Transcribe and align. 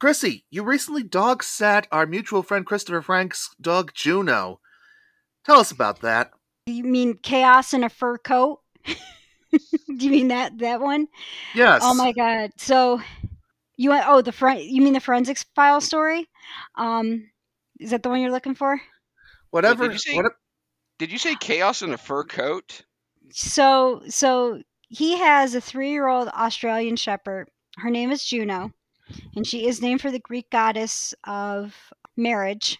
Krissi, 0.00 0.44
you 0.50 0.62
recently 0.64 1.02
dog 1.02 1.42
sat 1.42 1.86
our 1.92 2.06
mutual 2.06 2.42
friend 2.42 2.64
Christopher 2.64 3.02
Frank's 3.02 3.54
dog 3.60 3.92
Juno. 3.94 4.60
Tell 5.44 5.60
us 5.60 5.70
about 5.70 6.00
that. 6.00 6.30
You 6.66 6.84
mean 6.84 7.18
chaos 7.22 7.74
in 7.74 7.84
a 7.84 7.88
fur 7.90 8.16
coat? 8.18 8.60
Do 9.50 10.04
you 10.06 10.10
mean 10.10 10.28
that 10.28 10.58
that 10.58 10.80
one? 10.80 11.08
Yes. 11.54 11.82
Oh 11.84 11.94
my 11.94 12.12
god. 12.12 12.50
So 12.56 13.00
you 13.76 13.90
went 13.90 14.04
oh 14.06 14.22
the 14.22 14.32
front 14.32 14.62
you 14.62 14.80
mean 14.80 14.92
the 14.94 15.00
forensics 15.00 15.44
file 15.54 15.80
story? 15.80 16.28
Um 16.76 17.28
is 17.78 17.90
that 17.90 18.02
the 18.02 18.08
one 18.08 18.20
you're 18.20 18.30
looking 18.30 18.54
for? 18.54 18.80
Whatever. 19.50 19.84
did 19.88 19.92
you 19.94 19.98
say- 19.98 20.16
what- 20.16 20.32
Did 20.98 21.12
you 21.12 21.18
say 21.18 21.34
chaos 21.34 21.82
in 21.82 21.92
a 21.92 21.98
fur 21.98 22.24
coat? 22.24 22.82
So 23.32 24.02
so 24.08 24.62
he 24.88 25.18
has 25.18 25.54
a 25.54 25.60
3-year-old 25.60 26.28
Australian 26.28 26.96
shepherd. 26.96 27.48
Her 27.76 27.90
name 27.90 28.10
is 28.10 28.24
Juno 28.24 28.72
and 29.36 29.46
she 29.46 29.66
is 29.66 29.82
named 29.82 30.00
for 30.00 30.10
the 30.10 30.18
Greek 30.20 30.50
goddess 30.50 31.14
of 31.24 31.74
marriage. 32.16 32.78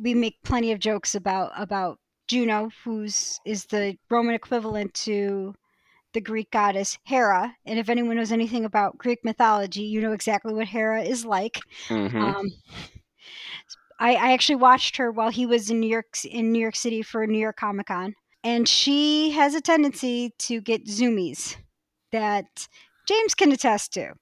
We 0.00 0.14
make 0.14 0.42
plenty 0.44 0.72
of 0.72 0.78
jokes 0.78 1.14
about 1.14 1.52
about 1.56 1.98
Juno 2.28 2.70
who's 2.84 3.40
is 3.44 3.64
the 3.66 3.96
Roman 4.08 4.34
equivalent 4.34 4.94
to 4.94 5.54
the 6.12 6.20
Greek 6.20 6.50
goddess 6.50 6.98
Hera. 7.04 7.54
And 7.64 7.78
if 7.78 7.88
anyone 7.88 8.16
knows 8.16 8.32
anything 8.32 8.64
about 8.64 8.98
Greek 8.98 9.20
mythology, 9.24 9.82
you 9.82 10.00
know 10.00 10.12
exactly 10.12 10.54
what 10.54 10.66
Hera 10.66 11.02
is 11.02 11.24
like. 11.24 11.60
Mm-hmm. 11.88 12.20
Um, 12.20 12.50
I, 13.98 14.14
I 14.14 14.32
actually 14.32 14.56
watched 14.56 14.96
her 14.96 15.10
while 15.10 15.30
he 15.30 15.46
was 15.46 15.70
in 15.70 15.80
New 15.80 15.88
York 15.88 16.06
in 16.24 16.52
New 16.52 16.60
York 16.60 16.76
City 16.76 17.02
for 17.02 17.26
New 17.26 17.38
York 17.38 17.56
Comic 17.56 17.86
Con, 17.86 18.14
and 18.42 18.68
she 18.68 19.30
has 19.32 19.54
a 19.54 19.60
tendency 19.60 20.32
to 20.38 20.60
get 20.60 20.86
zoomies 20.86 21.56
that 22.10 22.68
James 23.06 23.34
can 23.34 23.52
attest 23.52 23.92
to. 23.94 24.14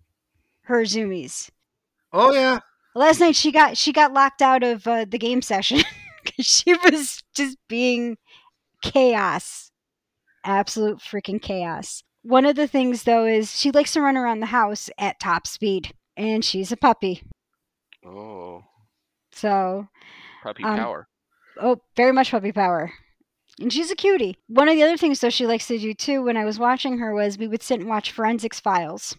Her 0.69 0.83
zoomies. 0.83 1.49
oh 2.13 2.33
yeah. 2.33 2.59
Last 2.95 3.21
night 3.21 3.37
she 3.37 3.51
got 3.53 3.77
she 3.77 3.91
got 3.93 4.13
locked 4.13 4.43
out 4.43 4.63
of 4.63 4.87
uh, 4.87 5.07
the 5.09 5.19
game 5.19 5.41
session 5.43 5.81
because 6.25 6.45
she 6.47 6.75
was 6.75 7.23
just 7.35 7.57
being 7.69 8.17
chaos, 8.83 9.71
absolute 10.45 10.99
freaking 10.99 11.41
chaos. 11.41 12.03
One 12.23 12.45
of 12.45 12.57
the 12.57 12.67
things 12.67 13.05
though 13.05 13.25
is 13.27 13.59
she 13.59 13.71
likes 13.71 13.93
to 13.95 14.01
run 14.03 14.17
around 14.17 14.41
the 14.41 14.47
house 14.47 14.91
at 14.99 15.21
top 15.21 15.47
speed, 15.47 15.93
and 16.17 16.45
she's 16.45 16.71
a 16.73 16.77
puppy, 16.77 17.23
oh, 18.05 18.63
so 19.33 19.89
puppy 20.43 20.65
Um, 20.65 20.77
power. 20.77 21.09
Oh, 21.61 21.81
very 21.97 22.13
much 22.13 22.31
puppy 22.31 22.53
power. 22.53 22.93
And 23.61 23.73
she's 23.73 23.91
a 23.91 23.97
cutie. 23.97 24.37
One 24.49 24.69
of 24.69 24.77
the 24.77 24.83
other 24.85 24.97
things, 24.97 25.19
though, 25.21 25.31
she 25.31 25.47
likes 25.47 25.67
to 25.67 25.79
do 25.79 25.93
too 25.95 26.23
when 26.23 26.37
I 26.37 26.45
was 26.45 26.59
watching 26.61 26.99
her 26.99 27.13
was 27.15 27.39
we 27.39 27.49
would 27.49 27.63
sit 27.63 27.81
and 27.81 27.89
watch 27.89 28.13
forensics 28.13 28.61
files. 28.61 29.17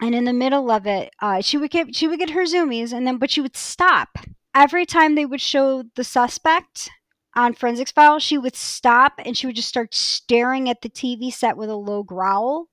And 0.00 0.14
in 0.14 0.24
the 0.24 0.32
middle 0.32 0.70
of 0.70 0.86
it, 0.86 1.14
uh, 1.20 1.40
she 1.40 1.56
would 1.58 1.70
get 1.70 1.94
she 1.96 2.06
would 2.08 2.18
get 2.18 2.30
her 2.30 2.44
zoomies, 2.44 2.92
and 2.92 3.06
then 3.06 3.16
but 3.18 3.30
she 3.30 3.40
would 3.40 3.56
stop 3.56 4.18
every 4.54 4.86
time 4.86 5.14
they 5.14 5.26
would 5.26 5.40
show 5.40 5.84
the 5.94 6.04
suspect 6.04 6.90
on 7.34 7.54
forensics 7.54 7.92
files. 7.92 8.22
She 8.22 8.38
would 8.38 8.56
stop 8.56 9.14
and 9.18 9.36
she 9.36 9.46
would 9.46 9.56
just 9.56 9.68
start 9.68 9.94
staring 9.94 10.68
at 10.68 10.82
the 10.82 10.88
TV 10.90 11.30
set 11.32 11.56
with 11.56 11.70
a 11.70 11.76
low 11.76 12.02
growl. 12.02 12.68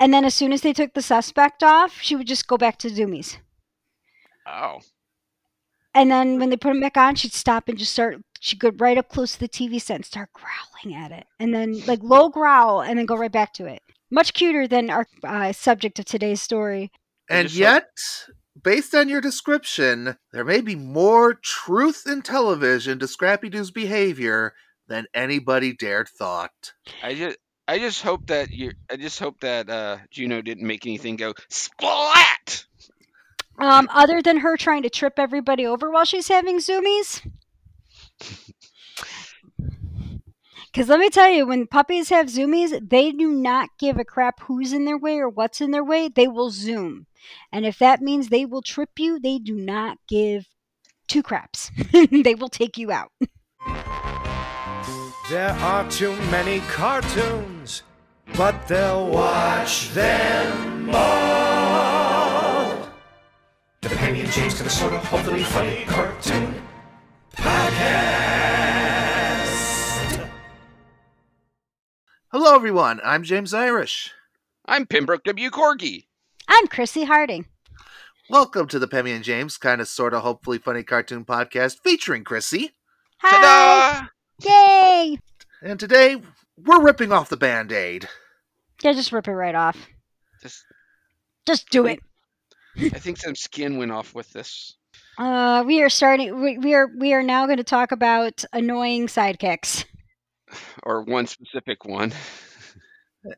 and 0.00 0.12
then 0.12 0.24
as 0.24 0.34
soon 0.34 0.52
as 0.52 0.62
they 0.62 0.72
took 0.72 0.94
the 0.94 1.02
suspect 1.02 1.62
off, 1.62 2.00
she 2.00 2.16
would 2.16 2.26
just 2.26 2.46
go 2.48 2.56
back 2.56 2.78
to 2.78 2.88
zoomies. 2.88 3.38
Oh, 4.46 4.80
And 5.94 6.10
then 6.10 6.38
when 6.38 6.50
they 6.50 6.56
put 6.56 6.70
him 6.72 6.80
back 6.80 6.96
on, 6.96 7.14
she'd 7.14 7.32
stop 7.32 7.68
and 7.68 7.78
just 7.78 7.92
start. 7.92 8.16
She'd 8.40 8.58
go 8.58 8.70
right 8.78 8.98
up 8.98 9.08
close 9.08 9.32
to 9.34 9.38
the 9.40 9.48
TV 9.48 9.80
set 9.80 9.96
and 9.96 10.04
start 10.04 10.30
growling 10.32 10.96
at 10.96 11.12
it, 11.12 11.26
and 11.38 11.54
then 11.54 11.80
like 11.86 12.00
low 12.02 12.28
growl, 12.28 12.80
and 12.82 12.98
then 12.98 13.06
go 13.06 13.16
right 13.16 13.30
back 13.32 13.52
to 13.54 13.66
it. 13.66 13.82
Much 14.12 14.34
cuter 14.34 14.68
than 14.68 14.90
our 14.90 15.08
uh, 15.24 15.52
subject 15.52 15.98
of 15.98 16.04
today's 16.04 16.42
story. 16.42 16.92
And 17.30 17.48
just 17.48 17.58
hope- 17.58 17.62
yet, 17.62 17.88
based 18.62 18.94
on 18.94 19.08
your 19.08 19.22
description, 19.22 20.18
there 20.32 20.44
may 20.44 20.60
be 20.60 20.76
more 20.76 21.32
truth 21.32 22.02
in 22.06 22.20
television 22.20 22.98
to 22.98 23.08
Scrappy 23.08 23.48
Doo's 23.48 23.70
behavior 23.70 24.52
than 24.86 25.06
anybody 25.14 25.72
dared 25.72 26.08
thought. 26.08 26.74
I 27.02 27.14
just. 27.14 27.38
I 27.68 27.78
just 27.78 28.02
hope 28.02 28.26
that 28.26 28.50
you. 28.50 28.72
I 28.90 28.96
just 28.96 29.18
hope 29.20 29.40
that 29.40 29.70
uh, 29.70 29.98
Juno 30.10 30.42
didn't 30.42 30.66
make 30.66 30.84
anything 30.84 31.14
go 31.16 31.32
splat. 31.48 32.66
Um, 33.58 33.88
other 33.92 34.20
than 34.20 34.38
her 34.38 34.56
trying 34.56 34.82
to 34.82 34.90
trip 34.90 35.14
everybody 35.18 35.64
over 35.64 35.90
while 35.90 36.04
she's 36.04 36.28
having 36.28 36.58
zoomies. 36.58 37.26
Because 40.72 40.88
let 40.88 41.00
me 41.00 41.10
tell 41.10 41.28
you, 41.28 41.46
when 41.46 41.66
puppies 41.66 42.08
have 42.08 42.28
zoomies, 42.28 42.88
they 42.88 43.12
do 43.12 43.30
not 43.30 43.68
give 43.78 43.98
a 43.98 44.06
crap 44.06 44.40
who's 44.40 44.72
in 44.72 44.86
their 44.86 44.96
way 44.96 45.18
or 45.18 45.28
what's 45.28 45.60
in 45.60 45.70
their 45.70 45.84
way. 45.84 46.08
They 46.08 46.26
will 46.26 46.50
zoom. 46.50 47.06
And 47.52 47.66
if 47.66 47.78
that 47.78 48.00
means 48.00 48.28
they 48.28 48.46
will 48.46 48.62
trip 48.62 48.98
you, 48.98 49.20
they 49.20 49.38
do 49.38 49.54
not 49.54 49.98
give 50.08 50.46
two 51.08 51.22
craps. 51.22 51.70
they 52.10 52.34
will 52.34 52.48
take 52.48 52.78
you 52.78 52.90
out. 52.90 53.10
There 55.28 55.50
are 55.50 55.90
too 55.90 56.16
many 56.30 56.60
cartoons, 56.60 57.82
but 58.34 58.66
they'll 58.66 59.08
watch 59.08 59.90
them 59.90 60.88
all. 60.94 62.88
The 63.82 63.90
Pemmy 63.90 64.20
and 64.22 64.32
James 64.32 64.58
of 64.58 64.66
hopefully 65.04 65.42
funny 65.42 65.84
cartoon 65.86 66.54
podcast. 67.36 68.71
Hello, 72.32 72.54
everyone. 72.54 72.98
I'm 73.04 73.24
James 73.24 73.52
Irish. 73.52 74.10
I'm 74.64 74.86
Pembroke 74.86 75.22
W. 75.24 75.50
Corgi. 75.50 76.06
I'm 76.48 76.66
Krissi 76.66 77.06
Harding. 77.06 77.44
Welcome 78.30 78.68
to 78.68 78.78
the 78.78 78.88
Pemmy 78.88 79.14
and 79.14 79.22
James 79.22 79.58
kind 79.58 79.82
of 79.82 79.88
sort 79.88 80.14
of 80.14 80.22
hopefully 80.22 80.56
funny 80.56 80.82
cartoon 80.82 81.26
podcast 81.26 81.80
featuring 81.84 82.24
Krissi. 82.24 82.70
Hi! 83.18 84.08
Ta-da! 84.40 84.48
Yay! 84.48 85.18
And 85.60 85.78
today 85.78 86.22
we're 86.56 86.80
ripping 86.80 87.12
off 87.12 87.28
the 87.28 87.36
band-aid. 87.36 88.08
Yeah, 88.82 88.94
just 88.94 89.12
rip 89.12 89.28
it 89.28 89.32
right 89.32 89.54
off. 89.54 89.76
Just, 90.40 90.64
Just 91.46 91.68
do 91.68 91.84
it. 91.84 92.00
I 92.78 92.98
think 92.98 93.18
some 93.18 93.34
skin 93.34 93.76
went 93.76 93.92
off 93.92 94.14
with 94.14 94.30
this. 94.30 94.78
Uh, 95.18 95.64
we 95.66 95.82
are 95.82 95.90
starting. 95.90 96.42
We, 96.42 96.56
we 96.56 96.72
are 96.72 96.88
we 96.98 97.12
are 97.12 97.22
now 97.22 97.44
going 97.44 97.58
to 97.58 97.62
talk 97.62 97.92
about 97.92 98.42
annoying 98.54 99.06
sidekicks. 99.06 99.84
or 100.82 101.02
one 101.02 101.26
specific 101.26 101.84
one. 101.84 102.12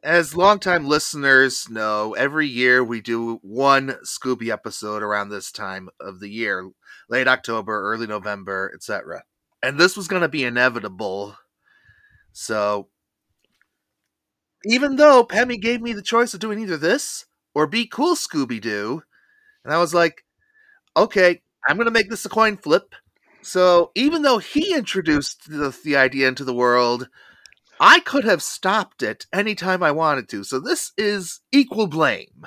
As 0.02 0.34
longtime 0.34 0.86
listeners 0.86 1.68
know, 1.68 2.14
every 2.14 2.46
year 2.46 2.82
we 2.82 3.02
do 3.02 3.38
one 3.42 3.96
Scooby 4.04 4.48
episode 4.48 5.02
around 5.02 5.28
this 5.28 5.52
time 5.52 5.90
of 6.00 6.20
the 6.20 6.28
year, 6.28 6.70
late 7.10 7.28
October, 7.28 7.92
early 7.92 8.06
November, 8.06 8.72
etc. 8.74 9.24
And 9.62 9.78
this 9.78 9.96
was 9.96 10.08
going 10.08 10.22
to 10.22 10.28
be 10.28 10.44
inevitable. 10.44 11.36
So, 12.32 12.88
even 14.64 14.96
though 14.96 15.22
Pemmy 15.22 15.58
gave 15.58 15.82
me 15.82 15.92
the 15.92 16.02
choice 16.02 16.32
of 16.32 16.40
doing 16.40 16.58
either 16.60 16.78
this 16.78 17.26
or 17.54 17.66
Be 17.66 17.86
Cool 17.86 18.14
Scooby 18.14 18.60
Doo, 18.60 19.02
and 19.64 19.72
I 19.72 19.78
was 19.78 19.92
like, 19.92 20.24
okay, 20.96 21.42
I'm 21.66 21.76
going 21.76 21.86
to 21.86 21.92
make 21.92 22.08
this 22.08 22.24
a 22.24 22.30
coin 22.30 22.56
flip. 22.56 22.94
So, 23.44 23.90
even 23.94 24.22
though 24.22 24.38
he 24.38 24.74
introduced 24.74 25.50
the, 25.50 25.76
the 25.84 25.96
idea 25.96 26.28
into 26.28 26.44
the 26.44 26.54
world, 26.54 27.08
I 27.78 28.00
could 28.00 28.24
have 28.24 28.42
stopped 28.42 29.02
it 29.02 29.26
anytime 29.32 29.82
I 29.82 29.90
wanted 29.90 30.28
to. 30.30 30.44
So 30.44 30.60
this 30.60 30.92
is 30.96 31.40
equal 31.52 31.86
blame. 31.86 32.46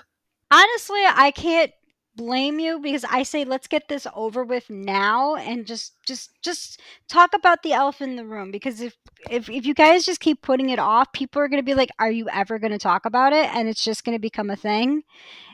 Honestly, 0.50 1.02
I 1.06 1.32
can't 1.32 1.72
blame 2.18 2.60
you 2.60 2.80
because 2.80 3.06
I 3.10 3.24
say 3.24 3.46
let's 3.46 3.68
get 3.68 3.88
this 3.88 4.06
over 4.14 4.44
with 4.44 4.70
now 4.70 5.36
and 5.36 5.66
just 5.66 5.94
just 6.06 6.32
just 6.42 6.82
talk 7.08 7.34
about 7.34 7.64
the 7.64 7.74
elephant 7.74 8.12
in 8.12 8.16
the 8.18 8.26
room 8.26 8.52
because 8.52 8.82
if 8.82 8.98
if 9.30 9.50
if 9.50 9.66
you 9.66 9.74
guys 9.74 10.06
just 10.06 10.20
keep 10.20 10.42
putting 10.42 10.72
it 10.72 10.80
off, 10.80 11.14
people 11.14 11.42
are 11.42 11.48
going 11.48 11.62
to 11.62 11.66
be 11.66 11.76
like 11.76 11.92
are 12.00 12.12
you 12.12 12.28
ever 12.30 12.60
going 12.60 12.72
to 12.72 12.78
talk 12.78 13.06
about 13.06 13.32
it 13.32 13.54
and 13.56 13.70
it's 13.70 13.84
just 13.84 14.04
going 14.04 14.16
to 14.16 14.22
become 14.22 14.50
a 14.50 14.56
thing. 14.56 15.04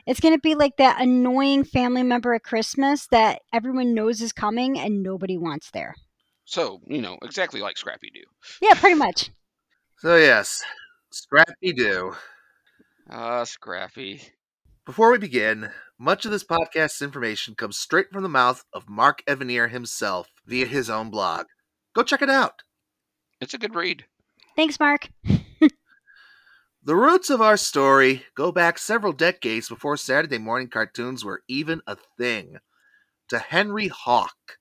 It's 0.06 0.20
going 0.20 0.34
to 0.34 0.40
be 0.40 0.54
like 0.54 0.76
that 0.78 1.00
annoying 1.00 1.64
family 1.64 2.02
member 2.02 2.34
at 2.34 2.42
Christmas 2.42 3.06
that 3.08 3.42
everyone 3.52 3.94
knows 3.94 4.20
is 4.20 4.32
coming 4.32 4.78
and 4.78 5.02
nobody 5.02 5.38
wants 5.38 5.70
there. 5.70 5.94
So, 6.46 6.80
you 6.86 7.00
know, 7.00 7.18
exactly 7.22 7.60
like 7.60 7.76
Scrappy 7.76 8.10
Doo. 8.12 8.24
Yeah, 8.60 8.74
pretty 8.74 8.96
much. 8.96 9.30
So 9.98 10.16
yes, 10.16 10.62
Scrappy 11.10 11.72
Doo. 11.72 12.14
Ah, 13.08 13.44
Scrappy. 13.44 14.20
Before 14.86 15.12
we 15.12 15.18
begin, 15.18 15.70
much 15.98 16.26
of 16.26 16.30
this 16.30 16.44
podcast's 16.44 17.00
information 17.00 17.54
comes 17.54 17.78
straight 17.78 18.12
from 18.12 18.22
the 18.22 18.28
mouth 18.28 18.64
of 18.72 18.88
Mark 18.88 19.22
Evanier 19.26 19.70
himself 19.70 20.28
via 20.44 20.66
his 20.66 20.90
own 20.90 21.08
blog. 21.10 21.46
Go 21.94 22.02
check 22.02 22.20
it 22.20 22.28
out. 22.28 22.62
It's 23.40 23.54
a 23.54 23.58
good 23.58 23.74
read. 23.74 24.04
Thanks, 24.56 24.78
Mark. 24.78 25.08
The 26.86 26.96
roots 26.96 27.30
of 27.30 27.40
our 27.40 27.56
story 27.56 28.26
go 28.34 28.52
back 28.52 28.76
several 28.76 29.14
decades 29.14 29.70
before 29.70 29.96
Saturday 29.96 30.36
morning 30.36 30.68
cartoons 30.68 31.24
were 31.24 31.42
even 31.48 31.80
a 31.86 31.96
thing. 32.18 32.58
To 33.30 33.38
Henry 33.38 33.88
Hawk, 33.88 34.58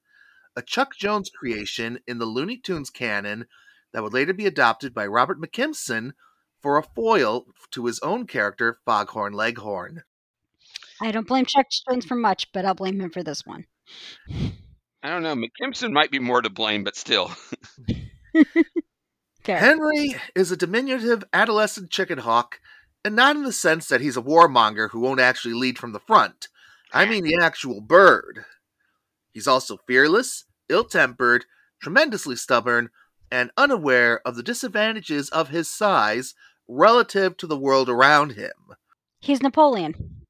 a 0.55 0.61
Chuck 0.61 0.95
Jones 0.95 1.29
creation 1.29 1.99
in 2.07 2.19
the 2.19 2.25
Looney 2.25 2.55
Tunes 2.55 2.89
canon 2.89 3.45
that 3.91 4.03
would 4.03 4.13
later 4.13 4.31
be 4.31 4.45
adopted 4.45 4.93
by 4.93 5.05
Robert 5.05 5.37
McKimson 5.37 6.13
for 6.61 6.77
a 6.77 6.83
foil 6.95 7.45
to 7.71 7.87
his 7.87 7.99
own 7.99 8.25
character, 8.25 8.77
Foghorn 8.85 9.33
Leghorn. 9.33 10.03
I 11.03 11.11
don't 11.11 11.27
blame 11.27 11.45
Chuck 11.45 11.65
Jones 11.69 12.05
for 12.05 12.15
much, 12.15 12.47
but 12.53 12.63
I'll 12.63 12.75
blame 12.75 13.01
him 13.01 13.09
for 13.09 13.23
this 13.23 13.45
one. 13.45 13.65
I 15.03 15.09
don't 15.09 15.21
know. 15.21 15.35
McKimson 15.35 15.91
might 15.91 16.11
be 16.11 16.19
more 16.19 16.41
to 16.41 16.49
blame, 16.49 16.85
but 16.85 16.95
still. 16.95 17.29
Henry 19.45 20.15
is 20.33 20.49
a 20.49 20.57
diminutive 20.57 21.25
adolescent 21.33 21.91
chicken 21.91 22.19
hawk, 22.19 22.61
and 23.03 23.17
not 23.17 23.35
in 23.35 23.43
the 23.43 23.51
sense 23.51 23.89
that 23.89 23.99
he's 23.99 24.15
a 24.15 24.21
warmonger 24.21 24.91
who 24.91 25.01
won't 25.01 25.19
actually 25.19 25.55
lead 25.55 25.77
from 25.77 25.91
the 25.91 25.99
front. 25.99 26.47
I 26.93 27.05
mean 27.05 27.25
the 27.25 27.37
actual 27.41 27.81
bird. 27.81 28.45
He's 29.33 29.47
also 29.47 29.79
fearless, 29.85 30.45
ill 30.69 30.85
tempered, 30.85 31.43
tremendously 31.81 32.37
stubborn, 32.37 32.91
and 33.29 33.51
unaware 33.57 34.21
of 34.25 34.37
the 34.37 34.43
disadvantages 34.43 35.27
of 35.31 35.49
his 35.49 35.69
size 35.69 36.33
relative 36.65 37.35
to 37.37 37.47
the 37.47 37.57
world 37.57 37.89
around 37.89 38.33
him. 38.33 38.53
He's 39.19 39.41
Napoleon. 39.41 40.22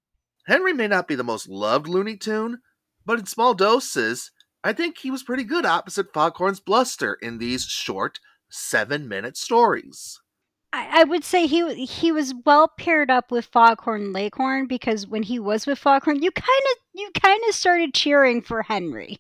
Henry 0.46 0.74
may 0.74 0.88
not 0.88 1.08
be 1.08 1.16
the 1.16 1.24
most 1.24 1.48
loved 1.48 1.88
Looney 1.88 2.18
Tune, 2.18 2.60
but 3.06 3.20
in 3.20 3.26
small 3.26 3.54
doses, 3.54 4.32
I 4.64 4.74
think 4.74 4.98
he 4.98 5.12
was 5.12 5.24
pretty 5.24 5.44
good 5.44 5.66
opposite 5.66 6.14
Foghorn's 6.14 6.60
bluster 6.60 7.16
in 7.16 7.38
these 7.38 7.66
short, 7.66 8.20
seven 8.50 9.08
minute 9.08 9.38
stories. 9.38 10.20
I, 10.72 11.02
I 11.02 11.04
would 11.04 11.24
say 11.24 11.48
he 11.48 11.86
he 11.86 12.12
was 12.12 12.34
well 12.46 12.68
paired 12.68 13.12
up 13.12 13.32
with 13.32 13.46
Foghorn 13.46 14.02
and 14.02 14.14
Leghorn 14.14 14.68
because 14.68 15.08
when 15.08 15.24
he 15.24 15.40
was 15.40 15.66
with 15.66 15.80
Foghorn, 15.80 16.22
you 16.22 16.32
kind 16.32 16.64
of 16.72 16.78
you 16.94 17.12
kind 17.22 17.42
of 17.48 17.56
started 17.56 17.94
cheering 17.94 18.42
for 18.42 18.64
Henry. 18.64 19.20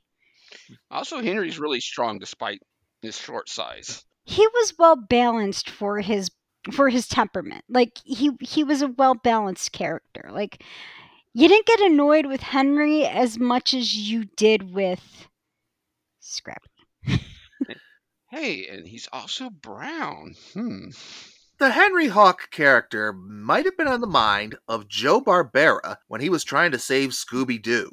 Also, 0.89 1.21
Henry's 1.21 1.59
really 1.59 1.79
strong 1.79 2.19
despite 2.19 2.59
his 3.01 3.17
short 3.17 3.49
size. 3.49 4.03
He 4.23 4.47
was 4.47 4.73
well 4.79 4.95
balanced 4.95 5.69
for 5.69 5.99
his 5.99 6.31
for 6.71 6.89
his 6.89 7.07
temperament. 7.07 7.65
Like 7.69 7.99
he 8.03 8.31
he 8.39 8.63
was 8.63 8.81
a 8.81 8.87
well 8.87 9.15
balanced 9.15 9.71
character. 9.73 10.29
Like 10.31 10.63
you 11.33 11.47
didn't 11.47 11.65
get 11.65 11.79
annoyed 11.81 12.25
with 12.25 12.41
Henry 12.41 13.05
as 13.05 13.39
much 13.39 13.73
as 13.73 13.95
you 13.95 14.25
did 14.35 14.73
with 14.73 15.27
Scrappy. 16.19 16.69
Hey, 18.33 18.67
and 18.67 18.87
he's 18.87 19.07
also 19.13 19.51
brown. 19.51 20.33
Hmm. 20.53 20.89
The 21.59 21.69
Henry 21.69 22.07
Hawk 22.07 22.49
character 22.49 23.13
might 23.13 23.65
have 23.65 23.77
been 23.77 23.87
on 23.87 24.01
the 24.01 24.07
mind 24.07 24.55
of 24.67 24.87
Joe 24.87 25.21
Barbera 25.21 25.97
when 26.07 26.19
he 26.19 26.29
was 26.29 26.43
trying 26.43 26.71
to 26.71 26.79
save 26.79 27.11
Scooby 27.11 27.61
Doo, 27.61 27.91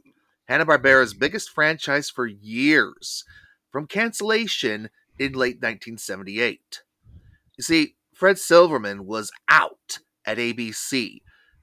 Hanna-Barbera's 0.48 1.12
biggest 1.12 1.50
franchise 1.50 2.08
for 2.08 2.26
years, 2.26 3.22
from 3.70 3.86
cancellation 3.86 4.88
in 5.18 5.32
late 5.32 5.56
1978. 5.56 6.80
You 7.58 7.62
see, 7.62 7.96
Fred 8.14 8.38
Silverman 8.38 9.04
was 9.04 9.30
out 9.46 9.98
at 10.24 10.38
ABC, 10.38 11.18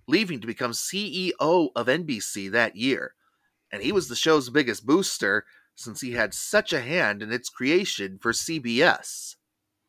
leaving 0.08 0.40
to 0.40 0.48
become 0.48 0.72
CEO 0.72 1.32
of 1.40 1.88
NBC 1.88 2.52
that 2.52 2.76
year, 2.76 3.14
and 3.72 3.82
he 3.82 3.92
was 3.92 4.08
the 4.08 4.16
show's 4.16 4.50
biggest 4.50 4.86
booster 4.86 5.46
since 5.76 6.02
he 6.02 6.14
had 6.14 6.34
such 6.34 6.74
a 6.74 6.82
hand 6.82 7.22
in 7.22 7.32
its 7.32 7.50
creation 7.50 8.18
for 8.20 8.32
CBS. 8.32 9.36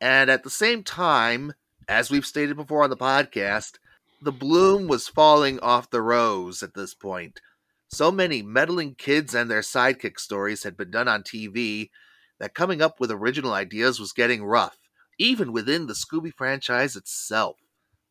And 0.01 0.31
at 0.31 0.43
the 0.43 0.51
same 0.51 0.83
time, 0.83 1.55
as 1.89 2.11
we've 2.11 2.27
stated 2.27 2.57
before 2.57 2.85
on 2.85 2.91
the 2.91 2.97
podcast, 2.97 3.79
the 4.21 4.33
bloom 4.33 4.89
was 4.89 5.09
falling 5.09 5.59
off 5.61 5.91
the 5.91 6.03
rose 6.03 6.63
at 6.63 6.75
this 6.75 6.93
point. 6.93 7.41
So 7.89 8.11
many 8.11 8.43
meddling 8.43 8.95
kids 8.97 9.35
and 9.35 9.51
their 9.51 9.61
sidekick 9.61 10.19
stories 10.19 10.65
had 10.65 10.77
been 10.77 10.91
done 10.91 11.09
on 11.09 11.23
TV 11.23 11.91
that 12.39 12.55
coming 12.55 12.83
up 12.83 13.01
with 13.01 13.11
original 13.11 13.55
ideas 13.55 13.99
was 13.99 14.13
getting 14.13 14.45
rough, 14.45 14.77
even 15.19 15.53
within 15.53 15.87
the 15.87 15.95
Scooby 15.95 16.33
franchise 16.33 16.97
itself. 16.97 17.57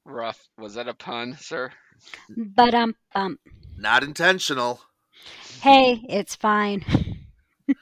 Rough. 0.04 0.48
Was 0.58 0.74
that 0.74 0.88
a 0.88 0.94
pun, 0.94 1.38
sir? 1.40 1.72
But 2.36 2.74
um 2.74 2.96
um 3.16 3.40
Not 3.78 4.04
intentional. 4.04 4.82
hey, 5.62 6.02
it's 6.10 6.36
fine. 6.36 6.86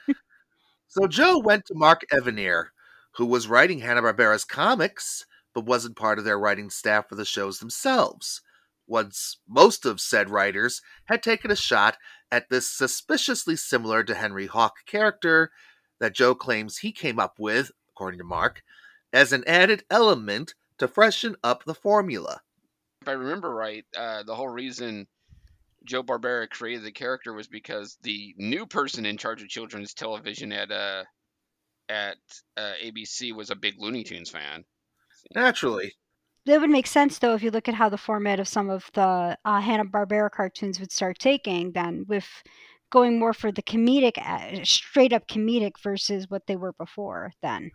So 0.98 1.06
Joe 1.06 1.38
went 1.38 1.66
to 1.66 1.74
Mark 1.74 2.06
Evanier, 2.10 2.68
who 3.16 3.26
was 3.26 3.48
writing 3.48 3.80
Hanna-Barbera's 3.80 4.46
comics, 4.46 5.26
but 5.52 5.66
wasn't 5.66 5.94
part 5.94 6.18
of 6.18 6.24
their 6.24 6.38
writing 6.38 6.70
staff 6.70 7.06
for 7.06 7.16
the 7.16 7.26
shows 7.26 7.58
themselves. 7.58 8.40
Once 8.86 9.36
most 9.46 9.84
of 9.84 10.00
said 10.00 10.30
writers 10.30 10.80
had 11.04 11.22
taken 11.22 11.50
a 11.50 11.56
shot 11.56 11.98
at 12.32 12.48
this 12.48 12.70
suspiciously 12.70 13.56
similar 13.56 14.02
to 14.04 14.14
Henry 14.14 14.46
Hawk 14.46 14.86
character 14.86 15.50
that 16.00 16.14
Joe 16.14 16.34
claims 16.34 16.78
he 16.78 16.92
came 16.92 17.18
up 17.18 17.34
with, 17.38 17.72
according 17.90 18.16
to 18.16 18.24
Mark, 18.24 18.62
as 19.12 19.34
an 19.34 19.44
added 19.46 19.84
element 19.90 20.54
to 20.78 20.88
freshen 20.88 21.36
up 21.44 21.64
the 21.64 21.74
formula. 21.74 22.40
If 23.06 23.10
I 23.10 23.12
remember 23.12 23.54
right, 23.54 23.84
uh, 23.96 24.24
the 24.24 24.34
whole 24.34 24.48
reason 24.48 25.06
Joe 25.84 26.02
Barbera 26.02 26.50
created 26.50 26.82
the 26.82 26.90
character 26.90 27.32
was 27.32 27.46
because 27.46 27.96
the 28.02 28.34
new 28.36 28.66
person 28.66 29.06
in 29.06 29.16
charge 29.16 29.40
of 29.40 29.48
children's 29.48 29.94
television 29.94 30.52
at 30.52 30.72
uh, 30.72 31.04
at 31.88 32.16
uh, 32.56 32.72
ABC 32.82 33.32
was 33.32 33.50
a 33.50 33.54
big 33.54 33.74
Looney 33.78 34.02
Tunes 34.02 34.30
fan. 34.30 34.64
Naturally, 35.36 35.92
That 36.46 36.60
would 36.60 36.70
make 36.70 36.88
sense 36.88 37.20
though 37.20 37.34
if 37.34 37.44
you 37.44 37.52
look 37.52 37.68
at 37.68 37.76
how 37.76 37.88
the 37.88 37.96
format 37.96 38.40
of 38.40 38.48
some 38.48 38.70
of 38.70 38.90
the 38.94 39.38
uh, 39.44 39.60
Hanna 39.60 39.84
Barbera 39.84 40.28
cartoons 40.28 40.80
would 40.80 40.90
start 40.90 41.20
taking. 41.20 41.70
Then 41.70 42.06
with 42.08 42.26
going 42.90 43.20
more 43.20 43.32
for 43.32 43.52
the 43.52 43.62
comedic, 43.62 44.18
uh, 44.18 44.64
straight 44.64 45.12
up 45.12 45.28
comedic 45.28 45.78
versus 45.80 46.28
what 46.28 46.48
they 46.48 46.56
were 46.56 46.72
before. 46.72 47.30
Then. 47.40 47.70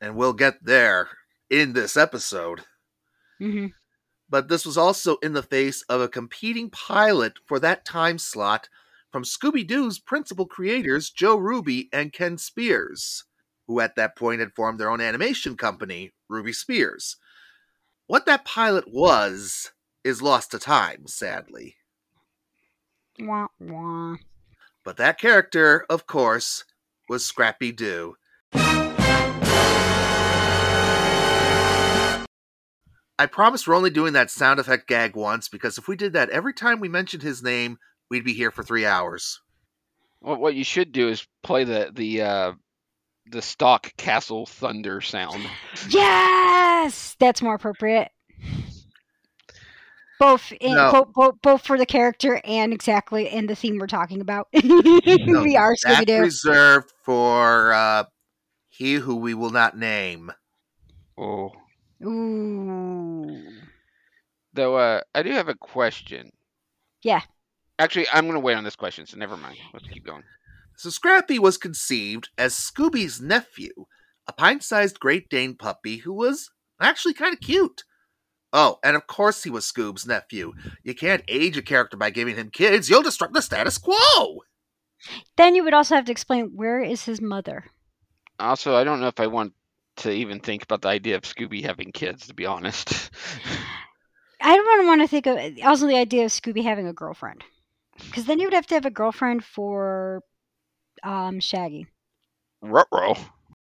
And 0.00 0.16
we'll 0.16 0.32
get 0.32 0.64
there 0.64 1.10
in 1.50 1.74
this 1.74 1.94
episode. 1.98 2.62
hmm 3.38 3.66
but 4.30 4.48
this 4.48 4.64
was 4.64 4.78
also 4.78 5.16
in 5.16 5.32
the 5.32 5.42
face 5.42 5.82
of 5.82 6.00
a 6.00 6.08
competing 6.08 6.70
pilot 6.70 7.34
for 7.46 7.58
that 7.58 7.84
time 7.84 8.16
slot 8.18 8.68
from 9.10 9.24
Scooby 9.24 9.66
Doo's 9.66 9.98
principal 9.98 10.46
creators, 10.46 11.10
Joe 11.10 11.36
Ruby 11.36 11.88
and 11.92 12.12
Ken 12.12 12.38
Spears, 12.38 13.24
who 13.66 13.80
at 13.80 13.96
that 13.96 14.16
point 14.16 14.40
had 14.40 14.54
formed 14.54 14.78
their 14.78 14.90
own 14.90 15.00
animation 15.00 15.56
company, 15.56 16.12
Ruby 16.28 16.52
Spears. 16.52 17.16
What 18.06 18.24
that 18.26 18.44
pilot 18.44 18.84
was 18.92 19.72
is 20.04 20.22
lost 20.22 20.52
to 20.52 20.58
time, 20.58 21.06
sadly. 21.08 21.76
Wah 23.18 23.48
wah. 23.58 24.16
But 24.84 24.96
that 24.96 25.18
character, 25.18 25.84
of 25.90 26.06
course, 26.06 26.64
was 27.08 27.26
Scrappy 27.26 27.72
Doo. 27.72 28.16
I 33.20 33.26
promise 33.26 33.66
we're 33.66 33.74
only 33.76 33.90
doing 33.90 34.14
that 34.14 34.30
sound 34.30 34.60
effect 34.60 34.88
gag 34.88 35.14
once 35.14 35.48
because 35.50 35.76
if 35.76 35.86
we 35.88 35.94
did 35.94 36.14
that 36.14 36.30
every 36.30 36.54
time 36.54 36.80
we 36.80 36.88
mentioned 36.88 37.22
his 37.22 37.42
name, 37.42 37.76
we'd 38.08 38.24
be 38.24 38.32
here 38.32 38.50
for 38.50 38.62
three 38.62 38.86
hours. 38.86 39.40
What 40.20 40.40
what 40.40 40.54
you 40.54 40.64
should 40.64 40.90
do 40.92 41.08
is 41.08 41.26
play 41.42 41.64
the 41.64 41.90
the 41.94 42.22
uh, 42.22 42.52
the 43.30 43.42
stock 43.42 43.94
Castle 43.98 44.46
Thunder 44.46 45.02
sound. 45.02 45.44
Yes, 45.90 47.14
that's 47.20 47.42
more 47.42 47.54
appropriate. 47.56 48.10
Both, 50.18 50.52
in, 50.60 50.74
No. 50.74 50.90
both, 50.92 51.12
both, 51.14 51.34
both 51.42 51.66
for 51.66 51.78
the 51.78 51.86
character 51.86 52.40
and 52.44 52.72
exactly 52.74 53.26
in 53.28 53.46
the 53.46 53.54
theme 53.54 53.78
we're 53.78 53.86
talking 53.86 54.20
about. 54.20 54.48
No, 54.64 55.42
we 55.42 55.56
are 55.56 55.74
Scooby 55.74 55.82
That's 55.84 56.04
Doo. 56.06 56.20
reserved 56.20 56.92
for 57.04 57.72
uh, 57.72 58.04
he 58.68 58.94
who 58.94 59.16
we 59.16 59.32
will 59.34 59.50
not 59.50 59.78
name. 59.78 60.30
Oh, 61.18 61.52
Ooh. 62.04 63.42
though 64.54 64.76
uh, 64.76 65.00
I 65.14 65.22
do 65.22 65.30
have 65.32 65.48
a 65.48 65.54
question. 65.54 66.30
Yeah. 67.02 67.20
Actually, 67.78 68.06
I'm 68.12 68.26
gonna 68.26 68.40
wait 68.40 68.56
on 68.56 68.64
this 68.64 68.76
question, 68.76 69.06
so 69.06 69.16
never 69.16 69.36
mind. 69.36 69.56
Let's 69.72 69.88
keep 69.88 70.04
going. 70.04 70.22
So 70.76 70.90
Scrappy 70.90 71.38
was 71.38 71.58
conceived 71.58 72.30
as 72.38 72.54
Scooby's 72.54 73.20
nephew, 73.20 73.86
a 74.26 74.32
pint-sized 74.32 74.98
Great 74.98 75.28
Dane 75.28 75.54
puppy 75.54 75.98
who 75.98 76.12
was 76.12 76.50
actually 76.80 77.14
kind 77.14 77.34
of 77.34 77.40
cute. 77.40 77.84
Oh, 78.52 78.78
and 78.82 78.96
of 78.96 79.06
course 79.06 79.44
he 79.44 79.50
was 79.50 79.70
Scoob's 79.70 80.06
nephew. 80.06 80.52
You 80.82 80.94
can't 80.94 81.22
age 81.28 81.56
a 81.56 81.62
character 81.62 81.96
by 81.96 82.10
giving 82.10 82.36
him 82.36 82.50
kids. 82.50 82.88
You'll 82.88 83.02
disrupt 83.02 83.34
the 83.34 83.42
status 83.42 83.78
quo. 83.78 84.40
Then 85.36 85.54
you 85.54 85.64
would 85.64 85.74
also 85.74 85.94
have 85.94 86.06
to 86.06 86.12
explain 86.12 86.52
where 86.54 86.80
is 86.80 87.04
his 87.04 87.20
mother. 87.20 87.64
Also, 88.38 88.74
I 88.74 88.84
don't 88.84 89.00
know 89.00 89.08
if 89.08 89.20
I 89.20 89.26
want 89.26 89.52
to 90.00 90.10
even 90.10 90.40
think 90.40 90.62
about 90.62 90.82
the 90.82 90.88
idea 90.88 91.16
of 91.16 91.22
Scooby 91.22 91.64
having 91.64 91.92
kids. 91.92 92.26
To 92.26 92.34
be 92.34 92.46
honest. 92.46 93.10
I 94.40 94.56
don't 94.56 94.86
want 94.86 95.02
to 95.02 95.08
think 95.08 95.26
of 95.26 95.38
also 95.64 95.86
the 95.86 95.96
idea 95.96 96.24
of 96.24 96.30
Scooby 96.30 96.62
having 96.62 96.86
a 96.86 96.92
girlfriend, 96.92 97.44
because 98.06 98.24
then 98.24 98.38
you 98.38 98.46
would 98.46 98.54
have 98.54 98.66
to 98.68 98.74
have 98.74 98.86
a 98.86 98.90
girlfriend 98.90 99.44
for 99.44 100.22
um, 101.02 101.40
Shaggy. 101.40 101.86
Ruh-roh. 102.62 103.16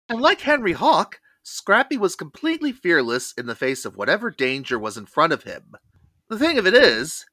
And 0.10 0.22
like 0.22 0.42
Henry 0.42 0.74
Hawk, 0.74 1.20
Scrappy 1.44 1.98
was 1.98 2.16
completely 2.16 2.72
fearless 2.72 3.34
in 3.38 3.46
the 3.46 3.56
face 3.56 3.84
of 3.84 3.98
whatever 3.98 4.30
danger 4.32 4.80
was 4.80 4.98
in 4.98 5.06
front 5.06 5.34
of 5.34 5.44
him. 5.44 5.74
The 6.30 6.40
thing 6.40 6.58
of 6.58 6.66
it 6.66 6.74
is, 6.74 7.26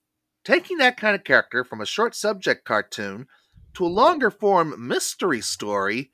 taking 0.44 0.78
that 0.78 0.96
kind 0.96 1.14
of 1.14 1.22
character 1.22 1.62
from 1.64 1.80
a 1.80 1.86
short 1.86 2.16
subject 2.16 2.64
cartoon 2.64 3.26
to 3.74 3.84
a 3.84 3.88
longer 3.88 4.30
form 4.30 4.74
mystery 4.88 5.40
story 5.40 6.10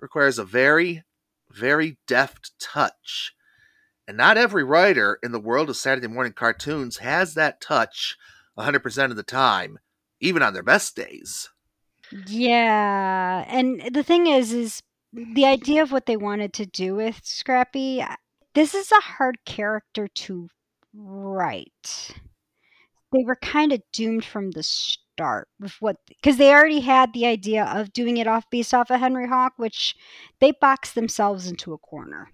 requires 0.00 0.38
a 0.38 0.44
very, 0.44 1.02
very 1.54 1.98
deft 2.06 2.52
touch. 2.60 3.34
And 4.06 4.16
not 4.16 4.36
every 4.36 4.64
writer 4.64 5.18
in 5.22 5.32
the 5.32 5.40
world 5.40 5.70
of 5.70 5.76
Saturday 5.76 6.08
morning 6.08 6.34
cartoons 6.34 6.98
has 6.98 7.34
that 7.34 7.60
touch 7.60 8.16
100% 8.58 9.10
of 9.10 9.16
the 9.16 9.22
time, 9.22 9.78
even 10.20 10.42
on 10.42 10.52
their 10.52 10.62
best 10.62 10.94
days. 10.94 11.48
Yeah, 12.26 13.44
and 13.48 13.94
the 13.94 14.02
thing 14.02 14.26
is, 14.26 14.52
is 14.52 14.82
the 15.12 15.46
idea 15.46 15.82
of 15.82 15.90
what 15.90 16.06
they 16.06 16.16
wanted 16.16 16.52
to 16.54 16.66
do 16.66 16.94
with 16.96 17.20
Scrappy. 17.24 18.02
uh, 18.02 18.16
This 18.54 18.74
is 18.74 18.92
a 18.92 19.00
hard 19.00 19.38
character 19.46 20.08
to 20.08 20.48
write. 20.92 22.14
They 23.12 23.24
were 23.24 23.36
kind 23.36 23.72
of 23.72 23.80
doomed 23.92 24.24
from 24.24 24.50
the 24.50 24.62
start 24.62 25.03
with 25.60 25.74
what 25.80 25.96
because 26.08 26.36
they 26.36 26.50
already 26.50 26.80
had 26.80 27.12
the 27.12 27.26
idea 27.26 27.64
of 27.64 27.92
doing 27.92 28.16
it 28.16 28.26
off 28.26 28.48
based 28.50 28.74
off 28.74 28.90
of 28.90 29.00
Henry 29.00 29.28
Hawk, 29.28 29.54
which 29.56 29.94
they 30.40 30.52
boxed 30.52 30.94
themselves 30.94 31.46
into 31.46 31.72
a 31.72 31.78
corner 31.78 32.30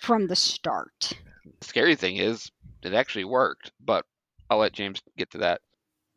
from 0.00 0.26
the 0.26 0.36
start. 0.36 1.12
The 1.60 1.66
scary 1.66 1.96
thing 1.96 2.16
is, 2.16 2.50
it 2.82 2.94
actually 2.94 3.24
worked, 3.24 3.72
but 3.80 4.04
I'll 4.50 4.58
let 4.58 4.72
James 4.72 5.00
get 5.16 5.30
to 5.32 5.38
that. 5.38 5.60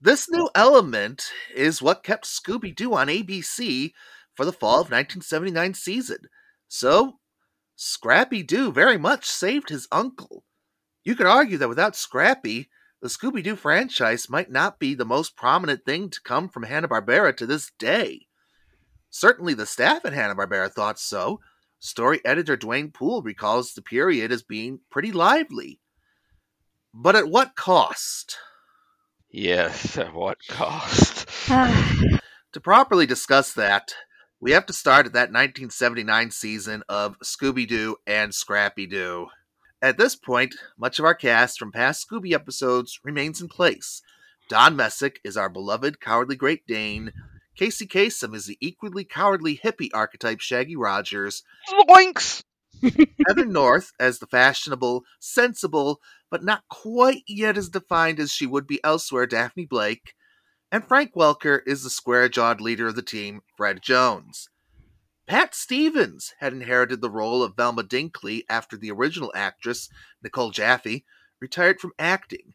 This 0.01 0.29
new 0.29 0.49
element 0.55 1.23
is 1.55 1.81
what 1.81 2.03
kept 2.03 2.25
Scooby 2.25 2.75
Doo 2.75 2.93
on 2.93 3.07
ABC 3.07 3.91
for 4.35 4.45
the 4.45 4.53
fall 4.53 4.81
of 4.81 4.91
1979 4.91 5.73
season. 5.73 6.17
So, 6.67 7.19
Scrappy 7.75 8.43
Doo 8.43 8.71
very 8.71 8.97
much 8.97 9.25
saved 9.25 9.69
his 9.69 9.87
uncle. 9.91 10.43
You 11.03 11.15
could 11.15 11.27
argue 11.27 11.57
that 11.59 11.69
without 11.69 11.95
Scrappy, 11.95 12.69
the 13.05 13.09
Scooby 13.09 13.43
Doo 13.43 13.55
franchise 13.55 14.31
might 14.31 14.49
not 14.49 14.79
be 14.79 14.95
the 14.95 15.05
most 15.05 15.37
prominent 15.37 15.85
thing 15.85 16.09
to 16.09 16.19
come 16.21 16.49
from 16.49 16.63
Hanna-Barbera 16.63 17.37
to 17.37 17.45
this 17.45 17.71
day. 17.77 18.25
Certainly 19.11 19.53
the 19.53 19.67
staff 19.67 20.03
at 20.05 20.13
Hanna-Barbera 20.13 20.71
thought 20.71 20.97
so. 20.97 21.39
Story 21.77 22.19
editor 22.25 22.57
Duane 22.57 22.89
Poole 22.89 23.21
recalls 23.21 23.75
the 23.75 23.83
period 23.83 24.31
as 24.31 24.41
being 24.41 24.79
pretty 24.89 25.11
lively. 25.11 25.79
But 26.95 27.15
at 27.15 27.29
what 27.29 27.55
cost? 27.55 28.39
Yes, 29.29 29.95
at 29.99 30.11
what 30.11 30.39
cost? 30.49 31.29
To 32.53 32.59
properly 32.59 33.05
discuss 33.05 33.53
that, 33.53 33.93
we 34.39 34.51
have 34.51 34.65
to 34.65 34.73
start 34.73 35.05
at 35.05 35.13
that 35.13 35.29
1979 35.29 36.31
season 36.31 36.83
of 36.89 37.19
Scooby 37.19 37.67
Doo 37.67 37.97
and 38.07 38.33
Scrappy 38.33 38.87
Doo. 38.87 39.27
At 39.85 39.99
this 39.99 40.15
point, 40.15 40.55
much 40.79 40.97
of 40.97 41.05
our 41.05 41.13
cast 41.13 41.59
from 41.59 41.71
past 41.71 42.09
Scooby 42.09 42.33
episodes 42.33 42.99
remains 43.03 43.39
in 43.39 43.47
place. 43.47 44.01
Don 44.49 44.75
Messick 44.75 45.19
is 45.23 45.37
our 45.37 45.47
beloved 45.47 46.01
cowardly 46.01 46.35
Great 46.35 46.65
Dane. 46.65 47.13
Casey 47.55 47.85
Kasem 47.85 48.33
is 48.33 48.47
the 48.47 48.57
equally 48.59 49.03
cowardly 49.03 49.59
hippie 49.63 49.91
archetype 49.93 50.39
Shaggy 50.39 50.75
Rogers. 50.75 51.43
Zoinks! 51.69 52.41
Heather 53.27 53.45
North 53.45 53.91
as 53.99 54.17
the 54.17 54.25
fashionable, 54.25 55.03
sensible, 55.19 56.01
but 56.31 56.43
not 56.43 56.63
quite 56.67 57.21
yet 57.27 57.55
as 57.55 57.69
defined 57.69 58.19
as 58.19 58.31
she 58.31 58.47
would 58.47 58.65
be 58.65 58.83
elsewhere 58.83 59.27
Daphne 59.27 59.67
Blake. 59.67 60.15
And 60.71 60.83
Frank 60.83 61.13
Welker 61.13 61.59
is 61.67 61.83
the 61.83 61.91
square 61.91 62.27
jawed 62.27 62.59
leader 62.59 62.87
of 62.87 62.95
the 62.95 63.03
team, 63.03 63.41
Fred 63.55 63.83
Jones. 63.83 64.49
Pat 65.27 65.55
Stevens 65.55 66.33
had 66.39 66.53
inherited 66.53 67.01
the 67.01 67.09
role 67.09 67.41
of 67.41 67.55
Velma 67.55 67.83
Dinkley 67.83 68.43
after 68.47 68.77
the 68.77 68.91
original 68.91 69.31
actress, 69.35 69.89
Nicole 70.21 70.51
Jaffe, 70.51 71.03
retired 71.39 71.79
from 71.79 71.93
acting. 71.97 72.53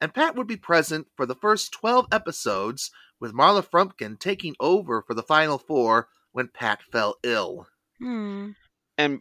And 0.00 0.14
Pat 0.14 0.36
would 0.36 0.46
be 0.46 0.56
present 0.56 1.08
for 1.16 1.26
the 1.26 1.34
first 1.34 1.72
12 1.72 2.06
episodes, 2.12 2.92
with 3.20 3.32
Marla 3.32 3.66
Frumkin 3.66 4.18
taking 4.18 4.54
over 4.60 5.02
for 5.02 5.14
the 5.14 5.22
final 5.22 5.58
four 5.58 6.08
when 6.32 6.48
Pat 6.48 6.80
fell 6.92 7.16
ill. 7.22 7.66
Hmm. 7.98 8.50
And 8.98 9.20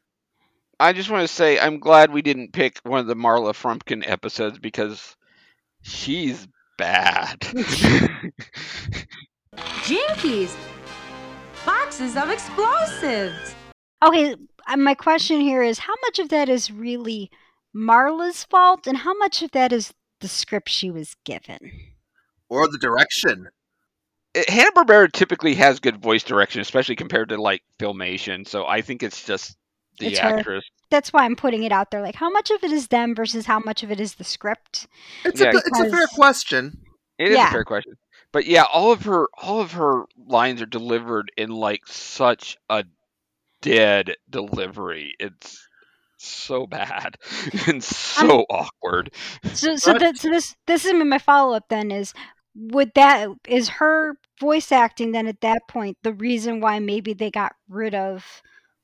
I 0.79 0.93
just 0.93 1.09
want 1.09 1.27
to 1.27 1.33
say 1.33 1.59
I'm 1.59 1.79
glad 1.79 2.11
we 2.11 2.21
didn't 2.21 2.53
pick 2.53 2.79
one 2.83 2.99
of 2.99 3.07
the 3.07 3.15
Marla 3.15 3.53
Frumkin 3.53 4.07
episodes 4.07 4.59
because 4.59 5.15
she's 5.81 6.47
bad. 6.77 7.39
Jinkies! 9.55 10.55
Boxes 11.93 12.17
of 12.17 12.31
explosives! 12.31 13.53
Okay, 14.01 14.35
uh, 14.65 14.77
my 14.77 14.95
question 14.95 15.39
here 15.41 15.61
is 15.61 15.77
how 15.77 15.93
much 16.01 16.17
of 16.17 16.29
that 16.29 16.49
is 16.49 16.71
really 16.71 17.29
Marla's 17.71 18.43
fault 18.43 18.87
and 18.87 18.97
how 18.97 19.13
much 19.13 19.43
of 19.43 19.51
that 19.51 19.71
is 19.71 19.93
the 20.19 20.27
script 20.27 20.69
she 20.69 20.89
was 20.89 21.15
given? 21.23 21.59
Or 22.49 22.67
the 22.67 22.79
direction. 22.79 23.47
Hanna 24.47 24.71
Barbera 24.71 25.11
typically 25.11 25.53
has 25.53 25.79
good 25.79 26.01
voice 26.01 26.23
direction, 26.23 26.61
especially 26.61 26.95
compared 26.95 27.29
to 27.29 27.39
like 27.39 27.61
filmation. 27.77 28.47
So 28.47 28.65
I 28.65 28.81
think 28.81 29.03
it's 29.03 29.23
just 29.23 29.55
the 29.99 30.07
It's 30.07 30.17
her. 30.17 30.39
actress. 30.39 30.65
That's 30.89 31.13
why 31.13 31.25
I'm 31.25 31.35
putting 31.35 31.61
it 31.61 31.71
out 31.71 31.91
there. 31.91 32.01
Like, 32.01 32.15
how 32.15 32.31
much 32.31 32.49
of 32.49 32.63
it 32.63 32.71
is 32.71 32.87
them 32.87 33.13
versus 33.13 33.45
how 33.45 33.59
much 33.59 33.83
of 33.83 33.91
it 33.91 33.99
is 33.99 34.15
the 34.15 34.23
script? 34.23 34.87
It's, 35.25 35.39
Yeah, 35.39 35.51
a, 35.53 35.57
it's 35.57 35.79
a 35.79 35.91
fair 35.91 36.07
question. 36.15 36.75
It 37.19 37.27
is 37.27 37.35
Yeah. 37.35 37.49
a 37.49 37.51
fair 37.51 37.63
question. 37.65 37.93
But 38.33 38.45
yeah, 38.45 38.63
all 38.63 38.91
of 38.91 39.03
her 39.03 39.27
all 39.41 39.61
of 39.61 39.71
her 39.73 40.03
lines 40.27 40.61
are 40.61 40.65
delivered 40.65 41.31
in 41.37 41.51
like 41.51 41.87
such 41.87 42.57
a 42.69 42.83
dead 43.61 44.15
delivery. 44.29 45.15
It's 45.19 45.65
so 46.17 46.65
bad 46.67 47.17
and 47.67 47.81
so 47.83 48.45
awkward. 48.49 49.11
So, 49.53 49.75
so, 49.77 49.93
But- 49.93 49.99
that, 49.99 50.17
so 50.17 50.29
this 50.29 50.55
this 50.67 50.83
is 50.83 50.93
my 50.93 51.19
follow 51.19 51.55
up. 51.55 51.69
Then 51.69 51.91
is 51.91 52.13
would 52.55 52.91
that 52.95 53.29
is 53.47 53.69
her 53.69 54.15
voice 54.39 54.71
acting 54.71 55.11
then 55.11 55.27
at 55.27 55.41
that 55.41 55.61
point 55.67 55.97
the 56.03 56.13
reason 56.13 56.59
why 56.59 56.79
maybe 56.79 57.13
they 57.13 57.31
got 57.31 57.53
rid 57.69 57.95
of 57.95 58.25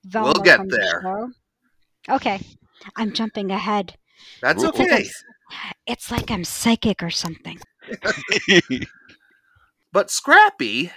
Velma 0.06 0.34
We'll 0.36 0.44
get 0.44 0.58
from 0.58 0.70
there. 0.70 1.02
the 1.04 1.32
show? 2.08 2.16
Okay, 2.16 2.40
I'm 2.96 3.14
jumping 3.14 3.52
ahead. 3.52 3.96
That's 4.42 4.64
Ooh. 4.64 4.70
It's 4.70 4.80
like, 4.80 4.92
I'm, 4.92 4.96
okay. 4.98 5.10
it's 5.88 6.12
like 6.12 6.32
I'm 6.32 6.44
psychic 6.44 7.02
or 7.04 7.10
something. 7.10 7.60
But 9.92 10.12
Scrappy, 10.12 10.92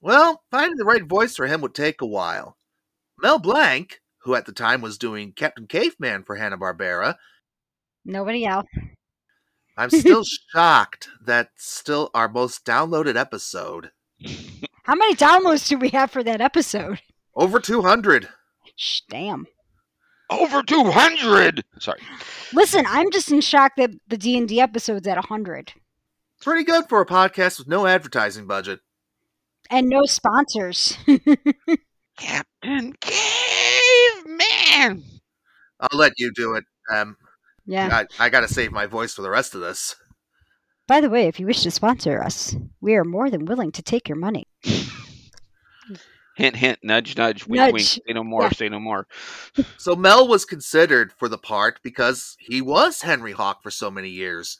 well, 0.00 0.42
finding 0.50 0.76
the 0.76 0.84
right 0.84 1.04
voice 1.04 1.36
for 1.36 1.46
him 1.46 1.60
would 1.62 1.74
take 1.74 2.00
a 2.00 2.06
while. 2.06 2.56
Mel 3.18 3.38
Blanc, 3.38 4.00
who 4.22 4.34
at 4.34 4.46
the 4.46 4.52
time 4.52 4.82
was 4.82 4.98
doing 4.98 5.32
Captain 5.32 5.66
Caveman 5.66 6.24
for 6.24 6.36
Hanna-Barbera, 6.36 7.16
Nobody 8.06 8.46
else. 8.46 8.68
I'm 9.76 9.90
still 10.00 10.22
shocked 10.52 11.08
that's 11.24 11.66
still 11.66 12.10
our 12.14 12.28
most 12.28 12.64
downloaded 12.64 13.16
episode. 13.16 13.90
How 14.84 14.94
many 14.94 15.16
downloads 15.16 15.68
do 15.68 15.76
we 15.76 15.88
have 15.90 16.10
for 16.12 16.22
that 16.22 16.40
episode? 16.40 17.00
Over 17.34 17.58
200. 17.58 18.28
Shh, 18.76 19.00
damn. 19.10 19.46
Over 20.28 20.62
two 20.64 20.90
hundred. 20.90 21.62
Sorry. 21.78 22.00
Listen, 22.52 22.84
I'm 22.88 23.12
just 23.12 23.30
in 23.30 23.40
shock 23.40 23.76
that 23.76 23.90
the 24.08 24.16
D 24.16 24.36
and 24.36 24.48
D 24.48 24.60
episode's 24.60 25.06
at 25.06 25.24
hundred 25.26 25.72
Pretty 26.40 26.64
good 26.64 26.88
for 26.88 27.00
a 27.00 27.06
podcast 27.06 27.58
with 27.58 27.68
no 27.68 27.86
advertising 27.86 28.46
budget. 28.46 28.80
and 29.70 29.88
no 29.88 30.04
sponsors. 30.04 30.96
Captain 32.18 32.94
Caveman. 33.00 35.02
I'll 35.80 35.98
let 35.98 36.12
you 36.18 36.32
do 36.34 36.54
it. 36.54 36.64
Um, 36.92 37.16
yeah. 37.66 38.04
I, 38.18 38.26
I 38.26 38.28
gotta 38.30 38.48
save 38.48 38.72
my 38.72 38.86
voice 38.86 39.14
for 39.14 39.22
the 39.22 39.30
rest 39.30 39.54
of 39.54 39.60
this. 39.60 39.96
By 40.86 41.00
the 41.00 41.10
way, 41.10 41.26
if 41.26 41.40
you 41.40 41.46
wish 41.46 41.62
to 41.64 41.70
sponsor 41.70 42.22
us, 42.22 42.54
we 42.80 42.94
are 42.94 43.04
more 43.04 43.28
than 43.28 43.44
willing 43.44 43.72
to 43.72 43.82
take 43.82 44.08
your 44.08 44.16
money. 44.16 44.46
Hint, 46.36 46.56
hint, 46.56 46.78
nudge, 46.82 47.16
nudge, 47.16 47.46
wink, 47.46 47.58
Nudge. 47.60 47.72
wink. 47.72 47.86
Say 47.86 48.00
no 48.12 48.22
more. 48.22 48.42
Yeah. 48.42 48.50
Say 48.50 48.68
no 48.68 48.78
more. 48.78 49.06
So 49.78 49.96
Mel 49.96 50.28
was 50.28 50.44
considered 50.44 51.12
for 51.12 51.28
the 51.28 51.38
part 51.38 51.80
because 51.82 52.36
he 52.38 52.60
was 52.60 53.02
Henry 53.02 53.32
Hawk 53.32 53.62
for 53.62 53.70
so 53.70 53.90
many 53.90 54.10
years, 54.10 54.58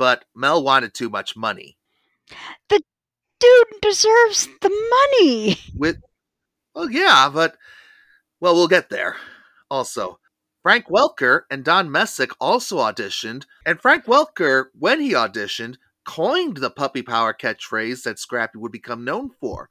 but 0.00 0.24
Mel 0.34 0.64
wanted 0.64 0.94
too 0.94 1.10
much 1.10 1.36
money. 1.36 1.76
The 2.70 2.82
dude 3.38 3.80
deserves 3.82 4.48
the 4.62 4.70
money. 4.70 5.58
With, 5.76 5.98
well, 6.74 6.90
yeah, 6.90 7.28
but 7.30 7.58
well, 8.40 8.54
we'll 8.54 8.66
get 8.66 8.88
there. 8.88 9.16
Also, 9.70 10.18
Frank 10.62 10.86
Welker 10.86 11.42
and 11.50 11.62
Don 11.62 11.92
Messick 11.92 12.30
also 12.40 12.78
auditioned, 12.78 13.44
and 13.66 13.78
Frank 13.78 14.06
Welker, 14.06 14.68
when 14.72 15.02
he 15.02 15.12
auditioned, 15.12 15.76
coined 16.06 16.56
the 16.56 16.70
puppy 16.70 17.02
power 17.02 17.34
catchphrase 17.34 18.02
that 18.04 18.18
Scrappy 18.18 18.56
would 18.56 18.72
become 18.72 19.04
known 19.04 19.28
for. 19.38 19.68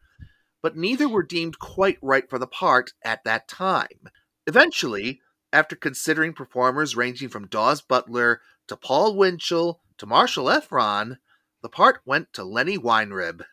But 0.62 0.78
neither 0.78 1.10
were 1.10 1.24
deemed 1.24 1.58
quite 1.58 1.98
right 2.04 2.30
for 2.30 2.38
the 2.38 2.46
part 2.46 2.94
at 3.04 3.24
that 3.24 3.48
time. 3.48 4.12
Eventually, 4.46 5.22
after 5.52 5.76
considering 5.76 6.34
performers 6.34 6.96
ranging 6.96 7.30
from 7.30 7.48
Daws 7.48 7.82
Butler 7.82 8.42
to 8.68 8.78
Paul 8.78 9.16
Winchell 9.16 9.82
to 10.00 10.06
Marshall 10.06 10.46
Efron, 10.46 11.18
the 11.62 11.70
part 11.70 12.02
went 12.06 12.34
to 12.34 12.44
Lenny 12.44 12.78
Weinrib. 12.78 13.44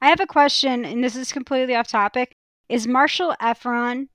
I 0.00 0.08
have 0.08 0.20
a 0.20 0.26
question, 0.26 0.84
and 0.84 1.02
this 1.02 1.16
is 1.16 1.32
completely 1.32 1.74
off 1.74 1.88
topic. 1.88 2.36
Is 2.68 2.86
Marshall 2.86 3.34
Efron, 3.40 4.08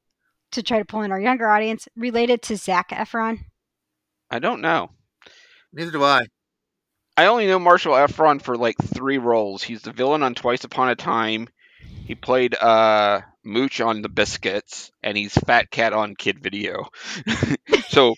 to 0.51 0.61
try 0.61 0.79
to 0.79 0.85
pull 0.85 1.01
in 1.01 1.11
our 1.11 1.19
younger 1.19 1.47
audience, 1.47 1.87
related 1.95 2.41
to 2.43 2.57
Zac 2.57 2.89
Efron? 2.89 3.39
I 4.29 4.39
don't 4.39 4.61
know. 4.61 4.91
Neither 5.71 5.91
do 5.91 6.03
I. 6.03 6.25
I 7.15 7.27
only 7.27 7.47
know 7.47 7.59
Marshall 7.59 7.93
Efron 7.93 8.41
for 8.41 8.57
like 8.57 8.75
three 8.81 9.17
roles. 9.17 9.63
He's 9.63 9.81
the 9.81 9.93
villain 9.93 10.23
on 10.23 10.35
Twice 10.35 10.63
Upon 10.63 10.89
a 10.89 10.95
Time. 10.95 11.47
He 12.05 12.15
played 12.15 12.55
uh, 12.55 13.21
Mooch 13.43 13.79
on 13.79 14.01
The 14.01 14.09
Biskitts, 14.09 14.91
and 15.01 15.17
he's 15.17 15.33
Fat 15.33 15.71
Cat 15.71 15.93
on 15.93 16.15
Kid 16.15 16.41
Video. 16.41 16.87
so, 17.89 18.15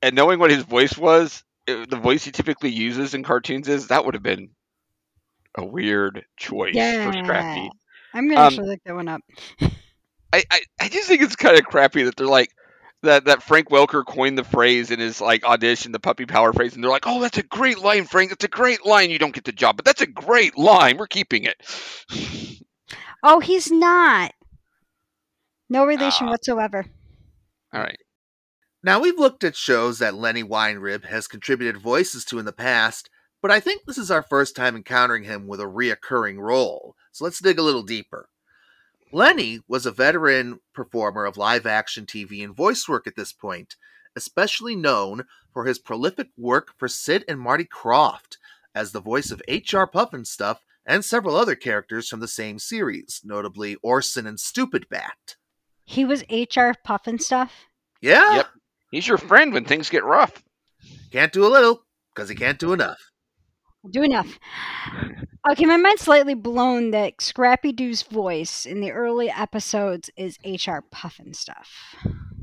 and 0.00 0.14
knowing 0.14 0.38
what 0.38 0.50
his 0.50 0.62
voice 0.62 0.96
was, 0.96 1.42
the 1.68 1.98
voice 2.02 2.24
he 2.24 2.30
typically 2.30 2.70
uses 2.70 3.14
in 3.14 3.22
cartoons 3.22 3.68
is, 3.68 3.88
that 3.88 4.04
would 4.04 4.14
have 4.14 4.22
been 4.22 4.50
a 5.56 5.64
weird 5.64 6.24
choice 6.36 6.74
for 6.74 7.12
Scrappy. 7.12 7.70
I'm 8.14 8.28
gonna 8.28 8.40
Um, 8.40 8.46
actually 8.46 8.68
look 8.68 8.80
that 8.84 8.94
one 8.94 9.08
up. 9.08 9.20
I, 10.32 10.44
I, 10.50 10.60
I 10.80 10.88
just 10.88 11.08
think 11.08 11.22
it's 11.22 11.36
kind 11.36 11.58
of 11.58 11.64
crappy 11.64 12.02
that 12.04 12.16
they're 12.16 12.26
like 12.26 12.50
that 13.02 13.26
that 13.26 13.42
Frank 13.42 13.70
Welker 13.70 14.04
coined 14.04 14.36
the 14.36 14.44
phrase 14.44 14.90
in 14.90 14.98
his 15.00 15.20
like 15.20 15.44
audition, 15.44 15.92
the 15.92 16.00
puppy 16.00 16.26
power 16.26 16.52
phrase, 16.52 16.74
and 16.74 16.82
they're 16.82 16.90
like, 16.90 17.06
"Oh, 17.06 17.20
that's 17.20 17.38
a 17.38 17.42
great 17.42 17.78
line, 17.78 18.04
Frank. 18.04 18.30
That's 18.30 18.44
a 18.44 18.48
great 18.48 18.84
line. 18.84 19.10
You 19.10 19.18
don't 19.18 19.34
get 19.34 19.44
the 19.44 19.52
job, 19.52 19.76
but 19.76 19.84
that's 19.84 20.02
a 20.02 20.06
great 20.06 20.58
line. 20.58 20.96
We're 20.98 21.06
keeping 21.06 21.44
it." 21.44 21.56
Oh, 23.22 23.40
he's 23.40 23.70
not. 23.70 24.32
No 25.68 25.84
relation 25.84 26.26
Ah. 26.26 26.30
whatsoever. 26.30 26.84
All 27.72 27.80
right. 27.80 27.98
Now, 28.82 29.00
we've 29.00 29.18
looked 29.18 29.42
at 29.42 29.56
shows 29.56 29.98
that 29.98 30.14
Lenny 30.14 30.44
Weinrib 30.44 31.04
has 31.06 31.26
contributed 31.26 31.82
voices 31.82 32.24
to 32.26 32.38
in 32.38 32.44
the 32.44 32.52
past, 32.52 33.10
but 33.42 33.50
I 33.50 33.58
think 33.60 33.82
this 33.84 33.98
is 33.98 34.10
our 34.10 34.22
first 34.22 34.54
time 34.54 34.76
encountering 34.76 35.24
him 35.24 35.46
with 35.46 35.60
a 35.60 35.64
reoccurring 35.64 36.38
role, 36.38 36.94
so 37.10 37.24
let's 37.24 37.40
dig 37.40 37.58
a 37.58 37.62
little 37.62 37.82
deeper. 37.82 38.28
Lenny 39.12 39.60
was 39.66 39.86
a 39.86 39.90
veteran 39.90 40.60
performer 40.74 41.24
of 41.24 41.36
live 41.36 41.66
action 41.66 42.06
TV 42.06 42.44
and 42.44 42.54
voice 42.54 42.88
work 42.88 43.06
at 43.06 43.16
this 43.16 43.32
point, 43.32 43.74
especially 44.14 44.76
known 44.76 45.24
for 45.52 45.64
his 45.64 45.78
prolific 45.78 46.28
work 46.36 46.72
for 46.76 46.88
Sid 46.88 47.24
and 47.26 47.40
Marty 47.40 47.64
Krofft 47.64 48.36
as 48.74 48.92
the 48.92 49.00
voice 49.00 49.30
of 49.30 49.42
H.R. 49.48 49.88
Pufnstuf 49.90 50.58
and 50.86 51.04
several 51.04 51.36
other 51.36 51.54
characters 51.54 52.08
from 52.08 52.20
the 52.20 52.28
same 52.28 52.58
series, 52.58 53.22
notably 53.24 53.76
Orson 53.82 54.26
and 54.26 54.38
Stupid 54.38 54.88
Bat. 54.88 55.36
He 55.84 56.04
was 56.04 56.22
HR 56.30 56.74
Pufnstuf. 56.86 57.50
Yeah, 58.00 58.36
Yep. 58.36 58.46
He's 58.90 59.06
your 59.06 59.18
friend 59.18 59.52
when 59.52 59.64
things 59.64 59.90
get 59.90 60.04
rough. 60.04 60.42
can't 61.12 61.32
do 61.32 61.46
a 61.46 61.48
little, 61.48 61.82
because 62.14 62.28
he 62.28 62.34
can't 62.34 62.58
do 62.58 62.72
enough. 62.72 62.98
Do 63.90 64.02
enough. 64.02 64.38
Okay, 65.50 65.64
my 65.64 65.76
mind's 65.76 66.02
slightly 66.02 66.34
blown 66.34 66.90
that 66.90 67.20
Scrappy 67.22 67.72
Doo's 67.72 68.02
voice 68.02 68.66
in 68.66 68.80
the 68.80 68.90
early 68.90 69.30
episodes 69.30 70.10
is 70.16 70.38
HR 70.44 70.80
Puffin 70.90 71.32
stuff. 71.32 71.94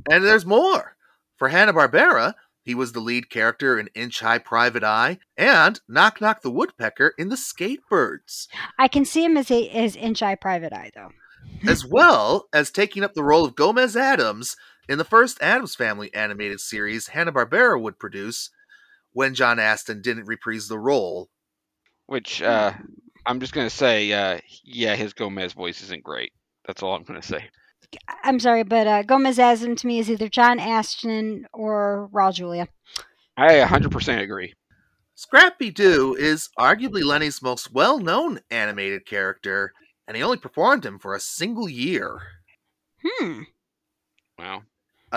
And 0.09 0.23
there's 0.23 0.45
more. 0.45 0.95
For 1.37 1.49
Hanna-Barbera, 1.49 2.33
he 2.63 2.73
was 2.73 2.93
the 2.93 2.99
lead 3.01 3.29
character 3.29 3.77
in 3.77 3.89
Inch 3.93 4.21
High 4.21 4.39
Private 4.39 4.83
Eye 4.83 5.19
and 5.37 5.79
Knock 5.87 6.21
Knock 6.21 6.41
the 6.41 6.49
Woodpecker 6.49 7.13
in 7.17 7.29
The 7.29 7.35
Skatebirds, 7.35 8.47
I 8.79 8.87
can 8.87 9.05
see 9.05 9.23
him 9.23 9.37
as 9.37 9.51
a 9.51 9.69
as 9.69 9.95
Inch 9.95 10.21
High 10.21 10.35
Private 10.35 10.73
Eye 10.73 10.91
though. 10.95 11.09
as 11.69 11.85
well 11.85 12.47
as 12.53 12.71
taking 12.71 13.03
up 13.03 13.13
the 13.13 13.23
role 13.23 13.45
of 13.45 13.55
Gomez 13.55 13.95
Addams 13.95 14.55
in 14.87 14.97
the 14.97 15.03
first 15.05 15.41
Addams 15.41 15.75
Family 15.75 16.13
animated 16.13 16.59
series 16.59 17.07
Hanna-Barbera 17.07 17.81
would 17.81 17.99
produce 17.99 18.49
when 19.13 19.33
John 19.35 19.59
Astin 19.59 20.01
didn't 20.01 20.25
reprise 20.25 20.67
the 20.67 20.79
role. 20.79 21.29
Which 22.07 22.41
uh, 22.41 22.73
I'm 23.25 23.39
just 23.39 23.53
gonna 23.53 23.69
say, 23.69 24.11
uh, 24.13 24.39
yeah, 24.63 24.95
his 24.95 25.13
Gomez 25.13 25.53
voice 25.53 25.81
isn't 25.81 26.03
great. 26.03 26.31
That's 26.67 26.83
all 26.83 26.95
I'm 26.95 27.03
gonna 27.03 27.21
say. 27.23 27.49
I- 28.07 28.15
I'm 28.23 28.39
sorry, 28.39 28.63
but 28.63 28.85
uh, 28.87 29.03
Gomez 29.03 29.39
Addams 29.39 29.81
to 29.81 29.87
me 29.87 29.99
is 29.99 30.09
either 30.11 30.29
John 30.29 30.59
Astin 30.59 31.45
or 31.53 32.09
Raul 32.13 32.33
Julia. 32.33 32.67
I 33.37 33.53
100% 33.59 34.21
agree. 34.21 34.53
Scrappy 35.15 35.71
Doo 35.71 36.15
is 36.15 36.49
arguably 36.59 37.03
Lenny's 37.03 37.41
most 37.41 37.71
well-known 37.73 38.39
animated 38.51 39.05
character, 39.05 39.71
and 40.07 40.15
he 40.17 40.23
only 40.23 40.37
performed 40.37 40.85
him 40.85 40.99
for 40.99 41.15
a 41.15 41.19
single 41.19 41.69
year. 41.69 42.21
Hmm. 43.03 43.41
Wow. 44.37 44.63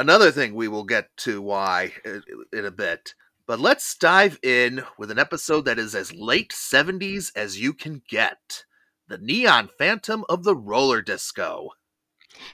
Another 0.01 0.31
thing 0.31 0.55
we 0.55 0.69
will 0.69 0.85
get 0.85 1.09
to 1.19 1.41
why 1.43 1.93
in, 2.05 2.23
in 2.53 2.65
a 2.65 2.71
bit. 2.71 3.15
But 3.47 3.61
let's 3.61 3.97
dive 3.97 4.39
in 4.43 4.83
with 4.99 5.11
an 5.11 5.19
episode 5.19 5.65
that 5.65 5.79
is 5.79 5.95
as 5.95 6.13
late 6.13 6.51
70s 6.51 7.31
as 7.35 7.59
you 7.59 7.73
can 7.73 8.03
get 8.09 8.65
The 9.09 9.19
Neon 9.19 9.69
Phantom 9.79 10.25
of 10.29 10.45
the 10.45 10.55
Roller 10.57 11.01
Disco. 11.03 11.71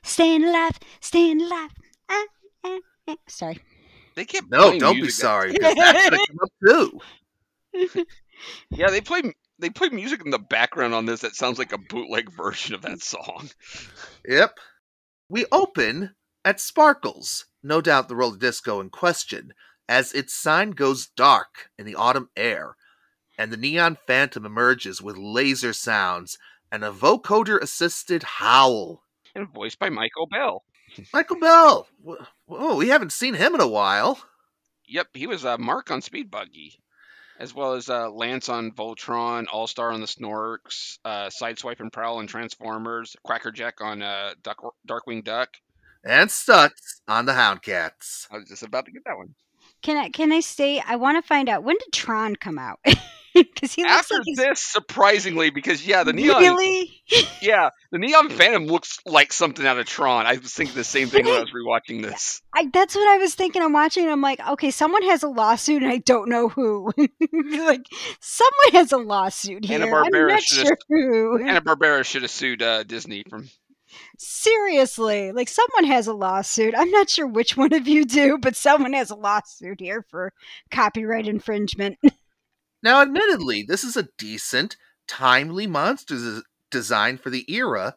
Staying 0.02 0.44
alive, 0.44 0.78
staying 1.00 1.42
alive. 1.42 1.70
Ah, 2.08 2.24
ah, 2.64 2.78
ah. 3.08 3.16
Sorry. 3.28 3.60
They 4.14 4.24
kept 4.24 4.50
No, 4.50 4.78
don't 4.78 4.94
be 4.94 5.02
music 5.02 5.22
that- 5.22 5.26
sorry, 5.26 5.52
because 5.58 5.74
that's 5.74 6.10
going 6.10 6.20
to 6.20 6.26
come 6.28 6.38
up 6.42 6.52
too. 7.74 8.04
Yeah, 8.70 8.90
they 8.90 9.00
play 9.00 9.22
they 9.58 9.70
play 9.70 9.88
music 9.88 10.22
in 10.24 10.30
the 10.30 10.38
background 10.38 10.92
on 10.92 11.06
this 11.06 11.20
that 11.20 11.34
sounds 11.34 11.58
like 11.58 11.72
a 11.72 11.78
bootleg 11.78 12.30
version 12.30 12.74
of 12.74 12.82
that 12.82 13.00
song. 13.02 13.48
Yep. 14.28 14.58
We 15.30 15.46
open 15.50 16.14
at 16.44 16.60
Sparkles, 16.60 17.46
no 17.62 17.80
doubt 17.80 18.08
the 18.08 18.16
roller 18.16 18.36
disco 18.36 18.80
in 18.80 18.90
question, 18.90 19.54
as 19.88 20.12
its 20.12 20.34
sign 20.34 20.70
goes 20.70 21.06
dark 21.06 21.70
in 21.78 21.86
the 21.86 21.94
autumn 21.94 22.30
air, 22.36 22.76
and 23.38 23.52
the 23.52 23.56
neon 23.56 23.96
phantom 24.06 24.46
emerges 24.46 25.02
with 25.02 25.16
laser 25.16 25.72
sounds 25.72 26.38
and 26.70 26.84
a 26.84 26.90
vocoder 26.90 27.60
assisted 27.60 28.22
howl. 28.22 29.02
And 29.34 29.48
voiced 29.52 29.78
by 29.78 29.90
Michael 29.90 30.26
Bell. 30.26 30.64
Michael 31.12 31.38
Bell! 31.38 31.88
Whoa, 32.46 32.76
we 32.76 32.88
haven't 32.88 33.12
seen 33.12 33.34
him 33.34 33.54
in 33.54 33.60
a 33.60 33.68
while. 33.68 34.20
Yep, 34.86 35.08
he 35.14 35.26
was 35.26 35.44
uh, 35.44 35.56
Mark 35.58 35.90
on 35.90 36.02
Speed 36.02 36.30
Buggy, 36.30 36.78
as 37.38 37.54
well 37.54 37.74
as 37.74 37.88
uh, 37.88 38.10
Lance 38.10 38.48
on 38.48 38.70
Voltron, 38.72 39.46
All 39.52 39.66
Star 39.66 39.92
on 39.92 40.00
the 40.00 40.06
Snorks, 40.06 40.98
uh, 41.04 41.30
Sideswipe 41.30 41.80
and 41.80 41.92
Prowl 41.92 42.18
on 42.18 42.26
Transformers, 42.26 43.16
Quackerjack 43.24 43.80
on 43.80 44.02
uh, 44.02 44.34
Duck, 44.42 44.58
Darkwing 44.86 45.24
Duck. 45.24 45.50
And 46.04 46.28
Stutz 46.30 47.00
on 47.08 47.26
the 47.26 47.32
Houndcats. 47.32 48.26
I 48.30 48.36
was 48.36 48.48
just 48.48 48.62
about 48.62 48.86
to 48.86 48.92
get 48.92 49.04
that 49.06 49.16
one. 49.16 49.34
Can 49.82 49.96
I 49.96 50.08
can 50.10 50.32
I 50.32 50.40
stay? 50.40 50.80
I 50.86 50.96
want 50.96 51.22
to 51.22 51.26
find 51.26 51.48
out 51.48 51.62
when 51.64 51.76
did 51.76 51.92
Tron 51.92 52.36
come 52.36 52.58
out? 52.58 52.78
Because 53.34 53.74
he 53.74 53.82
looks 53.82 53.92
After 53.92 54.14
like 54.14 54.22
he's 54.26 54.36
this, 54.38 54.60
surprisingly, 54.60 55.50
because 55.50 55.84
yeah, 55.84 56.04
the 56.04 56.12
neon, 56.12 56.40
really. 56.40 57.02
yeah, 57.42 57.70
the 57.90 57.98
neon 57.98 58.30
Phantom 58.30 58.66
looks 58.66 59.00
like 59.04 59.32
something 59.32 59.66
out 59.66 59.76
of 59.76 59.86
Tron. 59.86 60.24
I 60.24 60.36
was 60.36 60.54
thinking 60.54 60.76
the 60.76 60.84
same 60.84 61.08
thing 61.08 61.24
when 61.24 61.34
I 61.34 61.40
was 61.40 61.50
rewatching 61.50 62.00
this. 62.08 62.40
I, 62.54 62.70
that's 62.72 62.94
what 62.94 63.08
I 63.08 63.18
was 63.18 63.34
thinking. 63.34 63.60
I'm 63.60 63.72
watching. 63.72 64.08
I'm 64.08 64.20
like, 64.20 64.38
okay, 64.50 64.70
someone 64.70 65.02
has 65.02 65.24
a 65.24 65.28
lawsuit, 65.28 65.82
and 65.82 65.90
I 65.90 65.98
don't 65.98 66.28
know 66.28 66.48
who. 66.48 66.92
like, 66.96 67.86
someone 68.20 68.70
has 68.74 68.92
a 68.92 68.98
lawsuit 68.98 69.64
here. 69.64 69.82
I'm 69.82 69.88
Hanna-Barbera 69.88 70.28
not 70.28 70.42
should've- 70.44 70.66
sure 70.68 70.78
who. 70.88 71.44
Hanna 71.44 71.60
Barbera 71.60 72.04
should 72.04 72.22
have 72.22 72.30
sued 72.30 72.62
uh, 72.62 72.84
Disney 72.84 73.24
from. 73.28 73.48
Seriously, 74.18 75.32
like 75.32 75.48
someone 75.48 75.84
has 75.84 76.06
a 76.06 76.14
lawsuit. 76.14 76.74
I'm 76.76 76.90
not 76.90 77.10
sure 77.10 77.26
which 77.26 77.56
one 77.56 77.72
of 77.72 77.88
you 77.88 78.04
do, 78.04 78.38
but 78.38 78.56
someone 78.56 78.92
has 78.92 79.10
a 79.10 79.16
lawsuit 79.16 79.80
here 79.80 80.04
for 80.10 80.32
copyright 80.70 81.26
infringement. 81.26 81.98
Now, 82.82 83.00
admittedly, 83.00 83.62
this 83.62 83.82
is 83.82 83.96
a 83.96 84.10
decent, 84.18 84.76
timely 85.08 85.66
monster 85.66 86.16
des- 86.16 86.42
design 86.70 87.16
for 87.16 87.30
the 87.30 87.50
era, 87.50 87.96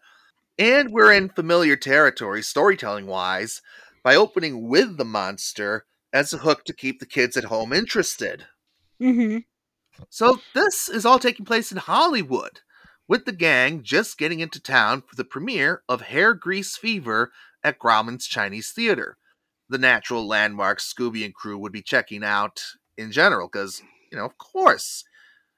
and 0.58 0.92
we're 0.92 1.12
in 1.12 1.28
familiar 1.28 1.76
territory 1.76 2.42
storytelling 2.42 3.06
wise 3.06 3.62
by 4.02 4.16
opening 4.16 4.70
with 4.70 4.96
the 4.96 5.04
monster 5.04 5.86
as 6.14 6.32
a 6.32 6.38
hook 6.38 6.64
to 6.64 6.74
keep 6.74 7.02
the 7.02 7.06
kids 7.06 7.36
at 7.36 7.44
home 7.44 7.74
interested. 7.74 8.48
hmm 8.98 9.40
So, 10.10 10.40
this 10.54 10.88
is 10.88 11.06
all 11.06 11.20
taking 11.20 11.46
place 11.46 11.70
in 11.70 11.80
Hollywood, 11.80 12.62
with 13.08 13.26
the 13.26 13.32
gang 13.32 13.84
just 13.84 14.18
getting 14.18 14.40
into 14.40 14.60
town 14.60 15.02
for 15.02 15.16
the 15.16 15.24
premiere 15.24 15.82
of 15.88 16.02
Hair 16.02 16.34
Grease 16.36 16.76
Fever 16.76 17.32
at 17.64 17.80
Grauman's 17.80 18.28
Chinese 18.28 18.72
Theater, 18.72 19.18
the 19.70 19.78
natural 19.78 20.28
landmark 20.28 20.80
Scooby 20.80 21.24
and 21.26 21.34
crew 21.34 21.58
would 21.58 21.72
be 21.72 21.82
checking 21.82 22.24
out 22.24 22.62
in 22.98 23.12
general, 23.12 23.48
because, 23.48 23.82
you 24.12 24.18
know, 24.18 24.26
of 24.26 24.38
course. 24.38 25.04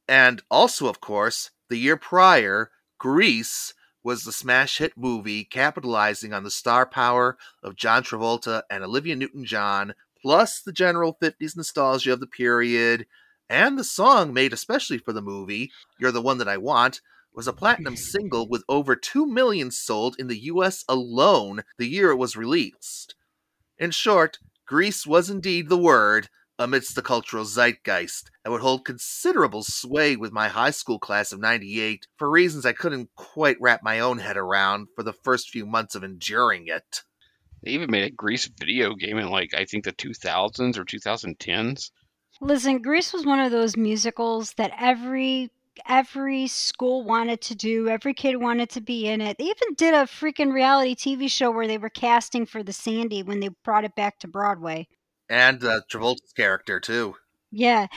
And 0.07 0.41
also, 0.49 0.87
of 0.87 1.01
course, 1.01 1.51
the 1.69 1.77
year 1.77 1.97
prior, 1.97 2.71
Grease 2.97 3.73
was 4.03 4.23
the 4.23 4.31
smash 4.31 4.77
hit 4.77 4.93
movie 4.97 5.43
capitalizing 5.43 6.33
on 6.33 6.43
the 6.43 6.51
star 6.51 6.85
power 6.85 7.37
of 7.61 7.75
John 7.75 8.03
Travolta 8.03 8.63
and 8.69 8.83
Olivia 8.83 9.15
Newton 9.15 9.45
John, 9.45 9.93
plus 10.21 10.61
the 10.61 10.71
general 10.71 11.17
50s 11.21 11.55
nostalgia 11.55 12.13
of 12.13 12.19
the 12.19 12.27
period, 12.27 13.05
and 13.49 13.77
the 13.77 13.83
song 13.83 14.33
made 14.33 14.53
especially 14.53 14.97
for 14.97 15.13
the 15.13 15.21
movie, 15.21 15.71
You're 15.99 16.11
the 16.11 16.21
One 16.21 16.37
That 16.37 16.47
I 16.47 16.57
Want, 16.57 17.01
was 17.33 17.47
a 17.47 17.53
platinum 17.53 17.95
single 17.95 18.47
with 18.47 18.63
over 18.67 18.95
2 18.95 19.25
million 19.25 19.71
sold 19.71 20.15
in 20.19 20.27
the 20.27 20.39
US 20.43 20.83
alone 20.87 21.63
the 21.77 21.87
year 21.87 22.11
it 22.11 22.17
was 22.17 22.35
released. 22.35 23.15
In 23.77 23.91
short, 23.91 24.39
Grease 24.65 25.07
was 25.07 25.29
indeed 25.29 25.69
the 25.69 25.77
word 25.77 26.29
amidst 26.59 26.93
the 26.93 27.01
cultural 27.01 27.45
zeitgeist 27.45 28.29
and 28.43 28.51
would 28.51 28.61
hold 28.61 28.83
considerable 28.83 29.63
sway 29.63 30.15
with 30.15 30.33
my 30.33 30.49
high 30.49 30.69
school 30.69 30.99
class 30.99 31.31
of 31.31 31.39
98 31.39 32.05
for 32.17 32.29
reasons 32.29 32.65
I 32.65 32.73
couldn't 32.73 33.09
quite 33.15 33.57
wrap 33.61 33.81
my 33.81 33.99
own 33.99 34.19
head 34.19 34.35
around 34.35 34.89
for 34.95 35.03
the 35.03 35.13
first 35.13 35.49
few 35.49 35.65
months 35.65 35.95
of 35.95 36.03
enduring 36.03 36.67
it. 36.67 37.03
They 37.63 37.71
even 37.71 37.89
made 37.89 38.03
a 38.03 38.11
Grease 38.11 38.49
video 38.59 38.93
game 38.93 39.17
in 39.17 39.29
like 39.29 39.53
I 39.53 39.65
think 39.65 39.85
the 39.85 39.93
2000s 39.93 40.77
or 40.77 40.85
2010s. 40.85 41.91
Listen, 42.41 42.81
Grease 42.81 43.11
was 43.13 43.25
one 43.25 43.39
of 43.39 43.51
those 43.51 43.75
musicals 43.75 44.53
that 44.53 44.71
every 44.77 45.51
every 45.87 46.47
school 46.47 47.03
wanted 47.03 47.41
to 47.41 47.55
do. 47.55 47.87
Every 47.87 48.13
kid 48.13 48.37
wanted 48.37 48.69
to 48.71 48.81
be 48.81 49.07
in 49.07 49.21
it. 49.21 49.37
They 49.37 49.45
even 49.45 49.73
did 49.75 49.93
a 49.93 50.03
freaking 50.03 50.53
reality 50.53 50.95
TV 50.95 51.29
show 51.29 51.51
where 51.51 51.67
they 51.67 51.77
were 51.77 51.89
casting 51.89 52.45
for 52.45 52.63
the 52.63 52.73
Sandy 52.73 53.23
when 53.23 53.39
they 53.39 53.49
brought 53.63 53.85
it 53.85 53.95
back 53.95 54.19
to 54.19 54.27
Broadway. 54.27 54.87
And 55.29 55.63
uh, 55.63 55.81
Travolta's 55.91 56.33
character, 56.35 56.79
too. 56.79 57.15
Yeah. 57.51 57.87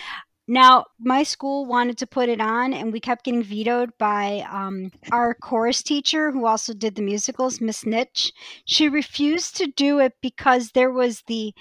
Now, 0.49 0.85
my 0.99 1.23
school 1.23 1.67
wanted 1.67 1.99
to 1.99 2.07
put 2.07 2.29
it 2.29 2.41
on, 2.41 2.75
and 2.75 2.93
we 2.93 3.01
kept 3.01 3.25
getting 3.25 3.45
vetoed 3.45 3.91
by 3.97 4.45
um, 4.51 4.91
our 5.13 5.35
chorus 5.35 5.83
teacher, 5.83 6.33
who 6.33 6.47
also 6.47 6.75
did 6.75 6.97
the 6.97 7.03
musicals, 7.03 7.61
Miss 7.61 7.85
Nitch. 7.85 8.33
She 8.65 8.89
refused 8.89 9.57
to 9.57 9.69
do 9.69 10.01
it 10.01 10.15
because 10.21 10.73
there 10.73 10.91
was 10.91 11.23
the 11.27 11.55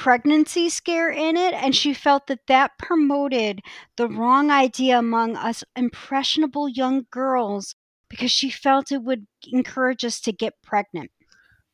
pregnancy 0.00 0.70
scare 0.70 1.10
in 1.10 1.36
it, 1.36 1.52
and 1.52 1.76
she 1.76 1.92
felt 1.92 2.26
that 2.26 2.46
that 2.48 2.70
promoted 2.78 3.60
the 3.96 4.08
mm. 4.08 4.16
wrong 4.16 4.50
idea 4.50 4.98
among 4.98 5.36
us 5.36 5.62
impressionable 5.76 6.70
young 6.70 7.04
girls 7.10 7.74
because 8.08 8.30
she 8.30 8.50
felt 8.50 8.90
it 8.90 9.02
would 9.02 9.26
encourage 9.52 10.02
us 10.02 10.18
to 10.22 10.32
get 10.32 10.54
pregnant. 10.62 11.10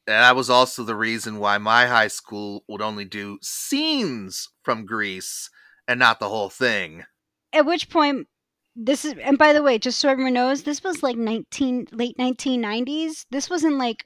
And 0.09 0.25
that 0.25 0.35
was 0.35 0.51
also 0.51 0.83
the 0.83 0.97
reason 0.97 1.39
why 1.39 1.59
my 1.59 1.87
high 1.87 2.09
school 2.09 2.65
would 2.69 2.83
only 2.83 3.05
do 3.05 3.39
scenes 3.43 4.49
from 4.65 4.87
Grease 4.87 5.49
and 5.87 6.01
not 6.01 6.19
the 6.19 6.29
whole 6.29 6.51
thing. 6.51 7.05
At 7.53 7.65
which 7.65 7.89
point, 7.89 8.27
this 8.75 9.05
is, 9.05 9.15
and 9.23 9.39
by 9.39 9.53
the 9.53 9.63
way, 9.63 9.79
just 9.79 10.01
so 10.01 10.09
everyone 10.09 10.35
knows, 10.35 10.65
this 10.65 10.83
was 10.83 11.01
like 11.01 11.17
19, 11.17 11.89
late 11.93 12.17
1990s. 12.19 13.25
This 13.31 13.49
wasn't 13.49 13.79
like 13.79 14.05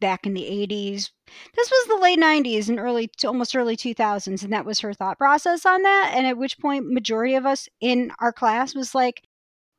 back 0.00 0.26
in 0.26 0.34
the 0.34 0.42
80s. 0.42 1.10
This 1.54 1.70
was 1.70 1.88
the 1.88 2.02
late 2.02 2.18
90s 2.18 2.68
and 2.68 2.78
early, 2.78 3.08
to 3.18 3.28
almost 3.28 3.56
early 3.56 3.76
2000s. 3.76 4.42
And 4.42 4.52
that 4.52 4.66
was 4.66 4.80
her 4.80 4.92
thought 4.92 5.18
process 5.18 5.64
on 5.66 5.82
that. 5.82 6.12
And 6.14 6.26
at 6.26 6.38
which 6.38 6.58
point, 6.58 6.90
majority 6.90 7.34
of 7.34 7.46
us 7.46 7.68
in 7.80 8.12
our 8.20 8.32
class 8.32 8.74
was 8.74 8.94
like, 8.94 9.22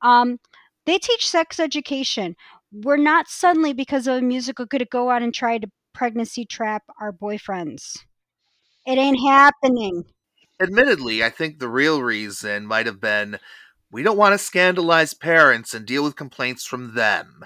um, 0.02 0.40
they 0.86 0.98
teach 0.98 1.30
sex 1.30 1.60
education. 1.60 2.36
We're 2.72 2.98
not 2.98 3.28
suddenly, 3.28 3.74
because 3.74 4.08
of 4.08 4.18
a 4.18 4.22
musical, 4.22 4.66
going 4.66 4.80
to 4.80 4.86
go 4.86 5.10
out 5.10 5.22
and 5.22 5.34
try 5.34 5.58
to 5.58 5.68
pregnancy 5.94 6.46
trap 6.46 6.84
our 7.02 7.12
boyfriends. 7.12 7.98
It 8.86 8.98
ain't 8.98 9.20
happening. 9.28 10.06
Admittedly, 10.60 11.24
I 11.24 11.30
think 11.30 11.60
the 11.60 11.68
real 11.68 12.02
reason 12.02 12.66
might 12.66 12.86
have 12.86 13.02
been 13.02 13.40
we 13.92 14.04
don't 14.04 14.18
want 14.18 14.34
to 14.34 14.38
scandalize 14.38 15.14
parents 15.14 15.74
and 15.74 15.86
deal 15.86 16.04
with 16.04 16.16
complaints 16.16 16.66
from 16.66 16.94
them. 16.94 17.46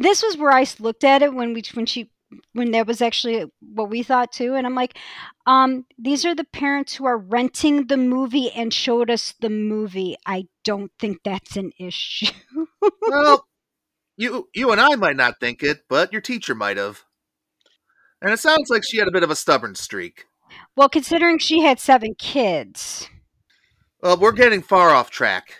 This 0.00 0.22
was 0.22 0.36
where 0.36 0.52
I 0.52 0.66
looked 0.78 1.04
at 1.04 1.22
it 1.22 1.34
when 1.34 1.52
we 1.54 1.62
when 1.74 1.86
she 1.86 2.10
when 2.52 2.70
that 2.72 2.86
was 2.86 3.02
actually 3.02 3.50
what 3.60 3.90
we 3.90 4.02
thought 4.02 4.32
too, 4.32 4.54
and 4.54 4.66
I'm 4.66 4.74
like, 4.74 4.96
um, 5.46 5.84
these 5.98 6.24
are 6.24 6.34
the 6.34 6.44
parents 6.44 6.94
who 6.94 7.04
are 7.04 7.18
renting 7.18 7.86
the 7.86 7.96
movie 7.96 8.50
and 8.50 8.72
showed 8.72 9.10
us 9.10 9.34
the 9.40 9.50
movie. 9.50 10.16
I 10.26 10.46
don't 10.64 10.90
think 10.98 11.18
that's 11.24 11.56
an 11.56 11.72
issue. 11.78 12.32
Well, 13.02 13.46
you 14.16 14.48
you 14.54 14.70
and 14.72 14.80
I 14.80 14.94
might 14.96 15.16
not 15.16 15.40
think 15.40 15.62
it, 15.62 15.84
but 15.88 16.12
your 16.12 16.22
teacher 16.22 16.54
might 16.54 16.76
have. 16.76 17.04
And 18.20 18.32
it 18.32 18.38
sounds 18.38 18.70
like 18.70 18.84
she 18.84 18.98
had 18.98 19.08
a 19.08 19.12
bit 19.12 19.24
of 19.24 19.30
a 19.30 19.36
stubborn 19.36 19.74
streak. 19.74 20.26
well, 20.76 20.88
considering 20.88 21.38
she 21.38 21.60
had 21.60 21.80
seven 21.80 22.14
kids. 22.14 23.08
Well, 24.00 24.16
we're 24.16 24.32
getting 24.32 24.62
far 24.62 24.90
off 24.90 25.10
track. 25.10 25.54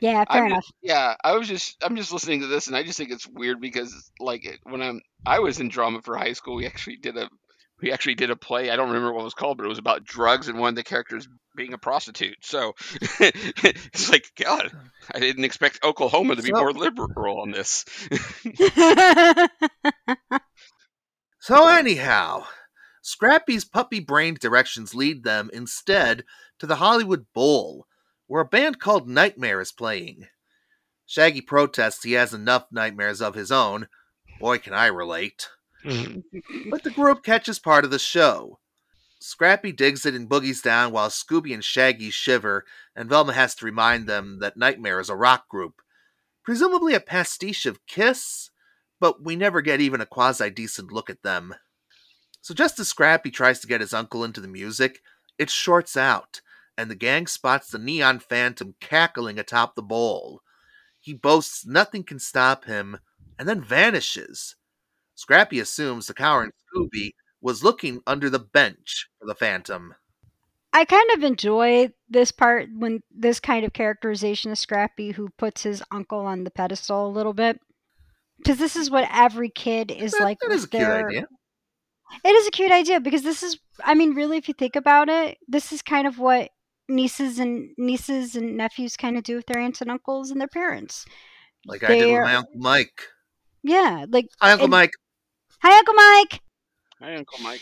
Yeah, 0.00 0.24
fair 0.24 0.42
I'm- 0.42 0.46
enough. 0.52 0.66
Yeah, 0.82 1.14
I 1.24 1.32
was 1.36 1.48
just 1.48 1.82
I'm 1.82 1.96
just 1.96 2.12
listening 2.12 2.40
to 2.40 2.46
this 2.46 2.66
and 2.68 2.76
I 2.76 2.82
just 2.82 2.96
think 2.98 3.10
it's 3.10 3.26
weird 3.26 3.60
because 3.60 4.10
like 4.20 4.44
it- 4.46 4.60
when 4.64 4.82
I'm 4.82 5.00
I 5.26 5.40
was 5.40 5.58
in 5.60 5.68
drama 5.68 6.00
for 6.02 6.16
high 6.16 6.32
school, 6.34 6.56
we 6.56 6.66
actually 6.66 6.96
did 6.96 7.16
a 7.16 7.28
we 7.82 7.92
actually 7.92 8.14
did 8.14 8.30
a 8.30 8.36
play. 8.36 8.70
I 8.70 8.76
don't 8.76 8.88
remember 8.88 9.12
what 9.12 9.22
it 9.22 9.24
was 9.24 9.34
called, 9.34 9.56
but 9.56 9.64
it 9.64 9.70
was 9.70 9.78
about 9.78 10.04
drugs 10.04 10.48
and 10.48 10.58
one 10.58 10.68
of 10.68 10.74
the 10.76 10.82
characters 10.84 11.26
being 11.56 11.72
a 11.72 11.78
prostitute. 11.78 12.36
So 12.42 12.74
it's 13.20 14.10
like 14.10 14.30
God, 14.36 14.70
I 15.14 15.18
didn't 15.18 15.44
expect 15.44 15.82
Oklahoma 15.82 16.36
to 16.36 16.42
be 16.42 16.50
So- 16.50 16.60
more 16.60 16.72
liberal 16.72 17.40
on 17.40 17.50
this. 17.50 17.84
So, 21.42 21.66
anyhow, 21.68 22.44
Scrappy's 23.02 23.64
puppy 23.64 23.98
brained 24.00 24.40
directions 24.40 24.94
lead 24.94 25.24
them 25.24 25.48
instead 25.54 26.24
to 26.58 26.66
the 26.66 26.76
Hollywood 26.76 27.24
Bowl, 27.34 27.86
where 28.30 28.42
a 28.42 28.46
band 28.46 28.78
called 28.78 29.08
Nightmare 29.08 29.60
is 29.60 29.72
playing. 29.72 30.28
Shaggy 31.04 31.40
protests 31.40 32.04
he 32.04 32.12
has 32.12 32.32
enough 32.32 32.66
nightmares 32.70 33.20
of 33.20 33.34
his 33.34 33.50
own. 33.50 33.88
Boy, 34.38 34.58
can 34.58 34.72
I 34.72 34.86
relate. 34.86 35.48
Mm-hmm. 35.84 36.70
But 36.70 36.84
the 36.84 36.92
group 36.92 37.24
catches 37.24 37.58
part 37.58 37.84
of 37.84 37.90
the 37.90 37.98
show. 37.98 38.60
Scrappy 39.18 39.72
digs 39.72 40.06
it 40.06 40.14
and 40.14 40.28
boogies 40.28 40.62
down 40.62 40.92
while 40.92 41.08
Scooby 41.08 41.52
and 41.52 41.64
Shaggy 41.64 42.10
shiver, 42.10 42.64
and 42.94 43.08
Velma 43.08 43.32
has 43.32 43.56
to 43.56 43.64
remind 43.64 44.06
them 44.06 44.38
that 44.38 44.56
Nightmare 44.56 45.00
is 45.00 45.10
a 45.10 45.16
rock 45.16 45.48
group. 45.48 45.82
Presumably 46.44 46.94
a 46.94 47.00
pastiche 47.00 47.66
of 47.66 47.84
Kiss, 47.88 48.50
but 49.00 49.24
we 49.24 49.34
never 49.34 49.60
get 49.60 49.80
even 49.80 50.00
a 50.00 50.06
quasi 50.06 50.50
decent 50.50 50.92
look 50.92 51.10
at 51.10 51.24
them. 51.24 51.56
So 52.42 52.54
just 52.54 52.78
as 52.78 52.86
Scrappy 52.86 53.32
tries 53.32 53.58
to 53.58 53.66
get 53.66 53.80
his 53.80 53.92
uncle 53.92 54.22
into 54.22 54.40
the 54.40 54.46
music, 54.46 55.00
it 55.36 55.50
shorts 55.50 55.96
out, 55.96 56.42
and 56.80 56.90
the 56.90 56.94
gang 56.94 57.26
spots 57.26 57.68
the 57.68 57.78
neon 57.78 58.18
phantom 58.18 58.74
cackling 58.80 59.38
atop 59.38 59.74
the 59.74 59.82
bowl. 59.82 60.40
He 60.98 61.12
boasts 61.12 61.66
nothing 61.66 62.04
can 62.04 62.18
stop 62.18 62.64
him, 62.64 62.98
and 63.38 63.46
then 63.46 63.62
vanishes. 63.62 64.56
Scrappy 65.14 65.60
assumes 65.60 66.06
the 66.06 66.14
coward 66.14 66.52
hmm. 66.72 66.82
Scooby 66.82 67.10
was 67.42 67.62
looking 67.62 68.00
under 68.06 68.30
the 68.30 68.38
bench 68.38 69.08
for 69.18 69.26
the 69.26 69.34
phantom. 69.34 69.94
I 70.72 70.86
kind 70.86 71.10
of 71.14 71.22
enjoy 71.22 71.90
this 72.08 72.32
part 72.32 72.68
when 72.74 73.00
this 73.10 73.40
kind 73.40 73.66
of 73.66 73.74
characterization 73.74 74.50
of 74.50 74.58
Scrappy 74.58 75.10
who 75.10 75.28
puts 75.36 75.64
his 75.64 75.82
uncle 75.90 76.20
on 76.20 76.44
the 76.44 76.50
pedestal 76.50 77.06
a 77.06 77.12
little 77.12 77.34
bit. 77.34 77.60
Because 78.38 78.56
this 78.56 78.74
is 78.74 78.90
what 78.90 79.06
every 79.12 79.50
kid 79.50 79.90
is 79.90 80.12
That- 80.12 80.22
like. 80.22 80.38
that 80.40 80.52
is 80.52 80.64
a 80.64 80.68
cute 80.68 80.82
idea. 80.82 81.26
It 82.24 82.30
is 82.30 82.46
a 82.46 82.50
cute 82.50 82.72
idea 82.72 83.00
because 83.00 83.22
this 83.22 83.42
is, 83.42 83.58
I 83.84 83.94
mean, 83.94 84.14
really, 84.14 84.38
if 84.38 84.48
you 84.48 84.54
think 84.54 84.76
about 84.76 85.08
it, 85.08 85.38
this 85.46 85.72
is 85.72 85.82
kind 85.82 86.06
of 86.06 86.18
what 86.18 86.50
nieces 86.90 87.38
and 87.38 87.70
nieces 87.78 88.36
and 88.36 88.56
nephews 88.56 88.96
kind 88.96 89.16
of 89.16 89.22
do 89.22 89.36
with 89.36 89.46
their 89.46 89.60
aunts 89.60 89.80
and 89.80 89.90
uncles 89.90 90.30
and 90.30 90.40
their 90.40 90.48
parents. 90.48 91.06
Like 91.64 91.82
I 91.84 91.98
did 91.98 92.06
with 92.12 92.22
my 92.24 92.34
Uncle 92.36 92.52
Mike. 92.60 93.02
Yeah, 93.62 94.06
like, 94.08 94.26
Hi, 94.40 94.52
Uncle 94.52 94.64
And- 94.64 94.70
Mike. 94.70 94.92
hi, 95.62 95.76
Uncle 95.78 95.94
Mike. 95.94 96.40
Hi, 97.00 97.14
Uncle 97.16 97.38
Mike. 97.42 97.60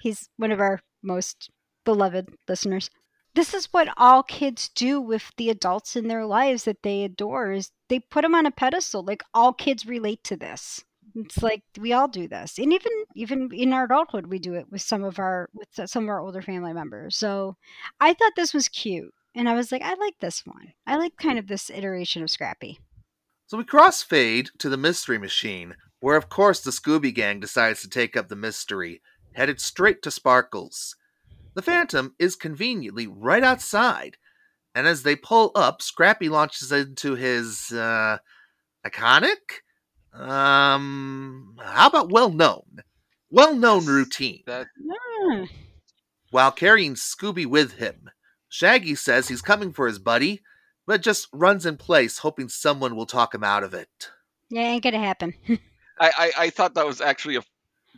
He's 0.00 0.28
one 0.36 0.50
of 0.52 0.60
our 0.60 0.80
most 1.02 1.50
beloved 1.84 2.28
listeners. 2.48 2.90
This 3.34 3.54
is 3.54 3.66
what 3.66 3.88
all 3.96 4.22
kids 4.22 4.68
do 4.74 5.00
with 5.00 5.30
the 5.36 5.50
adults 5.50 5.94
in 5.94 6.08
their 6.08 6.26
lives 6.26 6.64
that 6.64 6.82
they 6.82 7.04
adore 7.04 7.52
is 7.52 7.70
they 7.88 8.00
put 8.00 8.22
them 8.22 8.34
on 8.34 8.44
a 8.46 8.50
pedestal. 8.50 9.04
Like 9.04 9.22
all 9.34 9.52
kids 9.52 9.86
relate 9.86 10.24
to 10.24 10.36
this. 10.36 10.82
It's 11.14 11.42
like 11.42 11.62
we 11.78 11.92
all 11.92 12.08
do 12.08 12.28
this. 12.28 12.58
And 12.58 12.72
even 12.72 12.92
even 13.14 13.50
in 13.52 13.72
our 13.72 13.84
adulthood 13.84 14.26
we 14.26 14.38
do 14.38 14.54
it 14.54 14.66
with 14.70 14.82
some 14.82 15.04
of 15.04 15.18
our 15.18 15.48
with 15.54 15.68
some 15.88 16.04
of 16.04 16.08
our 16.08 16.20
older 16.20 16.42
family 16.42 16.72
members. 16.72 17.16
So 17.16 17.56
I 18.00 18.14
thought 18.14 18.32
this 18.36 18.54
was 18.54 18.68
cute. 18.68 19.12
And 19.34 19.48
I 19.48 19.54
was 19.54 19.70
like, 19.70 19.82
I 19.82 19.94
like 19.94 20.18
this 20.20 20.44
one. 20.44 20.72
I 20.86 20.96
like 20.96 21.16
kind 21.16 21.38
of 21.38 21.46
this 21.46 21.70
iteration 21.70 22.22
of 22.22 22.30
Scrappy. 22.30 22.80
So 23.46 23.58
we 23.58 23.64
crossfade 23.64 24.48
to 24.58 24.68
the 24.68 24.76
Mystery 24.76 25.18
Machine, 25.18 25.76
where 26.00 26.16
of 26.16 26.28
course 26.28 26.60
the 26.60 26.70
Scooby 26.70 27.14
Gang 27.14 27.40
decides 27.40 27.80
to 27.82 27.88
take 27.88 28.16
up 28.16 28.28
the 28.28 28.36
mystery, 28.36 29.00
headed 29.34 29.60
straight 29.60 30.02
to 30.02 30.10
Sparkles. 30.10 30.96
The 31.54 31.62
Phantom 31.62 32.14
is 32.18 32.36
conveniently 32.36 33.06
right 33.08 33.42
outside, 33.42 34.16
and 34.74 34.86
as 34.86 35.02
they 35.02 35.16
pull 35.16 35.50
up, 35.54 35.82
Scrappy 35.82 36.28
launches 36.28 36.70
into 36.70 37.16
his 37.16 37.72
uh 37.72 38.18
iconic? 38.86 39.62
Um 40.12 41.56
how 41.62 41.88
about 41.88 42.10
well 42.10 42.30
known? 42.30 42.80
Well 43.30 43.54
known 43.54 43.80
Yes. 43.82 43.88
routine. 43.88 44.42
That 44.46 44.66
Hmm. 44.80 45.44
While 46.30 46.52
carrying 46.52 46.94
Scooby 46.94 47.46
with 47.46 47.72
him, 47.72 48.10
Shaggy 48.48 48.94
says 48.94 49.28
he's 49.28 49.42
coming 49.42 49.72
for 49.72 49.86
his 49.86 49.98
buddy, 49.98 50.42
but 50.86 51.02
just 51.02 51.28
runs 51.32 51.66
in 51.66 51.76
place, 51.76 52.18
hoping 52.18 52.48
someone 52.48 52.96
will 52.96 53.06
talk 53.06 53.34
him 53.34 53.44
out 53.44 53.64
of 53.64 53.74
it. 53.74 54.10
Yeah, 54.48 54.62
ain't 54.62 54.82
gonna 54.82 54.98
happen. 54.98 55.34
I, 56.00 56.10
I, 56.16 56.32
I 56.38 56.50
thought 56.50 56.74
that 56.74 56.86
was 56.86 57.00
actually 57.00 57.36
a, 57.36 57.42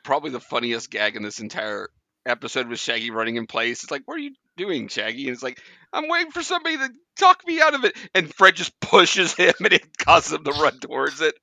probably 0.04 0.30
the 0.30 0.40
funniest 0.40 0.90
gag 0.90 1.14
in 1.16 1.22
this 1.22 1.38
entire 1.40 1.88
episode 2.26 2.68
was 2.68 2.80
Shaggy 2.80 3.10
running 3.10 3.36
in 3.36 3.46
place. 3.46 3.82
It's 3.82 3.90
like, 3.92 4.02
what 4.06 4.16
are 4.16 4.20
you 4.22 4.34
doing, 4.56 4.88
Shaggy? 4.88 5.26
And 5.28 5.34
it's 5.34 5.42
like, 5.42 5.60
I'm 5.92 6.08
waiting 6.08 6.32
for 6.32 6.42
somebody 6.42 6.76
to 6.78 6.90
talk 7.16 7.46
me 7.46 7.60
out 7.60 7.74
of 7.74 7.84
it. 7.84 7.96
And 8.14 8.32
Fred 8.34 8.56
just 8.56 8.78
pushes 8.80 9.34
him 9.36 9.54
and 9.60 9.72
it 9.72 9.96
causes 9.98 10.32
him 10.32 10.44
to 10.44 10.50
run 10.52 10.78
towards 10.80 11.20
it. 11.20 11.34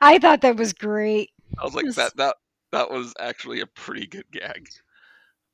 I 0.00 0.18
thought 0.20 0.40
that 0.42 0.56
was 0.56 0.72
great. 0.72 1.30
I 1.58 1.64
was 1.64 1.74
like, 1.74 1.84
Yes. 1.86 1.96
that 1.96 2.16
that 2.16 2.36
that 2.72 2.90
was 2.90 3.14
actually 3.18 3.60
a 3.60 3.66
pretty 3.66 4.06
good 4.06 4.24
gag. 4.32 4.68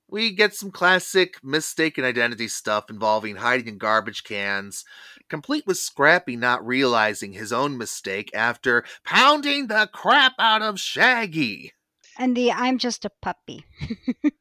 We 0.08 0.32
get 0.32 0.54
some 0.54 0.70
classic 0.72 1.36
mistaken 1.42 2.04
identity 2.04 2.48
stuff 2.48 2.90
involving 2.90 3.36
hiding 3.36 3.68
in 3.68 3.78
garbage 3.78 4.24
cans, 4.24 4.84
complete 5.28 5.66
with 5.66 5.76
Scrappy 5.76 6.34
not 6.36 6.66
realizing 6.66 7.32
his 7.32 7.52
own 7.52 7.78
mistake 7.78 8.30
after 8.34 8.84
pounding 9.04 9.68
the 9.68 9.88
crap 9.92 10.32
out 10.38 10.62
of 10.62 10.80
Shaggy. 10.80 11.72
And 12.18 12.36
the 12.36 12.50
I'm 12.50 12.78
just 12.78 13.04
a 13.04 13.10
puppy. 13.22 13.64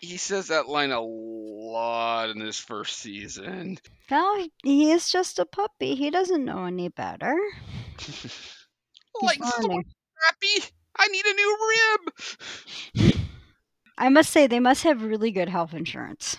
He 0.00 0.16
says 0.16 0.46
that 0.46 0.68
line 0.68 0.92
a 0.92 1.00
lot 1.00 2.30
in 2.30 2.38
this 2.38 2.56
first 2.58 2.98
season. 2.98 3.78
Well, 4.08 4.46
he 4.62 4.92
is 4.92 5.10
just 5.10 5.40
a 5.40 5.44
puppy. 5.44 5.96
He 5.96 6.10
doesn't 6.10 6.44
know 6.44 6.66
any 6.66 6.88
better. 6.88 7.36
like, 9.22 9.38
He's 9.42 9.58
learning. 9.58 9.84
Scrappy, 10.16 10.72
I 10.96 11.06
need 11.08 11.24
a 11.26 11.34
new 11.34 11.58
rib. 11.70 13.14
I 13.98 14.08
must 14.08 14.30
say, 14.30 14.46
they 14.46 14.60
must 14.60 14.84
have 14.84 15.02
really 15.02 15.30
good 15.30 15.48
health 15.48 15.74
insurance. 15.74 16.36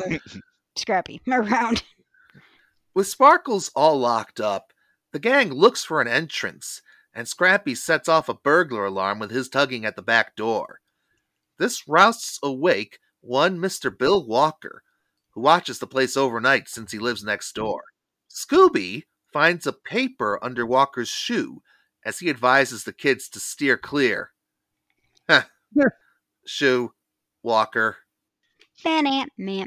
Scrappy 0.76 1.20
around. 1.30 1.82
With 2.94 3.08
Sparkles 3.08 3.70
all 3.74 3.98
locked 3.98 4.40
up, 4.40 4.72
the 5.12 5.18
gang 5.18 5.52
looks 5.52 5.84
for 5.84 6.00
an 6.00 6.08
entrance, 6.08 6.82
and 7.12 7.28
Scrappy 7.28 7.74
sets 7.74 8.08
off 8.08 8.28
a 8.28 8.34
burglar 8.34 8.86
alarm 8.86 9.18
with 9.18 9.30
his 9.30 9.48
tugging 9.48 9.84
at 9.84 9.96
the 9.96 10.02
back 10.02 10.36
door. 10.36 10.80
This 11.58 11.86
rousts 11.86 12.38
awake 12.42 12.98
one 13.20 13.58
Mr. 13.58 13.96
Bill 13.96 14.24
Walker, 14.26 14.82
who 15.30 15.40
watches 15.40 15.78
the 15.78 15.86
place 15.86 16.16
overnight 16.16 16.68
since 16.68 16.92
he 16.92 16.98
lives 16.98 17.24
next 17.24 17.54
door. 17.54 17.82
Scooby 18.30 19.02
finds 19.32 19.66
a 19.66 19.72
paper 19.72 20.38
under 20.42 20.66
Walker's 20.66 21.08
shoe 21.08 21.62
as 22.04 22.18
he 22.18 22.30
advises 22.30 22.84
the 22.84 22.92
kids 22.92 23.28
to 23.30 23.40
steer 23.40 23.76
clear. 23.76 24.30
Heh. 25.28 25.42
shoe, 26.46 26.92
Walker. 27.42 27.96
Fan 28.76 29.06
Ant 29.06 29.32
Man. 29.38 29.66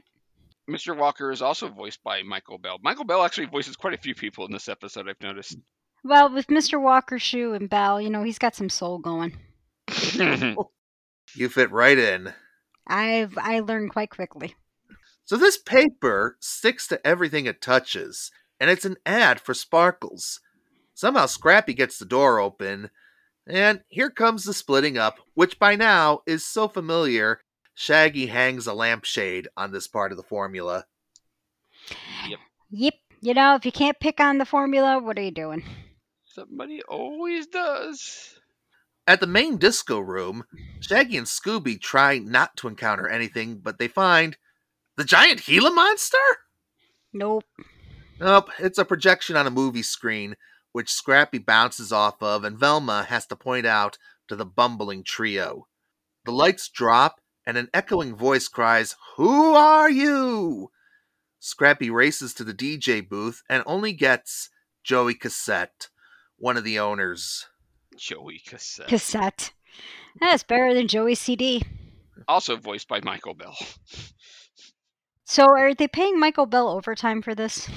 Mr. 0.70 0.96
Walker 0.96 1.32
is 1.32 1.42
also 1.42 1.70
voiced 1.70 2.04
by 2.04 2.24
Michael 2.24 2.58
Bell. 2.58 2.78
Michael 2.82 3.06
Bell 3.06 3.24
actually 3.24 3.48
voices 3.48 3.78
quite 3.78 3.94
a 3.94 3.98
few 3.98 4.14
people 4.14 4.46
in 4.46 4.52
this 4.52 4.68
episode, 4.68 5.08
I've 5.08 5.22
noticed. 5.22 5.58
Well, 6.04 6.34
with 6.34 6.48
Mr. 6.48 6.82
Walker, 6.82 7.18
Shoe, 7.18 7.54
and 7.54 7.70
Bell, 7.70 8.02
you 8.02 8.10
know, 8.10 8.24
he's 8.24 8.38
got 8.38 8.56
some 8.56 8.70
soul 8.70 9.00
going. 9.00 9.38
You 11.36 11.50
fit 11.50 11.72
right 11.72 11.98
in. 11.98 12.34
I've 12.88 13.38
I 13.38 13.60
learned 13.60 13.92
quite 13.92 14.10
quickly. 14.10 14.56
So 15.26 15.36
this 15.36 15.58
paper 15.58 16.38
sticks 16.40 16.88
to 16.88 17.06
everything 17.06 17.46
it 17.46 17.62
touches, 17.62 18.32
and 18.60 18.70
it's 18.70 18.86
an 18.86 18.96
ad 19.06 19.42
for 19.42 19.54
Sparkles. 19.54 20.40
Somehow 20.98 21.28
Scrappy 21.28 21.76
gets 21.76 22.00
the 22.00 22.06
door 22.06 22.40
open, 22.40 22.90
and 23.46 23.82
here 23.88 24.10
comes 24.10 24.46
the 24.46 24.54
splitting 24.54 24.98
up, 24.98 25.20
which 25.36 25.60
by 25.60 25.76
now 25.76 26.22
is 26.26 26.44
so 26.44 26.68
familiar. 26.68 27.40
Shaggy 27.76 28.26
hangs 28.26 28.66
a 28.66 28.74
lampshade 28.74 29.48
on 29.56 29.72
this 29.72 29.86
part 29.86 30.12
of 30.12 30.18
the 30.18 30.24
formula. 30.24 30.86
Yep. 32.28 32.40
Yep. 32.72 32.94
You 33.22 33.36
know, 33.36 33.54
if 33.54 33.64
you 33.64 33.72
can't 33.72 34.00
pick 34.00 34.20
on 34.20 34.40
the 34.40 34.46
formula, 34.46 34.98
what 34.98 35.20
are 35.20 35.22
you 35.22 35.30
doing? 35.30 35.64
Somebody 36.26 36.82
always 36.90 37.46
does. 37.46 38.40
At 39.06 39.20
the 39.20 39.28
main 39.28 39.58
disco 39.58 40.00
room, 40.00 40.46
Shaggy 40.80 41.16
and 41.16 41.28
Scooby 41.28 41.80
try 41.80 42.18
not 42.18 42.58
to 42.58 42.68
encounter 42.68 43.08
anything, 43.08 43.60
but 43.60 43.78
they 43.78 43.88
find 43.88 44.36
the 44.96 45.04
giant 45.04 45.46
Gila 45.46 45.70
monster? 45.70 46.18
Nope. 47.14 47.46
Nope, 48.20 48.50
it's 48.58 48.80
a 48.80 48.86
projection 48.86 49.36
on 49.36 49.46
a 49.46 49.52
movie 49.52 49.84
screen, 49.84 50.36
which 50.78 50.94
Scrappy 50.94 51.40
bounces 51.40 51.92
off 51.92 52.22
of, 52.22 52.44
and 52.44 52.56
Velma 52.56 53.06
has 53.06 53.26
to 53.26 53.36
point 53.36 53.66
out 53.66 53.98
to 54.28 54.36
the 54.36 54.46
bumbling 54.46 55.04
trio. 55.04 55.66
The 56.24 56.32
lights 56.32 56.70
drop, 56.70 57.20
and 57.48 57.58
an 57.58 57.68
echoing 57.74 58.16
voice 58.16 58.48
cries, 58.48 58.96
Who 59.16 59.56
are 59.56 59.90
you? 59.90 60.70
Scrappy 61.40 61.90
races 61.90 62.32
to 62.36 62.44
the 62.44 62.54
DJ 62.54 63.02
booth 63.10 63.42
and 63.50 63.64
only 63.66 63.92
gets 63.92 64.52
Joey 64.84 65.16
Cassette, 65.16 65.88
one 66.38 66.58
of 66.58 66.64
the 66.64 66.78
owners. 66.78 67.48
Joey 67.98 68.40
Cassette. 68.46 68.88
Cassette. 68.88 69.54
That's 70.22 70.44
better 70.44 70.76
than 70.76 70.88
Joey 70.88 71.16
CD. 71.16 71.64
Also 72.28 72.56
voiced 72.56 72.88
by 72.88 73.02
Michael 73.02 73.34
Bell. 73.34 73.58
So 75.26 75.44
are 75.44 75.74
they 75.74 75.88
paying 75.88 76.20
Michael 76.20 76.46
Bell 76.46 76.70
overtime 76.70 77.24
for 77.24 77.34
this? 77.34 77.68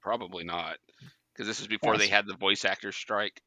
Probably 0.00 0.42
not. 0.42 0.78
Because 1.40 1.56
this 1.56 1.60
is 1.62 1.68
before 1.68 1.96
they 1.96 2.08
had 2.08 2.26
the 2.26 2.36
voice 2.36 2.66
actor 2.66 2.92
strike. 2.92 3.40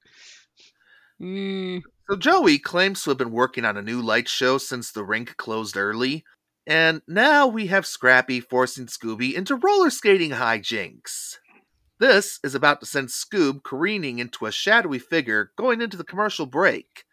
Mm, 1.21 1.83
So 2.09 2.15
Joey 2.17 2.57
claims 2.57 3.03
to 3.03 3.11
have 3.11 3.19
been 3.19 3.29
working 3.29 3.65
on 3.65 3.77
a 3.77 3.83
new 3.83 4.01
light 4.01 4.27
show 4.27 4.57
since 4.57 4.91
the 4.91 5.03
rink 5.03 5.37
closed 5.37 5.77
early, 5.77 6.25
and 6.65 7.03
now 7.07 7.45
we 7.45 7.67
have 7.67 7.85
Scrappy 7.85 8.39
forcing 8.39 8.87
Scooby 8.87 9.35
into 9.35 9.55
roller 9.55 9.91
skating 9.91 10.31
hijinks. 10.31 11.35
This 11.99 12.39
is 12.43 12.55
about 12.55 12.79
to 12.79 12.87
send 12.87 13.09
Scoob 13.09 13.61
careening 13.61 14.17
into 14.17 14.47
a 14.47 14.51
shadowy 14.51 14.97
figure 14.97 15.51
going 15.55 15.79
into 15.79 15.95
the 15.95 16.03
commercial 16.03 16.47
break. 16.47 17.03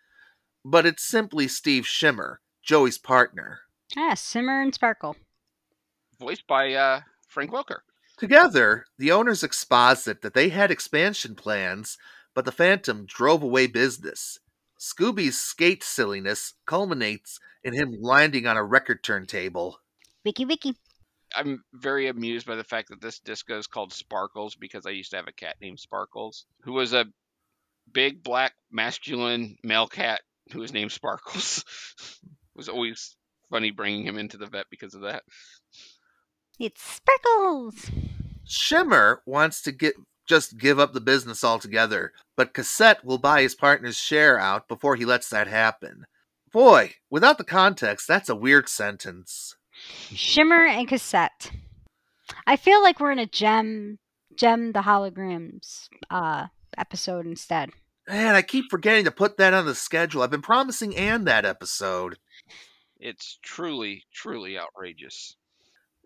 But 0.64 0.86
it's 0.86 1.04
simply 1.06 1.46
Steve 1.46 1.86
Shimmer, 1.86 2.40
Joey's 2.62 2.96
partner. 2.96 3.60
ah, 3.98 4.14
Simmer 4.14 4.62
and 4.62 4.74
Sparkle. 4.74 5.16
Voiced 6.18 6.46
by 6.46 6.72
uh, 6.72 7.00
Frank 7.28 7.50
Welker. 7.50 7.80
Together, 8.20 8.84
the 8.98 9.10
owners 9.10 9.42
exposit 9.42 10.20
that 10.20 10.34
they 10.34 10.50
had 10.50 10.70
expansion 10.70 11.34
plans, 11.34 11.96
but 12.34 12.44
the 12.44 12.52
Phantom 12.52 13.06
drove 13.06 13.42
away 13.42 13.66
business. 13.66 14.38
Scooby's 14.78 15.40
skate 15.40 15.82
silliness 15.82 16.52
culminates 16.66 17.40
in 17.64 17.72
him 17.72 17.96
landing 17.98 18.46
on 18.46 18.58
a 18.58 18.62
record 18.62 19.02
turntable. 19.02 19.78
Wiki 20.22 20.44
wiki. 20.44 20.74
I'm 21.34 21.64
very 21.72 22.08
amused 22.08 22.46
by 22.46 22.56
the 22.56 22.64
fact 22.64 22.90
that 22.90 23.00
this 23.00 23.20
disco 23.20 23.56
is 23.56 23.66
called 23.66 23.94
Sparkles 23.94 24.54
because 24.54 24.84
I 24.84 24.90
used 24.90 25.12
to 25.12 25.16
have 25.16 25.28
a 25.28 25.32
cat 25.32 25.56
named 25.62 25.80
Sparkles 25.80 26.44
who 26.64 26.74
was 26.74 26.92
a 26.92 27.06
big 27.90 28.22
black 28.22 28.52
masculine 28.70 29.56
male 29.64 29.88
cat 29.88 30.20
who 30.52 30.58
was 30.58 30.74
named 30.74 30.92
Sparkles. 30.92 31.64
it 31.98 32.28
was 32.54 32.68
always 32.68 33.16
funny 33.50 33.70
bringing 33.70 34.04
him 34.04 34.18
into 34.18 34.36
the 34.36 34.46
vet 34.46 34.66
because 34.70 34.92
of 34.92 35.02
that. 35.02 35.22
It's 36.58 36.82
Sparkles. 36.82 37.90
Shimmer 38.50 39.22
wants 39.26 39.62
to 39.62 39.70
get 39.70 39.94
just 40.26 40.58
give 40.58 40.80
up 40.80 40.92
the 40.92 41.00
business 41.00 41.44
altogether, 41.44 42.12
but 42.36 42.52
Cassette 42.52 43.04
will 43.04 43.18
buy 43.18 43.42
his 43.42 43.54
partner's 43.54 43.96
share 43.96 44.38
out 44.40 44.66
before 44.66 44.96
he 44.96 45.04
lets 45.04 45.28
that 45.30 45.46
happen. 45.46 46.04
Boy, 46.52 46.94
without 47.08 47.38
the 47.38 47.44
context, 47.44 48.08
that's 48.08 48.28
a 48.28 48.34
weird 48.34 48.68
sentence. 48.68 49.56
Shimmer 49.70 50.66
and 50.66 50.88
Cassette. 50.88 51.52
I 52.44 52.56
feel 52.56 52.82
like 52.82 52.98
we're 52.98 53.12
in 53.12 53.20
a 53.20 53.26
Jem, 53.26 54.00
Jem 54.34 54.72
the 54.72 54.80
holograms 54.80 55.88
uh 56.10 56.46
episode 56.76 57.26
instead. 57.26 57.70
Man, 58.08 58.34
I 58.34 58.42
keep 58.42 58.64
forgetting 58.68 59.04
to 59.04 59.12
put 59.12 59.36
that 59.36 59.54
on 59.54 59.64
the 59.64 59.76
schedule. 59.76 60.22
I've 60.22 60.30
been 60.30 60.42
promising 60.42 60.96
Anne 60.96 61.24
that 61.24 61.44
episode. 61.44 62.18
It's 62.98 63.38
truly, 63.42 64.04
truly 64.12 64.58
outrageous. 64.58 65.36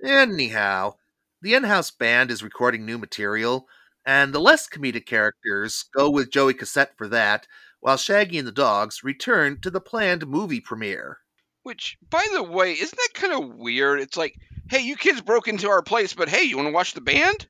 Anyhow, 0.05 0.97
the 1.45 1.53
in-house 1.53 1.91
band 1.91 2.31
is 2.31 2.43
recording 2.43 2.87
new 2.87 2.97
material, 2.97 3.69
and 4.07 4.33
the 4.33 4.41
less 4.41 4.67
comedic 4.67 5.05
characters 5.05 5.85
go 5.95 6.09
with 6.09 6.31
Joey 6.31 6.55
Cassette 6.55 6.97
for 6.97 7.07
that, 7.09 7.47
while 7.81 7.99
Shaggy 7.99 8.39
and 8.39 8.49
the 8.49 8.53
dogs 8.53 9.05
return 9.05 9.61
to 9.61 9.71
the 9.71 9.81
planned 9.81 10.27
movie 10.27 10.63
premiere. 10.63 11.19
Which, 11.63 11.99
by 12.09 12.27
the 12.33 12.43
way, 12.43 12.73
isn't 12.73 12.97
that 12.97 13.11
kind 13.13 13.35
of 13.35 13.57
weird? 13.57 14.01
It's 14.01 14.17
like, 14.17 14.37
hey, 14.71 14.81
you 14.81 14.97
kids 14.97 15.21
broke 15.21 15.47
into 15.47 15.69
our 15.69 15.83
place, 15.83 16.15
but 16.15 16.31
hey, 16.31 16.45
you 16.45 16.57
want 16.57 16.69
to 16.69 16.73
watch 16.73 16.95
the 16.95 17.03
band? 17.03 17.47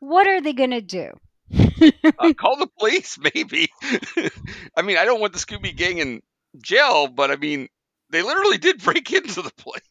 What 0.00 0.26
are 0.26 0.42
they 0.42 0.52
gonna 0.52 0.82
do? 0.82 1.12
Uh, 1.58 2.34
call 2.36 2.56
the 2.58 2.68
police, 2.78 3.18
maybe. 3.34 3.70
I 4.76 4.82
mean, 4.82 4.98
I 4.98 5.06
don't 5.06 5.22
want 5.22 5.32
the 5.32 5.38
Scooby 5.38 5.74
Gang 5.74 5.98
in 5.98 6.20
jail, 6.60 7.08
but 7.08 7.30
I 7.30 7.36
mean, 7.36 7.68
they 8.10 8.20
literally 8.20 8.58
did 8.58 8.82
break 8.82 9.10
into 9.14 9.40
the 9.40 9.52
place. 9.56 9.82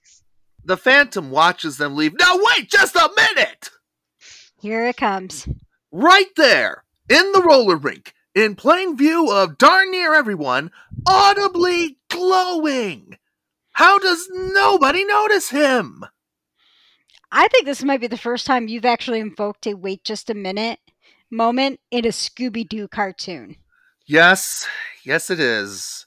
The 0.65 0.78
Phantom 0.78 1.30
watches 1.30 1.78
them 1.78 1.95
leave. 1.95 2.13
Now, 2.17 2.38
wait 2.38 2.69
just 2.69 2.95
a 2.95 3.10
minute! 3.15 3.69
Here 4.60 4.88
it 4.88 4.97
comes. 4.97 5.47
Right 5.91 6.34
there, 6.36 6.84
in 7.08 7.32
the 7.34 7.43
roller 7.43 7.78
rink, 7.78 8.13
in 8.34 8.56
plain 8.56 8.97
view 8.97 9.32
of 9.32 9.60
darn 9.60 9.91
near 9.91 10.15
everyone, 10.15 10.71
audibly 11.08 11.99
glowing. 12.10 13.17
How 13.73 13.99
does 13.99 14.28
nobody 14.34 15.06
notice 15.06 15.49
him? 15.49 16.04
I 17.32 17.47
think 17.49 17.65
this 17.65 17.84
might 17.84 18.01
be 18.01 18.08
the 18.08 18.17
first 18.17 18.47
time 18.47 18.67
you've 18.67 18.86
actually 18.86 19.19
invoked 19.19 19.67
a 19.67 19.75
wait 19.75 20.04
just 20.04 20.30
a 20.30 20.34
minute 20.34 20.80
moment 21.30 21.80
in 21.91 22.06
a 22.06 22.10
Scooby 22.10 22.67
Doo 22.67 22.88
cartoon. 22.88 23.58
Yes, 24.08 24.67
yes, 25.04 25.30
it 25.30 25.39
is. 25.39 26.05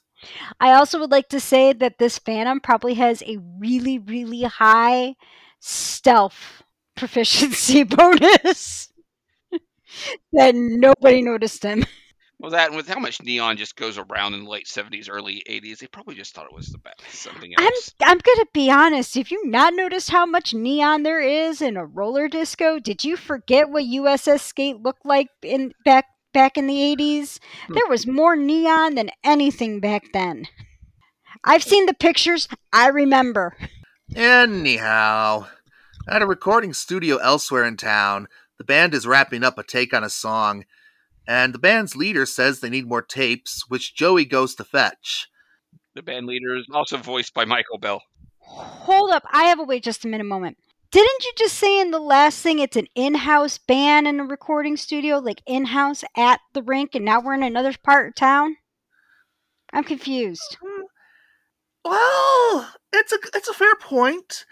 I 0.59 0.73
also 0.73 0.99
would 0.99 1.11
like 1.11 1.29
to 1.29 1.39
say 1.39 1.73
that 1.73 1.97
this 1.97 2.17
Phantom 2.17 2.59
probably 2.59 2.95
has 2.95 3.21
a 3.23 3.37
really, 3.57 3.99
really 3.99 4.43
high 4.43 5.15
stealth 5.59 6.63
proficiency 6.95 7.83
bonus 7.83 8.91
that 10.33 10.55
nobody 10.55 11.21
noticed 11.21 11.63
him. 11.63 11.85
Well, 12.39 12.51
that 12.51 12.67
and 12.67 12.77
with 12.77 12.87
how 12.87 12.99
much 12.99 13.21
neon 13.21 13.57
just 13.57 13.75
goes 13.75 13.97
around 13.97 14.33
in 14.33 14.45
the 14.45 14.49
late 14.49 14.65
70s, 14.65 15.09
early 15.11 15.43
80s, 15.49 15.79
they 15.79 15.87
probably 15.87 16.15
just 16.15 16.33
thought 16.33 16.45
it 16.45 16.55
was 16.55 16.67
the 16.67 16.77
best. 16.77 17.01
Something 17.11 17.53
else. 17.59 17.93
I'm. 18.01 18.11
I'm 18.11 18.17
gonna 18.19 18.45
be 18.53 18.71
honest. 18.71 19.17
If 19.17 19.29
you 19.29 19.45
not 19.45 19.73
noticed 19.73 20.09
how 20.09 20.25
much 20.25 20.53
neon 20.53 21.03
there 21.03 21.19
is 21.19 21.61
in 21.61 21.75
a 21.75 21.85
roller 21.85 22.29
disco, 22.29 22.79
did 22.79 23.03
you 23.03 23.17
forget 23.17 23.69
what 23.69 23.83
USS 23.83 24.39
Skate 24.39 24.81
looked 24.81 25.05
like 25.05 25.27
in 25.41 25.73
back 25.83 26.05
back 26.33 26.57
in 26.57 26.67
the 26.67 26.95
80s? 26.97 27.39
Hmm. 27.67 27.73
There 27.73 27.87
was 27.87 28.07
more 28.07 28.35
neon 28.35 28.95
than 28.95 29.09
anything 29.23 29.79
back 29.79 30.05
then. 30.13 30.47
I've 31.43 31.63
seen 31.63 31.85
the 31.85 31.93
pictures. 31.93 32.47
I 32.73 32.87
remember. 32.87 33.55
Anyhow, 34.15 35.47
at 36.07 36.21
a 36.21 36.27
recording 36.27 36.73
studio 36.73 37.17
elsewhere 37.17 37.65
in 37.65 37.77
town, 37.77 38.27
the 38.57 38.63
band 38.63 38.93
is 38.93 39.07
wrapping 39.07 39.43
up 39.43 39.57
a 39.57 39.63
take 39.63 39.93
on 39.93 40.03
a 40.03 40.09
song, 40.09 40.65
and 41.27 41.53
the 41.53 41.59
band's 41.59 41.95
leader 41.95 42.25
says 42.25 42.59
they 42.59 42.69
need 42.69 42.87
more 42.87 43.01
tapes, 43.01 43.63
which 43.69 43.95
Joey 43.95 44.25
goes 44.25 44.55
to 44.55 44.63
fetch. 44.63 45.27
The 45.95 46.01
band 46.01 46.25
leader 46.25 46.55
is 46.57 46.67
also 46.73 46.97
voiced 46.97 47.33
by 47.33 47.45
Michael 47.45 47.77
Bell. 47.77 48.01
Hold 48.39 49.11
up. 49.11 49.23
I 49.31 49.43
have 49.43 49.59
a 49.59 49.63
wait 49.63 49.83
just 49.83 50.05
a 50.05 50.07
minute 50.07 50.25
moment. 50.25 50.57
Didn't 50.91 51.23
you 51.23 51.31
just 51.37 51.55
say 51.55 51.79
in 51.79 51.91
the 51.91 51.99
last 51.99 52.41
thing 52.41 52.57
it's 52.57 52.75
an 52.75 52.87
in 52.95 53.13
house 53.13 53.59
band 53.59 54.07
in 54.07 54.19
a 54.19 54.23
recording 54.23 54.75
studio, 54.75 55.19
like 55.19 55.43
in 55.45 55.65
house 55.65 56.03
at 56.17 56.39
the 56.53 56.63
rink, 56.63 56.95
and 56.95 57.05
now 57.05 57.21
we're 57.21 57.35
in 57.35 57.43
another 57.43 57.73
part 57.83 58.07
of 58.07 58.15
town? 58.15 58.57
I'm 59.71 59.83
confused. 59.83 60.57
Mm, 60.63 60.83
well, 61.85 62.73
it's 62.91 63.13
a 63.13 63.17
it's 63.35 63.49
a 63.49 63.53
fair 63.53 63.75
point. 63.75 64.45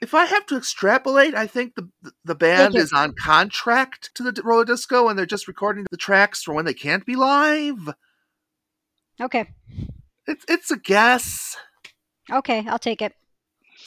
If 0.00 0.14
I 0.14 0.24
have 0.24 0.46
to 0.46 0.56
extrapolate, 0.56 1.34
I 1.34 1.46
think 1.46 1.74
the 1.74 1.90
the 2.24 2.34
band 2.34 2.74
is 2.74 2.92
on 2.94 3.12
contract 3.12 4.10
to 4.14 4.22
the 4.22 4.42
roller 4.42 4.64
disco, 4.64 5.08
and 5.08 5.18
they're 5.18 5.26
just 5.26 5.46
recording 5.46 5.86
the 5.90 5.98
tracks 5.98 6.42
for 6.42 6.54
when 6.54 6.64
they 6.64 6.74
can't 6.74 7.04
be 7.04 7.16
live. 7.16 7.90
Okay. 9.20 9.50
It's 10.26 10.44
it's 10.48 10.70
a 10.70 10.78
guess. 10.78 11.56
Okay, 12.32 12.64
I'll 12.66 12.78
take 12.78 13.02
it. 13.02 13.12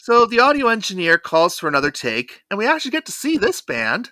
So 0.06 0.28
the 0.28 0.40
audio 0.40 0.68
engineer 0.68 1.18
calls 1.18 1.58
for 1.58 1.68
another 1.68 1.90
take, 1.90 2.44
and 2.52 2.60
we 2.60 2.68
actually 2.68 2.92
get 2.92 3.08
to 3.08 3.12
see 3.12 3.40
this 3.40 3.60
band. 3.60 4.12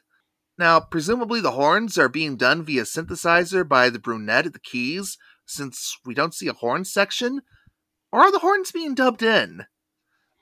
Now, 0.58 0.80
presumably 0.80 1.40
the 1.40 1.52
horns 1.52 2.00
are 2.00 2.10
being 2.10 2.36
done 2.36 2.64
via 2.64 2.82
synthesizer 2.82 3.70
by 3.70 3.92
the 3.92 4.00
brunette 4.00 4.48
at 4.48 4.54
the 4.54 4.60
keys, 4.60 5.20
since 5.46 5.96
we 6.04 6.16
don't 6.16 6.34
see 6.34 6.48
a 6.48 6.54
horn 6.54 6.84
section. 6.84 7.42
Or 8.12 8.22
are 8.22 8.32
the 8.32 8.40
horns 8.40 8.72
being 8.72 8.96
dubbed 8.96 9.22
in? 9.22 9.66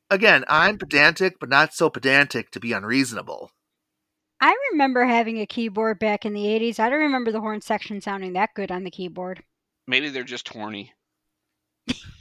Again, 0.10 0.46
I'm 0.48 0.78
pedantic, 0.78 1.38
but 1.38 1.50
not 1.50 1.74
so 1.74 1.90
pedantic 1.90 2.52
to 2.52 2.62
be 2.62 2.72
unreasonable. 2.72 3.52
I 4.40 4.56
remember 4.72 5.04
having 5.04 5.38
a 5.42 5.46
keyboard 5.46 6.00
back 6.00 6.26
in 6.26 6.32
the 6.32 6.46
80s. 6.46 6.80
I 6.80 6.90
don't 6.90 7.00
remember 7.00 7.34
the 7.34 7.42
horn 7.42 7.60
section 7.60 8.00
sounding 8.00 8.32
that 8.34 8.54
good 8.56 8.72
on 8.72 8.86
the 8.86 8.90
keyboard. 8.90 9.44
Maybe 9.86 10.08
they're 10.08 10.24
just 10.24 10.48
horny. 10.48 10.94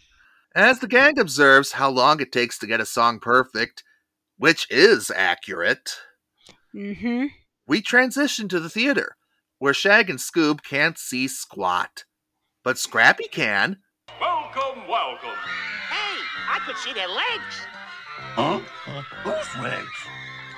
As 0.55 0.81
the 0.81 0.89
gang 0.89 1.19
observes 1.19 1.73
how 1.73 1.91
long 1.91 2.21
it 2.21 2.33
takes 2.33 2.59
to 2.59 2.67
get 2.67 2.81
a 2.81 2.87
song 2.87 3.21
perfect, 3.21 3.85
which 4.37 4.67
is 4.71 5.11
accurate, 5.15 5.97
Mm 6.75 6.99
hmm. 6.99 7.27
we 7.67 7.81
transition 7.83 8.49
to 8.49 8.61
the 8.61 8.71
theater, 8.71 9.17
where 9.59 9.75
Shag 9.75 10.09
and 10.11 10.19
Scoob 10.19 10.63
can't 10.63 10.99
see 10.99 11.27
squat. 11.29 12.05
But 12.65 12.79
Scrappy 12.79 13.29
can, 13.29 13.79
Welcome, 14.21 14.87
welcome. 14.89 15.39
Hey, 15.89 16.19
I 16.49 16.61
could 16.67 16.77
see 16.79 16.93
their 16.93 17.09
legs. 17.09 17.55
Huh? 18.35 18.59
Whose 19.23 19.63
legs? 19.63 19.99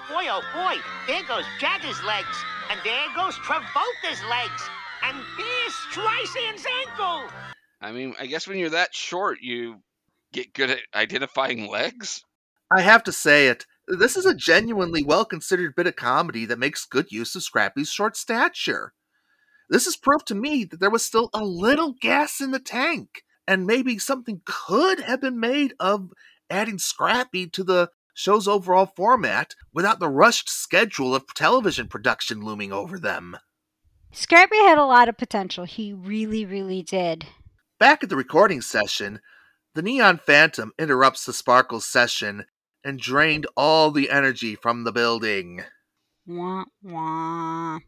Boy, 0.08 0.24
oh 0.28 0.42
boy, 0.54 0.80
there 1.06 1.22
goes 1.24 1.44
Jagger's 1.60 2.02
legs. 2.02 2.36
And 2.70 2.80
there 2.84 3.06
goes 3.14 3.34
Travolta's 3.36 4.22
legs. 4.28 4.62
And 5.02 5.18
there's 5.36 5.74
Streisand's 5.90 6.64
ankle. 6.86 7.28
I 7.82 7.92
mean, 7.92 8.14
I 8.18 8.26
guess 8.26 8.46
when 8.46 8.58
you're 8.58 8.70
that 8.70 8.94
short, 8.94 9.38
you 9.40 9.82
get 10.32 10.54
good 10.54 10.70
at 10.70 10.78
identifying 10.94 11.68
legs. 11.68 12.24
I 12.70 12.80
have 12.80 13.02
to 13.04 13.12
say 13.12 13.48
it. 13.48 13.66
This 13.88 14.16
is 14.16 14.24
a 14.24 14.34
genuinely 14.34 15.02
well 15.02 15.24
considered 15.24 15.74
bit 15.74 15.88
of 15.88 15.96
comedy 15.96 16.46
that 16.46 16.58
makes 16.58 16.86
good 16.86 17.10
use 17.10 17.34
of 17.34 17.42
Scrappy's 17.42 17.90
short 17.90 18.16
stature. 18.16 18.92
This 19.68 19.86
is 19.86 19.96
proof 19.96 20.24
to 20.26 20.34
me 20.34 20.64
that 20.64 20.80
there 20.80 20.90
was 20.90 21.04
still 21.04 21.28
a 21.34 21.44
little 21.44 21.94
gas 22.00 22.40
in 22.40 22.52
the 22.52 22.60
tank, 22.60 23.24
and 23.48 23.66
maybe 23.66 23.98
something 23.98 24.42
could 24.44 25.00
have 25.00 25.20
been 25.20 25.40
made 25.40 25.74
of 25.80 26.10
adding 26.48 26.78
Scrappy 26.78 27.46
to 27.48 27.64
the 27.64 27.90
show's 28.14 28.46
overall 28.46 28.86
format 28.86 29.54
without 29.72 29.98
the 29.98 30.08
rushed 30.08 30.48
schedule 30.48 31.14
of 31.14 31.34
television 31.34 31.88
production 31.88 32.42
looming 32.42 32.72
over 32.72 32.98
them. 32.98 33.36
Scrappy 34.12 34.58
had 34.58 34.78
a 34.78 34.84
lot 34.84 35.08
of 35.08 35.16
potential. 35.16 35.64
He 35.64 35.92
really, 35.92 36.44
really 36.44 36.82
did. 36.82 37.26
Back 37.82 38.04
at 38.04 38.10
the 38.10 38.16
recording 38.16 38.60
session, 38.60 39.18
the 39.74 39.82
Neon 39.82 40.18
Phantom 40.18 40.70
interrupts 40.78 41.26
the 41.26 41.32
Sparkles 41.32 41.84
session 41.84 42.44
and 42.84 42.96
drained 42.96 43.48
all 43.56 43.90
the 43.90 44.08
energy 44.08 44.54
from 44.54 44.84
the 44.84 44.92
building. 44.92 45.64
Wah, 46.24 46.66
wah. 46.80 47.80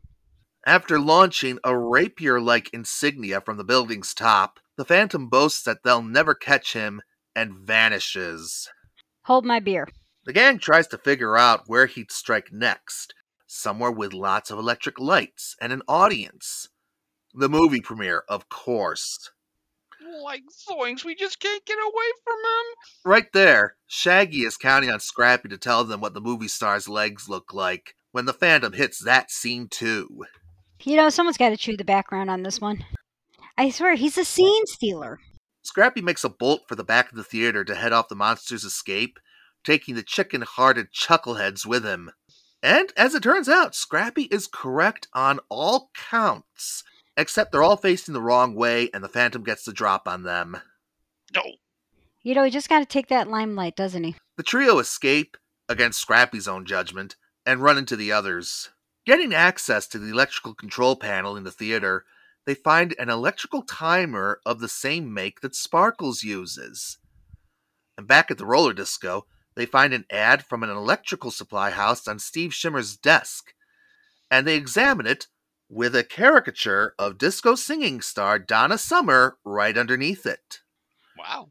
After 0.66 0.98
launching 0.98 1.60
a 1.62 1.78
rapier 1.78 2.40
like 2.40 2.74
insignia 2.74 3.40
from 3.40 3.56
the 3.56 3.62
building's 3.62 4.14
top, 4.14 4.58
the 4.76 4.84
Phantom 4.84 5.28
boasts 5.28 5.62
that 5.62 5.84
they'll 5.84 6.02
never 6.02 6.34
catch 6.34 6.72
him 6.72 7.00
and 7.36 7.54
vanishes. 7.56 8.68
Hold 9.26 9.44
my 9.44 9.60
beer. 9.60 9.86
The 10.24 10.32
gang 10.32 10.58
tries 10.58 10.88
to 10.88 10.98
figure 10.98 11.36
out 11.36 11.68
where 11.68 11.86
he'd 11.86 12.10
strike 12.10 12.48
next, 12.50 13.14
somewhere 13.46 13.92
with 13.92 14.12
lots 14.12 14.50
of 14.50 14.58
electric 14.58 14.98
lights 14.98 15.54
and 15.60 15.72
an 15.72 15.82
audience. 15.86 16.68
The 17.32 17.48
movie 17.48 17.80
premiere, 17.80 18.24
of 18.28 18.48
course. 18.48 19.30
Like 20.22 20.44
zoinks, 20.68 21.04
we 21.04 21.14
just 21.14 21.40
can't 21.40 21.64
get 21.66 21.78
away 21.78 22.10
from 22.22 22.36
him. 22.36 22.74
Right 23.04 23.32
there, 23.32 23.76
Shaggy 23.86 24.44
is 24.44 24.56
counting 24.56 24.90
on 24.90 25.00
Scrappy 25.00 25.48
to 25.48 25.58
tell 25.58 25.84
them 25.84 26.00
what 26.00 26.14
the 26.14 26.20
movie 26.20 26.48
star's 26.48 26.88
legs 26.88 27.28
look 27.28 27.52
like 27.52 27.94
when 28.12 28.24
the 28.24 28.32
Phantom 28.32 28.72
hits 28.72 29.02
that 29.04 29.30
scene 29.30 29.68
too. 29.68 30.24
You 30.82 30.96
know, 30.96 31.08
someone's 31.10 31.36
got 31.36 31.50
to 31.50 31.56
chew 31.56 31.76
the 31.76 31.84
background 31.84 32.30
on 32.30 32.42
this 32.42 32.60
one. 32.60 32.84
I 33.56 33.70
swear, 33.70 33.94
he's 33.94 34.18
a 34.18 34.24
scene 34.24 34.66
stealer. 34.66 35.18
Scrappy 35.62 36.02
makes 36.02 36.24
a 36.24 36.28
bolt 36.28 36.62
for 36.68 36.74
the 36.74 36.84
back 36.84 37.10
of 37.10 37.16
the 37.16 37.24
theater 37.24 37.64
to 37.64 37.74
head 37.74 37.92
off 37.92 38.08
the 38.08 38.14
monster's 38.14 38.64
escape, 38.64 39.18
taking 39.64 39.94
the 39.94 40.02
chicken 40.02 40.42
hearted 40.42 40.92
chuckleheads 40.92 41.64
with 41.64 41.84
him. 41.84 42.10
And 42.62 42.92
as 42.96 43.14
it 43.14 43.22
turns 43.22 43.48
out, 43.48 43.74
Scrappy 43.74 44.24
is 44.24 44.46
correct 44.46 45.08
on 45.12 45.40
all 45.48 45.90
counts, 45.94 46.84
except 47.16 47.52
they're 47.52 47.62
all 47.62 47.76
facing 47.76 48.14
the 48.14 48.22
wrong 48.22 48.54
way 48.54 48.90
and 48.92 49.02
the 49.02 49.08
Phantom 49.08 49.42
gets 49.42 49.64
the 49.64 49.72
drop 49.72 50.08
on 50.08 50.22
them. 50.22 50.56
No. 51.34 51.42
You 52.22 52.34
know, 52.34 52.44
he 52.44 52.50
just 52.50 52.68
got 52.68 52.80
to 52.80 52.86
take 52.86 53.08
that 53.08 53.28
limelight, 53.28 53.76
doesn't 53.76 54.04
he? 54.04 54.16
The 54.36 54.42
trio 54.42 54.78
escape, 54.78 55.36
against 55.68 56.00
Scrappy's 56.00 56.48
own 56.48 56.64
judgment, 56.64 57.16
and 57.46 57.60
run 57.60 57.78
into 57.78 57.96
the 57.96 58.12
others. 58.12 58.70
Getting 59.06 59.34
access 59.34 59.86
to 59.88 59.98
the 59.98 60.10
electrical 60.10 60.54
control 60.54 60.96
panel 60.96 61.36
in 61.36 61.44
the 61.44 61.50
theater, 61.50 62.04
they 62.46 62.54
find 62.54 62.94
an 62.98 63.10
electrical 63.10 63.62
timer 63.62 64.40
of 64.46 64.60
the 64.60 64.68
same 64.68 65.12
make 65.12 65.40
that 65.40 65.54
Sparkles 65.54 66.22
uses. 66.22 66.98
And 67.96 68.08
back 68.08 68.30
at 68.30 68.38
the 68.38 68.46
roller 68.46 68.72
disco, 68.72 69.26
they 69.54 69.66
find 69.66 69.92
an 69.92 70.04
ad 70.10 70.44
from 70.44 70.62
an 70.62 70.70
electrical 70.70 71.30
supply 71.30 71.70
house 71.70 72.08
on 72.08 72.18
Steve 72.18 72.52
Shimmer's 72.52 72.96
desk, 72.96 73.52
and 74.30 74.46
they 74.46 74.56
examine 74.56 75.06
it 75.06 75.28
with 75.74 75.94
a 75.96 76.04
caricature 76.04 76.94
of 76.98 77.18
disco 77.18 77.56
singing 77.56 78.00
star 78.00 78.38
Donna 78.38 78.78
Summer 78.78 79.36
right 79.44 79.76
underneath 79.76 80.24
it. 80.24 80.60
Wow. 81.18 81.50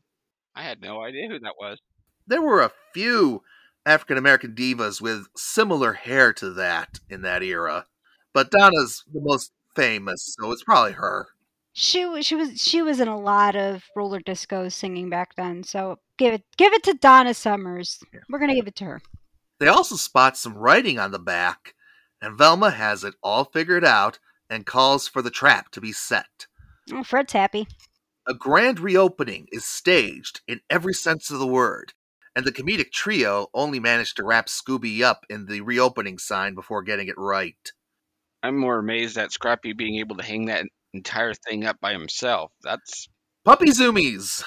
I 0.55 0.63
had 0.63 0.81
no 0.81 1.01
idea 1.03 1.27
who 1.27 1.39
that 1.39 1.55
was. 1.59 1.79
there 2.25 2.41
were 2.41 2.61
a 2.61 2.71
few 2.93 3.43
African 3.85 4.17
American 4.17 4.55
divas 4.55 5.01
with 5.01 5.27
similar 5.35 5.93
hair 5.93 6.31
to 6.33 6.51
that 6.51 6.99
in 7.09 7.21
that 7.23 7.43
era, 7.43 7.85
but 8.33 8.49
Donna's 8.49 9.03
the 9.13 9.19
most 9.21 9.51
famous, 9.75 10.35
so 10.39 10.51
it's 10.51 10.63
probably 10.63 10.93
her. 10.93 11.27
She 11.73 12.05
wa- 12.05 12.21
she 12.21 12.35
was 12.35 12.61
she 12.61 12.81
was 12.81 12.99
in 13.01 13.07
a 13.09 13.19
lot 13.19 13.55
of 13.57 13.83
roller 13.95 14.21
discos 14.21 14.71
singing 14.73 15.09
back 15.09 15.35
then. 15.35 15.63
So 15.63 15.97
give 16.17 16.33
it 16.33 16.43
give 16.55 16.71
it 16.71 16.83
to 16.83 16.93
Donna 16.93 17.33
Summers. 17.33 17.99
Yeah. 18.13 18.21
We're 18.29 18.39
gonna 18.39 18.55
give 18.55 18.67
it 18.67 18.75
to 18.75 18.85
her. 18.85 19.01
They 19.59 19.67
also 19.67 19.95
spot 19.95 20.37
some 20.37 20.53
writing 20.55 20.99
on 20.99 21.11
the 21.11 21.19
back, 21.19 21.73
and 22.23 22.37
Velma 22.37 22.71
has 22.71 23.03
it 23.03 23.13
all 23.21 23.43
figured 23.43 23.83
out 23.83 24.17
and 24.49 24.65
calls 24.65 25.07
for 25.07 25.21
the 25.21 25.29
trap 25.29 25.69
to 25.71 25.81
be 25.81 25.91
set. 25.91 26.47
Oh, 26.91 27.03
Fred's 27.03 27.33
happy. 27.33 27.67
A 28.25 28.33
grand 28.33 28.79
reopening 28.79 29.47
is 29.51 29.65
staged 29.65 30.41
in 30.47 30.61
every 30.69 30.93
sense 30.93 31.29
of 31.29 31.39
the 31.39 31.47
word, 31.47 31.93
and 32.35 32.45
the 32.45 32.51
comedic 32.51 32.91
trio 32.93 33.47
only 33.53 33.79
managed 33.79 34.15
to 34.17 34.23
wrap 34.23 34.47
Scooby 34.47 35.01
up 35.01 35.25
in 35.29 35.47
the 35.47 35.59
reopening 35.61 36.17
sign 36.17 36.55
before 36.55 36.81
getting 36.81 37.09
it 37.09 37.17
right. 37.17 37.71
I'm 38.41 38.57
more 38.57 38.79
amazed 38.79 39.17
at 39.17 39.33
Scrappy 39.33 39.73
being 39.73 39.99
able 39.99 40.15
to 40.15 40.23
hang 40.23 40.45
that 40.45 40.65
entire 40.93 41.33
thing 41.33 41.65
up 41.65 41.79
by 41.81 41.91
himself. 41.91 42.53
That's 42.63 43.09
Puppy 43.43 43.71
Zoomies! 43.71 44.43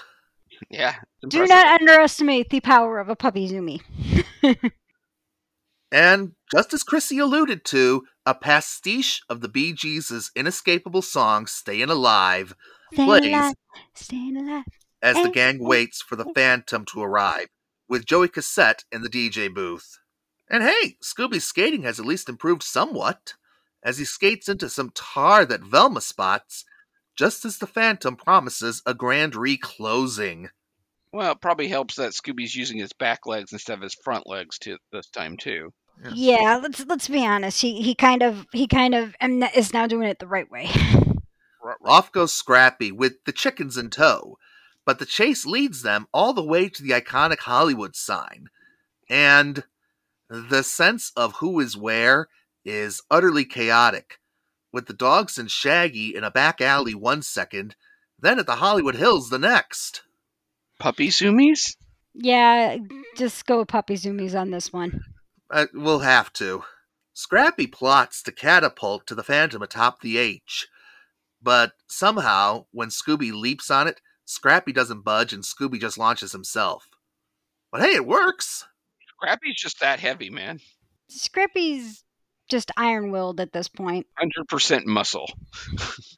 yeah. 0.70 0.94
Do 1.28 1.46
not 1.46 1.80
underestimate 1.80 2.48
the 2.48 2.60
power 2.60 2.98
of 2.98 3.08
a 3.08 3.16
puppy 3.16 3.48
zoomy. 3.48 3.82
And 5.92 6.32
just 6.50 6.74
as 6.74 6.82
Krissi 6.82 7.20
alluded 7.20 7.64
to, 7.66 8.04
a 8.24 8.34
pastiche 8.34 9.22
of 9.28 9.40
the 9.40 9.48
Bee 9.48 9.72
Gees' 9.72 10.30
inescapable 10.34 11.02
song 11.02 11.46
Stayin' 11.46 11.90
Alive 11.90 12.54
Staying 12.92 13.08
Plays. 13.08 13.26
alive, 13.26 13.54
staying 13.94 14.36
alive. 14.36 14.64
as 15.02 15.16
the 15.16 15.30
gang 15.30 15.58
waits 15.60 16.02
for 16.02 16.16
the 16.16 16.26
Phantom 16.34 16.84
to 16.86 17.02
arrive, 17.02 17.48
with 17.88 18.06
Joey 18.06 18.28
Cassette 18.28 18.84
in 18.90 19.02
the 19.02 19.08
DJ 19.08 19.52
booth. 19.52 19.98
And 20.48 20.62
hey, 20.62 20.96
Scooby's 21.02 21.44
skating 21.44 21.82
has 21.82 21.98
at 22.00 22.06
least 22.06 22.28
improved 22.28 22.62
somewhat, 22.62 23.34
as 23.82 23.98
he 23.98 24.04
skates 24.04 24.48
into 24.48 24.68
some 24.68 24.90
tar 24.94 25.44
that 25.44 25.62
Velma 25.62 26.00
spots, 26.00 26.64
just 27.16 27.44
as 27.44 27.58
the 27.58 27.66
Phantom 27.66 28.16
promises 28.16 28.82
a 28.86 28.94
grand 28.94 29.34
reclosing. 29.34 30.50
Well, 31.16 31.32
it 31.32 31.40
probably 31.40 31.68
helps 31.68 31.94
that 31.94 32.12
Scooby's 32.12 32.54
using 32.54 32.76
his 32.76 32.92
back 32.92 33.24
legs 33.24 33.50
instead 33.50 33.72
of 33.72 33.80
his 33.80 33.94
front 33.94 34.26
legs 34.26 34.58
to 34.58 34.76
this 34.92 35.08
time 35.08 35.38
too. 35.38 35.72
Yeah. 36.04 36.10
Yeah, 36.14 36.60
let's 36.62 36.84
let's 36.84 37.08
be 37.08 37.24
honest. 37.24 37.62
He 37.62 37.80
he 37.80 37.94
kind 37.94 38.22
of 38.22 38.44
he 38.52 38.66
kind 38.66 38.94
of 38.94 39.14
is 39.54 39.72
now 39.72 39.86
doing 39.86 40.08
it 40.08 40.18
the 40.18 40.26
right 40.26 40.50
way. 40.50 40.68
R- 41.64 41.70
r- 41.70 41.78
Off 41.86 42.12
goes 42.12 42.34
Scrappy 42.34 42.92
with 42.92 43.24
the 43.24 43.32
chickens 43.32 43.78
in 43.78 43.88
tow, 43.88 44.36
but 44.84 44.98
the 44.98 45.06
chase 45.06 45.46
leads 45.46 45.80
them 45.80 46.06
all 46.12 46.34
the 46.34 46.44
way 46.44 46.68
to 46.68 46.82
the 46.82 46.90
iconic 46.90 47.38
Hollywood 47.38 47.96
sign. 47.96 48.48
And 49.08 49.64
the 50.28 50.62
sense 50.62 51.12
of 51.16 51.36
who 51.36 51.60
is 51.60 51.78
where 51.78 52.28
is 52.62 53.00
utterly 53.10 53.46
chaotic, 53.46 54.18
with 54.70 54.86
the 54.86 54.92
dogs 54.92 55.38
and 55.38 55.50
Shaggy 55.50 56.14
in 56.14 56.24
a 56.24 56.30
back 56.30 56.60
alley 56.60 56.94
one 56.94 57.22
second, 57.22 57.74
then 58.20 58.38
at 58.38 58.46
the 58.46 58.56
Hollywood 58.56 58.96
Hills 58.96 59.30
the 59.30 59.38
next. 59.38 60.02
Puppy 60.78 61.08
zoomies? 61.08 61.76
Yeah, 62.14 62.78
just 63.16 63.46
go 63.46 63.58
with 63.58 63.68
Puppy 63.68 63.94
Zoomies 63.94 64.38
on 64.38 64.50
this 64.50 64.72
one. 64.72 65.00
Uh, 65.50 65.66
we'll 65.74 66.00
have 66.00 66.32
to. 66.34 66.64
Scrappy 67.12 67.66
plots 67.66 68.22
to 68.22 68.32
catapult 68.32 69.06
to 69.06 69.14
the 69.14 69.22
Phantom 69.22 69.62
atop 69.62 70.00
the 70.00 70.18
H, 70.18 70.66
but 71.42 71.72
somehow, 71.88 72.66
when 72.72 72.88
Scooby 72.88 73.32
leaps 73.32 73.70
on 73.70 73.86
it, 73.86 74.00
Scrappy 74.24 74.72
doesn't 74.72 75.04
budge 75.04 75.32
and 75.32 75.42
Scooby 75.42 75.80
just 75.80 75.98
launches 75.98 76.32
himself. 76.32 76.86
But 77.70 77.82
hey, 77.82 77.94
it 77.94 78.06
works! 78.06 78.64
Scrappy's 79.08 79.56
just 79.56 79.80
that 79.80 80.00
heavy, 80.00 80.30
man. 80.30 80.60
Scrappy's 81.08 82.02
just 82.48 82.70
iron 82.76 83.10
willed 83.10 83.40
at 83.40 83.52
this 83.52 83.68
point. 83.68 84.06
100% 84.50 84.86
muscle. 84.86 85.30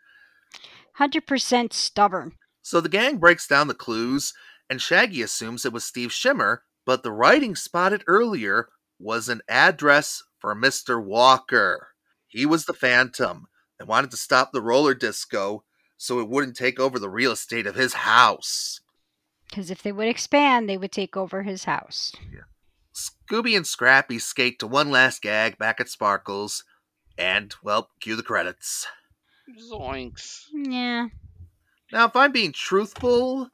100% 0.99 1.73
stubborn. 1.73 2.33
So 2.63 2.81
the 2.81 2.89
gang 2.89 3.19
breaks 3.19 3.47
down 3.47 3.69
the 3.69 3.75
clues, 3.75 4.35
and 4.71 4.81
Shaggy 4.81 5.23
assumes 5.23 5.65
it 5.65 5.73
was 5.73 5.85
Steve 5.85 6.13
Shimmer, 6.13 6.63
but 6.85 7.03
the 7.03 7.13
writing 7.13 7.55
spotted 7.55 8.03
earlier 8.07 8.69
was 8.99 9.29
an 9.29 9.41
address 9.49 10.23
for 10.39 10.55
Mr. 10.55 11.03
Walker. 11.03 11.89
He 12.27 12.47
was 12.47 12.67
the 12.67 12.75
Phantom 12.75 13.47
and 13.79 13.89
wanted 13.89 14.11
to 14.11 14.17
stop 14.17 14.53
the 14.53 14.63
roller 14.63 14.95
disco 14.95 15.65
so 15.97 16.21
it 16.21 16.29
wouldn't 16.29 16.57
take 16.57 16.79
over 16.79 16.99
the 16.99 17.09
real 17.11 17.33
estate 17.33 17.67
of 17.67 17.75
his 17.75 17.95
house. 17.95 18.81
Because 19.49 19.71
if 19.71 19.83
they 19.83 19.93
would 19.93 20.09
expand, 20.09 20.69
they 20.69 20.77
would 20.77 20.93
take 20.93 21.17
over 21.17 21.43
his 21.43 21.65
house. 21.65 22.13
Yeah. 22.33 22.43
Scooby 22.95 23.57
and 23.57 23.67
Scrappy 23.67 24.19
skate 24.19 24.59
to 24.59 24.67
one 24.67 24.91
last 24.91 25.23
gag 25.23 25.59
back 25.59 25.81
at 25.81 25.89
Sparkles, 25.89 26.65
and, 27.17 27.55
well, 27.63 27.91
cue 28.01 28.17
the 28.17 28.23
credits. 28.23 28.87
Zoinks. 29.71 30.45
Yeah. 30.53 31.09
Now, 31.93 32.07
if 32.07 32.17
I'm 32.17 32.33
being 32.33 32.53
truthful, 32.53 33.49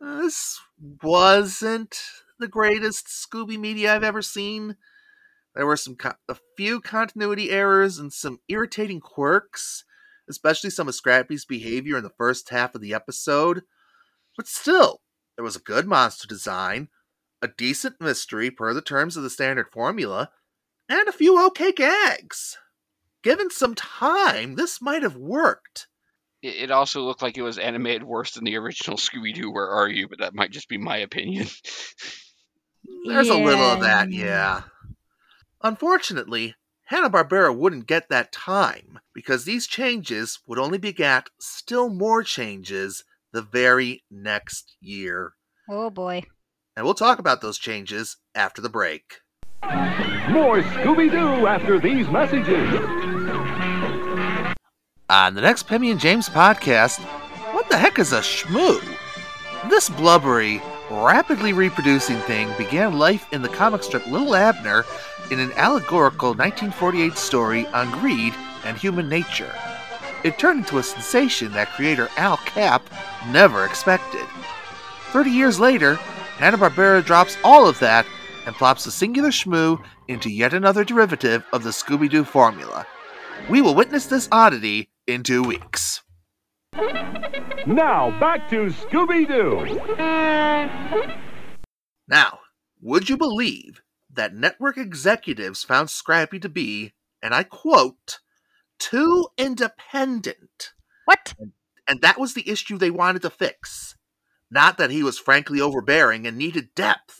this 0.00 0.60
wasn't 1.02 2.00
the 2.38 2.48
greatest 2.48 3.06
Scooby 3.06 3.58
media 3.58 3.94
I've 3.94 4.02
ever 4.02 4.22
seen. 4.22 4.76
There 5.54 5.66
were 5.66 5.76
some 5.76 5.96
co- 5.96 6.14
a 6.28 6.36
few 6.56 6.80
continuity 6.80 7.50
errors 7.50 7.98
and 7.98 8.12
some 8.12 8.38
irritating 8.48 9.00
quirks, 9.00 9.84
especially 10.28 10.70
some 10.70 10.88
of 10.88 10.94
Scrappy's 10.94 11.44
behavior 11.44 11.96
in 11.98 12.04
the 12.04 12.12
first 12.16 12.48
half 12.50 12.74
of 12.74 12.80
the 12.80 12.94
episode. 12.94 13.62
But 14.36 14.48
still, 14.48 15.00
there 15.36 15.44
was 15.44 15.56
a 15.56 15.60
good 15.60 15.86
monster 15.86 16.26
design, 16.26 16.88
a 17.42 17.48
decent 17.48 18.00
mystery 18.00 18.50
per 18.50 18.72
the 18.72 18.82
terms 18.82 19.16
of 19.16 19.22
the 19.22 19.30
standard 19.30 19.68
formula, 19.72 20.30
and 20.88 21.08
a 21.08 21.12
few 21.12 21.44
okay 21.48 21.72
gags. 21.72 22.56
Given 23.22 23.50
some 23.50 23.74
time, 23.74 24.54
this 24.54 24.80
might 24.80 25.02
have 25.02 25.16
worked. 25.16 25.88
It, 26.42 26.56
it 26.64 26.70
also 26.70 27.02
looked 27.02 27.22
like 27.22 27.36
it 27.36 27.42
was 27.42 27.58
animated 27.58 28.02
worse 28.02 28.32
than 28.32 28.44
the 28.44 28.56
original 28.56 28.96
Scooby 28.96 29.34
Doo. 29.34 29.50
Where 29.50 29.68
are 29.68 29.88
you? 29.88 30.08
But 30.08 30.20
that 30.20 30.34
might 30.34 30.50
just 30.50 30.68
be 30.68 30.78
my 30.78 30.98
opinion. 30.98 31.46
There's 33.06 33.28
a 33.28 33.34
little 33.34 33.64
of 33.64 33.80
that, 33.80 34.10
yeah. 34.10 34.62
Unfortunately, 35.62 36.54
Hanna-Barbera 36.86 37.56
wouldn't 37.56 37.86
get 37.86 38.08
that 38.08 38.32
time 38.32 38.98
because 39.14 39.44
these 39.44 39.66
changes 39.66 40.40
would 40.46 40.58
only 40.58 40.78
begat 40.78 41.28
still 41.38 41.88
more 41.88 42.22
changes 42.22 43.04
the 43.32 43.42
very 43.42 44.02
next 44.10 44.76
year. 44.80 45.34
Oh 45.68 45.90
boy. 45.90 46.24
And 46.76 46.84
we'll 46.84 46.94
talk 46.94 47.18
about 47.18 47.42
those 47.42 47.58
changes 47.58 48.16
after 48.34 48.60
the 48.60 48.68
break. 48.68 49.20
More 49.62 50.62
Scooby 50.62 51.10
Doo 51.10 51.46
after 51.46 51.78
these 51.78 52.08
messages. 52.08 52.99
On 55.10 55.34
the 55.34 55.40
next 55.40 55.66
Pemmy 55.66 55.90
and 55.90 55.98
James 55.98 56.28
podcast, 56.28 57.00
what 57.52 57.68
the 57.68 57.76
heck 57.76 57.98
is 57.98 58.12
a 58.12 58.20
shmoo? 58.20 58.80
This 59.68 59.88
blubbery, 59.88 60.62
rapidly 60.88 61.52
reproducing 61.52 62.18
thing 62.18 62.48
began 62.56 62.96
life 62.96 63.26
in 63.32 63.42
the 63.42 63.48
comic 63.48 63.82
strip 63.82 64.06
Li'l 64.06 64.36
Abner 64.36 64.84
in 65.32 65.40
an 65.40 65.50
allegorical 65.56 66.28
1948 66.28 67.14
story 67.14 67.66
on 67.66 67.90
greed 67.90 68.32
and 68.64 68.78
human 68.78 69.08
nature. 69.08 69.52
It 70.22 70.38
turned 70.38 70.60
into 70.60 70.78
a 70.78 70.82
sensation 70.84 71.50
that 71.54 71.72
creator 71.72 72.08
Al 72.16 72.36
Capp 72.36 72.88
never 73.32 73.64
expected. 73.64 74.24
30 75.10 75.28
years 75.28 75.58
later, 75.58 75.96
Hanna-Barbera 76.38 77.04
drops 77.04 77.36
all 77.42 77.66
of 77.66 77.80
that 77.80 78.06
and 78.46 78.54
plops 78.54 78.86
a 78.86 78.92
singular 78.92 79.30
shmoo 79.30 79.82
into 80.06 80.30
yet 80.30 80.54
another 80.54 80.84
derivative 80.84 81.44
of 81.52 81.64
the 81.64 81.70
Scooby-Doo 81.70 82.22
formula. 82.22 82.86
We 83.48 83.60
will 83.60 83.74
witness 83.74 84.06
this 84.06 84.28
oddity 84.30 84.89
in 85.12 85.22
two 85.22 85.42
weeks. 85.42 86.02
Now 87.66 88.18
back 88.18 88.48
to 88.50 88.66
Scooby 88.66 89.26
Doo. 89.26 89.64
Now, 92.08 92.38
would 92.80 93.08
you 93.08 93.16
believe 93.16 93.82
that 94.12 94.34
network 94.34 94.76
executives 94.78 95.64
found 95.64 95.90
Scrappy 95.90 96.38
to 96.40 96.48
be, 96.48 96.94
and 97.22 97.34
I 97.34 97.42
quote, 97.42 98.20
too 98.78 99.28
independent? 99.36 100.72
What? 101.04 101.34
And 101.86 102.00
that 102.02 102.18
was 102.18 102.34
the 102.34 102.48
issue 102.48 102.78
they 102.78 102.90
wanted 102.90 103.22
to 103.22 103.30
fix. 103.30 103.96
Not 104.50 104.78
that 104.78 104.90
he 104.90 105.02
was 105.02 105.18
frankly 105.18 105.60
overbearing 105.60 106.26
and 106.26 106.36
needed 106.36 106.74
depth. 106.74 107.16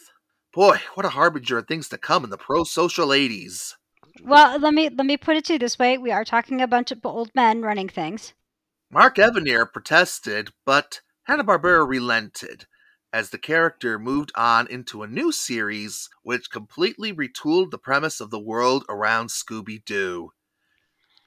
Boy, 0.53 0.79
what 0.95 1.07
a 1.07 1.11
harbinger 1.11 1.59
of 1.59 1.69
things 1.69 1.89
to 1.89 1.99
come 1.99 2.25
in 2.25 2.31
the 2.31 2.39
pro 2.39 2.65
social 2.65 3.09
80s. 3.09 3.75
Well, 4.25 4.59
let 4.59 4.75
me 4.75 4.89
let 4.89 5.07
me 5.07 5.17
put 5.17 5.37
it 5.37 5.45
to 5.47 5.55
you 5.55 5.59
this 5.59 5.79
way: 5.79 5.99
we 5.99 6.11
are 6.11 6.25
talking 6.25 6.61
a 6.61 6.67
bunch 6.67 6.91
of 6.91 7.05
old 7.05 7.31
men 7.35 7.63
running 7.63 7.89
things. 7.89 8.35
Mark 8.91 9.17
Evanier 9.17 9.73
protested, 9.73 10.51
but 10.65 11.01
Hanna-Barbera 11.25 11.89
relented 11.89 12.67
as 13.13 13.31
the 13.31 13.39
character 13.39 13.99
moved 13.99 14.33
on 14.37 14.67
into 14.67 15.03
a 15.03 15.09
new 15.09 15.33
series 15.33 16.09
which 16.23 16.51
completely 16.51 17.13
retooled 17.13 17.71
the 17.71 17.79
premise 17.79 18.21
of 18.21 18.31
the 18.31 18.39
world 18.39 18.85
around 18.89 19.29
Scooby-Doo. 19.29 20.33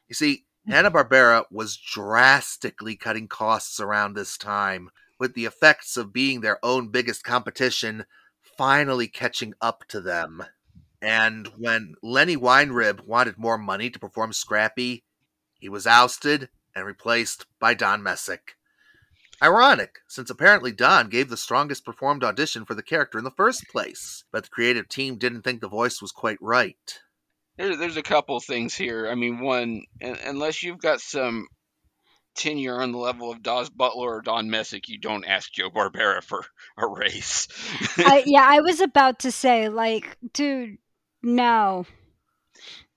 You 0.08 0.16
see, 0.16 0.46
Hanna-Barbera 0.68 1.46
was 1.52 1.78
drastically 1.78 2.96
cutting 2.96 3.28
costs 3.28 3.80
around 3.80 4.14
this 4.14 4.38
time, 4.38 4.90
with 5.20 5.34
the 5.34 5.46
effects 5.46 5.98
of 5.98 6.14
being 6.14 6.42
their 6.42 6.60
own 6.64 6.90
biggest 6.90 7.24
competition 7.24 8.06
finally 8.58 9.08
catching 9.08 9.54
up 9.62 9.86
to 9.90 10.00
them. 10.00 10.44
And 11.04 11.48
when 11.58 11.96
Lenny 12.02 12.38
Weinrib 12.38 13.06
wanted 13.06 13.38
more 13.38 13.58
money 13.58 13.90
to 13.90 14.00
perform 14.00 14.32
Scrappy, 14.32 15.04
he 15.60 15.68
was 15.68 15.86
ousted 15.86 16.48
and 16.74 16.86
replaced 16.86 17.46
by 17.60 17.74
Don 17.74 18.02
Messick. 18.02 18.56
Ironic, 19.42 20.00
since 20.08 20.30
apparently 20.30 20.72
Don 20.72 21.10
gave 21.10 21.30
the 21.30 21.36
strongest 21.36 21.84
performed 21.84 22.24
audition 22.24 22.64
for 22.64 22.74
the 22.74 22.82
character 22.82 23.18
in 23.18 23.26
the 23.26 23.32
first 23.32 23.68
place, 23.70 24.24
but 24.32 24.44
the 24.44 24.50
creative 24.50 24.88
team 24.88 25.18
didn't 25.18 25.42
think 25.42 25.60
the 25.60 25.68
voice 25.68 26.02
was 26.02 26.14
quite 26.14 26.38
right. 26.40 27.00
There, 27.58 27.76
there's 27.76 27.98
a 27.98 28.04
couple 28.04 28.40
things 28.40 28.74
here. 28.74 29.10
I 29.10 29.16
mean, 29.16 29.42
one, 29.42 29.84
unless 30.00 30.64
you've 30.64 30.80
got 30.80 31.02
some 31.02 31.48
tenure 32.36 32.82
on 32.82 32.94
the 32.94 32.98
level 32.98 33.30
of 33.30 33.44
Daws 33.44 33.70
Butler 33.70 34.16
or 34.16 34.22
Don 34.22 34.50
Messick, 34.50 34.88
you 34.88 35.00
don't 35.00 35.26
ask 35.26 35.52
Joe 35.52 35.70
Barbera 35.70 36.24
for 36.24 36.46
a 36.78 36.88
raise. 36.88 37.50
I, 37.98 38.24
yeah, 38.26 38.46
I 38.48 38.62
was 38.62 38.80
about 38.80 39.20
to 39.20 39.32
say, 39.32 39.68
like, 39.68 40.18
dude, 40.32 40.78
no. 41.24 41.86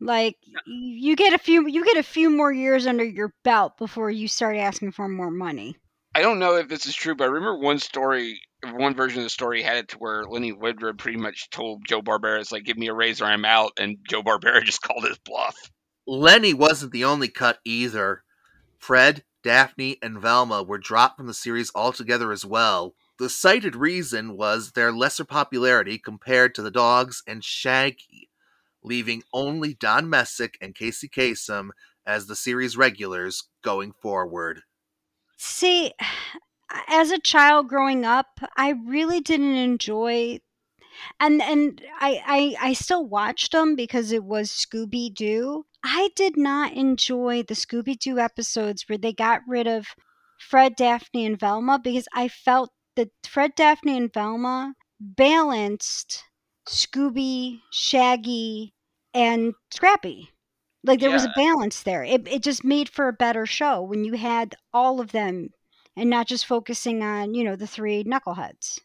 Like, 0.01 0.37
you 0.66 1.16
get 1.16 1.33
a 1.33 1.39
few, 1.39 1.66
you 1.66 1.85
get 1.85 1.97
a 1.97 2.03
few 2.03 2.29
more 2.29 2.53
years 2.53 2.87
under 2.87 3.05
your 3.05 3.33
belt 3.45 3.79
before 3.79 4.11
you 4.11 4.29
start 4.29 4.57
asking 4.57 4.93
for 4.93 5.09
more 5.09 5.31
money. 5.31 5.77
I 6.14 6.22
don't 6.22 6.39
know 6.39 6.57
if 6.57 6.68
this 6.68 6.87
is 6.87 6.95
true, 6.95 7.14
but 7.14 7.24
I 7.24 7.29
remember 7.29 7.59
one 7.59 7.79
story, 7.79 8.41
one 8.62 8.95
version 8.95 9.18
of 9.18 9.24
the 9.24 9.31
story 9.31 9.62
had 9.62 9.79
it 9.79 9.89
to 9.89 9.99
where 9.99 10.24
Lenny 10.24 10.53
Woodruff 10.53 10.99
pretty 10.99 11.18
much 11.18 11.51
told 11.51 11.87
Joe 11.87 12.03
Barbera, 12.03 12.41
"It's 12.41 12.53
like 12.53 12.64
give 12.64 12.79
me 12.79 12.89
a 12.89 12.95
raise 12.95 13.20
or 13.20 13.27
I'm 13.27 13.45
out," 13.45 13.72
and 13.79 13.99
Joe 14.09 14.22
Barbera 14.22 14.62
just 14.64 14.83
called 14.83 15.05
his 15.05 15.18
bluff. 15.18 15.57
Lenny 16.07 16.55
wasn't 16.55 16.93
the 16.93 17.05
only 17.05 17.29
cut 17.29 17.59
either. 17.64 18.22
Fred, 18.79 19.24
Daphne, 19.43 19.99
and 20.03 20.20
Velma 20.20 20.62
were 20.62 20.79
dropped 20.79 21.16
from 21.16 21.27
the 21.27 21.35
series 21.35 21.70
altogether 21.74 22.33
as 22.33 22.45
well. 22.45 22.95
The 23.19 23.31
cited 23.31 23.75
reason 23.75 24.37
was 24.37 24.73
their 24.73 24.93
lesser 24.93 25.25
popularity 25.25 25.99
compared 25.99 26.55
to 26.55 26.62
the 26.62 26.71
dogs 26.71 27.23
and 27.27 27.43
Shaggy, 27.43 28.29
leaving 28.83 29.23
only 29.33 29.73
Don 29.73 30.11
Messick 30.11 30.59
and 30.61 30.75
Casey 30.75 31.09
Kasem 31.09 31.71
as 32.05 32.27
the 32.27 32.37
series 32.37 32.77
regulars 32.77 33.45
going 33.62 33.93
forward. 33.93 34.62
See, 35.39 35.93
as 36.89 37.11
a 37.11 37.19
child 37.19 37.69
growing 37.69 38.05
up, 38.05 38.41
I 38.57 38.71
really 38.71 39.21
didn't 39.21 39.57
enjoy 39.57 40.41
and 41.21 41.43
and 41.43 41.83
I, 42.01 42.57
I 42.61 42.69
I 42.69 42.73
still 42.73 43.05
watched 43.05 43.53
them 43.53 43.77
because 43.77 44.12
it 44.12 44.25
was 44.25 44.51
Scooby 44.51 45.12
Doo. 45.12 45.67
I 45.83 46.11
did 46.17 46.37
not 46.37 46.73
enjoy 46.73 47.43
the 47.43 47.55
Scooby 47.55 47.99
Doo 47.99 48.19
episodes 48.19 48.89
where 48.89 48.99
they 48.99 49.12
got 49.12 49.43
rid 49.47 49.67
of 49.67 49.89
Fred, 50.39 50.75
Daphne, 50.77 51.27
and 51.27 51.39
Velma 51.39 51.79
because 51.79 52.09
I 52.14 52.29
felt 52.29 52.71
that 52.97 53.11
Fred, 53.27 53.55
Daphne, 53.55 53.97
and 53.97 54.13
Velma 54.13 54.75
balanced 55.01 56.25
Scooby, 56.69 57.61
Shaggy, 57.71 58.75
and 59.15 59.55
Scrappy. 59.71 60.31
Like 60.85 61.01
there 61.01 61.11
was 61.11 61.25
a 61.25 61.33
balance 61.35 61.83
there. 61.83 62.05
It 62.05 62.29
it 62.29 62.43
just 62.43 62.63
made 62.63 62.89
for 62.89 63.09
a 63.09 63.13
better 63.13 63.45
show 63.45 63.83
when 63.83 64.05
you 64.05 64.15
had 64.15 64.55
all 64.73 65.01
of 65.01 65.13
them 65.13 65.51
and 65.97 66.11
not 66.11 66.29
just 66.29 66.47
focusing 66.47 67.03
on, 67.03 67.35
you 67.35 67.43
know, 67.43 67.57
the 67.57 67.67
three 67.67 68.05
knuckleheads. 68.05 68.79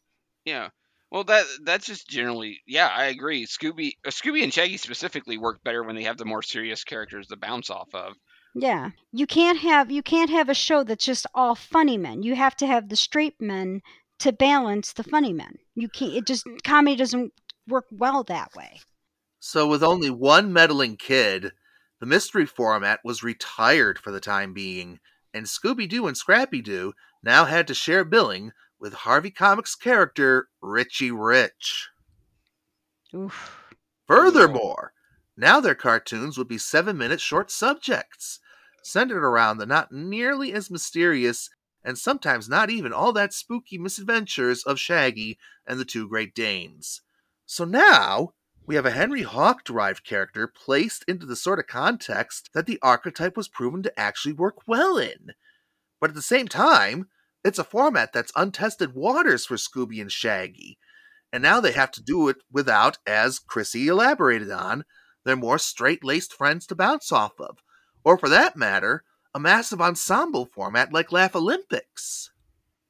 Yeah. 0.45 0.69
Well, 1.11 1.25
that 1.25 1.45
that's 1.63 1.85
just 1.85 2.09
generally, 2.09 2.61
yeah, 2.65 2.87
I 2.87 3.05
agree. 3.05 3.45
Scooby, 3.45 3.91
uh, 4.05 4.09
Scooby 4.09 4.43
and 4.43 4.53
Shaggy 4.53 4.77
specifically 4.77 5.37
work 5.37 5.61
better 5.63 5.83
when 5.83 5.95
they 5.95 6.03
have 6.03 6.17
the 6.17 6.25
more 6.25 6.41
serious 6.41 6.83
characters 6.83 7.27
to 7.27 7.35
bounce 7.35 7.69
off 7.69 7.93
of. 7.93 8.13
Yeah. 8.55 8.91
You 9.11 9.27
can't 9.27 9.59
have 9.59 9.91
you 9.91 10.01
can't 10.01 10.29
have 10.29 10.49
a 10.49 10.53
show 10.53 10.83
that's 10.83 11.05
just 11.05 11.27
all 11.35 11.53
funny 11.53 11.97
men. 11.97 12.23
You 12.23 12.35
have 12.35 12.55
to 12.57 12.67
have 12.67 12.89
the 12.89 12.95
straight 12.95 13.39
men 13.41 13.81
to 14.21 14.31
balance 14.31 14.93
the 14.93 15.03
funny 15.03 15.33
men. 15.33 15.57
You 15.75 15.89
can't 15.89 16.13
it 16.13 16.27
just 16.27 16.45
comedy 16.63 16.95
doesn't 16.95 17.33
work 17.67 17.85
well 17.91 18.23
that 18.23 18.55
way. 18.55 18.79
So, 19.39 19.67
with 19.67 19.81
only 19.81 20.11
one 20.11 20.53
meddling 20.53 20.95
kid, 20.95 21.51
the 21.99 22.05
mystery 22.05 22.45
format 22.45 22.99
was 23.03 23.23
retired 23.23 23.97
for 23.97 24.11
the 24.11 24.19
time 24.19 24.53
being, 24.53 24.99
and 25.33 25.47
Scooby 25.47 25.89
Doo 25.89 26.05
and 26.05 26.15
Scrappy 26.15 26.61
Doo 26.61 26.93
now 27.23 27.45
had 27.45 27.67
to 27.67 27.73
share 27.73 28.05
billing 28.05 28.51
with 28.79 28.93
Harvey 28.93 29.31
Comics 29.31 29.75
character 29.75 30.49
Richie 30.61 31.11
Rich. 31.11 31.89
Oof. 33.15 33.73
Furthermore, 34.07 34.93
now 35.35 35.59
their 35.59 35.75
cartoons 35.75 36.37
would 36.37 36.47
be 36.47 36.59
seven 36.59 36.97
minute 36.97 37.21
short 37.21 37.49
subjects, 37.49 38.39
centered 38.83 39.23
around 39.23 39.57
the 39.57 39.65
not 39.65 39.91
nearly 39.91 40.53
as 40.53 40.69
mysterious 40.69 41.49
and 41.83 41.97
sometimes 41.97 42.47
not 42.47 42.69
even 42.69 42.93
all 42.93 43.13
that 43.13 43.33
spooky 43.33 43.77
misadventures 43.77 44.63
of 44.63 44.79
Shaggy 44.79 45.37
and 45.65 45.79
the 45.79 45.85
two 45.85 46.07
Great 46.07 46.35
Danes. 46.35 47.01
So 47.45 47.65
now, 47.65 48.33
we 48.65 48.75
have 48.75 48.85
a 48.85 48.91
Henery 48.91 49.23
Hawk 49.23 49.63
derived 49.63 50.05
character 50.05 50.47
placed 50.47 51.03
into 51.07 51.25
the 51.25 51.35
sort 51.35 51.59
of 51.59 51.67
context 51.67 52.49
that 52.53 52.67
the 52.67 52.79
archetype 52.81 53.35
was 53.35 53.47
proven 53.47 53.83
to 53.83 53.99
actually 53.99 54.33
work 54.33 54.67
well 54.67 54.97
in. 54.97 55.31
But 55.99 56.11
at 56.11 56.15
the 56.15 56.21
same 56.21 56.47
time, 56.47 57.07
it's 57.43 57.59
a 57.59 57.63
format 57.63 58.13
that's 58.13 58.31
untested 58.35 58.93
waters 58.93 59.45
for 59.45 59.55
Scooby 59.55 59.99
and 59.99 60.11
Shaggy, 60.11 60.77
and 61.33 61.41
now 61.41 61.59
they 61.59 61.71
have 61.71 61.91
to 61.91 62.03
do 62.03 62.27
it 62.29 62.37
without, 62.51 62.97
as 63.07 63.39
Krissi 63.39 63.87
elaborated 63.87 64.51
on, 64.51 64.85
their 65.23 65.35
more 65.35 65.57
straight 65.57 66.03
laced 66.03 66.33
friends 66.33 66.67
to 66.67 66.75
bounce 66.75 67.11
off 67.11 67.39
of, 67.39 67.59
or 68.03 68.17
for 68.17 68.29
that 68.29 68.55
matter, 68.55 69.03
a 69.33 69.39
massive 69.39 69.81
ensemble 69.81 70.45
format 70.45 70.93
like 70.93 71.11
Laugh 71.11 71.35
Olympics. 71.35 72.29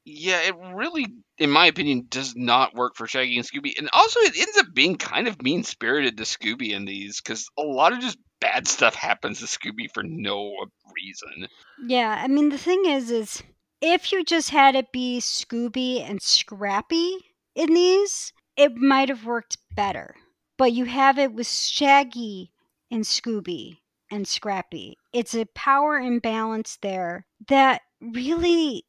Yeah, 0.04 0.40
it 0.40 0.56
really, 0.74 1.06
in 1.38 1.50
my 1.50 1.66
opinion, 1.66 2.06
does 2.08 2.34
not 2.34 2.74
work 2.74 2.96
for 2.96 3.06
Shaggy 3.06 3.38
and 3.38 3.46
Scooby. 3.46 3.78
And 3.78 3.88
also, 3.92 4.18
it 4.20 4.36
ends 4.36 4.58
up 4.58 4.74
being 4.74 4.96
kind 4.96 5.28
of 5.28 5.40
mean 5.40 5.62
spirited 5.62 6.16
to 6.16 6.24
Scooby 6.24 6.70
in 6.70 6.84
these 6.84 7.20
because 7.20 7.48
a 7.56 7.62
lot 7.62 7.92
of 7.92 8.00
just 8.00 8.18
bad 8.40 8.66
stuff 8.66 8.96
happens 8.96 9.38
to 9.38 9.46
Scooby 9.46 9.88
for 9.94 10.02
no 10.02 10.52
reason. 10.92 11.46
Yeah, 11.86 12.20
I 12.22 12.26
mean 12.26 12.48
the 12.48 12.58
thing 12.58 12.84
is 12.86 13.10
is 13.10 13.42
if 13.80 14.10
you 14.10 14.24
just 14.24 14.50
had 14.50 14.74
it 14.74 14.90
be 14.92 15.20
Scooby 15.20 16.00
and 16.00 16.20
Scrappy 16.20 17.18
in 17.54 17.72
these, 17.72 18.32
it 18.56 18.74
might 18.74 19.08
have 19.08 19.24
worked 19.24 19.58
better. 19.76 20.16
But 20.58 20.72
you 20.72 20.84
have 20.86 21.18
it 21.18 21.32
with 21.32 21.48
Shaggy 21.48 22.50
and 22.90 23.04
Scooby 23.04 23.78
and 24.12 24.28
Scrappy. 24.28 24.98
It's 25.12 25.34
a 25.34 25.46
power 25.54 25.98
imbalance 25.98 26.78
there 26.82 27.26
that 27.48 27.80
really 28.00 28.84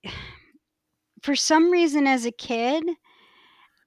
for 1.21 1.36
some 1.36 1.71
reason 1.71 2.05
as 2.05 2.26
a 2.26 2.32
kid 2.32 2.84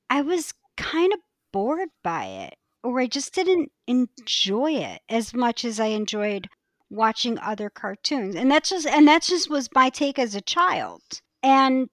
I 0.09 0.23
was 0.23 0.55
kind 0.77 1.13
of 1.13 1.21
bored 1.53 1.91
by 2.03 2.25
it 2.25 2.55
or 2.83 3.01
I 3.01 3.07
just 3.07 3.35
didn't 3.35 3.71
enjoy 3.87 4.73
it 4.73 5.01
as 5.09 5.35
much 5.35 5.65
as 5.65 5.79
I 5.79 5.87
enjoyed 5.87 6.49
watching 6.89 7.39
other 7.41 7.69
cartoons. 7.69 8.35
And 8.35 8.51
that's 8.51 8.71
just 8.71 8.87
and 8.87 9.07
that 9.09 9.23
just 9.23 9.51
was 9.51 9.69
my 9.75 9.91
take 9.91 10.19
as 10.19 10.35
a 10.35 10.41
child. 10.41 11.03
And 11.43 11.89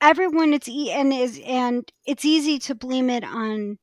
everyone 0.00 0.52
it's 0.52 0.68
e- 0.68 0.92
and 0.92 1.12
is 1.12 1.40
and 1.44 1.90
it's 2.06 2.24
easy 2.24 2.58
to 2.60 2.74
blame 2.74 3.08
it 3.10 3.24
on 3.24 3.78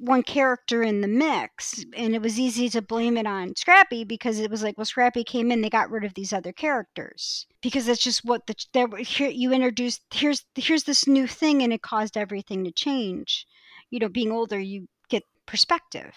one 0.00 0.24
character 0.24 0.82
in 0.82 1.00
the 1.00 1.08
mix 1.08 1.84
and 1.96 2.14
it 2.14 2.20
was 2.20 2.40
easy 2.40 2.68
to 2.68 2.82
blame 2.82 3.16
it 3.16 3.26
on 3.26 3.54
Scrappy 3.54 4.02
because 4.02 4.40
it 4.40 4.50
was 4.50 4.60
like 4.62 4.76
well 4.76 4.84
Scrappy 4.84 5.22
came 5.22 5.52
in 5.52 5.60
they 5.60 5.70
got 5.70 5.90
rid 5.90 6.02
of 6.02 6.14
these 6.14 6.32
other 6.32 6.52
characters 6.52 7.46
because 7.62 7.86
that's 7.86 8.02
just 8.02 8.24
what 8.24 8.46
the 8.48 8.54
there 8.72 8.88
here 8.96 9.28
you 9.28 9.52
introduced 9.52 10.02
here's 10.12 10.44
here's 10.56 10.84
this 10.84 11.06
new 11.06 11.28
thing 11.28 11.62
and 11.62 11.72
it 11.72 11.82
caused 11.82 12.16
everything 12.16 12.64
to 12.64 12.72
change. 12.72 13.46
You 13.90 14.00
know 14.00 14.08
being 14.08 14.32
older 14.32 14.58
you 14.58 14.88
get 15.08 15.22
perspective. 15.46 16.14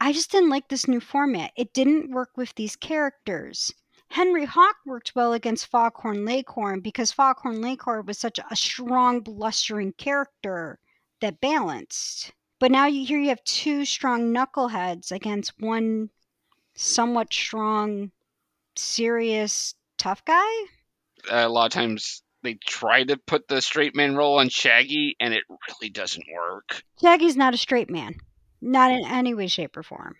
I 0.00 0.12
just 0.12 0.30
didn't 0.30 0.50
like 0.50 0.68
this 0.68 0.86
new 0.86 1.00
format. 1.00 1.50
It 1.56 1.74
didn't 1.74 2.10
work 2.10 2.30
with 2.36 2.54
these 2.54 2.76
characters. 2.76 3.72
Henery 4.12 4.44
Hawk 4.44 4.76
worked 4.86 5.14
well 5.16 5.32
against 5.32 5.66
Foghorn 5.66 6.24
Leghorn 6.24 6.80
because 6.80 7.12
Foghorn 7.12 7.60
Leghorn 7.60 8.06
was 8.06 8.18
such 8.18 8.38
a 8.38 8.56
strong 8.56 9.20
blustering 9.20 9.92
character 9.92 10.78
that 11.20 11.40
balanced 11.40 12.32
but 12.60 12.70
now 12.70 12.86
you 12.86 13.04
here 13.04 13.18
you 13.18 13.30
have 13.30 13.42
two 13.44 13.84
strong 13.84 14.32
knuckleheads 14.32 15.10
against 15.10 15.52
one 15.58 16.10
somewhat 16.74 17.32
strong, 17.32 18.10
serious, 18.76 19.74
tough 19.98 20.24
guy. 20.24 20.62
Uh, 21.30 21.46
a 21.46 21.48
lot 21.48 21.66
of 21.66 21.72
times 21.72 22.22
they 22.42 22.54
try 22.54 23.04
to 23.04 23.16
put 23.16 23.48
the 23.48 23.60
straight 23.60 23.94
man 23.94 24.16
role 24.16 24.38
on 24.38 24.48
Shaggy, 24.48 25.16
and 25.20 25.34
it 25.34 25.44
really 25.48 25.90
doesn't 25.90 26.26
work. 26.32 26.82
Shaggy's 27.00 27.36
not 27.36 27.54
a 27.54 27.58
straight 27.58 27.90
man, 27.90 28.14
not 28.60 28.90
in 28.90 29.04
any 29.04 29.34
way, 29.34 29.46
shape, 29.46 29.76
or 29.76 29.82
form. 29.82 30.14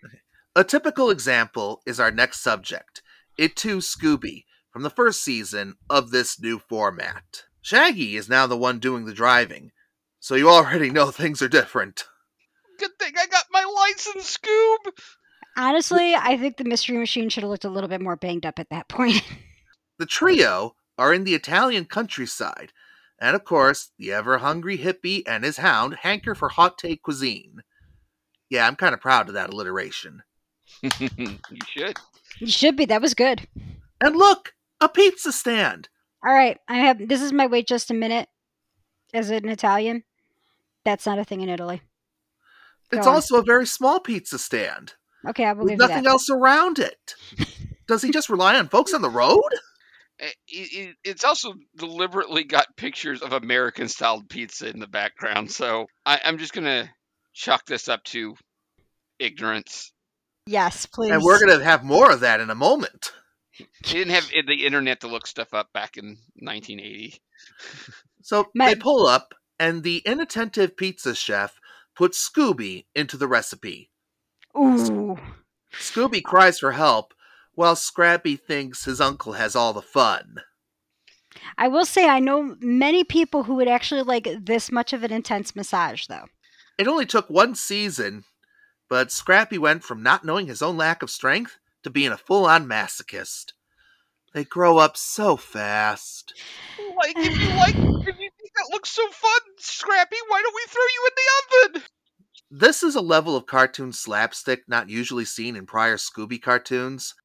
A 0.55 0.63
typical 0.63 1.09
example 1.09 1.81
is 1.85 1.99
our 1.99 2.11
next 2.11 2.41
subject, 2.41 3.01
Et 3.39 3.55
Tu 3.55 3.77
Scooby, 3.77 4.45
from 4.71 4.83
the 4.83 4.89
first 4.89 5.23
season 5.23 5.75
of 5.89 6.11
this 6.11 6.39
new 6.39 6.59
format. 6.59 7.45
Shaggy 7.61 8.15
is 8.15 8.29
now 8.29 8.47
the 8.47 8.57
one 8.57 8.79
doing 8.79 9.05
the 9.05 9.13
driving, 9.13 9.71
so 10.19 10.35
you 10.35 10.49
already 10.49 10.89
know 10.89 11.09
things 11.11 11.41
are 11.41 11.47
different. 11.47 12.05
Good 12.81 12.97
thing 12.97 13.13
I 13.15 13.27
got 13.27 13.45
my 13.51 13.63
license, 13.63 14.39
Scoob. 14.39 14.91
Honestly, 15.55 16.15
I 16.15 16.35
think 16.35 16.57
the 16.57 16.63
Mystery 16.63 16.97
Machine 16.97 17.29
should 17.29 17.43
have 17.43 17.51
looked 17.51 17.63
a 17.63 17.69
little 17.69 17.87
bit 17.87 18.01
more 18.01 18.15
banged 18.15 18.43
up 18.43 18.57
at 18.57 18.71
that 18.71 18.87
point. 18.87 19.21
The 19.99 20.07
trio 20.07 20.75
are 20.97 21.13
in 21.13 21.25
the 21.25 21.35
Italian 21.35 21.85
countryside, 21.85 22.73
and 23.19 23.35
of 23.35 23.43
course, 23.43 23.91
the 23.99 24.11
ever 24.13 24.39
hungry 24.39 24.79
hippie 24.79 25.21
and 25.27 25.43
his 25.43 25.57
hound 25.57 25.97
hanker 26.01 26.33
for 26.33 26.49
hot 26.49 26.79
take 26.79 27.03
cuisine. 27.03 27.61
Yeah, 28.49 28.65
I'm 28.65 28.75
kind 28.75 28.95
of 28.95 28.99
proud 28.99 29.27
of 29.27 29.35
that 29.35 29.53
alliteration. 29.53 30.23
you 30.81 30.89
should. 31.67 31.97
you 32.39 32.47
should 32.47 32.75
be. 32.75 32.85
That 32.85 33.03
was 33.03 33.13
good. 33.13 33.47
And 34.03 34.15
look, 34.15 34.55
a 34.79 34.89
pizza 34.89 35.31
stand. 35.31 35.87
All 36.25 36.33
right, 36.33 36.57
I 36.67 36.77
have. 36.77 37.07
This 37.07 37.21
is 37.21 37.31
my 37.31 37.45
wait 37.45 37.67
just 37.67 37.91
a 37.91 37.93
minute. 37.93 38.27
As 39.13 39.29
an 39.29 39.49
Italian, 39.49 40.03
that's 40.83 41.05
not 41.05 41.19
a 41.19 41.23
thing 41.23 41.41
in 41.41 41.49
Italy. 41.49 41.83
It's 42.91 43.05
Go 43.05 43.09
on. 43.09 43.15
also 43.15 43.37
a 43.37 43.43
very 43.43 43.65
small 43.65 43.99
pizza 43.99 44.37
stand 44.39 44.93
Okay, 45.27 45.45
I 45.45 45.53
will 45.53 45.65
with 45.65 45.77
nothing 45.79 46.03
that. 46.03 46.09
else 46.09 46.29
around 46.29 46.79
it. 46.79 47.15
Does 47.87 48.01
he 48.01 48.11
just 48.11 48.29
rely 48.29 48.57
on 48.57 48.67
folks 48.69 48.93
on 48.93 49.01
the 49.01 49.09
road? 49.09 49.39
Eh, 50.19 50.29
It, 50.47 50.73
it, 50.89 50.95
it's 51.03 51.23
also 51.23 51.53
deliberately 51.77 52.43
got 52.43 52.67
pictures 52.77 53.23
of 53.23 53.33
American 53.33 53.87
styled 53.87 54.29
pizza 54.29 54.69
in 54.69 54.79
the 54.79 54.85
background, 54.87 55.49
so 55.51 55.87
I, 56.05 56.19
I'm 56.23 56.37
just 56.37 56.53
gonna 56.53 56.91
chalk 57.33 57.65
this 57.65 57.87
up 57.89 58.03
to 58.05 58.35
ignorance. 59.17 59.91
Yes, 60.45 60.85
please. 60.85 61.11
And 61.11 61.23
we're 61.23 61.43
going 61.43 61.57
to 61.57 61.63
have 61.63 61.83
more 61.83 62.11
of 62.11 62.19
that 62.21 62.39
in 62.39 62.49
a 62.49 62.55
moment. 62.55 63.11
He 63.51 63.65
didn't 63.83 64.13
have 64.13 64.27
the 64.47 64.65
internet 64.65 65.01
to 65.01 65.07
look 65.07 65.27
stuff 65.27 65.53
up 65.53 65.71
back 65.73 65.97
in 65.97 66.17
1980. 66.35 67.19
So 68.23 68.45
Ma- 68.55 68.65
they 68.65 68.75
pull 68.75 69.05
up, 69.07 69.33
and 69.59 69.83
the 69.83 70.01
inattentive 70.05 70.75
pizza 70.77 71.13
chef 71.15 71.55
puts 72.01 72.27
Scooby 72.27 72.85
into 72.95 73.15
the 73.15 73.27
recipe. 73.27 73.91
Ooh. 74.57 75.19
Scooby 75.71 76.23
cries 76.23 76.57
for 76.57 76.71
help, 76.71 77.13
while 77.53 77.75
Scrappy 77.75 78.35
thinks 78.35 78.85
his 78.85 78.99
uncle 78.99 79.33
has 79.33 79.55
all 79.55 79.71
the 79.71 79.83
fun. 79.83 80.37
I 81.59 81.67
will 81.67 81.85
say 81.85 82.09
I 82.09 82.17
know 82.17 82.55
many 82.59 83.03
people 83.03 83.43
who 83.43 83.53
would 83.53 83.67
actually 83.67 84.01
like 84.01 84.27
this 84.41 84.71
much 84.71 84.93
of 84.93 85.03
an 85.03 85.13
intense 85.13 85.55
massage, 85.55 86.07
though. 86.07 86.25
It 86.79 86.87
only 86.87 87.05
took 87.05 87.29
one 87.29 87.53
season, 87.53 88.23
but 88.89 89.11
Scrappy 89.11 89.59
went 89.59 89.83
from 89.83 90.01
not 90.01 90.25
knowing 90.25 90.47
his 90.47 90.63
own 90.63 90.77
lack 90.77 91.03
of 91.03 91.11
strength 91.11 91.59
to 91.83 91.91
being 91.91 92.11
a 92.11 92.17
full 92.17 92.47
on 92.47 92.65
masochist. 92.65 93.53
They 94.33 94.43
grow 94.43 94.79
up 94.79 94.97
so 94.97 95.37
fast. 95.37 96.33
Like, 96.97 97.13
if 97.15 97.39
you 97.39 97.47
like, 97.49 97.75
if 98.07 98.07
you 98.07 98.13
think 98.13 98.30
that 98.61 98.73
looks 98.73 98.89
so 98.89 99.07
fun, 99.09 99.41
Scrappy, 99.57 100.17
why 100.27 100.41
don't 100.41 100.55
we 100.55 100.61
throw 100.67 100.81
you 100.81 101.07
in 101.07 101.13
the 101.15 101.79
oven? 101.79 101.83
This 102.51 102.83
is 102.83 102.95
a 102.95 103.01
level 103.01 103.35
of 103.35 103.45
cartoon 103.45 103.93
slapstick 103.93 104.63
not 104.67 104.89
usually 104.89 105.25
seen 105.25 105.55
in 105.55 105.65
prior 105.65 105.97
Scooby 105.97 106.41
cartoons, 106.41 107.15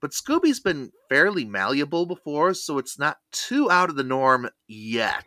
but 0.00 0.12
Scooby's 0.12 0.60
been 0.60 0.92
fairly 1.08 1.44
malleable 1.44 2.06
before, 2.06 2.54
so 2.54 2.78
it's 2.78 2.98
not 2.98 3.16
too 3.32 3.70
out 3.70 3.90
of 3.90 3.96
the 3.96 4.04
norm 4.04 4.48
yet. 4.68 5.24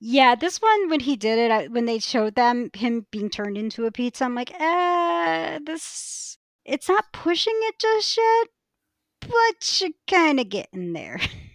Yeah, 0.00 0.34
this 0.34 0.60
one 0.60 0.88
when 0.88 1.00
he 1.00 1.16
did 1.16 1.38
it, 1.38 1.50
I, 1.50 1.66
when 1.68 1.86
they 1.86 1.98
showed 1.98 2.34
them 2.34 2.70
him 2.74 3.06
being 3.10 3.30
turned 3.30 3.56
into 3.56 3.86
a 3.86 3.92
pizza, 3.92 4.24
I'm 4.24 4.34
like, 4.34 4.52
eh, 4.58 5.58
this 5.64 6.38
it's 6.64 6.88
not 6.88 7.12
pushing 7.12 7.58
it 7.62 7.78
just 7.78 8.16
yet, 8.16 8.48
but 9.20 9.80
you're 9.80 9.90
kind 10.08 10.40
of 10.40 10.48
getting 10.48 10.92
there. 10.92 11.20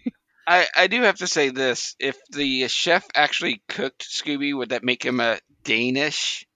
I, 0.46 0.66
I 0.74 0.86
do 0.86 1.02
have 1.02 1.16
to 1.16 1.26
say 1.26 1.50
this: 1.50 1.94
if 1.98 2.16
the 2.30 2.68
chef 2.68 3.06
actually 3.14 3.62
cooked 3.68 4.08
Scooby, 4.08 4.56
would 4.56 4.70
that 4.70 4.84
make 4.84 5.04
him 5.04 5.20
a 5.20 5.38
Danish? 5.64 6.46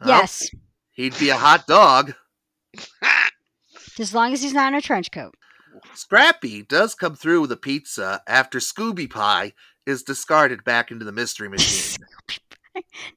Well, 0.00 0.20
yes, 0.20 0.48
he'd 0.92 1.18
be 1.18 1.30
a 1.30 1.36
hot 1.36 1.66
dog. 1.66 2.14
as 3.98 4.14
long 4.14 4.32
as 4.32 4.42
he's 4.42 4.54
not 4.54 4.72
in 4.72 4.78
a 4.78 4.82
trench 4.82 5.10
coat. 5.10 5.34
Scrappy 5.94 6.62
does 6.62 6.94
come 6.94 7.14
through 7.14 7.42
with 7.42 7.52
a 7.52 7.56
pizza 7.56 8.22
after 8.26 8.58
Scooby 8.58 9.10
Pie 9.10 9.52
is 9.86 10.02
discarded 10.02 10.64
back 10.64 10.90
into 10.90 11.04
the 11.04 11.12
mystery 11.12 11.48
machine. 11.50 12.04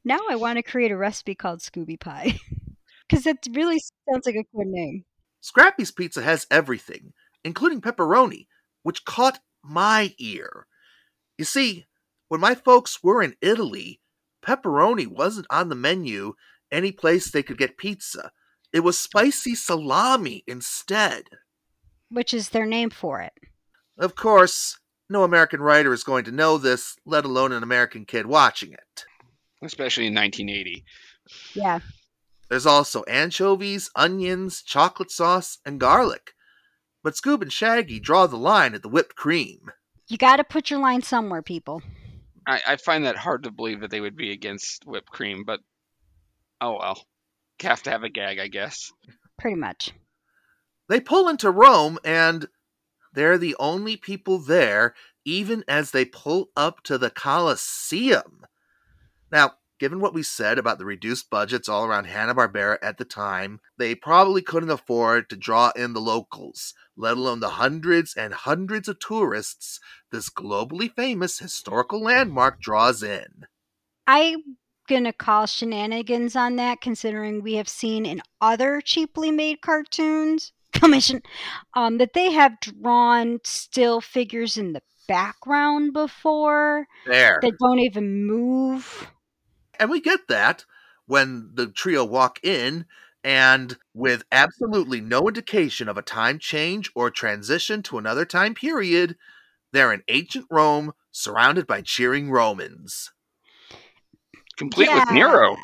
Now 0.04 0.20
I 0.30 0.36
want 0.36 0.58
to 0.58 0.64
create 0.64 0.92
a 0.92 0.98
recipe 0.98 1.36
called 1.36 1.60
Scooby 1.60 2.00
Pie 2.00 2.40
because 3.10 3.26
it 3.26 3.48
really 3.54 3.82
sounds 4.10 4.26
like 4.26 4.36
a 4.36 4.44
good 4.56 4.68
name. 4.68 5.06
Scrappy's 5.42 5.92
pizza 5.92 6.22
has 6.22 6.48
everything, 6.50 7.14
including 7.44 7.80
pepperoni, 7.82 8.48
which 8.84 9.06
caught 9.06 9.40
my 9.68 10.14
ear. 10.20 10.68
You 11.38 11.46
see, 11.46 11.86
when 12.28 12.40
my 12.40 12.56
folks 12.56 13.04
were 13.04 13.22
in 13.22 13.36
Italy, 13.42 14.02
pepperoni 14.46 15.08
wasn't 15.08 15.48
on 15.50 15.70
the 15.70 15.76
menu 15.76 16.34
any 16.72 16.92
place 16.92 17.32
they 17.32 17.44
could 17.44 17.58
get 17.58 17.78
pizza. 17.78 18.32
It 18.74 18.82
was 18.82 19.00
spicy 19.00 19.56
salami 19.56 20.44
instead. 20.48 21.24
Which 22.10 22.34
is 22.34 22.50
their 22.50 22.66
name 22.66 22.90
for 22.90 23.22
it. 23.22 23.34
Of 23.98 24.16
course, 24.16 24.78
no 25.10 25.24
American 25.24 25.62
writer 25.62 25.94
is 25.94 26.04
going 26.04 26.26
to 26.26 26.32
know 26.32 26.58
this, 26.58 26.96
let 27.06 27.26
alone 27.26 27.52
an 27.52 27.64
American 27.64 28.06
kid 28.06 28.26
watching 28.26 28.74
it. 28.74 29.06
Especially 29.64 30.08
in 30.08 30.14
1980. 30.14 30.84
Yeah. 31.54 31.80
There's 32.50 32.66
also 32.66 33.04
anchovies, 33.04 33.90
onions, 33.96 34.62
chocolate 34.62 35.12
sauce, 35.12 35.60
and 35.66 35.80
garlic. 35.80 36.35
But 37.06 37.14
Scoob 37.14 37.44
and 37.44 37.54
Shaggy 37.54 38.00
draw 38.00 38.26
the 38.26 38.36
line 38.36 38.74
at 38.74 38.82
the 38.82 38.90
whipped 38.90 39.16
cream. 39.16 39.72
You 40.08 40.18
got 40.18 40.38
to 40.38 40.44
put 40.44 40.72
your 40.72 40.80
line 40.80 41.04
somewhere, 41.04 41.44
people. 41.44 41.84
I, 42.48 42.62
I 42.68 42.76
find 42.78 43.06
that 43.06 43.16
hard 43.16 43.44
to 43.44 43.52
believe 43.52 43.82
that 43.82 43.92
they 43.92 44.02
would 44.02 44.16
be 44.16 44.32
against 44.32 44.88
whipped 44.88 45.12
cream, 45.12 45.44
but 45.46 45.60
oh 46.60 46.80
well. 46.80 47.06
Have 47.62 47.84
to 47.84 47.92
have 47.92 48.02
a 48.02 48.10
gag, 48.10 48.40
I 48.40 48.48
guess. 48.48 48.92
Pretty 49.38 49.56
much. 49.56 49.92
They 50.90 51.00
pull 51.00 51.30
into 51.30 51.52
Rome, 51.52 52.00
and 52.04 52.48
they're 53.14 53.38
the 53.38 53.56
only 53.60 53.98
people 53.98 54.40
there, 54.40 54.96
even 55.24 55.64
as 55.68 55.92
they 55.92 56.06
pull 56.06 56.50
up 56.58 56.82
to 56.86 56.98
the 56.98 57.12
Colosseum. 57.12 58.48
Now, 59.32 59.52
given 59.86 60.00
what 60.00 60.16
we 60.16 60.24
said 60.24 60.58
about 60.58 60.80
the 60.80 60.84
reduced 60.84 61.30
budgets 61.30 61.70
all 61.70 61.86
around 61.86 62.06
Hanna-Barbera 62.06 62.80
at 62.82 62.98
the 62.98 63.06
time, 63.06 63.60
they 63.78 63.94
probably 63.94 64.42
couldn't 64.42 64.72
afford 64.72 65.30
to 65.30 65.36
draw 65.36 65.72
in 65.76 65.94
the 65.94 66.02
locals, 66.02 66.74
let 66.98 67.18
alone 67.18 67.40
the 67.40 67.50
hundreds 67.50 68.16
and 68.16 68.34
hundreds 68.34 68.88
of 68.88 68.98
tourists 68.98 69.80
this 70.12 70.28
globally 70.28 70.92
famous 70.92 71.38
historical 71.38 72.02
landmark 72.02 72.60
draws 72.60 73.04
in. 73.04 73.46
I'm 74.08 74.58
gonna 74.90 75.14
call 75.14 75.46
shenanigans 75.46 76.36
on 76.36 76.56
that, 76.56 76.82
considering 76.82 77.44
we 77.44 77.54
have 77.54 77.70
seen 77.70 78.08
in 78.08 78.24
other 78.42 78.82
cheaply 78.82 79.30
made 79.30 79.62
cartoons 79.62 80.52
commission 80.74 81.22
um, 81.76 82.00
that 82.00 82.14
they 82.14 82.32
have 82.32 82.60
drawn 82.60 83.40
still 83.44 84.02
figures 84.02 84.58
in 84.58 84.74
the 84.74 84.82
background 85.08 85.94
before 85.94 86.88
There. 87.06 87.38
that 87.40 87.54
don't 87.60 87.78
even 87.82 88.26
move. 88.26 89.12
And 89.80 89.90
we 89.90 90.02
get 90.02 90.28
that 90.28 90.66
when 91.06 91.52
the 91.54 91.68
trio 91.68 92.04
walk 92.04 92.40
in 92.44 92.86
and 93.24 93.78
with 93.94 94.24
absolutely 94.32 95.02
no 95.02 95.28
indication 95.28 95.90
of 95.90 95.98
a 95.98 96.02
time 96.02 96.40
change 96.40 96.92
or 96.96 97.10
transition 97.10 97.82
to 97.84 97.98
another 97.98 98.26
time 98.26 98.54
period, 98.54 99.16
they're 99.72 99.94
in 99.94 100.04
ancient 100.08 100.46
Rome 100.50 100.94
surrounded 101.12 101.68
by 101.68 101.82
cheering 101.82 102.30
Romans. 102.30 103.12
Complete 104.58 104.94
with 104.94 105.12
Nero. 105.12 105.58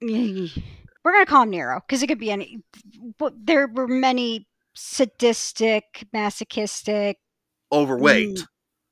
We're 0.00 1.12
gonna 1.12 1.26
call 1.26 1.42
him 1.42 1.50
Nero 1.50 1.80
because 1.86 2.02
it 2.02 2.06
could 2.06 2.18
be 2.18 2.30
any. 2.30 2.58
There 3.36 3.66
were 3.66 3.86
many 3.86 4.46
sadistic, 4.74 6.06
masochistic, 6.12 7.18
Overweight. 7.74 8.38
Mm, 8.38 8.46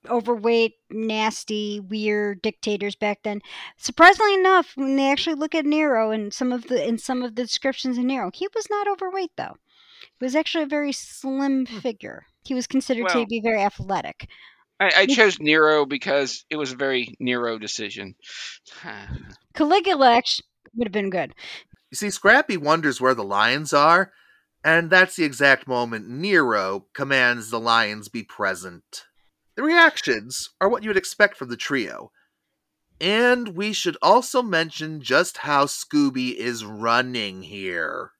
Overweight, 0.08 0.74
nasty, 0.90 1.80
weird 1.80 2.42
dictators 2.42 2.96
back 2.96 3.20
then. 3.22 3.40
Surprisingly 3.76 4.34
enough, 4.34 4.72
when 4.74 4.96
they 4.96 5.10
actually 5.10 5.36
look 5.36 5.54
at 5.54 5.64
Nero 5.64 6.10
and 6.10 6.32
some 6.32 6.52
of 6.52 6.66
the 6.66 6.86
in 6.86 6.98
some 6.98 7.22
of 7.22 7.36
the 7.36 7.42
descriptions 7.42 7.98
of 7.98 8.04
Nero, 8.04 8.30
he 8.34 8.48
was 8.54 8.68
not 8.68 8.88
overweight 8.88 9.30
though. 9.36 9.56
He 10.18 10.24
was 10.24 10.34
actually 10.34 10.64
a 10.64 10.68
very 10.68 10.92
slim 10.92 11.66
hmm. 11.66 11.78
figure. 11.78 12.26
He 12.44 12.54
was 12.54 12.66
considered 12.66 13.04
Well- 13.04 13.22
to 13.22 13.26
be 13.26 13.40
very 13.40 13.62
athletic. 13.62 14.28
I, 14.80 15.02
I 15.02 15.06
chose 15.06 15.38
Nero 15.38 15.86
because 15.86 16.44
it 16.50 16.56
was 16.56 16.72
a 16.72 16.76
very 16.76 17.14
Nero 17.20 17.56
decision. 17.56 18.16
Caligula 19.54 20.16
actually 20.16 20.46
would 20.74 20.88
have 20.88 20.92
been 20.92 21.10
good. 21.10 21.34
You 21.92 21.96
see, 21.96 22.10
Scrappy 22.10 22.56
wonders 22.56 23.00
where 23.00 23.14
the 23.14 23.22
lions 23.22 23.72
are, 23.72 24.12
and 24.64 24.90
that's 24.90 25.14
the 25.14 25.24
exact 25.24 25.68
moment 25.68 26.08
Nero 26.08 26.86
commands 26.94 27.50
the 27.50 27.60
lions 27.60 28.08
be 28.08 28.24
present. 28.24 29.04
The 29.54 29.62
reactions 29.62 30.50
are 30.60 30.68
what 30.68 30.82
you 30.82 30.88
would 30.88 30.96
expect 30.96 31.36
from 31.36 31.48
the 31.48 31.56
trio. 31.56 32.10
And 33.00 33.56
we 33.56 33.72
should 33.72 33.96
also 34.00 34.42
mention 34.42 35.00
just 35.00 35.38
how 35.38 35.66
Scooby 35.66 36.34
is 36.34 36.64
running 36.64 37.42
here. 37.42 38.12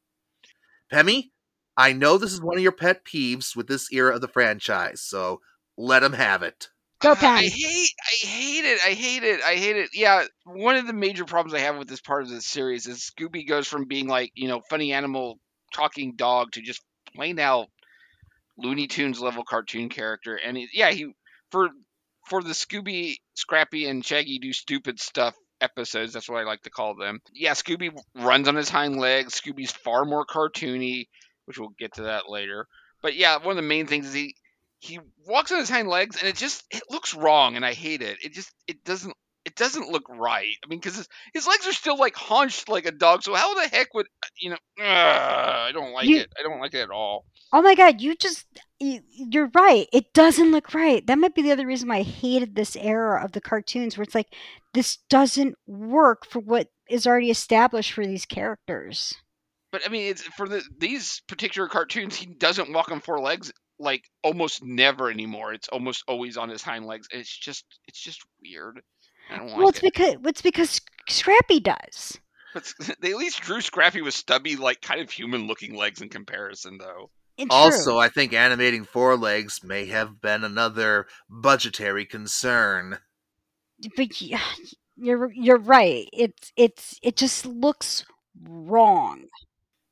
Pemmy, 0.90 1.32
I 1.76 1.92
know 1.92 2.18
this 2.18 2.32
is 2.32 2.42
one 2.42 2.56
of 2.56 2.62
your 2.62 2.72
pet 2.72 3.04
peeves 3.04 3.56
with 3.56 3.66
this 3.66 3.92
era 3.92 4.14
of 4.14 4.20
the 4.20 4.28
franchise, 4.28 5.00
so 5.00 5.40
let 5.76 6.02
him 6.02 6.12
have 6.12 6.42
it. 6.42 6.68
Go 7.00 7.14
I 7.18 7.42
hate, 7.42 7.90
I 8.00 8.26
hate 8.26 8.64
it. 8.64 8.78
I 8.84 8.92
hate 8.92 9.22
it. 9.24 9.40
I 9.42 9.54
hate 9.56 9.76
it. 9.76 9.90
Yeah, 9.92 10.24
one 10.44 10.76
of 10.76 10.86
the 10.86 10.92
major 10.92 11.24
problems 11.24 11.52
I 11.52 11.58
have 11.58 11.76
with 11.76 11.88
this 11.88 12.00
part 12.00 12.22
of 12.22 12.28
the 12.28 12.40
series 12.40 12.86
is 12.86 13.10
Scooby 13.10 13.48
goes 13.48 13.66
from 13.66 13.86
being 13.86 14.06
like, 14.06 14.30
you 14.34 14.46
know, 14.46 14.60
funny 14.70 14.92
animal 14.92 15.40
talking 15.74 16.14
dog 16.14 16.52
to 16.52 16.62
just 16.62 16.80
plain 17.12 17.40
out 17.40 17.66
Looney 18.56 18.86
Tunes 18.86 19.20
level 19.20 19.42
cartoon 19.42 19.88
character. 19.88 20.36
And 20.36 20.56
he, 20.56 20.68
yeah, 20.72 20.92
he 20.92 21.12
for 21.52 21.68
for 22.28 22.42
the 22.42 22.52
Scooby, 22.52 23.16
Scrappy, 23.34 23.86
and 23.86 24.04
Shaggy 24.04 24.38
do 24.38 24.52
stupid 24.52 24.98
stuff 24.98 25.34
episodes. 25.60 26.12
That's 26.12 26.28
what 26.28 26.40
I 26.40 26.44
like 26.44 26.62
to 26.62 26.70
call 26.70 26.96
them. 26.96 27.20
Yeah, 27.32 27.52
Scooby 27.52 27.96
runs 28.16 28.48
on 28.48 28.56
his 28.56 28.68
hind 28.68 28.98
legs. 28.98 29.40
Scooby's 29.40 29.70
far 29.70 30.04
more 30.04 30.26
cartoony, 30.26 31.06
which 31.44 31.58
we'll 31.58 31.74
get 31.78 31.94
to 31.94 32.02
that 32.02 32.28
later. 32.28 32.66
But 33.02 33.14
yeah, 33.14 33.36
one 33.36 33.50
of 33.50 33.56
the 33.56 33.62
main 33.62 33.86
things 33.86 34.08
is 34.08 34.14
he 34.14 34.34
he 34.80 34.98
walks 35.26 35.52
on 35.52 35.58
his 35.58 35.70
hind 35.70 35.88
legs 35.88 36.16
and 36.18 36.28
it 36.28 36.36
just 36.36 36.64
it 36.70 36.82
looks 36.90 37.14
wrong 37.14 37.54
and 37.54 37.64
I 37.64 37.72
hate 37.72 38.02
it. 38.02 38.18
It 38.24 38.32
just 38.32 38.50
it 38.66 38.84
doesn't 38.84 39.14
it 39.52 39.56
doesn't 39.58 39.90
look 39.90 40.08
right. 40.08 40.56
I 40.64 40.68
mean, 40.68 40.78
because 40.80 40.96
his, 40.96 41.08
his 41.34 41.46
legs 41.46 41.66
are 41.66 41.72
still 41.72 41.98
like 41.98 42.16
hunched 42.16 42.68
like 42.68 42.86
a 42.86 42.90
dog. 42.90 43.22
So 43.22 43.34
how 43.34 43.54
the 43.54 43.68
heck 43.68 43.92
would 43.94 44.06
you 44.40 44.50
know? 44.50 44.56
I 44.80 45.70
don't 45.72 45.92
like 45.92 46.08
You- 46.08 46.20
it. 46.20 46.32
I 46.38 46.42
don't 46.42 46.60
like 46.60 46.72
it 46.74 46.80
at 46.80 46.90
all. 46.90 47.26
Oh 47.52 47.60
my 47.60 47.74
god, 47.74 48.00
you 48.00 48.14
just 48.16 48.46
you, 48.80 49.00
you're 49.10 49.50
right. 49.54 49.86
It 49.92 50.12
doesn't 50.14 50.52
look 50.52 50.72
right. 50.72 51.06
That 51.06 51.18
might 51.18 51.34
be 51.34 51.42
the 51.42 51.52
other 51.52 51.66
reason 51.66 51.88
why 51.88 51.98
I 51.98 52.02
hated 52.02 52.54
this 52.54 52.76
era 52.76 53.22
of 53.22 53.32
the 53.32 53.40
cartoons 53.42 53.96
where 53.96 54.04
it's 54.04 54.14
like 54.14 54.32
this 54.72 54.96
doesn't 55.10 55.56
work 55.66 56.24
for 56.26 56.40
what 56.40 56.68
is 56.88 57.06
already 57.06 57.30
established 57.30 57.92
for 57.92 58.06
these 58.06 58.24
characters. 58.24 59.14
But 59.70 59.82
I 59.86 59.90
mean, 59.90 60.10
it's 60.10 60.22
for 60.22 60.48
the 60.48 60.62
these 60.78 61.20
particular 61.28 61.68
cartoons. 61.68 62.16
He 62.16 62.26
doesn't 62.26 62.72
walk 62.72 62.90
on 62.90 63.00
four 63.00 63.20
legs 63.20 63.52
like 63.78 64.04
almost 64.22 64.62
never 64.62 65.10
anymore. 65.10 65.52
It's 65.52 65.68
almost 65.68 66.04
always 66.06 66.36
on 66.36 66.48
his 66.48 66.62
hind 66.62 66.86
legs. 66.86 67.08
It's 67.10 67.36
just 67.36 67.64
it's 67.88 68.00
just 68.00 68.22
weird. 68.42 68.80
I 69.30 69.36
don't 69.38 69.48
like 69.48 69.56
well, 69.58 69.68
it's 69.68 69.78
it. 69.78 69.82
because 69.82 70.16
it's 70.24 70.42
because 70.42 70.80
Scrappy 71.08 71.60
does. 71.60 72.18
But 72.54 72.72
they 73.00 73.12
at 73.12 73.16
least 73.16 73.40
drew 73.40 73.60
Scrappy 73.60 74.02
with 74.02 74.14
stubby, 74.14 74.56
like 74.56 74.80
kind 74.80 75.00
of 75.00 75.10
human 75.10 75.46
looking 75.46 75.74
legs 75.74 76.00
in 76.02 76.08
comparison, 76.08 76.78
though. 76.78 77.10
It's 77.38 77.48
Also, 77.50 77.92
true. 77.92 77.98
I 77.98 78.08
think 78.10 78.34
animating 78.34 78.84
four 78.84 79.16
legs 79.16 79.64
may 79.64 79.86
have 79.86 80.20
been 80.20 80.44
another 80.44 81.06
budgetary 81.30 82.04
concern. 82.04 82.98
but 83.96 84.08
y- 84.20 84.38
you're 84.96 85.32
you're 85.32 85.58
right. 85.58 86.08
It's 86.12 86.52
it's 86.56 86.98
it 87.02 87.16
just 87.16 87.46
looks 87.46 88.04
wrong. 88.42 89.24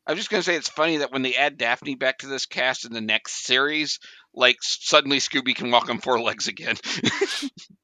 I 0.06 0.12
was 0.12 0.18
just 0.18 0.30
gonna 0.30 0.42
say 0.42 0.56
it's 0.56 0.68
funny 0.68 0.98
that 0.98 1.12
when 1.12 1.22
they 1.22 1.34
add 1.34 1.56
Daphne 1.56 1.94
back 1.94 2.18
to 2.18 2.26
this 2.26 2.44
cast 2.44 2.84
in 2.84 2.92
the 2.92 3.00
next 3.00 3.44
series, 3.46 3.98
like 4.34 4.56
suddenly 4.60 5.18
Scooby 5.18 5.54
can 5.54 5.70
walk 5.70 5.88
on 5.88 5.98
four 5.98 6.20
legs 6.20 6.46
again. 6.46 6.76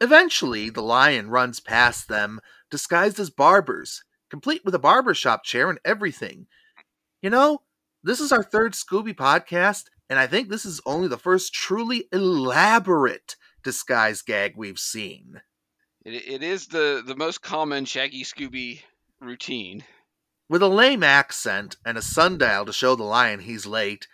Eventually, 0.00 0.70
the 0.70 0.82
lion 0.82 1.28
runs 1.28 1.60
past 1.60 2.08
them, 2.08 2.40
disguised 2.70 3.20
as 3.20 3.30
barbers, 3.30 4.02
complete 4.30 4.64
with 4.64 4.74
a 4.74 4.78
barber 4.78 5.14
shop 5.14 5.44
chair 5.44 5.68
and 5.68 5.78
everything. 5.84 6.46
You 7.20 7.30
know, 7.30 7.62
this 8.02 8.20
is 8.20 8.32
our 8.32 8.42
third 8.42 8.72
Scooby 8.72 9.14
podcast, 9.14 9.84
and 10.08 10.18
I 10.18 10.26
think 10.26 10.48
this 10.48 10.64
is 10.64 10.80
only 10.86 11.08
the 11.08 11.18
first 11.18 11.52
truly 11.52 12.08
elaborate 12.12 13.36
disguise 13.62 14.22
gag 14.22 14.54
we've 14.56 14.78
seen. 14.78 15.42
It, 16.04 16.14
it 16.26 16.42
is 16.42 16.68
the 16.68 17.02
the 17.06 17.16
most 17.16 17.42
common 17.42 17.84
Shaggy 17.84 18.24
Scooby 18.24 18.80
routine. 19.20 19.84
With 20.48 20.62
a 20.62 20.68
lame 20.68 21.02
accent 21.02 21.76
and 21.84 21.98
a 21.98 22.02
sundial 22.02 22.64
to 22.64 22.72
show 22.72 22.96
the 22.96 23.04
lion 23.04 23.40
he's 23.40 23.66
late, 23.66 24.08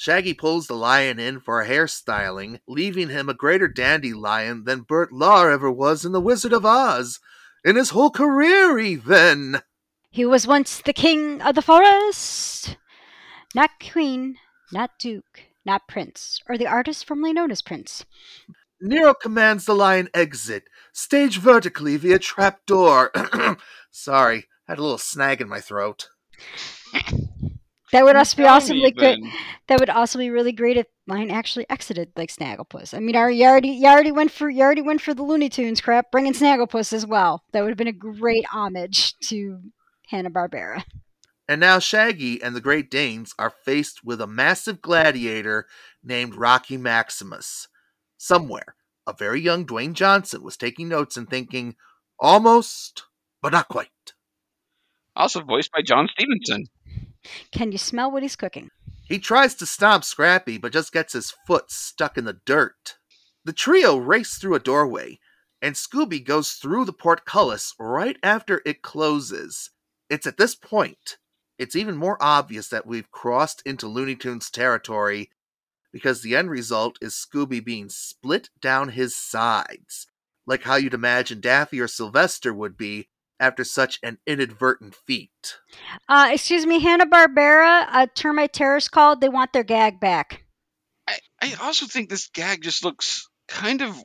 Shaggy 0.00 0.32
pulls 0.32 0.66
the 0.66 0.76
lion 0.76 1.18
in 1.18 1.40
for 1.40 1.60
a 1.60 1.68
hairstyling, 1.68 2.60
leaving 2.66 3.10
him 3.10 3.28
a 3.28 3.34
greater 3.34 3.68
dandelion 3.68 4.64
than 4.64 4.80
Bert 4.80 5.12
Lahr 5.12 5.52
ever 5.52 5.70
was 5.70 6.06
in 6.06 6.12
The 6.12 6.22
Wizard 6.22 6.54
of 6.54 6.64
Oz. 6.64 7.20
In 7.66 7.76
his 7.76 7.90
whole 7.90 8.10
career, 8.10 8.78
even. 8.78 9.60
He 10.10 10.24
was 10.24 10.46
once 10.46 10.80
the 10.80 10.94
king 10.94 11.42
of 11.42 11.54
the 11.54 11.60
forest. 11.60 12.78
Not 13.54 13.72
queen, 13.78 14.38
not 14.72 14.92
duke, 14.98 15.42
not 15.66 15.86
prince, 15.86 16.40
or 16.48 16.56
the 16.56 16.66
artist 16.66 17.06
formerly 17.06 17.34
known 17.34 17.50
as 17.50 17.60
Prince. 17.60 18.06
Nero 18.80 19.12
commands 19.12 19.66
the 19.66 19.74
lion 19.74 20.08
exit, 20.14 20.64
stage 20.94 21.38
vertically 21.38 21.98
via 21.98 22.18
trapdoor. 22.18 23.12
Sorry, 23.90 24.46
had 24.66 24.78
a 24.78 24.82
little 24.82 24.96
snag 24.96 25.42
in 25.42 25.48
my 25.50 25.60
throat. 25.60 26.08
That 27.92 28.04
would 28.04 28.16
also 28.16 28.36
be 28.36 28.44
Tell 28.44 28.54
awesome. 28.54 28.78
Like 28.78 28.96
uh, 28.98 29.00
good. 29.00 29.20
That 29.68 29.80
would 29.80 29.90
also 29.90 30.18
be 30.18 30.30
really 30.30 30.52
great 30.52 30.76
if 30.76 30.86
mine 31.06 31.30
actually 31.30 31.66
exited 31.68 32.12
like 32.16 32.30
Snagglepuss. 32.30 32.94
I 32.94 33.00
mean, 33.00 33.16
are- 33.16 33.30
you 33.30 33.46
already 33.46 33.70
you 33.70 33.86
already 33.88 34.12
went 34.12 34.30
for 34.30 34.48
you 34.48 34.62
already 34.62 34.82
went 34.82 35.00
for 35.00 35.14
the 35.14 35.22
Looney 35.22 35.48
Tunes 35.48 35.80
crap. 35.80 36.10
Bring 36.10 36.26
in 36.26 36.34
Snagglepuss 36.34 36.92
as 36.92 37.04
well. 37.04 37.42
That 37.52 37.62
would 37.62 37.70
have 37.70 37.78
been 37.78 37.88
a 37.88 37.92
great 37.92 38.46
homage 38.46 39.14
to 39.24 39.60
Hanna 40.08 40.30
Barbera. 40.30 40.84
And 41.48 41.60
now 41.60 41.80
Shaggy 41.80 42.40
and 42.40 42.54
the 42.54 42.60
Great 42.60 42.92
Danes 42.92 43.34
are 43.36 43.50
faced 43.50 44.04
with 44.04 44.20
a 44.20 44.26
massive 44.28 44.80
gladiator 44.80 45.66
named 46.02 46.36
Rocky 46.36 46.76
Maximus. 46.76 47.66
Somewhere, 48.16 48.76
a 49.04 49.12
very 49.12 49.40
young 49.40 49.66
Dwayne 49.66 49.94
Johnson 49.94 50.44
was 50.44 50.56
taking 50.56 50.88
notes 50.88 51.16
and 51.16 51.28
thinking, 51.28 51.74
almost, 52.20 53.02
but 53.42 53.50
not 53.50 53.66
quite. 53.66 53.88
Also 55.16 55.40
voiced 55.42 55.72
by 55.72 55.82
John 55.82 56.08
Stephenson. 56.12 56.66
Can 57.52 57.72
you 57.72 57.78
smell 57.78 58.10
what 58.10 58.22
he's 58.22 58.36
cooking? 58.36 58.70
He 59.04 59.18
tries 59.18 59.54
to 59.56 59.66
stomp 59.66 60.04
Scrappy, 60.04 60.56
but 60.58 60.72
just 60.72 60.92
gets 60.92 61.12
his 61.12 61.34
foot 61.46 61.70
stuck 61.70 62.16
in 62.16 62.24
the 62.24 62.40
dirt. 62.44 62.96
The 63.44 63.52
trio 63.52 63.96
race 63.96 64.38
through 64.38 64.54
a 64.54 64.60
doorway, 64.60 65.18
and 65.60 65.74
Scooby 65.74 66.24
goes 66.24 66.52
through 66.52 66.84
the 66.84 66.92
portcullis 66.92 67.74
right 67.78 68.16
after 68.22 68.62
it 68.64 68.82
closes. 68.82 69.70
It's 70.08 70.26
at 70.26 70.36
this 70.36 70.54
point, 70.54 71.18
it's 71.58 71.76
even 71.76 71.96
more 71.96 72.16
obvious 72.20 72.68
that 72.68 72.86
we've 72.86 73.10
crossed 73.10 73.62
into 73.66 73.86
Looney 73.86 74.16
Tunes 74.16 74.50
territory 74.50 75.30
because 75.92 76.22
the 76.22 76.34
end 76.34 76.50
result 76.50 76.96
is 77.02 77.14
Scooby 77.14 77.62
being 77.62 77.88
split 77.88 78.48
down 78.60 78.90
his 78.90 79.14
sides, 79.14 80.06
like 80.46 80.62
how 80.62 80.76
you'd 80.76 80.94
imagine 80.94 81.40
Daffy 81.40 81.80
or 81.80 81.88
Sylvester 81.88 82.54
would 82.54 82.76
be 82.76 83.08
after 83.40 83.64
such 83.64 83.98
an 84.02 84.18
inadvertent 84.26 84.94
feat. 84.94 85.58
Uh, 86.08 86.28
excuse 86.30 86.66
me, 86.66 86.78
Hanna 86.78 87.06
Barbera. 87.06 87.88
A 87.92 88.06
Termite 88.06 88.52
Terrace 88.52 88.88
called. 88.88 89.20
They 89.20 89.28
want 89.28 89.52
their 89.52 89.64
gag 89.64 89.98
back. 89.98 90.44
I, 91.08 91.18
I 91.42 91.54
also 91.62 91.86
think 91.86 92.08
this 92.08 92.28
gag 92.28 92.62
just 92.62 92.84
looks 92.84 93.28
kind 93.48 93.82
of 93.82 93.96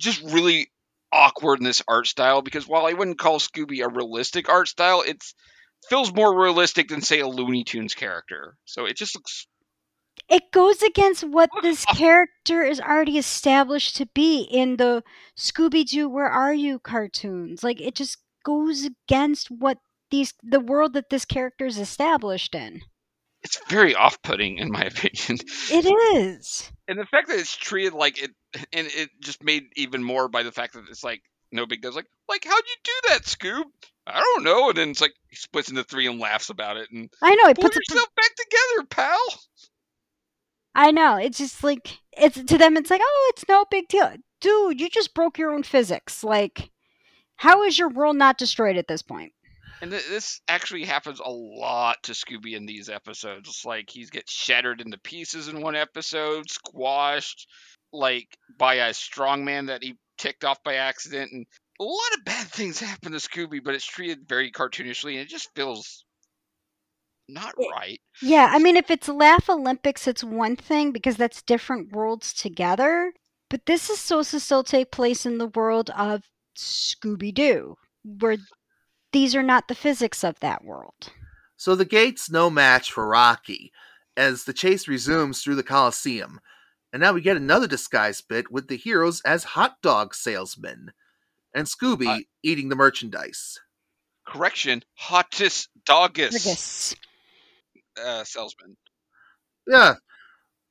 just 0.00 0.22
really 0.22 0.72
awkward 1.12 1.60
in 1.60 1.64
this 1.64 1.82
art 1.86 2.06
style 2.06 2.42
because 2.42 2.66
while 2.66 2.86
I 2.86 2.94
wouldn't 2.94 3.18
call 3.18 3.38
Scooby 3.38 3.84
a 3.84 3.88
realistic 3.88 4.48
art 4.48 4.68
style, 4.68 5.02
it 5.06 5.22
feels 5.88 6.12
more 6.12 6.36
realistic 6.36 6.88
than 6.88 7.02
say 7.02 7.20
a 7.20 7.28
Looney 7.28 7.62
Tunes 7.64 7.94
character. 7.94 8.56
So 8.64 8.86
it 8.86 8.96
just 8.96 9.14
looks 9.14 9.46
It 10.28 10.50
goes 10.50 10.82
against 10.82 11.22
what 11.24 11.50
this 11.62 11.84
character 11.84 12.62
is 12.62 12.80
already 12.80 13.18
established 13.18 13.96
to 13.96 14.06
be 14.06 14.42
in 14.42 14.76
the 14.76 15.04
Scooby 15.38 15.88
Doo 15.88 16.08
Where 16.08 16.28
Are 16.28 16.52
You 16.54 16.78
cartoons. 16.78 17.62
Like 17.62 17.80
it 17.80 17.94
just 17.94 18.18
goes 18.46 18.84
against 18.86 19.50
what 19.50 19.78
these 20.12 20.32
the 20.42 20.60
world 20.60 20.92
that 20.92 21.10
this 21.10 21.24
character 21.24 21.66
is 21.66 21.78
established 21.78 22.54
in. 22.54 22.80
it's 23.42 23.58
very 23.68 23.94
off-putting 23.94 24.58
in 24.58 24.70
my 24.70 24.82
opinion. 24.92 25.38
It 25.70 25.84
is. 26.16 26.70
and 26.86 26.98
the 26.98 27.06
fact 27.06 27.26
that 27.28 27.38
it's 27.38 27.56
treated 27.56 27.92
like 27.92 28.22
it 28.22 28.30
and 28.72 28.86
it 28.86 29.10
just 29.20 29.42
made 29.42 29.64
even 29.74 30.02
more 30.04 30.28
by 30.28 30.42
the 30.44 30.52
fact 30.52 30.74
that 30.74 30.84
it's 30.88 31.02
like 31.02 31.22
no 31.50 31.66
big 31.66 31.82
deal. 31.82 31.88
It's 31.90 31.96
like 31.96 32.06
like 32.28 32.44
how'd 32.44 32.62
you 32.66 32.76
do 32.84 33.08
that, 33.08 33.22
Scoob? 33.22 33.64
I 34.06 34.20
don't 34.20 34.44
know. 34.44 34.68
And 34.68 34.78
then 34.78 34.90
it's 34.90 35.00
like 35.00 35.14
he 35.28 35.34
splits 35.36 35.68
into 35.68 35.82
three 35.82 36.06
and 36.06 36.20
laughs 36.20 36.48
about 36.50 36.76
it 36.76 36.88
and 36.92 37.10
I 37.22 37.34
know. 37.34 37.48
He 37.48 37.54
pull 37.54 37.64
puts 37.64 37.76
it. 37.76 38.08
back 38.16 38.30
together, 38.36 38.86
pal. 38.88 39.18
I 40.76 40.90
know. 40.92 41.16
It's 41.16 41.38
just 41.38 41.64
like 41.64 41.98
it's 42.16 42.40
to 42.42 42.58
them. 42.58 42.76
It's 42.76 42.90
like, 42.90 43.00
oh, 43.02 43.32
it's 43.34 43.44
no 43.48 43.64
big 43.70 43.88
deal, 43.88 44.12
dude. 44.40 44.80
You 44.80 44.88
just 44.88 45.14
broke 45.14 45.38
your 45.38 45.52
own 45.52 45.62
physics. 45.62 46.22
Like, 46.22 46.70
how 47.36 47.62
is 47.64 47.78
your 47.78 47.88
world 47.88 48.16
not 48.16 48.38
destroyed 48.38 48.76
at 48.76 48.88
this 48.88 49.02
point? 49.02 49.32
And 49.82 49.90
th- 49.90 50.08
this 50.08 50.40
actually 50.48 50.84
happens 50.84 51.20
a 51.20 51.30
lot 51.30 52.02
to 52.04 52.12
Scooby 52.12 52.54
in 52.54 52.64
these 52.64 52.88
episodes. 52.88 53.48
It's 53.48 53.64
like 53.64 53.90
he 53.90 54.04
gets 54.06 54.32
shattered 54.32 54.80
into 54.80 54.98
pieces 54.98 55.48
in 55.48 55.60
one 55.60 55.76
episode, 55.76 56.50
squashed 56.50 57.46
like 57.92 58.36
by 58.58 58.74
a 58.74 58.90
strongman 58.90 59.66
that 59.66 59.82
he 59.82 59.96
ticked 60.18 60.44
off 60.44 60.62
by 60.62 60.74
accident, 60.74 61.30
and 61.32 61.46
a 61.78 61.84
lot 61.84 62.14
of 62.16 62.24
bad 62.24 62.46
things 62.46 62.80
happen 62.80 63.12
to 63.12 63.18
Scooby, 63.18 63.62
but 63.62 63.74
it's 63.74 63.84
treated 63.84 64.28
very 64.28 64.50
cartoonishly, 64.50 65.12
and 65.12 65.20
it 65.20 65.28
just 65.28 65.54
feels 65.54 66.04
not 67.28 67.54
right. 67.72 68.00
Yeah, 68.22 68.48
I 68.50 68.58
mean, 68.58 68.76
if 68.76 68.90
it's 68.90 69.08
Laugh 69.08 69.50
Olympics, 69.50 70.06
it's 70.06 70.24
one 70.24 70.56
thing 70.56 70.92
because 70.92 71.16
that's 71.16 71.42
different 71.42 71.92
worlds 71.92 72.32
together. 72.32 73.12
But 73.48 73.66
this 73.66 73.90
is 73.90 74.00
supposed 74.00 74.30
to 74.32 74.40
still 74.40 74.64
take 74.64 74.90
place 74.90 75.26
in 75.26 75.38
the 75.38 75.48
world 75.48 75.90
of 75.90 76.22
Scooby 76.56 77.32
Doo, 77.32 77.76
where 78.04 78.36
these 79.12 79.34
are 79.34 79.42
not 79.42 79.68
the 79.68 79.74
physics 79.74 80.24
of 80.24 80.38
that 80.40 80.64
world. 80.64 81.12
So 81.56 81.74
the 81.74 81.84
gate's 81.84 82.30
no 82.30 82.50
match 82.50 82.92
for 82.92 83.06
Rocky 83.06 83.72
as 84.16 84.44
the 84.44 84.52
chase 84.52 84.88
resumes 84.88 85.42
through 85.42 85.54
the 85.56 85.62
Coliseum. 85.62 86.40
And 86.92 87.00
now 87.00 87.12
we 87.12 87.20
get 87.20 87.36
another 87.36 87.66
disguise 87.66 88.20
bit 88.20 88.50
with 88.50 88.68
the 88.68 88.76
heroes 88.76 89.20
as 89.22 89.44
hot 89.44 89.76
dog 89.82 90.14
salesmen 90.14 90.92
and 91.54 91.66
Scooby 91.66 92.06
Uh, 92.06 92.20
eating 92.42 92.68
the 92.68 92.76
merchandise. 92.76 93.58
Correction, 94.26 94.82
hottest 94.94 95.68
doggus 95.88 96.32
Fergus. 96.32 96.94
uh, 98.02 98.24
salesman. 98.24 98.76
Yeah, 99.66 99.94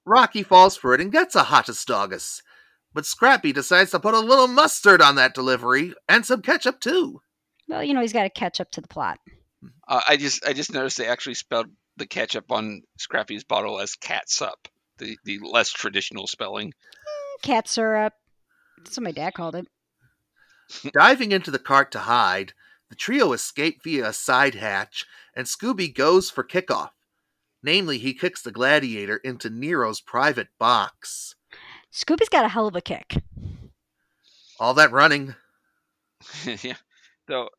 Rocky 0.06 0.44
falls 0.44 0.78
for 0.78 0.94
it 0.94 1.02
and 1.02 1.12
gets 1.12 1.36
a 1.36 1.44
hottest 1.44 1.88
dogus. 1.88 2.42
But 2.96 3.06
Scrappy 3.06 3.52
decides 3.52 3.92
to 3.92 4.00
put 4.00 4.14
a 4.14 4.22
little 4.22 4.48
mustard 4.48 5.02
on 5.02 5.16
that 5.16 5.34
delivery 5.34 5.94
and 6.08 6.26
some 6.26 6.42
ketchup 6.42 6.80
too. 6.80 7.22
Well, 7.68 7.84
you 7.84 7.94
know, 7.94 8.00
he's 8.00 8.14
got 8.14 8.24
to 8.24 8.30
catch 8.30 8.62
up 8.62 8.72
to 8.72 8.82
the 8.82 8.88
plot. 8.88 9.20
Uh, 9.86 10.00
I 10.08 10.16
just 10.16 10.46
I 10.46 10.54
just 10.54 10.72
noticed 10.72 10.98
they 10.98 11.06
actually 11.06 11.34
spelled 11.34 11.68
the 11.98 12.06
ketchup 12.06 12.54
on 12.54 12.84
Scrappy's 12.98 13.44
bottle 13.44 13.82
as 13.82 13.96
catsup, 13.96 14.70
the 14.98 15.18
the 15.26 15.40
less 15.44 15.72
traditional 15.72 16.26
spelling. 16.26 16.74
Cat 17.42 17.68
syrup. 17.68 18.14
That's 18.78 18.96
what 18.96 19.04
my 19.04 19.12
dad 19.12 19.34
called 19.34 19.56
it. 19.56 19.68
Diving 20.94 21.34
into 21.34 21.52
the 21.52 21.60
cart 21.60 21.92
to 21.92 22.00
hide, 22.00 22.54
the 22.90 22.96
trio 22.96 23.34
escape 23.34 23.84
via 23.84 24.08
a 24.08 24.14
side 24.14 24.56
hatch, 24.56 25.06
and 25.36 25.48
Scooby 25.48 25.94
goes 25.94 26.30
for 26.30 26.46
kickoff. 26.46 26.92
Namely, 27.62 27.98
he 27.98 28.14
kicks 28.14 28.42
the 28.42 28.54
gladiator 28.54 29.18
into 29.18 29.50
Nero's 29.50 30.00
private 30.00 30.48
box. 30.58 31.36
Scooby's 31.96 32.28
got 32.28 32.44
a 32.44 32.50
hell 32.50 32.68
of 32.68 32.76
a 32.76 32.82
kick. 32.82 33.24
All 34.60 34.74
that 34.74 34.92
running. 34.92 35.34
yeah, 36.62 36.76
though. 37.26 37.50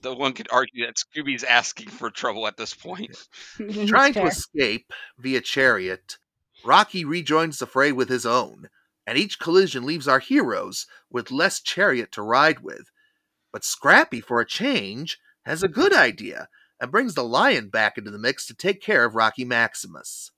Though 0.00 0.14
one 0.14 0.32
could 0.32 0.46
argue 0.52 0.86
that 0.86 0.96
Scooby's 0.96 1.42
asking 1.42 1.88
for 1.88 2.08
trouble 2.10 2.46
at 2.46 2.56
this 2.56 2.72
point. 2.72 3.26
It's 3.58 3.90
Trying 3.90 4.12
to 4.12 4.26
escape 4.26 4.92
via 5.18 5.40
chariot, 5.40 6.18
Rocky 6.64 7.04
rejoins 7.04 7.58
the 7.58 7.66
fray 7.66 7.90
with 7.90 8.08
his 8.08 8.24
own, 8.24 8.68
and 9.08 9.18
each 9.18 9.40
collision 9.40 9.84
leaves 9.84 10.06
our 10.06 10.20
heroes 10.20 10.86
with 11.10 11.32
less 11.32 11.60
chariot 11.60 12.12
to 12.12 12.22
ride 12.22 12.60
with. 12.60 12.92
But 13.52 13.64
Scrappy, 13.64 14.20
for 14.20 14.40
a 14.40 14.46
change, 14.46 15.18
has 15.44 15.64
a 15.64 15.68
good 15.68 15.92
idea 15.92 16.48
and 16.78 16.92
brings 16.92 17.14
the 17.14 17.24
lion 17.24 17.70
back 17.70 17.98
into 17.98 18.12
the 18.12 18.18
mix 18.18 18.46
to 18.46 18.54
take 18.54 18.80
care 18.80 19.04
of 19.04 19.16
Rocky 19.16 19.44
Maximus. 19.44 20.30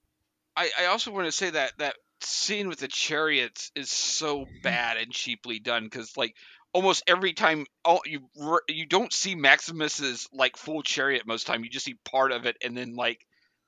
I, 0.56 0.70
I 0.80 0.86
also 0.86 1.10
want 1.10 1.26
to 1.26 1.32
say 1.32 1.50
that 1.50 1.72
that 1.76 1.96
scene 2.20 2.68
with 2.68 2.78
the 2.78 2.88
chariots 2.88 3.70
is 3.74 3.90
so 3.90 4.40
mm-hmm. 4.40 4.62
bad 4.62 4.96
and 4.96 5.12
cheaply 5.12 5.58
done 5.58 5.84
because 5.84 6.16
like 6.16 6.34
almost 6.72 7.02
every 7.06 7.32
time 7.32 7.66
oh 7.84 8.00
you 8.04 8.28
you 8.68 8.86
don't 8.86 9.12
see 9.12 9.34
Maximus's 9.34 10.28
like 10.32 10.56
full 10.56 10.82
chariot 10.82 11.26
most 11.26 11.46
time 11.46 11.64
you 11.64 11.70
just 11.70 11.84
see 11.84 11.96
part 12.04 12.32
of 12.32 12.46
it 12.46 12.56
and 12.62 12.76
then 12.76 12.94
like 12.94 13.20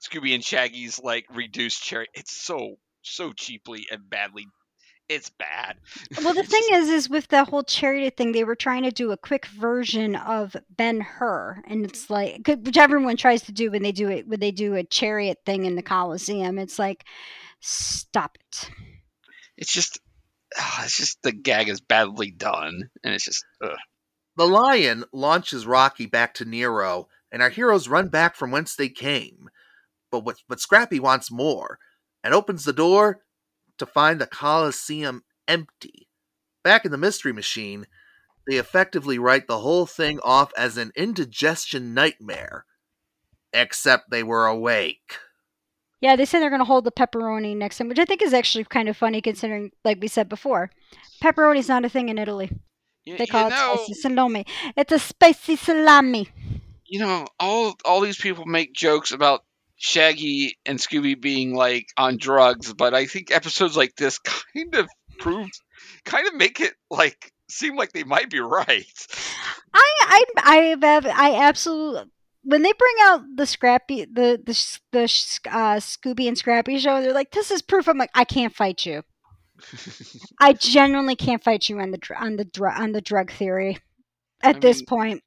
Scooby 0.02 0.34
and 0.34 0.44
Shaggy's 0.44 0.98
like 0.98 1.26
reduced 1.34 1.82
chariot 1.82 2.10
it's 2.14 2.36
so 2.36 2.76
so 3.02 3.32
cheaply 3.32 3.86
and 3.90 4.08
badly 4.08 4.46
it's 5.08 5.30
bad. 5.30 5.78
Well 6.22 6.34
the 6.34 6.42
thing 6.44 6.62
is 6.72 6.90
is 6.90 7.08
with 7.08 7.28
the 7.28 7.44
whole 7.44 7.62
chariot 7.62 8.16
thing 8.16 8.32
they 8.32 8.44
were 8.44 8.54
trying 8.54 8.82
to 8.82 8.90
do 8.90 9.10
a 9.10 9.16
quick 9.16 9.46
version 9.46 10.16
of 10.16 10.54
ben 10.76 11.00
hur 11.00 11.62
and 11.66 11.84
it's 11.84 12.10
like, 12.10 12.46
which 12.46 12.76
everyone 12.76 13.16
tries 13.16 13.42
to 13.44 13.52
do 13.52 13.70
when 13.70 13.82
they 13.82 13.92
do 13.92 14.08
it 14.08 14.28
when 14.28 14.40
they 14.40 14.50
do 14.50 14.74
a 14.74 14.84
chariot 14.84 15.38
thing 15.46 15.64
in 15.64 15.76
the 15.76 15.82
coliseum 15.82 16.58
it's 16.58 16.78
like 16.78 17.04
stop 17.60 18.36
it 18.36 18.70
it's 19.58 19.72
just 19.72 20.00
ah, 20.56 20.84
it's 20.84 20.96
just 20.96 21.22
the 21.22 21.32
gag 21.32 21.68
is 21.68 21.80
badly 21.80 22.30
done, 22.30 22.90
and 23.04 23.14
it's 23.14 23.24
just 23.24 23.44
ugh. 23.62 23.76
The 24.36 24.46
lion 24.46 25.04
launches 25.12 25.66
Rocky 25.66 26.06
back 26.06 26.32
to 26.34 26.44
Nero, 26.44 27.08
and 27.32 27.42
our 27.42 27.50
heroes 27.50 27.88
run 27.88 28.08
back 28.08 28.36
from 28.36 28.52
whence 28.52 28.74
they 28.74 28.88
came. 28.88 29.50
But 30.10 30.24
what, 30.24 30.36
but 30.48 30.60
Scrappy 30.60 31.00
wants 31.00 31.30
more, 31.30 31.78
and 32.22 32.32
opens 32.32 32.64
the 32.64 32.72
door 32.72 33.22
to 33.78 33.84
find 33.84 34.20
the 34.20 34.26
Colosseum 34.26 35.24
empty. 35.48 36.08
Back 36.62 36.84
in 36.84 36.92
the 36.92 36.98
Mystery 36.98 37.32
Machine, 37.32 37.86
they 38.46 38.56
effectively 38.56 39.18
write 39.18 39.48
the 39.48 39.58
whole 39.58 39.86
thing 39.86 40.20
off 40.22 40.52
as 40.56 40.76
an 40.76 40.92
indigestion 40.94 41.94
nightmare. 41.94 42.64
Except 43.52 44.10
they 44.10 44.22
were 44.22 44.46
awake. 44.46 45.16
Yeah, 46.00 46.14
they 46.16 46.24
say 46.24 46.38
they're 46.38 46.50
going 46.50 46.60
to 46.60 46.64
hold 46.64 46.84
the 46.84 46.92
pepperoni 46.92 47.56
next 47.56 47.78
time, 47.78 47.88
which 47.88 47.98
I 47.98 48.04
think 48.04 48.22
is 48.22 48.32
actually 48.32 48.64
kind 48.64 48.88
of 48.88 48.96
funny 48.96 49.20
considering, 49.20 49.72
like 49.84 49.98
we 50.00 50.08
said 50.08 50.28
before, 50.28 50.70
pepperoni's 51.22 51.68
not 51.68 51.84
a 51.84 51.88
thing 51.88 52.08
in 52.08 52.18
Italy. 52.18 52.50
You, 53.04 53.16
They 53.18 53.26
call 53.26 53.48
know, 53.50 53.72
it 53.74 53.78
spicy 53.80 53.94
salami. 53.94 54.46
It's 54.76 54.92
a 54.92 54.98
spicy 54.98 55.56
salami. 55.56 56.28
you 56.86 57.00
know, 57.00 57.26
all 57.40 57.74
all 57.84 58.00
these 58.00 58.16
people 58.18 58.46
make 58.46 58.72
jokes 58.74 59.12
about 59.12 59.44
Shaggy 59.76 60.56
and 60.66 60.78
Scooby 60.78 61.20
being 61.20 61.54
like 61.54 61.86
on 61.96 62.16
drugs, 62.16 62.72
but 62.74 62.94
I 62.94 63.06
think 63.06 63.30
episodes 63.30 63.76
like 63.76 63.94
this 63.96 64.18
kind 64.54 64.74
of 64.74 64.88
prove, 65.18 65.48
kind 66.04 66.26
of 66.28 66.34
make 66.34 66.60
it 66.60 66.74
like 66.90 67.32
seem 67.48 67.76
like 67.76 67.92
they 67.92 68.04
might 68.04 68.30
be 68.30 68.40
right. 68.40 69.06
I 69.72 69.92
I 70.00 70.24
I 70.36 70.56
have 70.80 71.06
I 71.06 71.34
absolutely 71.48 72.10
when 72.48 72.62
they 72.62 72.72
bring 72.72 72.94
out 73.02 73.22
the 73.36 73.44
Scrappy 73.46 74.06
the 74.06 74.40
the 74.42 74.78
the 74.92 75.02
uh, 75.50 75.76
Scooby 75.78 76.26
and 76.28 76.36
Scrappy 76.38 76.78
show, 76.78 77.00
they're 77.02 77.12
like, 77.12 77.30
"This 77.30 77.50
is 77.50 77.60
proof." 77.62 77.88
I'm 77.88 77.98
like, 77.98 78.10
I 78.14 78.24
can't 78.24 78.54
fight 78.54 78.86
you. 78.86 79.02
I 80.40 80.54
genuinely 80.54 81.14
can't 81.16 81.44
fight 81.44 81.68
you 81.68 81.78
on 81.80 81.90
the 81.90 82.00
on 82.18 82.36
the 82.36 82.44
dr- 82.46 82.78
on 82.80 82.92
the 82.92 83.00
drug 83.02 83.30
theory. 83.30 83.78
At 84.42 84.56
I 84.56 84.58
this 84.60 84.78
mean- 84.78 84.86
point, 84.86 85.22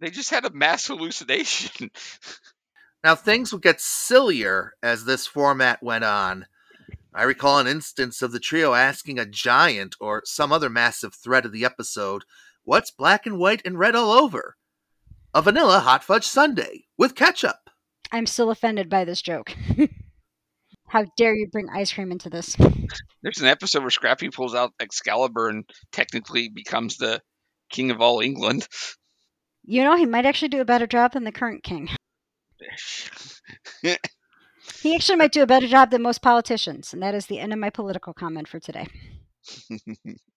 They 0.00 0.10
just 0.10 0.30
had 0.30 0.44
a 0.44 0.50
mass 0.50 0.86
hallucination. 0.86 1.90
Now, 3.02 3.14
things 3.14 3.50
would 3.50 3.62
get 3.62 3.80
sillier 3.80 4.74
as 4.82 5.06
this 5.06 5.26
format 5.26 5.82
went 5.82 6.04
on. 6.04 6.44
I 7.14 7.22
recall 7.22 7.58
an 7.58 7.66
instance 7.66 8.20
of 8.20 8.30
the 8.30 8.38
trio 8.38 8.74
asking 8.74 9.18
a 9.18 9.24
giant 9.24 9.96
or 10.00 10.20
some 10.26 10.52
other 10.52 10.68
massive 10.68 11.14
threat 11.14 11.46
of 11.46 11.52
the 11.52 11.64
episode, 11.64 12.24
What's 12.62 12.90
black 12.90 13.24
and 13.24 13.38
white 13.38 13.62
and 13.64 13.78
red 13.78 13.96
all 13.96 14.12
over? 14.12 14.56
A 15.32 15.42
vanilla 15.42 15.80
hot 15.80 16.02
fudge 16.02 16.24
sundae 16.24 16.86
with 16.98 17.14
ketchup. 17.14 17.70
I'm 18.10 18.26
still 18.26 18.50
offended 18.50 18.88
by 18.88 19.04
this 19.04 19.22
joke. 19.22 19.54
How 20.88 21.06
dare 21.16 21.34
you 21.34 21.46
bring 21.46 21.68
ice 21.72 21.92
cream 21.92 22.10
into 22.10 22.28
this? 22.28 22.56
There's 23.22 23.40
an 23.40 23.46
episode 23.46 23.82
where 23.82 23.90
Scrappy 23.90 24.28
pulls 24.30 24.56
out 24.56 24.72
Excalibur 24.80 25.48
and 25.48 25.64
technically 25.92 26.48
becomes 26.48 26.96
the 26.96 27.20
king 27.70 27.92
of 27.92 28.00
all 28.00 28.18
England. 28.20 28.66
You 29.62 29.84
know, 29.84 29.94
he 29.94 30.06
might 30.06 30.26
actually 30.26 30.48
do 30.48 30.60
a 30.60 30.64
better 30.64 30.88
job 30.88 31.12
than 31.12 31.22
the 31.24 31.32
current 31.32 31.62
king. 31.62 31.88
He 34.82 34.94
actually 34.94 35.16
might 35.16 35.32
do 35.32 35.42
a 35.42 35.46
better 35.46 35.66
job 35.66 35.90
than 35.90 36.02
most 36.02 36.22
politicians, 36.22 36.92
and 36.92 37.02
that 37.02 37.14
is 37.14 37.26
the 37.26 37.38
end 37.38 37.52
of 37.52 37.58
my 37.58 37.70
political 37.70 38.14
comment 38.14 38.48
for 38.48 38.60
today. 38.60 38.86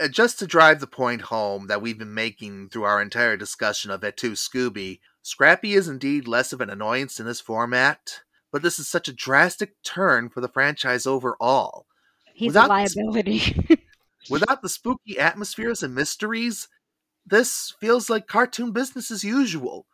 Uh, 0.00 0.08
just 0.08 0.38
to 0.38 0.46
drive 0.46 0.80
the 0.80 0.86
point 0.86 1.22
home 1.22 1.66
that 1.66 1.82
we've 1.82 1.98
been 1.98 2.14
making 2.14 2.68
through 2.70 2.84
our 2.84 3.02
entire 3.02 3.36
discussion 3.36 3.90
of 3.90 4.02
Et 4.02 4.16
Tu 4.16 4.32
Scooby, 4.32 5.00
Scrappy 5.22 5.74
is 5.74 5.88
indeed 5.88 6.26
less 6.26 6.52
of 6.52 6.60
an 6.60 6.70
annoyance 6.70 7.20
in 7.20 7.26
this 7.26 7.40
format, 7.40 8.20
but 8.50 8.62
this 8.62 8.78
is 8.78 8.88
such 8.88 9.08
a 9.08 9.12
drastic 9.12 9.74
turn 9.82 10.30
for 10.30 10.40
the 10.40 10.48
franchise 10.48 11.06
overall. 11.06 11.86
He's 12.34 12.48
Without 12.48 12.70
a 12.70 12.82
this- 12.82 12.96
liability. 12.96 13.86
Without 14.30 14.60
the 14.62 14.68
spooky 14.68 15.18
atmospheres 15.18 15.82
and 15.82 15.94
mysteries, 15.94 16.68
this 17.26 17.74
feels 17.80 18.08
like 18.10 18.26
cartoon 18.26 18.70
business 18.72 19.10
as 19.10 19.24
usual, 19.24 19.86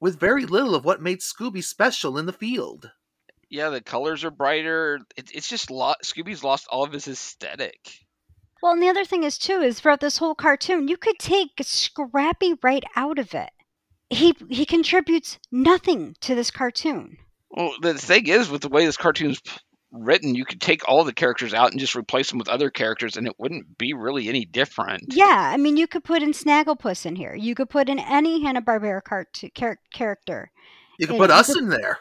with 0.00 0.20
very 0.20 0.44
little 0.46 0.74
of 0.74 0.84
what 0.84 1.00
made 1.02 1.20
Scooby 1.20 1.62
special 1.64 2.16
in 2.18 2.26
the 2.26 2.32
field. 2.32 2.90
yeah, 3.48 3.68
the 3.70 3.80
colors 3.80 4.22
are 4.24 4.30
brighter. 4.30 5.00
It, 5.16 5.30
it's 5.34 5.48
just 5.48 5.70
lo- 5.70 5.94
Scooby's 6.04 6.44
lost 6.44 6.66
all 6.70 6.84
of 6.84 6.92
his 6.92 7.08
aesthetic. 7.08 7.78
Well, 8.62 8.72
and 8.72 8.82
the 8.82 8.88
other 8.88 9.04
thing 9.04 9.22
is 9.24 9.38
too 9.38 9.60
is 9.60 9.80
throughout 9.80 10.00
this 10.00 10.18
whole 10.18 10.34
cartoon, 10.34 10.88
you 10.88 10.96
could 10.96 11.18
take 11.18 11.50
Scrappy 11.62 12.54
right 12.62 12.84
out 12.96 13.18
of 13.18 13.34
it. 13.34 13.50
He 14.10 14.34
he 14.48 14.66
contributes 14.66 15.38
nothing 15.52 16.16
to 16.20 16.34
this 16.34 16.50
cartoon. 16.50 17.16
Well, 17.50 17.72
the 17.80 17.94
thing 17.94 18.26
is, 18.26 18.50
with 18.50 18.62
the 18.62 18.68
way 18.68 18.84
this 18.84 18.96
cartoon's 18.96 19.40
written, 19.92 20.34
you 20.34 20.44
could 20.44 20.60
take 20.60 20.88
all 20.88 21.02
the 21.04 21.12
characters 21.12 21.52
out 21.52 21.70
and 21.70 21.80
just 21.80 21.96
replace 21.96 22.30
them 22.30 22.38
with 22.38 22.48
other 22.48 22.70
characters, 22.70 23.16
and 23.16 23.26
it 23.26 23.34
wouldn't 23.38 23.76
be 23.78 23.92
really 23.92 24.28
any 24.28 24.44
different. 24.44 25.02
Yeah, 25.08 25.50
I 25.52 25.56
mean, 25.56 25.76
you 25.76 25.86
could 25.86 26.04
put 26.04 26.22
in 26.22 26.32
Snagglepuss 26.32 27.06
in 27.06 27.16
here. 27.16 27.34
You 27.34 27.54
could 27.54 27.70
put 27.70 27.88
in 27.88 27.98
any 27.98 28.42
Hanna 28.42 28.62
Barbera 28.62 29.02
cartoon 29.02 29.50
char- 29.56 29.80
character. 29.92 30.50
You 30.98 31.06
could 31.06 31.18
put 31.18 31.30
us 31.30 31.48
could- 31.52 31.62
in 31.62 31.68
there. 31.70 31.98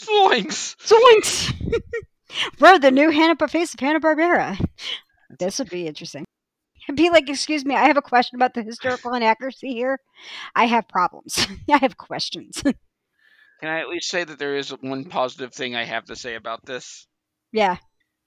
Zoinks! 0.00 0.76
Zoinks! 0.76 1.54
We're 2.60 2.78
the 2.78 2.90
new 2.90 3.10
Hanna 3.10 3.36
face 3.48 3.72
of 3.72 3.80
Hanna 3.80 4.00
Barbera. 4.00 4.58
This 5.38 5.58
would 5.58 5.70
be 5.70 5.86
interesting. 5.86 6.24
It'd 6.88 6.96
be 6.96 7.10
like, 7.10 7.28
excuse 7.28 7.64
me, 7.64 7.74
I 7.74 7.86
have 7.86 7.96
a 7.96 8.02
question 8.02 8.36
about 8.36 8.54
the 8.54 8.62
historical 8.62 9.14
inaccuracy 9.14 9.72
here. 9.72 9.98
I 10.54 10.66
have 10.66 10.88
problems. 10.88 11.46
I 11.70 11.78
have 11.78 11.96
questions. 11.96 12.62
Can 13.60 13.70
I 13.70 13.80
at 13.80 13.88
least 13.88 14.08
say 14.08 14.22
that 14.22 14.38
there 14.38 14.56
is 14.56 14.70
one 14.70 15.06
positive 15.06 15.54
thing 15.54 15.74
I 15.74 15.84
have 15.84 16.04
to 16.06 16.16
say 16.16 16.34
about 16.34 16.64
this? 16.66 17.06
yeah, 17.52 17.78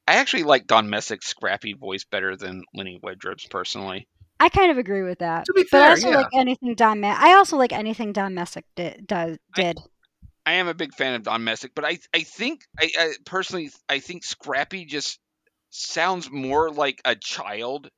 I 0.08 0.16
actually 0.16 0.42
like 0.42 0.66
Don 0.66 0.90
Messick's 0.90 1.28
scrappy 1.28 1.74
voice 1.74 2.04
better 2.04 2.36
than 2.36 2.64
Lenny 2.74 3.00
Wedrop's 3.04 3.46
personally. 3.46 4.08
I 4.40 4.50
kind 4.50 4.72
of 4.72 4.80
agree 4.80 5.04
with 5.04 5.20
that. 5.20 5.46
To 5.46 5.54
be 5.54 5.66
fair, 5.66 5.82
but 5.82 5.86
I 5.86 5.90
also 5.92 6.10
yeah. 6.10 6.18
like 6.18 6.28
anything 6.34 6.74
Don. 6.74 7.02
Ma- 7.02 7.16
I 7.16 7.34
also 7.34 7.58
like 7.58 7.72
anything 7.72 8.12
Don 8.12 8.34
Messick 8.34 8.66
did. 8.76 9.06
Does 9.06 9.38
did. 9.54 9.80
I 10.48 10.54
am 10.54 10.68
a 10.68 10.74
big 10.74 10.96
fan 10.96 11.14
of 11.14 11.24
Don 11.24 11.44
Messick, 11.44 11.74
but 11.76 11.86
I 11.86 12.00
I 12.12 12.22
think 12.22 12.62
I, 12.80 12.90
I 12.98 13.14
personally 13.24 13.70
I 13.88 14.00
think 14.00 14.24
Scrappy 14.24 14.86
just 14.86 15.20
sounds 15.70 16.30
more 16.32 16.70
like 16.72 17.02
a 17.06 17.16
child 17.16 17.90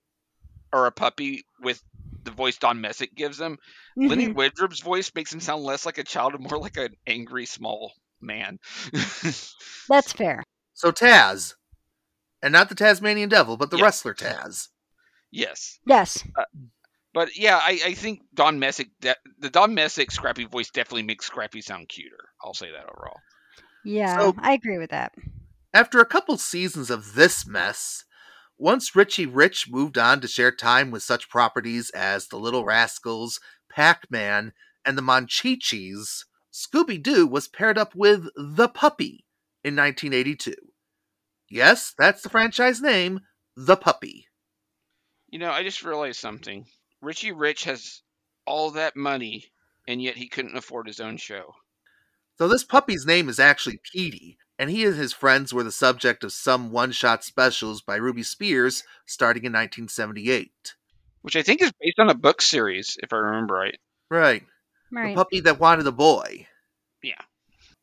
or 0.73 0.85
a 0.85 0.91
puppy 0.91 1.43
with 1.61 1.81
the 2.23 2.31
voice 2.31 2.57
Don 2.57 2.81
Messick 2.81 3.13
gives 3.15 3.39
him. 3.39 3.57
Lenny 3.95 4.27
Mhm. 4.27 4.35
Wedrop's 4.35 4.81
voice 4.81 5.11
makes 5.15 5.33
him 5.33 5.39
sound 5.39 5.63
less 5.63 5.85
like 5.85 5.97
a 5.97 6.03
child 6.03 6.33
and 6.35 6.43
more 6.49 6.59
like 6.59 6.77
an 6.77 6.95
angry 7.07 7.45
small 7.45 7.93
man. 8.21 8.59
That's 9.89 10.13
fair. 10.13 10.43
So 10.73 10.91
Taz, 10.91 11.55
and 12.41 12.51
not 12.53 12.69
the 12.69 12.75
Tasmanian 12.75 13.29
Devil, 13.29 13.57
but 13.57 13.69
the 13.71 13.77
Yeah. 13.77 13.83
wrestler 13.85 14.13
Taz. 14.13 14.67
yes. 15.31 15.79
Yes. 15.85 16.23
But 17.13 17.37
yeah, 17.37 17.57
I, 17.57 17.79
I 17.87 17.93
think 17.93 18.21
Don 18.33 18.59
Messick, 18.59 18.87
de- 19.01 19.15
the 19.39 19.49
Don 19.49 19.73
Messick 19.73 20.11
Scrappy 20.11 20.45
voice 20.45 20.69
definitely 20.69 21.03
makes 21.03 21.25
Scrappy 21.25 21.61
sound 21.61 21.89
cuter. 21.89 22.29
I'll 22.41 22.53
say 22.53 22.71
that 22.71 22.85
overall. 22.89 23.17
Yeah, 23.83 24.17
So- 24.19 24.35
I 24.37 24.53
agree 24.53 24.77
with 24.77 24.91
that. 24.91 25.13
After 25.73 25.99
a 25.99 26.05
couple 26.05 26.37
seasons 26.37 26.89
of 26.89 27.13
this 27.13 27.47
mess, 27.47 28.03
once 28.57 28.95
Richie 28.95 29.25
Rich 29.25 29.69
moved 29.69 29.97
on 29.97 30.19
to 30.19 30.27
share 30.27 30.51
time 30.51 30.91
with 30.91 31.01
such 31.01 31.29
properties 31.29 31.89
as 31.91 32.27
the 32.27 32.37
Little 32.37 32.65
Rascals, 32.65 33.39
Pac 33.69 34.11
Man, 34.11 34.51
and 34.83 34.97
the 34.97 35.01
Monchichis, 35.01 36.25
Scooby 36.51 37.01
Doo 37.01 37.25
was 37.25 37.47
paired 37.47 37.77
up 37.77 37.95
with 37.95 38.25
The 38.35 38.67
Puppy 38.67 39.25
in 39.63 39.75
1982. 39.77 40.53
Yes, 41.49 41.93
that's 41.97 42.21
the 42.21 42.29
franchise 42.29 42.81
name, 42.81 43.21
The 43.55 43.77
Puppy. 43.77 44.27
You 45.29 45.39
know, 45.39 45.51
I 45.51 45.63
just 45.63 45.83
realized 45.83 46.19
something. 46.19 46.65
Richie 47.01 47.31
Rich 47.31 47.63
has 47.63 48.01
all 48.45 48.71
that 48.71 48.97
money, 48.97 49.45
and 49.87 50.01
yet 50.01 50.17
he 50.17 50.27
couldn't 50.27 50.57
afford 50.57 50.87
his 50.87 50.99
own 50.99 51.15
show. 51.15 51.55
So 52.37 52.49
this 52.49 52.65
puppy's 52.65 53.05
name 53.05 53.29
is 53.29 53.39
actually 53.39 53.79
Petey, 53.93 54.37
and 54.61 54.69
he 54.69 54.85
and 54.85 54.95
his 54.95 55.11
friends 55.11 55.51
were 55.51 55.63
the 55.63 55.71
subject 55.71 56.23
of 56.23 56.31
some 56.31 56.69
one-shot 56.69 57.23
specials 57.23 57.81
by 57.81 57.95
Ruby 57.95 58.21
Spears 58.21 58.83
starting 59.07 59.41
in 59.41 59.53
1978. 59.53 60.75
Which 61.23 61.35
I 61.35 61.41
think 61.41 61.63
is 61.63 61.71
based 61.81 61.97
on 61.97 62.11
a 62.11 62.13
book 62.13 62.43
series, 62.43 62.95
if 63.01 63.11
I 63.11 63.15
remember 63.15 63.55
right. 63.55 63.79
Right. 64.11 64.43
Right. 64.91 65.09
The 65.09 65.15
puppy 65.15 65.39
that 65.39 65.59
wanted 65.59 65.87
a 65.87 65.91
boy. 65.91 66.45
Yeah. 67.01 67.23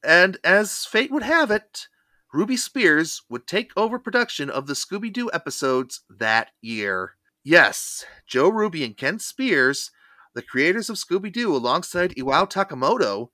And 0.05 0.39
as 0.45 0.85
fate 0.85 1.11
would 1.11 1.25
have 1.25 1.51
it, 1.51 1.89
Ruby 2.33 2.57
Spears 2.57 3.23
would 3.29 3.49
take 3.49 3.73
over 3.77 3.99
production 3.99 4.49
of 4.49 4.69
the 4.69 4.75
Scooby 4.75 5.13
Doo 5.13 5.29
episodes 5.33 6.03
that 6.09 6.53
year. 6.61 7.15
Yes, 7.43 8.05
Joe 8.25 8.51
Ruby 8.51 8.85
and 8.85 8.97
Ken 8.97 9.19
Spears, 9.19 9.91
the 10.33 10.43
creators 10.43 10.89
of 10.89 10.95
Scooby 10.95 11.33
Doo 11.33 11.57
alongside 11.57 12.15
Iwao 12.15 12.49
Takamoto, 12.49 13.31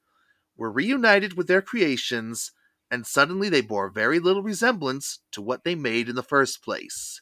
were 0.56 0.72
reunited 0.72 1.36
with 1.36 1.46
their 1.46 1.60
creations, 1.60 2.50
and 2.94 3.04
suddenly 3.04 3.48
they 3.48 3.60
bore 3.60 3.88
very 3.88 4.20
little 4.20 4.44
resemblance 4.44 5.18
to 5.32 5.42
what 5.42 5.64
they 5.64 5.74
made 5.74 6.08
in 6.08 6.14
the 6.14 6.22
first 6.22 6.62
place. 6.62 7.20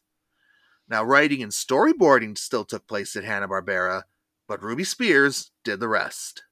Now, 0.86 1.02
writing 1.02 1.42
and 1.42 1.50
storyboarding 1.50 2.36
still 2.36 2.66
took 2.66 2.86
place 2.86 3.16
at 3.16 3.24
Hanna-Barbera, 3.24 4.02
but 4.46 4.62
Ruby 4.62 4.84
Spears 4.84 5.50
did 5.64 5.80
the 5.80 5.88
rest. 5.88 6.42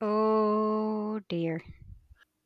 oh 0.00 1.20
dear. 1.28 1.62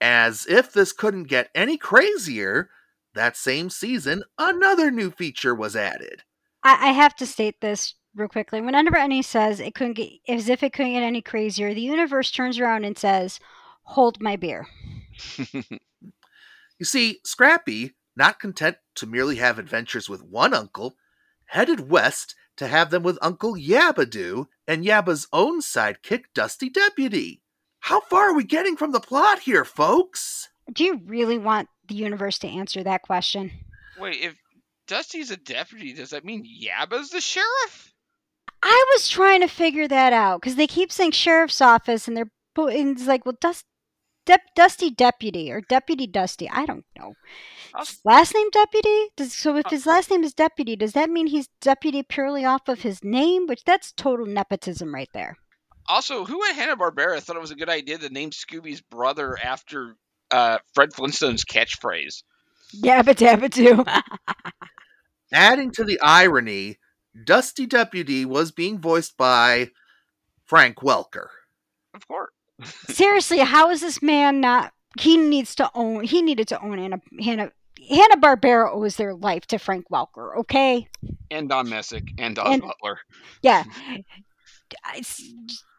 As 0.01 0.45
if 0.49 0.73
this 0.73 0.93
couldn't 0.93 1.29
get 1.29 1.51
any 1.55 1.79
crazier, 1.79 2.69
that 3.15 3.37
same 3.37 3.71
season, 3.71 4.25
another 4.37 4.91
new 4.91 5.13
feature 5.13 5.55
was 5.55 5.77
added. 5.77 6.25
I, 6.65 6.89
I 6.89 6.93
have 6.95 7.15
to 7.17 7.27
state 7.27 7.61
this 7.61 7.95
real 8.17 8.27
quickly. 8.27 8.61
Whenever 8.61 8.97
any 8.97 9.23
says 9.23 9.61
it 9.61 9.77
couldn't 9.77 9.95
get, 9.95 10.11
as 10.27 10.49
if 10.49 10.65
it 10.65 10.73
couldn't 10.73 10.95
get 10.95 11.05
any 11.05 11.23
crazier, 11.23 11.73
the 11.73 11.81
universe 11.81 12.33
turns 12.33 12.59
around 12.59 12.85
and 12.85 12.99
says, 12.99 13.39
"Hold 13.85 14.21
my 14.21 14.35
beer." 14.35 14.67
You 16.79 16.87
see, 16.87 17.21
Scrappy, 17.25 17.95
not 18.17 18.41
content 18.41 18.77
to 18.97 19.07
merely 19.07 19.37
have 19.37 19.59
adventures 19.59 20.09
with 20.09 20.23
one 20.23 20.55
uncle, 20.55 20.97
headed 21.47 21.89
west 21.91 22.35
to 22.57 22.69
have 22.69 22.91
them 22.91 23.03
with 23.03 23.19
Uncle 23.21 23.55
Yabba-Doo 23.55 24.49
and 24.67 24.85
Yabba's 24.85 25.27
own 25.33 25.61
sidekick, 25.61 26.25
Dusty 26.35 26.69
Deputy. 26.69 27.43
How 27.81 28.01
far 28.01 28.31
are 28.31 28.35
we 28.35 28.45
getting 28.45 28.77
from 28.77 28.93
the 28.93 29.01
plot 29.01 29.41
here, 29.41 29.65
folks? 29.65 30.49
Do 30.73 30.85
you 30.85 31.01
really 31.05 31.39
want 31.39 31.69
the 31.89 31.95
universe 31.95 32.39
to 32.39 32.49
answer 32.49 32.83
that 32.83 33.03
question? 33.03 33.51
Wait, 33.99 34.21
if 34.23 34.35
Dusty's 34.87 35.31
a 35.31 35.37
deputy, 35.37 35.93
does 35.93 36.11
that 36.11 36.25
mean 36.25 36.45
Yabba's 36.45 37.11
the 37.11 37.21
sheriff? 37.21 37.93
I 38.63 38.85
was 38.95 39.09
trying 39.09 39.43
to 39.43 39.49
figure 39.49 39.87
that 39.89 40.13
out 40.13 40.41
because 40.41 40.57
they 40.57 40.67
keep 40.67 40.91
saying 40.91 41.11
sheriff's 41.11 41.61
office, 41.61 42.09
and 42.09 42.17
they're 42.17 42.31
po- 42.55 42.69
and 42.69 42.97
it's 42.97 43.07
like, 43.07 43.27
well, 43.27 43.37
Dust, 43.39 43.65
Dep- 44.27 44.55
Dusty 44.55 44.91
Deputy 44.91 45.51
or 45.53 45.61
Deputy 45.61 46.07
Dusty. 46.07 46.49
I 46.49 46.65
don't 46.67 46.85
know. 46.99 47.15
Also- 47.75 47.97
Last 48.05 48.35
name 48.35 48.49
Deputy. 48.51 49.09
Does, 49.17 49.35
so 49.35 49.57
if 49.57 49.67
his 49.69 49.87
last 49.87 50.11
name 50.11 50.25
is 50.25 50.33
Deputy, 50.35 50.77
does 50.77 50.93
that 50.93 51.11
mean 51.11 51.27
he's 51.27 51.49
deputy 51.61 52.03
purely 52.03 52.45
off 52.45 52.69
of 52.69 52.81
his 52.83 53.03
name? 53.05 53.47
Which 53.47 53.65
that's 53.65 53.93
total 53.93 54.27
nepotism 54.27 54.95
right 54.95 55.11
there. 55.13 55.37
Also, 55.87 56.25
who 56.25 56.43
at 56.49 56.55
Hanna 56.55 56.77
Barbera 56.77 57.21
thought 57.21 57.37
it 57.37 57.43
was 57.43 57.51
a 57.51 57.57
good 57.57 57.69
idea 57.69 57.99
to 57.99 58.09
name 58.09 58.31
Scooby's 58.31 58.81
brother 58.81 59.37
after 59.43 59.97
uh, 60.31 60.59
Fred 60.75 60.95
Flintstone's 60.95 61.45
catchphrase? 61.45 62.23
Yabba 62.77 63.15
dabba 63.15 63.51
doo. 63.51 63.85
Adding 65.33 65.73
to 65.73 65.85
the 65.85 66.01
irony, 66.01 66.79
Dusty 67.25 67.67
Deputy 67.67 68.25
was 68.25 68.51
being 68.53 68.81
voiced 68.81 69.17
by 69.17 69.71
Frank 70.47 70.79
Welker. 70.79 71.27
Of 71.93 72.07
course. 72.09 72.33
Seriously, 72.63 73.39
how 73.39 73.71
is 73.71 73.81
this 73.81 74.01
man 74.03 74.41
not? 74.41 74.73
He 74.99 75.17
needs 75.17 75.55
to 75.57 75.69
own. 75.75 76.05
He 76.05 76.23
needed 76.23 76.47
to 76.49 76.61
own 76.63 76.79
Hanna 76.79 77.01
Hanna 77.21 77.51
Hanna 77.89 78.17
Barbera 78.17 78.73
owes 78.73 78.97
their 78.97 79.15
life 79.15 79.47
to 79.49 79.59
Frank 79.59 79.87
Welker. 79.93 80.37
Okay. 80.39 80.87
And 81.31 81.49
Don 81.49 81.69
Messick 81.69 82.05
and 82.19 82.37
Don 82.37 82.47
And- 82.53 82.63
Butler. 82.63 82.99
yeah 83.43 83.65
I 84.85 84.99
s- 84.99 85.23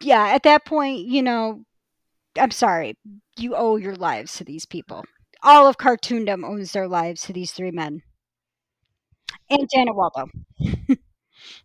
yeah 0.02 0.28
at 0.28 0.44
that 0.44 0.66
point 0.66 1.00
you 1.08 1.24
know 1.24 1.64
i'm 2.38 2.52
sorry 2.52 2.98
you 3.38 3.56
owe 3.56 3.78
your 3.78 3.96
lives 3.96 4.36
to 4.36 4.44
these 4.44 4.66
people 4.66 5.04
all 5.44 5.68
of 5.68 5.78
cartoondom 5.78 6.46
owns 6.46 6.72
their 6.72 6.88
lives 6.88 7.24
to 7.24 7.34
these 7.34 7.52
three 7.52 7.72
men 7.72 8.02
and 9.50 9.68
janet 9.74 9.96
waldo 9.96 10.28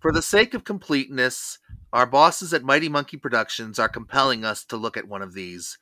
For 0.01 0.13
the 0.13 0.23
sake 0.23 0.55
of 0.55 0.65
completeness, 0.65 1.59
our 1.93 2.07
bosses 2.07 2.53
at 2.55 2.63
Mighty 2.63 2.89
Monkey 2.89 3.17
Productions 3.17 3.79
are 3.79 3.89
compelling 3.89 4.45
us 4.45 4.65
to 4.67 4.77
look 4.77 4.97
at 4.97 5.09
one 5.09 5.23
of 5.23 5.35
these. 5.35 5.79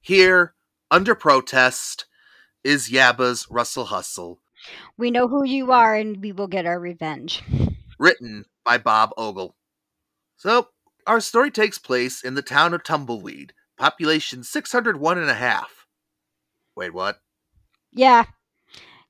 Here, 0.00 0.54
under 0.90 1.14
protest, 1.14 2.06
is 2.64 2.90
Yabba's 2.90 3.46
Rustle 3.50 3.86
Hustle, 3.86 4.40
we 4.96 5.10
know 5.10 5.28
who 5.28 5.44
you 5.44 5.70
are 5.70 5.94
and 5.94 6.20
we 6.20 6.32
will 6.32 6.48
get 6.48 6.66
our 6.66 6.80
revenge 6.80 7.42
written 7.98 8.44
by 8.64 8.76
Bob 8.78 9.10
Ogle. 9.16 9.54
So, 10.36 10.68
our 11.06 11.20
story 11.20 11.50
takes 11.50 11.78
place 11.78 12.22
in 12.22 12.34
the 12.34 12.42
town 12.42 12.74
of 12.74 12.82
Tumbleweed, 12.82 13.52
population 13.76 14.42
601 14.42 15.18
and 15.18 15.30
a 15.30 15.34
half. 15.34 15.86
Wait, 16.76 16.92
what? 16.92 17.20
yeah 17.92 18.24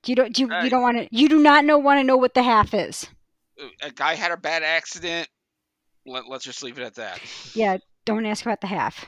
do 0.04 0.12
you 0.12 0.16
don't 0.16 0.32
do 0.32 0.42
you, 0.42 0.52
Uh, 0.52 0.62
you 0.62 0.70
don't 0.70 0.82
want 0.82 0.96
to 0.96 1.08
you 1.10 1.28
do 1.28 1.40
not 1.40 1.64
know 1.64 1.76
want 1.78 1.98
to 1.98 2.04
know 2.04 2.16
what 2.16 2.32
the 2.34 2.42
half 2.42 2.72
is 2.72 3.08
A 3.82 3.90
guy 3.90 4.14
had 4.14 4.30
a 4.30 4.36
bad 4.36 4.62
accident. 4.62 5.28
Let, 6.08 6.28
let's 6.28 6.44
just 6.44 6.62
leave 6.62 6.78
it 6.78 6.84
at 6.84 6.94
that. 6.96 7.20
yeah 7.54 7.78
don't 8.04 8.26
ask 8.26 8.44
about 8.44 8.60
the 8.60 8.66
half 8.66 9.04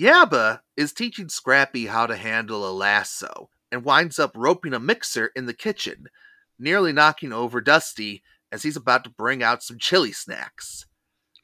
Yabba 0.00 0.60
is 0.76 0.92
teaching 0.92 1.28
Scrappy 1.28 1.86
how 1.86 2.06
to 2.06 2.16
handle 2.16 2.68
a 2.68 2.72
lasso 2.72 3.48
and 3.70 3.84
winds 3.84 4.18
up 4.18 4.32
roping 4.34 4.74
a 4.74 4.80
mixer 4.80 5.30
in 5.36 5.46
the 5.46 5.54
kitchen, 5.54 6.06
nearly 6.58 6.92
knocking 6.92 7.32
over 7.32 7.60
Dusty 7.60 8.22
as 8.50 8.64
he's 8.64 8.76
about 8.76 9.04
to 9.04 9.10
bring 9.10 9.42
out 9.42 9.62
some 9.62 9.78
chili 9.78 10.10
snacks. 10.10 10.86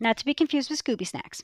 not 0.01 0.17
to 0.17 0.25
be 0.25 0.35
confused 0.35 0.69
with 0.69 0.83
scooby 0.83 1.07
snacks 1.07 1.43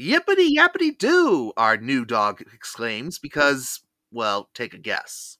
Yippity 0.00 0.56
yappity 0.56 0.96
doo, 0.96 1.52
our 1.56 1.76
new 1.76 2.04
dog 2.04 2.40
exclaims 2.52 3.18
because, 3.18 3.80
well, 4.10 4.48
take 4.54 4.74
a 4.74 4.78
guess. 4.78 5.36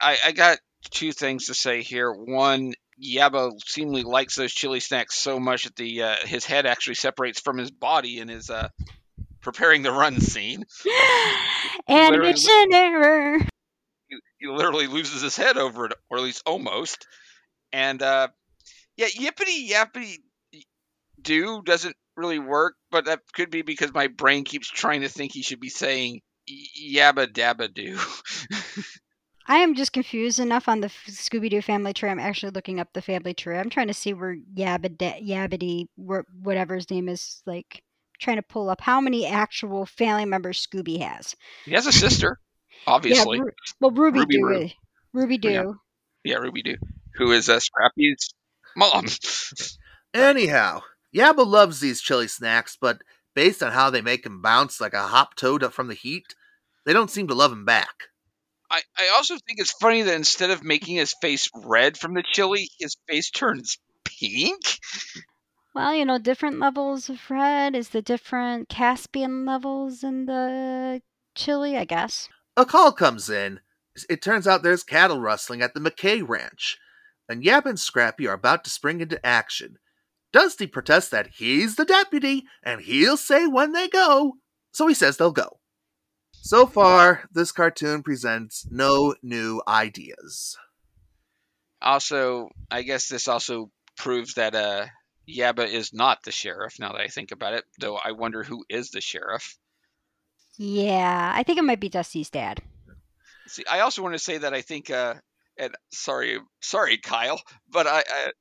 I, 0.00 0.16
I 0.24 0.32
got 0.32 0.58
two 0.90 1.12
things 1.12 1.46
to 1.46 1.54
say 1.54 1.82
here. 1.82 2.12
One, 2.12 2.74
Yabba 3.02 3.52
seemingly 3.66 4.02
likes 4.02 4.36
those 4.36 4.52
chili 4.52 4.80
snacks 4.80 5.16
so 5.16 5.40
much 5.40 5.64
that 5.64 5.76
the 5.76 6.02
uh, 6.02 6.16
his 6.24 6.44
head 6.44 6.66
actually 6.66 6.94
separates 6.94 7.40
from 7.40 7.58
his 7.58 7.70
body 7.70 8.18
in 8.18 8.28
his 8.28 8.50
uh, 8.50 8.68
preparing 9.40 9.82
the 9.82 9.92
run 9.92 10.20
scene. 10.20 10.64
and 11.88 12.14
animation 12.14 12.72
error 12.72 13.38
He, 14.08 14.18
he 14.38 14.46
literally 14.48 14.86
loses 14.86 15.22
his 15.22 15.36
head 15.36 15.56
over 15.56 15.86
it, 15.86 15.94
or 16.10 16.18
at 16.18 16.24
least 16.24 16.42
almost. 16.46 17.06
And 17.72 18.00
uh, 18.02 18.28
yeah, 18.96 19.08
yippity 19.08 19.68
yappity 19.68 20.18
do 21.20 21.62
doesn't 21.62 21.96
really 22.16 22.38
work, 22.38 22.76
but 22.90 23.06
that 23.06 23.20
could 23.32 23.50
be 23.50 23.62
because 23.62 23.92
my 23.92 24.06
brain 24.06 24.44
keeps 24.44 24.68
trying 24.68 25.00
to 25.00 25.08
think 25.08 25.32
he 25.32 25.42
should 25.42 25.60
be 25.60 25.68
saying 25.68 26.20
yabba 26.48 27.26
dabba 27.26 27.72
do. 27.72 27.98
I 29.46 29.56
am 29.58 29.74
just 29.74 29.92
confused 29.92 30.38
enough 30.40 30.68
on 30.68 30.80
the 30.80 30.88
Scooby 30.88 31.50
Doo 31.50 31.60
family 31.60 31.92
tree. 31.92 32.08
I'm 32.08 32.18
actually 32.18 32.52
looking 32.52 32.80
up 32.80 32.88
the 32.92 33.02
family 33.02 33.34
tree. 33.34 33.56
I'm 33.58 33.68
trying 33.70 33.88
to 33.88 33.94
see 33.94 34.14
where 34.14 34.36
Yabba 34.56 34.96
Yabbity, 35.22 35.86
wh- 35.96 36.44
whatever 36.44 36.74
his 36.74 36.90
name 36.90 37.08
is, 37.08 37.42
like 37.44 37.82
trying 38.18 38.36
to 38.36 38.42
pull 38.42 38.70
up 38.70 38.80
how 38.80 39.00
many 39.00 39.26
actual 39.26 39.84
family 39.84 40.24
members 40.24 40.66
Scooby 40.66 41.00
has. 41.00 41.36
he 41.66 41.72
has 41.72 41.86
a 41.86 41.92
sister, 41.92 42.38
obviously. 42.86 43.36
Yeah, 43.36 43.42
Ru- 43.44 43.50
well, 43.80 43.90
Ruby, 43.90 44.20
Ruby 44.20 44.36
Doo. 44.36 44.44
Roo. 44.44 44.68
Ruby 45.12 45.38
Doo. 45.38 45.50
Yeah. 45.50 45.72
Yeah, 46.24 46.36
Ruby 46.36 46.62
Doo, 46.62 46.76
who 47.16 47.32
is 47.32 47.50
uh, 47.50 47.60
Scrappy's 47.60 48.30
mom. 48.74 49.06
Anyhow, 50.14 50.80
Yabba 51.14 51.46
loves 51.46 51.80
these 51.80 52.00
chili 52.00 52.28
snacks, 52.28 52.78
but 52.80 53.02
based 53.34 53.62
on 53.62 53.72
how 53.72 53.90
they 53.90 54.00
make 54.00 54.24
him 54.24 54.40
bounce 54.40 54.80
like 54.80 54.94
a 54.94 55.02
hop 55.02 55.34
toad 55.34 55.62
up 55.62 55.74
from 55.74 55.88
the 55.88 55.94
heat, 55.94 56.34
they 56.86 56.94
don't 56.94 57.10
seem 57.10 57.28
to 57.28 57.34
love 57.34 57.52
him 57.52 57.66
back. 57.66 58.04
I, 58.70 58.82
I 58.98 59.12
also 59.16 59.34
think 59.34 59.58
it's 59.58 59.72
funny 59.72 60.02
that 60.02 60.14
instead 60.14 60.50
of 60.50 60.64
making 60.64 60.96
his 60.96 61.14
face 61.20 61.48
red 61.54 61.96
from 61.96 62.14
the 62.14 62.24
chili, 62.32 62.68
his 62.78 62.96
face 63.08 63.30
turns 63.30 63.78
pink. 64.04 64.78
Well, 65.74 65.94
you 65.94 66.04
know, 66.04 66.18
different 66.18 66.60
levels 66.60 67.08
of 67.08 67.18
red 67.30 67.74
is 67.74 67.88
the 67.88 68.02
different 68.02 68.68
capsaicin 68.68 69.46
levels 69.46 70.04
in 70.04 70.26
the 70.26 71.02
chili, 71.34 71.76
I 71.76 71.84
guess. 71.84 72.28
A 72.56 72.64
call 72.64 72.92
comes 72.92 73.28
in. 73.28 73.60
It 74.08 74.22
turns 74.22 74.46
out 74.46 74.62
there's 74.62 74.84
cattle 74.84 75.20
rustling 75.20 75.62
at 75.62 75.74
the 75.74 75.80
McKay 75.80 76.26
Ranch, 76.26 76.78
and 77.28 77.44
Yab 77.44 77.66
and 77.66 77.78
Scrappy 77.78 78.26
are 78.26 78.34
about 78.34 78.64
to 78.64 78.70
spring 78.70 79.00
into 79.00 79.24
action. 79.24 79.78
Dusty 80.32 80.66
protests 80.66 81.10
that 81.10 81.28
he's 81.34 81.76
the 81.76 81.84
deputy 81.84 82.44
and 82.64 82.80
he'll 82.80 83.16
say 83.16 83.46
when 83.46 83.72
they 83.72 83.88
go, 83.88 84.34
so 84.72 84.86
he 84.88 84.94
says 84.94 85.16
they'll 85.16 85.30
go. 85.30 85.60
So 86.44 86.66
far, 86.66 87.26
this 87.32 87.52
cartoon 87.52 88.02
presents 88.02 88.66
no 88.70 89.14
new 89.22 89.62
ideas. 89.66 90.58
Also, 91.80 92.50
I 92.70 92.82
guess 92.82 93.08
this 93.08 93.28
also 93.28 93.70
proves 93.96 94.34
that 94.34 94.54
uh, 94.54 94.84
Yabba 95.26 95.66
is 95.66 95.94
not 95.94 96.22
the 96.22 96.32
sheriff. 96.32 96.78
Now 96.78 96.92
that 96.92 97.00
I 97.00 97.08
think 97.08 97.32
about 97.32 97.54
it, 97.54 97.64
though, 97.80 97.96
I 97.96 98.12
wonder 98.12 98.42
who 98.42 98.62
is 98.68 98.90
the 98.90 99.00
sheriff. 99.00 99.56
Yeah, 100.58 101.32
I 101.34 101.44
think 101.44 101.58
it 101.58 101.64
might 101.64 101.80
be 101.80 101.88
Dusty's 101.88 102.28
dad. 102.28 102.60
See, 103.46 103.64
I 103.64 103.80
also 103.80 104.02
want 104.02 104.14
to 104.14 104.18
say 104.18 104.36
that 104.36 104.52
I 104.52 104.60
think, 104.60 104.90
uh, 104.90 105.14
and 105.58 105.74
sorry, 105.94 106.40
sorry, 106.60 106.98
Kyle, 106.98 107.40
but 107.70 107.86
I, 107.86 108.00
I 108.06 108.32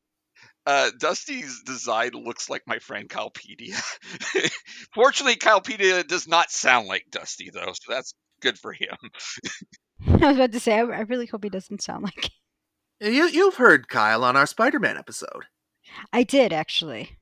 uh, 0.66 0.91
Dusty's 0.99 1.61
design 1.66 2.11
looks 2.11 2.49
like 2.49 2.64
my 2.68 2.80
friend 2.80 3.09
Kylepedia. 3.09 3.82
Fortunately, 4.93 5.36
Kylepedia 5.36 6.07
does 6.07 6.28
not 6.28 6.51
sound 6.51 6.88
like 6.88 7.05
Dusty 7.11 7.49
though, 7.53 7.74
so 7.74 7.93
that's 7.93 8.14
good 8.41 8.57
for 8.57 8.74
him. 8.74 8.95
I 10.22 10.28
was 10.28 10.38
about 10.38 10.51
to 10.51 10.59
say, 10.59 10.74
I, 10.74 10.82
I 10.82 11.01
really 11.01 11.26
hope 11.26 11.43
he 11.43 11.49
doesn't 11.49 11.82
sound 11.82 12.03
like. 12.03 12.32
You, 12.99 13.28
you've 13.28 13.55
heard 13.55 13.89
Kyle 13.89 14.24
on 14.24 14.38
our 14.38 14.45
Spider 14.45 14.80
Man 14.80 14.97
episode. 14.97 15.45
I 16.11 16.24
did 16.24 16.53
actually. 16.53 17.18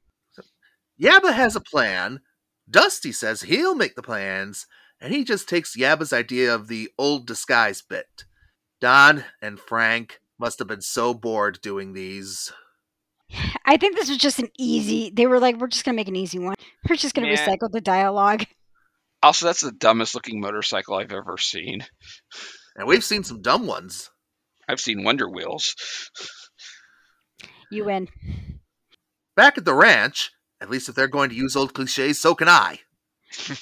Yabba 1.01 1.33
has 1.33 1.55
a 1.55 1.61
plan. 1.61 2.21
Dusty 2.69 3.11
says 3.11 3.41
he'll 3.41 3.75
make 3.75 3.95
the 3.95 4.03
plans, 4.03 4.67
and 4.99 5.11
he 5.11 5.23
just 5.23 5.49
takes 5.49 5.75
Yabba's 5.75 6.13
idea 6.13 6.53
of 6.53 6.67
the 6.67 6.89
old 6.97 7.25
disguise 7.25 7.81
bit. 7.81 8.25
Don 8.79 9.25
and 9.41 9.59
Frank 9.59 10.21
must 10.39 10.59
have 10.59 10.67
been 10.67 10.81
so 10.81 11.13
bored 11.13 11.59
doing 11.61 11.93
these. 11.93 12.51
I 13.65 13.77
think 13.77 13.95
this 13.95 14.09
was 14.09 14.17
just 14.17 14.39
an 14.39 14.49
easy. 14.57 15.09
They 15.09 15.27
were 15.27 15.39
like, 15.39 15.57
we're 15.57 15.67
just 15.67 15.85
gonna 15.85 15.95
make 15.95 16.07
an 16.07 16.15
easy 16.15 16.39
one. 16.39 16.55
We're 16.89 16.95
just 16.95 17.15
gonna 17.15 17.27
Yeah. 17.29 17.45
recycle 17.47 17.71
the 17.71 17.81
dialogue. 17.81 18.45
Also, 19.23 19.45
that's 19.45 19.61
the 19.61 19.71
dumbest 19.71 20.15
looking 20.15 20.39
motorcycle 20.39 20.95
I've 20.95 21.11
ever 21.11 21.37
seen. 21.37 21.85
And 22.75 22.87
we've 22.87 23.03
seen 23.03 23.23
some 23.23 23.41
dumb 23.41 23.67
ones. 23.67 24.09
I've 24.67 24.79
seen 24.79 25.03
Wonder 25.03 25.29
Wheels. 25.29 25.75
You 27.69 27.85
win. 27.85 28.07
Back 29.35 29.57
at 29.57 29.65
the 29.65 29.73
ranch, 29.73 30.31
at 30.59 30.69
least 30.69 30.89
if 30.89 30.95
they're 30.95 31.07
going 31.07 31.29
to 31.29 31.35
use 31.35 31.55
old 31.55 31.73
cliches, 31.73 32.19
so 32.19 32.33
can 32.35 32.49
I. 32.49 32.79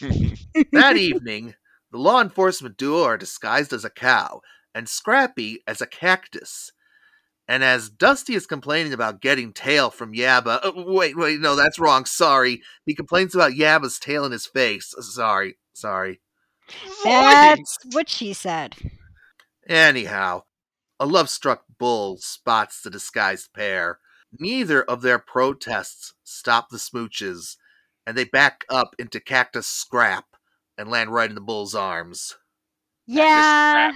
that 0.71 0.95
evening, 0.97 1.55
the 1.91 1.97
law 1.97 2.21
enforcement 2.21 2.77
duo 2.77 3.03
are 3.03 3.17
disguised 3.17 3.73
as 3.73 3.83
a 3.85 3.89
cow 3.89 4.41
and 4.73 4.87
Scrappy 4.87 5.61
as 5.67 5.81
a 5.81 5.87
cactus. 5.87 6.71
And 7.49 7.63
as 7.63 7.89
Dusty 7.89 8.35
is 8.35 8.45
complaining 8.45 8.93
about 8.93 9.21
getting 9.21 9.53
tail 9.53 9.89
from 9.89 10.13
Yabba, 10.13 10.63
uh, 10.63 10.71
wait, 10.75 11.17
wait, 11.17 11.39
no, 11.39 11.55
that's 11.55 11.79
wrong. 11.79 12.05
Sorry. 12.05 12.61
He 12.85 12.93
complains 12.93 13.33
about 13.33 13.53
Yabba's 13.53 13.97
tail 13.97 14.23
in 14.23 14.31
his 14.31 14.45
face. 14.45 14.93
Sorry, 14.99 15.57
sorry. 15.73 16.21
That's 17.03 17.79
what 17.91 18.07
she 18.07 18.33
said. 18.33 18.75
Anyhow, 19.67 20.43
a 20.99 21.07
love 21.07 21.27
struck 21.27 21.63
bull 21.79 22.17
spots 22.17 22.83
the 22.83 22.91
disguised 22.91 23.51
pair. 23.51 23.97
Neither 24.39 24.83
of 24.83 25.01
their 25.01 25.17
protests 25.17 26.13
stop 26.23 26.69
the 26.69 26.77
smooches, 26.77 27.55
and 28.05 28.15
they 28.15 28.25
back 28.25 28.63
up 28.69 28.93
into 28.99 29.19
Cactus 29.19 29.65
Scrap 29.65 30.25
and 30.77 30.91
land 30.91 31.11
right 31.11 31.29
in 31.29 31.33
the 31.33 31.41
bull's 31.41 31.73
arms. 31.73 32.37
Yeah. 33.07 33.91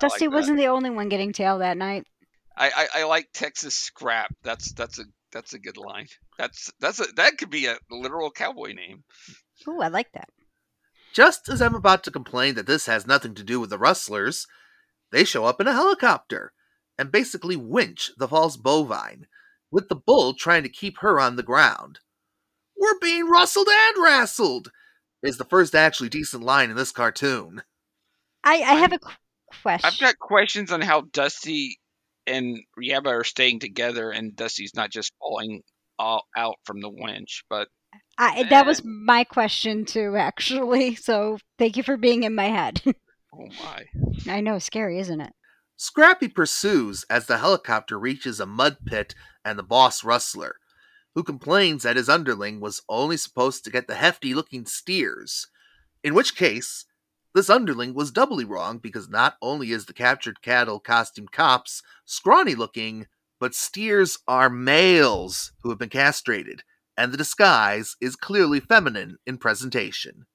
Dusty 0.00 0.26
that. 0.26 0.32
wasn't 0.32 0.56
the 0.58 0.66
only 0.66 0.90
one 0.90 1.08
getting 1.08 1.32
tail 1.32 1.58
that 1.58 1.76
night. 1.76 2.04
I, 2.56 2.70
I, 2.70 3.00
I 3.00 3.04
like 3.04 3.28
Texas 3.32 3.74
Scrap. 3.74 4.34
That's 4.42 4.72
that's 4.72 4.98
a 4.98 5.04
that's 5.32 5.54
a 5.54 5.58
good 5.58 5.76
line. 5.76 6.06
That's 6.38 6.70
that's 6.80 7.00
a 7.00 7.06
that 7.16 7.38
could 7.38 7.50
be 7.50 7.66
a 7.66 7.78
literal 7.90 8.30
cowboy 8.30 8.72
name. 8.72 9.04
Ooh, 9.68 9.80
I 9.80 9.88
like 9.88 10.12
that. 10.12 10.28
Just 11.12 11.48
as 11.48 11.60
I'm 11.60 11.74
about 11.74 12.04
to 12.04 12.10
complain 12.10 12.54
that 12.54 12.66
this 12.66 12.86
has 12.86 13.06
nothing 13.06 13.34
to 13.34 13.42
do 13.42 13.58
with 13.60 13.70
the 13.70 13.78
rustlers, 13.78 14.46
they 15.10 15.24
show 15.24 15.44
up 15.44 15.60
in 15.60 15.66
a 15.66 15.72
helicopter 15.72 16.52
and 16.98 17.10
basically 17.10 17.56
winch 17.56 18.10
the 18.18 18.28
false 18.28 18.56
bovine, 18.56 19.26
with 19.70 19.88
the 19.88 19.96
bull 19.96 20.34
trying 20.34 20.62
to 20.62 20.68
keep 20.68 20.98
her 20.98 21.18
on 21.18 21.36
the 21.36 21.42
ground. 21.42 22.00
We're 22.78 22.98
being 23.00 23.26
rustled 23.28 23.68
and 23.70 23.96
rassled, 23.96 24.66
is 25.22 25.38
the 25.38 25.44
first 25.44 25.74
actually 25.74 26.10
decent 26.10 26.42
line 26.42 26.70
in 26.70 26.76
this 26.76 26.92
cartoon. 26.92 27.62
I, 28.44 28.56
I 28.56 28.74
have 28.74 28.92
a 28.92 28.98
qu- 28.98 29.12
question. 29.62 29.90
I've 29.90 29.98
got 30.00 30.18
questions 30.18 30.70
on 30.70 30.80
how 30.80 31.02
Dusty 31.02 31.78
and 32.26 32.58
Yabba 32.82 33.06
are 33.06 33.24
staying 33.24 33.60
together, 33.60 34.10
and 34.10 34.36
Dusty's 34.36 34.74
not 34.74 34.90
just 34.90 35.12
falling 35.18 35.62
all 35.98 36.24
out 36.36 36.56
from 36.64 36.80
the 36.80 36.90
winch. 36.90 37.44
But 37.48 37.68
I, 38.18 38.44
that 38.44 38.66
was 38.66 38.82
my 38.84 39.24
question 39.24 39.84
too, 39.84 40.16
actually. 40.16 40.94
So 41.00 41.38
thank 41.58 41.76
you 41.76 41.82
for 41.82 41.96
being 41.96 42.22
in 42.22 42.34
my 42.34 42.48
head. 42.48 42.82
oh 42.86 43.48
my, 43.62 43.84
I 44.28 44.40
know, 44.40 44.58
scary, 44.58 44.98
isn't 44.98 45.20
it? 45.20 45.32
Scrappy 45.76 46.28
pursues 46.28 47.04
as 47.08 47.26
the 47.26 47.38
helicopter 47.38 47.98
reaches 47.98 48.38
a 48.38 48.46
mud 48.46 48.76
pit 48.84 49.14
and 49.44 49.58
the 49.58 49.62
boss 49.62 50.04
rustler, 50.04 50.56
who 51.14 51.22
complains 51.22 51.82
that 51.82 51.96
his 51.96 52.08
underling 52.08 52.60
was 52.60 52.82
only 52.88 53.16
supposed 53.16 53.64
to 53.64 53.70
get 53.70 53.86
the 53.86 53.94
hefty 53.94 54.34
looking 54.34 54.66
steers. 54.66 55.46
In 56.04 56.14
which 56.14 56.36
case, 56.36 56.84
this 57.34 57.48
underling 57.50 57.94
was 57.94 58.10
doubly 58.10 58.44
wrong 58.44 58.78
because 58.78 59.08
not 59.08 59.36
only 59.40 59.70
is 59.72 59.86
the 59.86 59.92
captured 59.92 60.42
cattle 60.42 60.80
costumed 60.80 61.32
cops 61.32 61.82
scrawny 62.04 62.54
looking, 62.54 63.06
but 63.38 63.54
steers 63.54 64.18
are 64.28 64.50
males 64.50 65.52
who 65.62 65.70
have 65.70 65.78
been 65.78 65.88
castrated, 65.88 66.62
and 66.96 67.12
the 67.12 67.16
disguise 67.16 67.96
is 68.00 68.16
clearly 68.16 68.60
feminine 68.60 69.16
in 69.26 69.38
presentation. 69.38 70.26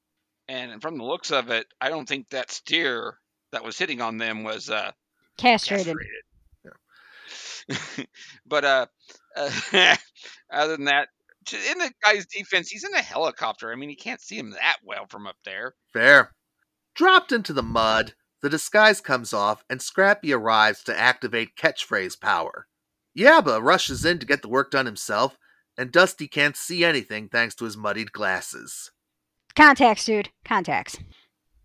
and 0.48 0.82
from 0.82 0.98
the 0.98 1.04
looks 1.04 1.32
of 1.32 1.50
it, 1.50 1.68
I 1.82 1.89
don't 1.89 2.08
think 2.08 2.30
that 2.30 2.52
steer 2.52 3.20
that 3.52 3.64
was 3.64 3.78
hitting 3.78 4.02
on 4.02 4.18
them 4.18 4.43
was 4.43 4.70
uh, 4.70 4.91
Castrated. 5.38 5.96
castrated. 7.68 8.08
but 8.46 8.64
uh, 8.66 8.86
uh, 9.36 9.52
other 10.52 10.76
than 10.78 10.86
that, 10.86 11.10
in 11.72 11.78
the 11.78 11.91
guy's 12.04 12.26
defense, 12.28 12.70
he's 12.70 12.84
in 12.84 12.93
a 12.93 13.02
helicopter. 13.02 13.72
I 13.72 13.76
mean, 13.76 13.89
he 13.89 13.96
can't 13.96 14.22
see 14.22 14.38
him 14.38 14.52
that 14.52 14.78
well 14.84 15.06
from 15.10 15.28
up 15.28 15.38
there. 15.46 15.74
Fair. 15.93 16.32
Dropped 16.96 17.34
into 17.34 17.52
the 17.52 17.62
mud, 17.62 18.14
the 18.41 18.50
disguise 18.50 19.02
comes 19.02 19.34
off, 19.34 19.66
and 19.70 19.82
Scrappy 19.82 20.32
arrives 20.32 20.82
to 20.84 20.98
activate 20.98 21.58
catchphrase 21.58 22.20
power. 22.20 22.68
Yabba 23.18 23.62
rushes 23.62 24.06
in 24.06 24.20
to 24.20 24.26
get 24.26 24.41
the 24.41 24.48
work 24.48 24.72
done 24.72 24.86
himself, 24.86 25.38
and 25.78 25.91
Dusty 25.91 26.28
can't 26.28 26.56
see 26.56 26.86
anything 26.86 27.28
thanks 27.28 27.54
to 27.56 27.66
his 27.66 27.76
muddied 27.76 28.14
glasses. 28.14 28.91
Contacts, 29.56 30.06
dude. 30.06 30.30
Contacts. 30.46 30.98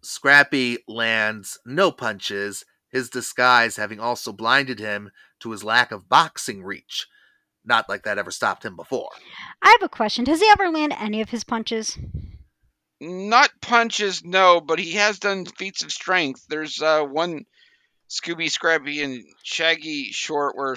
Scrappy 0.03 0.79
lands 0.89 1.59
no 1.65 1.93
punches, 1.93 2.65
his 2.91 3.09
disguise 3.09 3.77
having 3.77 4.01
also 4.01 4.33
blinded 4.33 4.81
him 4.81 5.11
to 5.41 5.53
his 5.53 5.63
lack 5.63 5.93
of 5.93 6.09
boxing 6.09 6.65
reach. 6.65 7.07
Not 7.65 7.89
like 7.89 8.03
that 8.03 8.19
ever 8.19 8.31
stopped 8.31 8.65
him 8.65 8.75
before. 8.75 9.11
I 9.63 9.77
have 9.79 9.83
a 9.83 9.89
question. 9.89 10.25
Does 10.25 10.41
he 10.41 10.49
ever 10.51 10.71
land 10.71 10.95
any 10.99 11.21
of 11.21 11.31
his 11.31 11.45
punches? 11.45 11.99
Not 13.01 13.51
punches, 13.63 14.23
no, 14.25 14.61
but 14.61 14.79
he 14.79 14.93
has 14.93 15.19
done 15.19 15.47
feats 15.47 15.83
of 15.83 15.91
strength. 15.91 16.45
There's 16.49 16.83
uh, 16.83 17.03
one 17.03 17.47
Scooby, 18.11 18.51
Scrappy, 18.51 19.03
and 19.03 19.25
Shaggy 19.43 20.13
short 20.13 20.55
where 20.55 20.77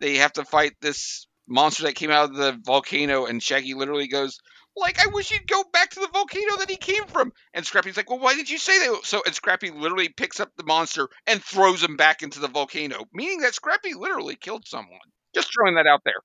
they 0.00 0.16
have 0.16 0.32
to 0.34 0.44
fight 0.44 0.72
this 0.80 1.26
monster 1.46 1.82
that 1.82 1.96
came 1.96 2.10
out 2.10 2.30
of 2.30 2.36
the 2.36 2.58
volcano, 2.62 3.26
and 3.26 3.42
Shaggy 3.42 3.74
literally 3.74 4.08
goes, 4.08 4.38
"Like, 4.74 4.98
I 4.98 5.08
wish 5.12 5.30
he'd 5.30 5.46
go 5.46 5.64
back 5.72 5.90
to 5.90 6.00
the 6.00 6.08
volcano 6.08 6.56
that 6.58 6.70
he 6.70 6.76
came 6.76 7.06
from." 7.08 7.32
And 7.52 7.66
Scrappy's 7.66 7.96
like, 7.96 8.08
"Well, 8.08 8.20
why 8.20 8.34
did 8.34 8.48
you 8.48 8.58
say 8.58 8.78
that?" 8.78 9.04
So, 9.04 9.22
and 9.26 9.34
Scrappy 9.34 9.70
literally 9.70 10.08
picks 10.08 10.40
up 10.40 10.52
the 10.56 10.64
monster 10.64 11.08
and 11.26 11.44
throws 11.44 11.82
him 11.82 11.96
back 11.96 12.22
into 12.22 12.40
the 12.40 12.48
volcano, 12.48 13.04
meaning 13.12 13.40
that 13.40 13.54
Scrappy 13.54 13.92
literally 13.92 14.36
killed 14.36 14.66
someone. 14.66 14.98
Just 15.34 15.52
throwing 15.52 15.74
that 15.74 15.86
out 15.86 16.02
there. 16.04 16.22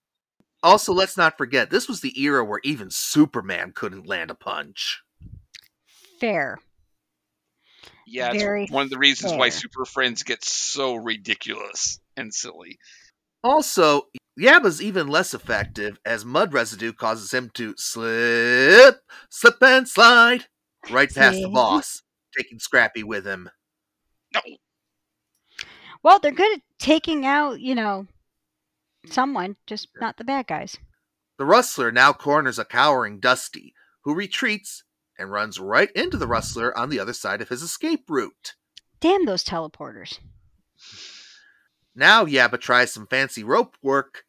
Also, 0.63 0.93
let's 0.93 1.17
not 1.17 1.37
forget, 1.37 1.69
this 1.69 1.89
was 1.89 1.99
the 1.99 2.19
era 2.19 2.43
where 2.43 2.61
even 2.63 2.89
Superman 2.89 3.73
couldn't 3.75 4.07
land 4.07 4.31
a 4.31 4.35
punch. 4.35 5.03
Fair. 6.19 6.57
Yeah, 8.07 8.31
it's 8.31 8.41
Very 8.41 8.67
one 8.67 8.83
of 8.83 8.89
the 8.89 8.97
reasons 8.97 9.33
why. 9.33 9.49
Super 9.49 9.85
Friends 9.85 10.23
gets 10.23 10.53
so 10.55 10.95
ridiculous 10.95 11.99
and 12.15 12.33
silly. 12.33 12.77
Also, 13.43 14.03
Yabba's 14.39 14.81
even 14.81 15.07
less 15.07 15.33
effective 15.33 15.99
as 16.05 16.23
mud 16.23 16.53
residue 16.53 16.93
causes 16.93 17.33
him 17.33 17.51
to 17.55 17.73
slip, 17.77 19.01
slip 19.29 19.61
and 19.61 19.87
slide 19.87 20.45
right 20.89 21.13
past 21.13 21.41
the 21.41 21.49
boss, 21.49 22.01
taking 22.37 22.59
Scrappy 22.59 23.03
with 23.03 23.25
him. 23.25 23.49
No, 24.33 24.41
Well, 26.03 26.19
they're 26.19 26.31
good 26.31 26.57
at 26.57 26.63
taking 26.79 27.25
out, 27.25 27.59
you 27.59 27.75
know, 27.75 28.07
Mm-hmm. 29.05 29.13
someone, 29.13 29.55
just 29.67 29.89
not 29.99 30.17
the 30.17 30.23
bad 30.23 30.47
guys. 30.47 30.77
The 31.37 31.45
rustler 31.45 31.91
now 31.91 32.13
corners 32.13 32.59
a 32.59 32.65
cowering 32.65 33.19
Dusty, 33.19 33.73
who 34.03 34.15
retreats 34.15 34.83
and 35.17 35.31
runs 35.31 35.59
right 35.59 35.91
into 35.91 36.17
the 36.17 36.27
rustler 36.27 36.77
on 36.77 36.89
the 36.89 36.99
other 36.99 37.13
side 37.13 37.41
of 37.41 37.49
his 37.49 37.61
escape 37.61 38.09
route. 38.09 38.53
Damn 38.99 39.25
those 39.25 39.43
teleporters. 39.43 40.19
Now 41.95 42.25
Yabba 42.25 42.59
tries 42.59 42.93
some 42.93 43.07
fancy 43.07 43.43
rope 43.43 43.77
work 43.81 44.23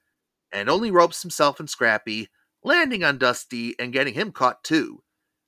and 0.53 0.69
only 0.69 0.91
ropes 0.91 1.23
himself 1.23 1.59
and 1.61 1.69
Scrappy, 1.69 2.29
landing 2.63 3.05
on 3.05 3.19
Dusty 3.19 3.75
and 3.79 3.93
getting 3.93 4.15
him 4.15 4.33
caught 4.33 4.63
too. 4.65 5.03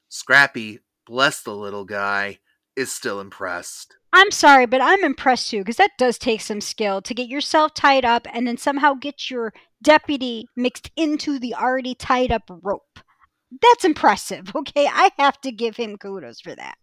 Scrappy, 0.09 0.81
bless 1.07 1.43
the 1.43 1.55
little 1.55 1.85
guy, 1.85 2.39
is 2.77 2.93
still 2.93 3.21
impressed. 3.21 3.97
I'm 4.13 4.31
sorry, 4.31 4.67
but 4.67 4.81
I'm 4.81 5.05
impressed 5.05 5.51
too, 5.51 5.59
because 5.59 5.77
that 5.77 5.99
does 5.99 6.19
take 6.19 6.41
some 6.41 6.61
skill 6.61 7.03
to 7.03 7.15
get 7.15 7.29
yourself 7.29 7.75
tied 7.75 8.05
up 8.05 8.27
and 8.33 8.47
then 8.47 8.57
somehow 8.57 8.95
get 8.95 9.31
your 9.31 9.53
deputy 9.83 10.47
mixed 10.57 10.91
into 10.97 11.39
the 11.39 11.55
already 11.55 11.95
tied 11.95 12.33
up 12.33 12.51
rope. 12.63 13.01
That's 13.63 13.85
impressive, 13.85 14.53
okay? 14.57 14.87
I 14.87 15.11
have 15.19 15.41
to 15.43 15.53
give 15.53 15.77
him 15.77 15.99
kudos 15.99 16.41
for 16.41 16.55
that. 16.55 16.77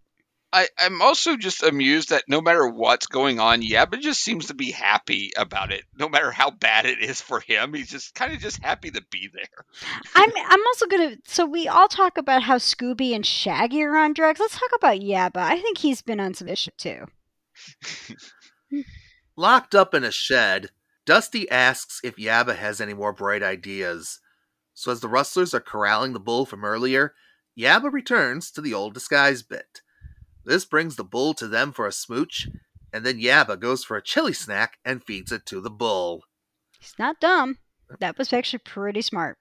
I, 0.53 0.67
I'm 0.77 1.01
also 1.01 1.35
just 1.35 1.63
amused 1.63 2.09
that 2.09 2.25
no 2.27 2.39
matter 2.39 2.67
what's 2.67 3.07
going 3.07 3.39
on, 3.39 3.63
Yabba 3.63 3.99
just 3.99 4.21
seems 4.21 4.45
to 4.47 4.53
be 4.53 4.69
happy 4.69 5.31
about 5.35 5.71
it. 5.71 5.83
No 5.97 6.07
matter 6.07 6.29
how 6.29 6.51
bad 6.51 6.85
it 6.85 6.99
is 6.99 7.19
for 7.19 7.39
him, 7.39 7.73
he's 7.73 7.89
just 7.89 8.13
kind 8.13 8.31
of 8.31 8.39
just 8.39 8.63
happy 8.63 8.91
to 8.91 9.01
be 9.09 9.31
there. 9.33 9.65
I'm 10.13 10.31
I'm 10.37 10.67
also 10.67 10.85
gonna 10.85 11.17
so 11.25 11.47
we 11.47 11.67
all 11.67 11.87
talk 11.87 12.19
about 12.19 12.43
how 12.43 12.59
Scooby 12.59 13.15
and 13.15 13.25
Shaggy 13.25 13.81
are 13.81 13.97
on 13.97 14.13
drugs. 14.13 14.39
Let's 14.39 14.53
talk 14.53 14.69
about 14.75 14.99
Yabba. 14.99 15.37
I 15.37 15.59
think 15.59 15.79
he's 15.79 16.03
been 16.03 16.19
on 16.19 16.35
some 16.35 16.53
shit 16.53 16.77
too. 16.77 17.07
Locked 19.35 19.73
up 19.73 19.95
in 19.95 20.03
a 20.03 20.11
shed, 20.11 20.69
Dusty 21.07 21.49
asks 21.49 21.99
if 22.03 22.17
Yabba 22.17 22.55
has 22.55 22.79
any 22.79 22.93
more 22.93 23.11
bright 23.11 23.41
ideas. 23.41 24.19
So, 24.75 24.91
as 24.91 24.99
the 24.99 25.07
rustlers 25.07 25.55
are 25.55 25.59
corralling 25.59 26.13
the 26.13 26.19
bull 26.19 26.45
from 26.45 26.63
earlier, 26.63 27.15
Yabba 27.57 27.91
returns 27.91 28.51
to 28.51 28.61
the 28.61 28.75
old 28.75 28.93
disguise 28.93 29.41
bit. 29.41 29.81
This 30.45 30.65
brings 30.65 30.95
the 30.95 31.03
bull 31.03 31.33
to 31.35 31.47
them 31.47 31.71
for 31.71 31.87
a 31.87 31.91
smooch, 31.91 32.49
and 32.91 33.05
then 33.05 33.19
Yabba 33.19 33.59
goes 33.59 33.83
for 33.83 33.97
a 33.97 34.03
chili 34.03 34.33
snack 34.33 34.77
and 34.83 35.03
feeds 35.03 35.31
it 35.31 35.45
to 35.47 35.61
the 35.61 35.69
bull. 35.69 36.23
He's 36.79 36.95
not 36.99 37.19
dumb. 37.19 37.57
That 37.99 38.17
was 38.17 38.33
actually 38.33 38.59
pretty 38.59 39.01
smart. 39.01 39.37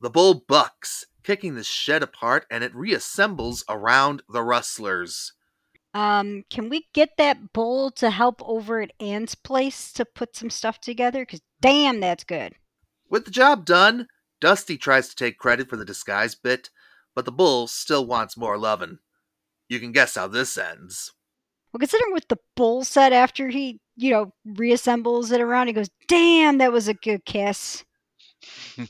The 0.00 0.10
bull 0.10 0.44
bucks, 0.48 1.04
kicking 1.22 1.54
the 1.54 1.64
shed 1.64 2.02
apart, 2.02 2.46
and 2.50 2.62
it 2.64 2.74
reassembles 2.74 3.64
around 3.68 4.22
the 4.28 4.42
rustlers. 4.42 5.32
Um, 5.94 6.44
can 6.50 6.68
we 6.68 6.88
get 6.92 7.16
that 7.16 7.52
bull 7.52 7.90
to 7.92 8.10
help 8.10 8.42
over 8.46 8.82
at 8.82 8.92
Ann's 9.00 9.34
place 9.34 9.92
to 9.94 10.04
put 10.04 10.36
some 10.36 10.50
stuff 10.50 10.80
together? 10.80 11.24
Because 11.24 11.40
damn, 11.60 12.00
that's 12.00 12.24
good. 12.24 12.52
With 13.08 13.24
the 13.24 13.30
job 13.30 13.64
done, 13.64 14.08
Dusty 14.40 14.76
tries 14.76 15.08
to 15.08 15.16
take 15.16 15.38
credit 15.38 15.70
for 15.70 15.76
the 15.76 15.84
disguise 15.84 16.34
bit, 16.34 16.68
but 17.14 17.24
the 17.24 17.32
bull 17.32 17.66
still 17.66 18.04
wants 18.04 18.36
more 18.36 18.58
lovin'. 18.58 18.98
You 19.68 19.80
can 19.80 19.92
guess 19.92 20.14
how 20.14 20.28
this 20.28 20.56
ends. 20.56 21.12
Well, 21.72 21.78
considering 21.80 22.12
what 22.12 22.28
the 22.28 22.38
bull 22.54 22.84
said 22.84 23.12
after 23.12 23.48
he, 23.48 23.80
you 23.96 24.10
know, 24.10 24.32
reassembles 24.46 25.32
it 25.32 25.40
around, 25.40 25.66
he 25.66 25.72
goes, 25.72 25.90
"Damn, 26.08 26.58
that 26.58 26.72
was 26.72 26.88
a 26.88 26.94
good 26.94 27.24
kiss." 27.24 27.84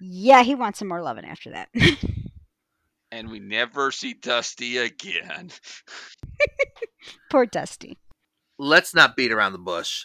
Yeah, 0.00 0.42
he 0.42 0.54
wants 0.54 0.78
some 0.78 0.88
more 0.88 1.02
loving 1.02 1.24
after 1.24 1.50
that. 1.50 1.68
and 3.12 3.30
we 3.30 3.40
never 3.40 3.90
see 3.90 4.14
Dusty 4.14 4.78
again. 4.78 5.50
Poor 7.30 7.46
Dusty. 7.46 7.98
Let's 8.58 8.94
not 8.94 9.16
beat 9.16 9.32
around 9.32 9.52
the 9.52 9.58
bush. 9.58 10.04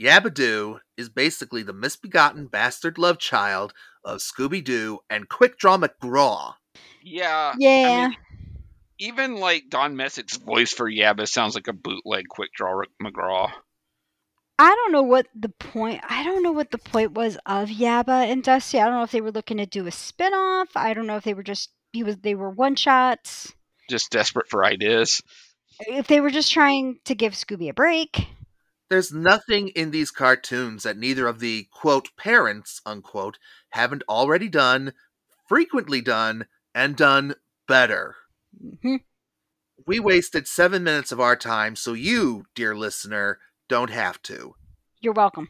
Yabba-Doo 0.00 0.78
is 0.96 1.08
basically 1.08 1.62
the 1.62 1.72
misbegotten 1.72 2.46
bastard 2.48 2.98
love 2.98 3.18
child 3.18 3.72
of 4.04 4.18
Scooby 4.18 4.62
Doo 4.62 5.00
and 5.08 5.28
Quick 5.28 5.58
Draw 5.58 5.78
McGraw. 5.78 6.54
Yeah. 7.02 7.54
I 7.54 7.56
Yeah. 7.58 8.08
mean, 8.08 8.16
even 8.98 9.36
like 9.36 9.68
Don 9.68 9.96
Messick's 9.96 10.36
voice 10.36 10.72
for 10.72 10.90
Yabba 10.90 11.28
sounds 11.28 11.54
like 11.54 11.68
a 11.68 11.72
bootleg 11.72 12.28
Quick 12.28 12.52
Draw 12.54 12.82
McGraw. 13.02 13.50
I 14.58 14.74
don't 14.74 14.92
know 14.92 15.02
what 15.02 15.26
the 15.34 15.50
point. 15.50 16.00
I 16.08 16.24
don't 16.24 16.42
know 16.42 16.52
what 16.52 16.70
the 16.70 16.78
point 16.78 17.12
was 17.12 17.36
of 17.44 17.68
Yabba 17.68 18.30
and 18.30 18.42
Dusty. 18.42 18.80
I 18.80 18.86
don't 18.86 18.94
know 18.94 19.02
if 19.02 19.10
they 19.10 19.20
were 19.20 19.32
looking 19.32 19.58
to 19.58 19.66
do 19.66 19.86
a 19.86 19.90
spin-off. 19.90 20.70
I 20.74 20.94
don't 20.94 21.06
know 21.06 21.16
if 21.16 21.24
they 21.24 21.34
were 21.34 21.42
just 21.42 21.70
he 21.92 22.02
was 22.02 22.16
they 22.18 22.34
were 22.34 22.50
one 22.50 22.74
shots. 22.74 23.52
Just 23.90 24.10
desperate 24.10 24.48
for 24.48 24.64
ideas. 24.64 25.22
If 25.80 26.06
they 26.06 26.20
were 26.20 26.30
just 26.30 26.52
trying 26.52 27.00
to 27.04 27.14
give 27.14 27.34
Scooby 27.34 27.68
a 27.68 27.74
break. 27.74 28.28
There's 28.88 29.12
nothing 29.12 29.68
in 29.68 29.90
these 29.90 30.10
cartoons 30.10 30.84
that 30.84 30.96
neither 30.96 31.26
of 31.26 31.40
the 31.40 31.66
quote 31.70 32.08
parents 32.16 32.80
unquote 32.86 33.38
haven't 33.70 34.04
already 34.08 34.48
done, 34.48 34.94
frequently 35.48 36.00
done, 36.00 36.46
and 36.74 36.96
done 36.96 37.34
better. 37.68 38.16
Mhm. 38.62 39.00
We 39.86 40.00
wasted 40.00 40.48
seven 40.48 40.82
minutes 40.84 41.12
of 41.12 41.20
our 41.20 41.36
time, 41.36 41.76
so 41.76 41.92
you, 41.92 42.46
dear 42.54 42.74
listener, 42.74 43.38
don't 43.68 43.90
have 43.90 44.20
to. 44.22 44.54
You're 45.00 45.12
welcome. 45.12 45.48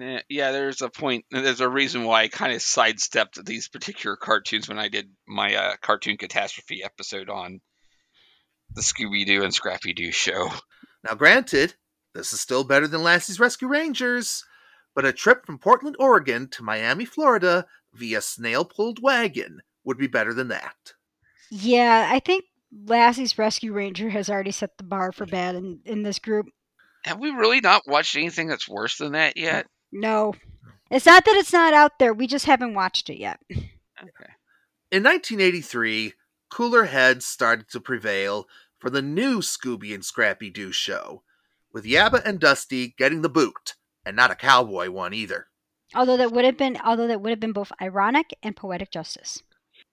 Eh, 0.00 0.22
Yeah, 0.28 0.50
there's 0.50 0.82
a 0.82 0.88
point. 0.88 1.24
There's 1.30 1.60
a 1.60 1.68
reason 1.68 2.04
why 2.04 2.22
I 2.22 2.28
kind 2.28 2.52
of 2.52 2.62
sidestepped 2.62 3.44
these 3.44 3.68
particular 3.68 4.16
cartoons 4.16 4.68
when 4.68 4.78
I 4.78 4.88
did 4.88 5.10
my 5.26 5.54
uh, 5.54 5.76
cartoon 5.82 6.16
catastrophe 6.16 6.82
episode 6.82 7.28
on 7.28 7.60
the 8.70 8.80
Scooby 8.82 9.24
Doo 9.26 9.44
and 9.44 9.54
Scrappy 9.54 9.92
Doo 9.92 10.10
show. 10.10 10.50
Now, 11.04 11.14
granted, 11.14 11.74
this 12.14 12.32
is 12.32 12.40
still 12.40 12.64
better 12.64 12.88
than 12.88 13.02
Lassie's 13.02 13.38
Rescue 13.38 13.68
Rangers, 13.68 14.42
but 14.94 15.04
a 15.04 15.12
trip 15.12 15.44
from 15.46 15.58
Portland, 15.58 15.96
Oregon 15.98 16.48
to 16.50 16.62
Miami, 16.62 17.04
Florida 17.04 17.66
via 17.92 18.20
snail 18.20 18.64
pulled 18.64 19.00
wagon 19.02 19.60
would 19.84 19.98
be 19.98 20.06
better 20.06 20.32
than 20.32 20.48
that. 20.48 20.94
Yeah, 21.56 22.08
I 22.10 22.18
think 22.18 22.46
Lassie's 22.84 23.38
Rescue 23.38 23.72
Ranger 23.72 24.10
has 24.10 24.28
already 24.28 24.50
set 24.50 24.76
the 24.76 24.82
bar 24.82 25.12
for 25.12 25.24
bad 25.24 25.54
in, 25.54 25.78
in 25.84 26.02
this 26.02 26.18
group. 26.18 26.46
Have 27.04 27.20
we 27.20 27.30
really 27.30 27.60
not 27.60 27.86
watched 27.86 28.16
anything 28.16 28.48
that's 28.48 28.68
worse 28.68 28.98
than 28.98 29.12
that 29.12 29.36
yet? 29.36 29.66
No. 29.92 30.34
Oh. 30.34 30.70
It's 30.90 31.06
not 31.06 31.24
that 31.24 31.36
it's 31.36 31.52
not 31.52 31.72
out 31.72 32.00
there. 32.00 32.12
We 32.12 32.26
just 32.26 32.46
haven't 32.46 32.74
watched 32.74 33.08
it 33.08 33.20
yet. 33.20 33.38
Okay. 33.52 34.32
In 34.90 35.04
1983, 35.04 36.14
cooler 36.50 36.86
heads 36.86 37.24
started 37.24 37.68
to 37.70 37.80
prevail 37.80 38.48
for 38.80 38.90
the 38.90 39.00
new 39.00 39.38
Scooby 39.38 39.94
and 39.94 40.04
Scrappy 40.04 40.50
Doo 40.50 40.72
show, 40.72 41.22
with 41.72 41.84
Yabba 41.84 42.20
and 42.24 42.40
Dusty 42.40 42.96
getting 42.98 43.22
the 43.22 43.28
boot, 43.28 43.76
and 44.04 44.16
not 44.16 44.32
a 44.32 44.34
cowboy 44.34 44.90
one 44.90 45.14
either. 45.14 45.46
Although 45.94 46.16
that 46.16 46.32
would 46.32 46.44
have 46.44 46.58
been 46.58 46.78
although 46.84 47.06
that 47.06 47.20
would 47.20 47.30
have 47.30 47.40
been 47.40 47.52
both 47.52 47.70
ironic 47.80 48.36
and 48.42 48.56
poetic 48.56 48.90
justice. 48.90 49.42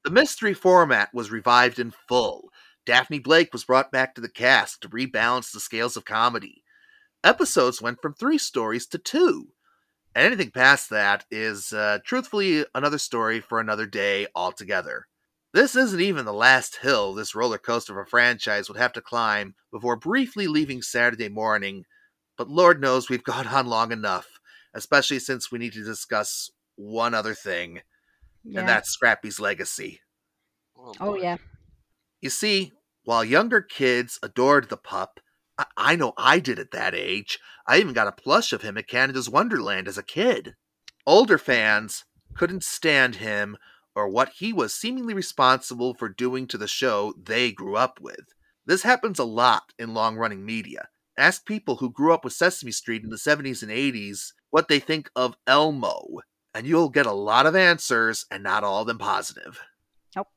The 0.03 0.09
mystery 0.09 0.55
format 0.55 1.13
was 1.13 1.29
revived 1.29 1.77
in 1.77 1.93
full. 2.07 2.49
Daphne 2.85 3.19
Blake 3.19 3.53
was 3.53 3.65
brought 3.65 3.91
back 3.91 4.15
to 4.15 4.21
the 4.21 4.29
cast 4.29 4.81
to 4.81 4.89
rebalance 4.89 5.51
the 5.51 5.59
scales 5.59 5.95
of 5.95 6.05
comedy. 6.05 6.63
Episodes 7.23 7.81
went 7.81 8.01
from 8.01 8.13
three 8.13 8.39
stories 8.39 8.87
to 8.87 8.97
two. 8.97 9.49
And 10.15 10.25
anything 10.25 10.51
past 10.51 10.89
that 10.89 11.25
is, 11.29 11.71
uh, 11.71 11.99
truthfully, 12.03 12.65
another 12.73 12.97
story 12.97 13.39
for 13.39 13.59
another 13.59 13.85
day 13.85 14.25
altogether. 14.35 15.07
This 15.53 15.75
isn't 15.75 16.01
even 16.01 16.25
the 16.25 16.33
last 16.33 16.77
hill 16.77 17.13
this 17.13 17.35
roller 17.35 17.57
coaster 17.57 17.99
of 17.99 18.07
a 18.07 18.09
franchise 18.09 18.69
would 18.69 18.79
have 18.79 18.93
to 18.93 19.01
climb 19.01 19.53
before 19.71 19.97
briefly 19.97 20.47
leaving 20.47 20.81
Saturday 20.81 21.29
morning, 21.29 21.85
but 22.37 22.49
Lord 22.49 22.81
knows 22.81 23.09
we've 23.09 23.23
gone 23.25 23.47
on 23.47 23.67
long 23.67 23.91
enough, 23.91 24.39
especially 24.73 25.19
since 25.19 25.51
we 25.51 25.59
need 25.59 25.73
to 25.73 25.83
discuss 25.83 26.49
one 26.75 27.13
other 27.13 27.35
thing, 27.35 27.81
Yeah. 28.43 28.61
and 28.61 28.69
that's 28.69 28.89
Scrappy's 28.89 29.39
legacy. 29.39 30.01
Oh, 30.77 30.93
oh 30.99 31.05
boy. 31.13 31.21
yeah. 31.21 31.37
You 32.21 32.29
see, 32.29 32.73
while 33.03 33.23
younger 33.23 33.61
kids 33.61 34.19
adored 34.21 34.69
the 34.69 34.77
pup, 34.77 35.19
I, 35.57 35.65
I 35.77 35.95
know 35.95 36.13
I 36.17 36.39
did 36.39 36.59
at 36.59 36.71
that 36.71 36.95
age. 36.95 37.39
I 37.67 37.79
even 37.79 37.93
got 37.93 38.07
a 38.07 38.11
plush 38.11 38.53
of 38.53 38.61
him 38.61 38.77
at 38.77 38.87
Canada's 38.87 39.29
Wonderland 39.29 39.87
as 39.87 39.97
a 39.97 40.03
kid. 40.03 40.55
Older 41.05 41.37
fans 41.37 42.05
couldn't 42.35 42.63
stand 42.63 43.15
him 43.15 43.57
or 43.95 44.07
what 44.07 44.29
he 44.37 44.53
was 44.53 44.73
seemingly 44.73 45.13
responsible 45.13 45.93
for 45.93 46.07
doing 46.07 46.47
to 46.47 46.57
the 46.57 46.67
show 46.67 47.13
they 47.21 47.51
grew 47.51 47.75
up 47.75 47.99
with. 47.99 48.25
This 48.65 48.83
happens 48.83 49.19
a 49.19 49.25
lot 49.25 49.73
in 49.77 49.93
long 49.93 50.15
running 50.15 50.45
media. 50.45 50.87
Ask 51.17 51.45
people 51.45 51.77
who 51.77 51.91
grew 51.91 52.13
up 52.13 52.23
with 52.23 52.33
Sesame 52.33 52.71
Street 52.71 53.03
in 53.03 53.09
the 53.09 53.17
70s 53.17 53.61
and 53.61 53.71
80s 53.71 54.31
what 54.49 54.67
they 54.67 54.79
think 54.79 55.09
of 55.15 55.35
Elmo, 55.45 56.19
and 56.53 56.67
you'll 56.67 56.89
get 56.89 57.05
a 57.05 57.11
lot 57.11 57.45
of 57.45 57.55
answers, 57.55 58.25
and 58.29 58.43
not 58.43 58.63
all 58.63 58.81
of 58.81 58.87
them 58.87 58.97
positive. 58.97 59.59
Nope. 60.15 60.27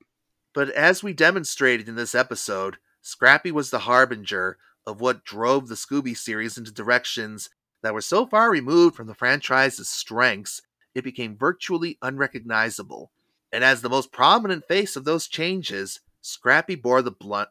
But 0.53 0.71
as 0.71 1.03
we 1.03 1.13
demonstrated 1.13 1.89
in 1.89 1.97
this 1.97 2.15
episode, 2.15 2.77
Scrappy 3.03 3.51
was 3.53 3.71
the 3.71 3.81
harbinger 3.81 4.59
of 4.87 5.01
what 5.01 5.25
drove 5.25 5.69
the 5.69 5.75
Scooby 5.75 6.17
series 6.17 6.57
into 6.57 6.73
directions 6.73 7.51
that 7.83 7.95
were 7.95 8.01
so 8.01 8.27
far 8.27 8.51
removed 8.51 8.97
from 8.97 9.07
the 9.07 9.15
franchise's 9.15 9.89
strengths, 9.89 10.63
it 10.95 11.05
became 11.05 11.37
virtually 11.37 11.99
unrecognizable. 12.01 13.11
And 13.53 13.63
as 13.63 13.83
the 13.83 13.91
most 13.91 14.13
prominent 14.13 14.67
face 14.67 14.97
of 14.97 15.05
those 15.05 15.29
changes, 15.29 16.01
Scrappy 16.21 16.75
bore 16.75 17.03
the 17.03 17.11
blunt 17.11 17.51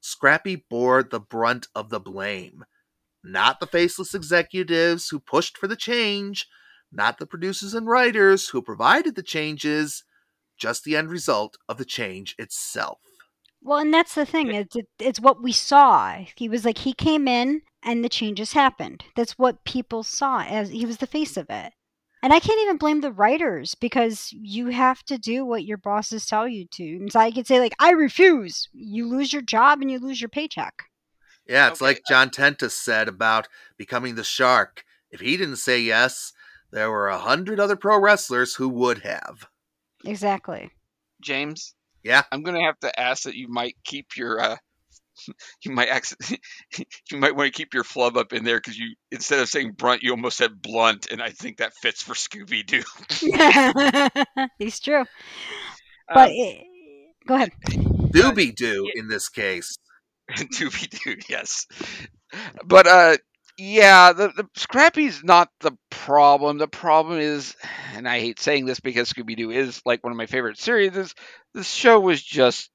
Scrappy 0.00 0.56
bore 0.68 1.02
the 1.02 1.20
brunt 1.20 1.68
of 1.74 1.88
the 1.88 2.00
blame. 2.00 2.64
Not 3.22 3.58
the 3.58 3.66
faceless 3.66 4.12
executives 4.14 5.08
who 5.08 5.18
pushed 5.18 5.56
for 5.56 5.66
the 5.66 5.76
change, 5.76 6.46
not 6.94 7.18
the 7.18 7.26
producers 7.26 7.74
and 7.74 7.86
writers 7.86 8.48
who 8.48 8.62
provided 8.62 9.14
the 9.14 9.22
changes, 9.22 10.04
just 10.56 10.84
the 10.84 10.96
end 10.96 11.10
result 11.10 11.56
of 11.68 11.78
the 11.78 11.84
change 11.84 12.34
itself. 12.38 13.00
Well, 13.62 13.78
and 13.78 13.92
that's 13.92 14.14
the 14.14 14.26
thing. 14.26 14.50
It's 14.52 14.76
it's 14.98 15.20
what 15.20 15.42
we 15.42 15.52
saw. 15.52 16.24
He 16.36 16.48
was 16.48 16.64
like 16.64 16.78
he 16.78 16.92
came 16.92 17.26
in 17.26 17.62
and 17.82 18.04
the 18.04 18.08
changes 18.08 18.52
happened. 18.52 19.04
That's 19.16 19.38
what 19.38 19.64
people 19.64 20.02
saw 20.02 20.42
as 20.42 20.70
he 20.70 20.86
was 20.86 20.98
the 20.98 21.06
face 21.06 21.36
of 21.36 21.46
it. 21.50 21.72
And 22.22 22.32
I 22.32 22.40
can't 22.40 22.60
even 22.62 22.78
blame 22.78 23.00
the 23.00 23.12
writers 23.12 23.74
because 23.74 24.30
you 24.32 24.68
have 24.68 25.02
to 25.04 25.18
do 25.18 25.44
what 25.44 25.64
your 25.64 25.78
bosses 25.78 26.26
tell 26.26 26.46
you 26.48 26.66
to. 26.72 26.84
And 26.84 27.12
so 27.12 27.20
I 27.20 27.30
could 27.32 27.46
say 27.46 27.58
like 27.58 27.74
I 27.80 27.92
refuse. 27.92 28.68
You 28.72 29.08
lose 29.08 29.32
your 29.32 29.42
job 29.42 29.80
and 29.80 29.90
you 29.90 29.98
lose 29.98 30.20
your 30.20 30.30
paycheck. 30.30 30.74
Yeah, 31.46 31.68
it's 31.68 31.80
Okay, 31.80 31.86
like 31.86 32.02
John 32.08 32.30
Tenta 32.30 32.70
said 32.70 33.08
about 33.08 33.48
becoming 33.78 34.14
the 34.14 34.24
shark. 34.24 34.84
If 35.10 35.20
he 35.20 35.36
didn't 35.38 35.56
say 35.56 35.80
yes, 35.80 36.33
there 36.74 36.90
were 36.90 37.08
a 37.08 37.16
hundred 37.18 37.60
other 37.60 37.76
pro 37.76 37.98
wrestlers 38.00 38.54
who 38.54 38.68
would 38.68 38.98
have. 38.98 39.46
Exactly. 40.04 40.70
James. 41.22 41.74
Yeah. 42.02 42.22
I'm 42.30 42.42
gonna 42.42 42.62
have 42.64 42.78
to 42.80 43.00
ask 43.00 43.22
that 43.22 43.36
you 43.36 43.48
might 43.48 43.76
keep 43.84 44.16
your 44.16 44.40
uh, 44.40 44.56
you 45.64 45.70
might 45.70 45.88
acc- 45.88 46.16
you 47.10 47.18
might 47.18 47.36
want 47.36 47.46
to 47.52 47.56
keep 47.56 47.72
your 47.72 47.84
flub 47.84 48.16
up 48.16 48.32
in 48.32 48.44
there 48.44 48.58
because 48.58 48.76
you 48.76 48.94
instead 49.12 49.38
of 49.38 49.48
saying 49.48 49.72
brunt, 49.72 50.02
you 50.02 50.10
almost 50.10 50.36
said 50.36 50.60
blunt, 50.60 51.06
and 51.10 51.22
I 51.22 51.30
think 51.30 51.58
that 51.58 51.72
fits 51.80 52.02
for 52.02 52.14
Scooby 52.14 52.66
Doo. 52.66 52.82
It's 54.58 54.80
true. 54.80 55.04
But 56.12 56.28
Um, 56.30 56.34
it, 56.34 56.64
go 57.26 57.34
ahead. 57.36 57.52
Doobie 57.64 58.54
Doo 58.54 58.90
in 58.94 59.08
this 59.08 59.28
case. 59.28 59.78
Scooby 60.32 60.88
Doo, 60.90 61.16
yes. 61.28 61.66
But 62.64 62.86
uh, 62.86 63.16
yeah, 63.56 64.12
the 64.12 64.28
the 64.28 64.48
Scrappy's 64.56 65.22
not 65.22 65.48
the 65.60 65.72
problem. 65.90 66.58
The 66.58 66.68
problem 66.68 67.18
is, 67.20 67.54
and 67.94 68.08
I 68.08 68.20
hate 68.20 68.40
saying 68.40 68.66
this 68.66 68.80
because 68.80 69.12
Scooby 69.12 69.36
Doo 69.36 69.50
is 69.50 69.80
like 69.84 70.02
one 70.02 70.12
of 70.12 70.16
my 70.16 70.26
favorite 70.26 70.58
series. 70.58 70.96
Is 70.96 71.14
this 71.54 71.70
show 71.70 72.00
was 72.00 72.22
just 72.22 72.70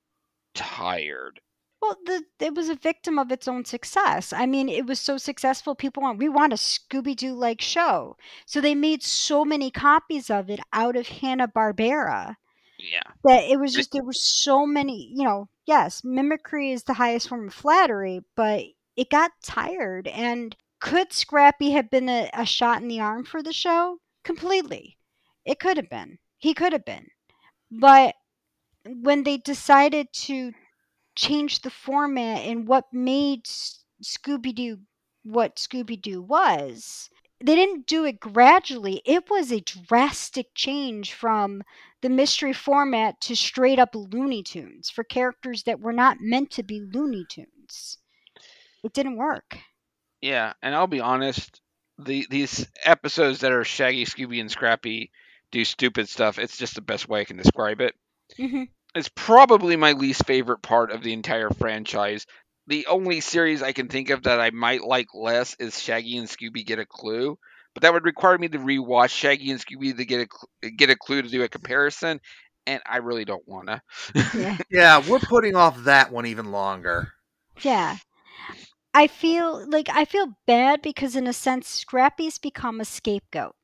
tired. 0.55 1.39
Well, 1.81 1.97
the, 2.05 2.23
it 2.39 2.53
was 2.55 2.69
a 2.69 2.75
victim 2.75 3.17
of 3.19 3.31
its 3.31 3.47
own 3.47 3.63
success. 3.65 4.33
I 4.33 4.45
mean, 4.45 4.67
it 4.69 4.85
was 4.85 4.99
so 4.99 5.17
successful. 5.17 5.75
People 5.75 6.03
want 6.03 6.19
we 6.19 6.29
want 6.29 6.53
a 6.53 6.57
Scooby 6.57 7.15
Doo 7.15 7.33
like 7.33 7.61
show, 7.61 8.17
so 8.45 8.59
they 8.61 8.75
made 8.75 9.03
so 9.03 9.45
many 9.45 9.71
copies 9.71 10.29
of 10.29 10.49
it 10.49 10.59
out 10.73 10.95
of 10.95 11.07
Hanna 11.07 11.47
Barbera 11.47 12.35
Yeah. 12.77 13.03
that 13.23 13.43
it 13.45 13.59
was 13.59 13.73
just 13.73 13.91
there 13.91 14.03
were 14.03 14.13
so 14.13 14.65
many. 14.65 15.11
You 15.15 15.23
know, 15.23 15.49
yes, 15.65 16.03
mimicry 16.03 16.71
is 16.71 16.83
the 16.83 16.93
highest 16.93 17.29
form 17.29 17.47
of 17.47 17.53
flattery, 17.53 18.21
but 18.35 18.63
it 18.95 19.09
got 19.09 19.31
tired. 19.43 20.07
And 20.07 20.55
could 20.79 21.11
Scrappy 21.13 21.71
have 21.71 21.89
been 21.89 22.09
a, 22.09 22.29
a 22.33 22.45
shot 22.45 22.81
in 22.81 22.87
the 22.87 22.99
arm 22.99 23.25
for 23.25 23.43
the 23.43 23.53
show? 23.53 23.99
Completely. 24.23 24.97
It 25.45 25.59
could 25.59 25.77
have 25.77 25.89
been. 25.89 26.19
He 26.37 26.53
could 26.53 26.73
have 26.73 26.85
been. 26.85 27.07
But 27.71 28.15
when 28.85 29.23
they 29.23 29.37
decided 29.37 30.13
to 30.13 30.53
change 31.15 31.61
the 31.61 31.69
format 31.69 32.39
and 32.39 32.67
what 32.67 32.93
made 32.93 33.45
Scooby 34.03 34.55
Doo 34.55 34.79
what 35.23 35.57
Scooby 35.57 36.01
Doo 36.01 36.21
was, 36.21 37.09
they 37.43 37.55
didn't 37.55 37.87
do 37.87 38.05
it 38.05 38.19
gradually. 38.19 39.01
It 39.05 39.29
was 39.29 39.51
a 39.51 39.59
drastic 39.59 40.47
change 40.55 41.13
from 41.13 41.61
the 42.01 42.09
mystery 42.09 42.53
format 42.53 43.19
to 43.21 43.35
straight 43.35 43.79
up 43.79 43.93
Looney 43.95 44.43
Tunes 44.43 44.89
for 44.89 45.03
characters 45.03 45.63
that 45.63 45.79
were 45.79 45.93
not 45.93 46.21
meant 46.21 46.51
to 46.51 46.63
be 46.63 46.79
Looney 46.79 47.25
Tunes. 47.29 47.97
It 48.83 48.93
didn't 48.93 49.17
work. 49.17 49.59
Yeah, 50.21 50.53
and 50.61 50.73
I'll 50.75 50.87
be 50.87 51.01
honest, 51.01 51.61
the 51.97 52.25
these 52.29 52.65
episodes 52.83 53.39
that 53.39 53.51
are 53.51 53.63
Shaggy, 53.63 54.05
Scooby, 54.05 54.39
and 54.39 54.49
Scrappy 54.51 55.11
do 55.51 55.63
stupid 55.65 56.07
stuff. 56.09 56.39
It's 56.39 56.57
just 56.57 56.75
the 56.75 56.81
best 56.81 57.07
way 57.07 57.21
I 57.21 57.25
can 57.25 57.37
describe 57.37 57.81
it. 57.81 57.95
hmm 58.37 58.63
It's 58.95 59.09
probably 59.15 59.75
my 59.75 59.93
least 59.93 60.25
favorite 60.25 60.61
part 60.61 60.91
of 60.91 61.03
the 61.03 61.13
entire 61.13 61.49
franchise. 61.49 62.25
The 62.67 62.87
only 62.87 63.19
series 63.21 63.61
I 63.61 63.71
can 63.73 63.87
think 63.87 64.09
of 64.09 64.23
that 64.23 64.39
I 64.39 64.51
might 64.51 64.83
like 64.83 65.07
less 65.13 65.55
is 65.59 65.81
Shaggy 65.81 66.17
and 66.17 66.27
Scooby 66.27 66.65
Get 66.65 66.79
a 66.79 66.85
Clue, 66.85 67.37
but 67.73 67.81
that 67.83 67.93
would 67.93 68.05
require 68.05 68.37
me 68.37 68.47
to 68.49 68.57
rewatch 68.59 69.09
Shaggy 69.11 69.51
and 69.51 69.59
Scooby 69.59 69.95
to 69.95 70.05
get 70.05 70.29
a 70.63 70.69
get 70.71 70.89
a 70.89 70.95
clue 70.95 71.21
to 71.21 71.29
do 71.29 71.43
a 71.43 71.49
comparison, 71.49 72.19
and 72.67 72.81
I 72.85 72.97
really 72.97 73.25
don't 73.25 73.47
wanna. 73.47 73.81
Yeah. 74.31 74.57
Yeah, 74.69 74.99
we're 74.99 75.19
putting 75.19 75.55
off 75.55 75.83
that 75.85 76.11
one 76.11 76.25
even 76.27 76.51
longer. 76.51 77.13
Yeah. 77.63 77.97
I 78.93 79.07
feel 79.07 79.67
like 79.69 79.89
I 79.89 80.05
feel 80.05 80.37
bad 80.45 80.81
because 80.81 81.15
in 81.15 81.27
a 81.27 81.33
sense 81.33 81.67
Scrappy's 81.67 82.37
become 82.37 82.79
a 82.79 82.85
scapegoat. 82.85 83.55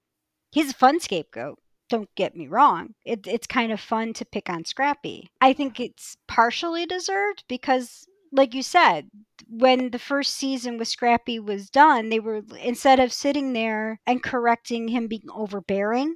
He's 0.52 0.72
a 0.72 0.76
fun 0.76 1.00
scapegoat. 1.00 1.60
Don't 1.90 2.14
get 2.16 2.36
me 2.36 2.48
wrong. 2.48 2.96
It, 3.06 3.28
it's 3.28 3.48
kind 3.48 3.72
of 3.72 3.80
fun 3.80 4.14
to 4.14 4.26
pick 4.26 4.50
on 4.50 4.66
Scrappy. 4.66 5.30
I 5.42 5.54
think 5.54 5.80
it's 5.80 6.18
partially 6.28 6.86
deserved 6.86 7.44
because 7.48 8.08
like 8.32 8.54
you 8.54 8.64
said, 8.64 9.10
when 9.48 9.92
the 9.92 10.00
first 10.00 10.34
season 10.36 10.78
with 10.78 10.88
Scrappy 10.88 11.40
was 11.40 11.70
done, 11.70 12.10
they 12.10 12.20
were 12.20 12.42
instead 12.62 13.00
of 13.00 13.14
sitting 13.14 13.54
there 13.54 14.00
and 14.06 14.24
correcting 14.24 14.90
him 14.90 15.08
being 15.08 15.30
overbearing, 15.34 16.16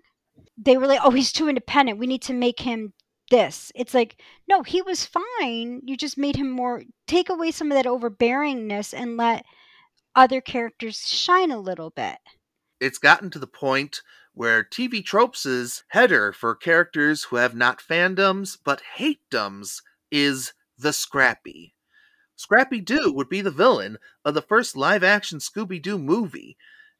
they 0.58 0.78
were 0.78 0.88
like, 0.88 1.00
"Oh, 1.04 1.12
he's 1.12 1.32
too 1.32 1.48
independent. 1.50 2.00
We 2.00 2.08
need 2.08 2.22
to 2.24 2.34
make 2.34 2.62
him 2.62 2.94
this." 3.30 3.72
It's 3.76 3.94
like, 3.94 4.22
no, 4.48 4.64
he 4.64 4.82
was 4.82 5.06
fine. 5.06 5.82
You 5.86 5.96
just 5.98 6.18
made 6.18 6.36
him 6.36 6.50
more. 6.50 6.84
Take 7.08 7.30
away 7.30 7.52
some 7.52 7.72
of 7.72 7.76
that 7.76 7.86
overbearingness 7.86 8.94
and 8.94 9.18
let 9.18 9.46
other 10.16 10.42
characters 10.42 11.08
shine 11.08 11.52
a 11.52 11.60
little 11.60 11.90
bit. 11.92 12.18
It's 12.80 12.98
gotten 12.98 13.30
to 13.32 13.40
the 13.40 13.48
point 13.48 14.02
where 14.34 14.64
TV 14.64 15.04
Tropes' 15.04 15.84
header 15.90 16.32
for 16.32 16.56
characters 16.56 17.26
who 17.26 17.36
have 17.36 17.56
not 17.56 17.82
fandoms 17.82 18.58
but 18.64 18.82
hatedoms 18.98 19.82
is 20.12 20.54
the 20.78 20.94
Scrappy. 20.94 21.76
Scrappy 22.36 22.80
Doo 22.80 23.12
would 23.14 23.28
be 23.28 23.42
the 23.42 23.52
villain 23.52 23.98
of 24.24 24.34
the 24.34 24.42
first 24.42 24.78
live 24.78 25.04
action 25.04 25.40
Scooby 25.40 25.82
Doo 25.82 26.00
movie 26.00 26.56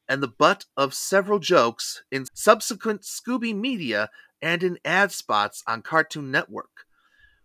and 0.06 0.22
the 0.22 0.28
butt 0.28 0.66
of 0.76 0.92
several 0.92 1.38
jokes 1.38 2.02
in 2.10 2.26
subsequent 2.34 3.02
Scooby 3.02 3.54
media 3.54 4.10
and 4.42 4.62
in 4.62 4.78
ad 4.84 5.12
spots 5.12 5.62
on 5.66 5.82
Cartoon 5.82 6.30
Network. 6.30 6.86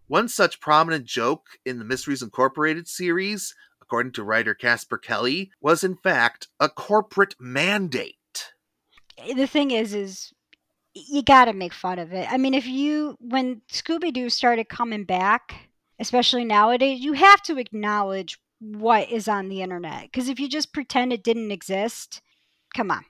One 0.08 0.28
such 0.28 0.60
prominent 0.60 1.06
joke 1.06 1.48
in 1.66 1.80
the 1.80 1.86
Mysteries 1.86 2.22
Incorporated 2.22 2.88
series, 2.88 3.56
according 3.82 4.14
to 4.14 4.24
writer 4.24 4.54
Casper 4.54 4.98
Kelly, 4.98 5.52
was 5.60 5.84
in 5.84 5.98
fact 5.98 6.48
a 6.60 6.70
corporate 6.70 7.36
mandate. 7.40 8.52
Eh, 9.18 9.34
the 9.34 9.48
thing 9.48 9.72
is 9.72 9.94
is 9.94 10.34
you 10.94 11.24
got 11.24 11.46
to 11.46 11.54
make 11.54 11.74
fun 11.74 12.00
of 12.00 12.14
it. 12.14 12.32
I 12.32 12.38
mean, 12.38 12.54
if 12.54 12.68
you 12.68 13.18
when 13.20 13.62
Scooby 13.72 14.14
Doo 14.14 14.30
started 14.30 14.70
coming 14.70 15.04
back, 15.04 15.70
especially 16.00 16.46
nowadays, 16.46 17.00
you 17.00 17.14
have 17.14 17.42
to 17.44 17.58
acknowledge 17.58 18.40
what 18.60 19.12
is 19.12 19.28
on 19.28 19.50
the 19.50 19.62
internet 19.62 20.04
because 20.04 20.30
if 20.30 20.40
you 20.40 20.48
just 20.48 20.74
pretend 20.74 21.12
it 21.12 21.24
didn't 21.24 21.52
exist, 21.52 22.22
come 22.76 22.92
on. 22.92 23.06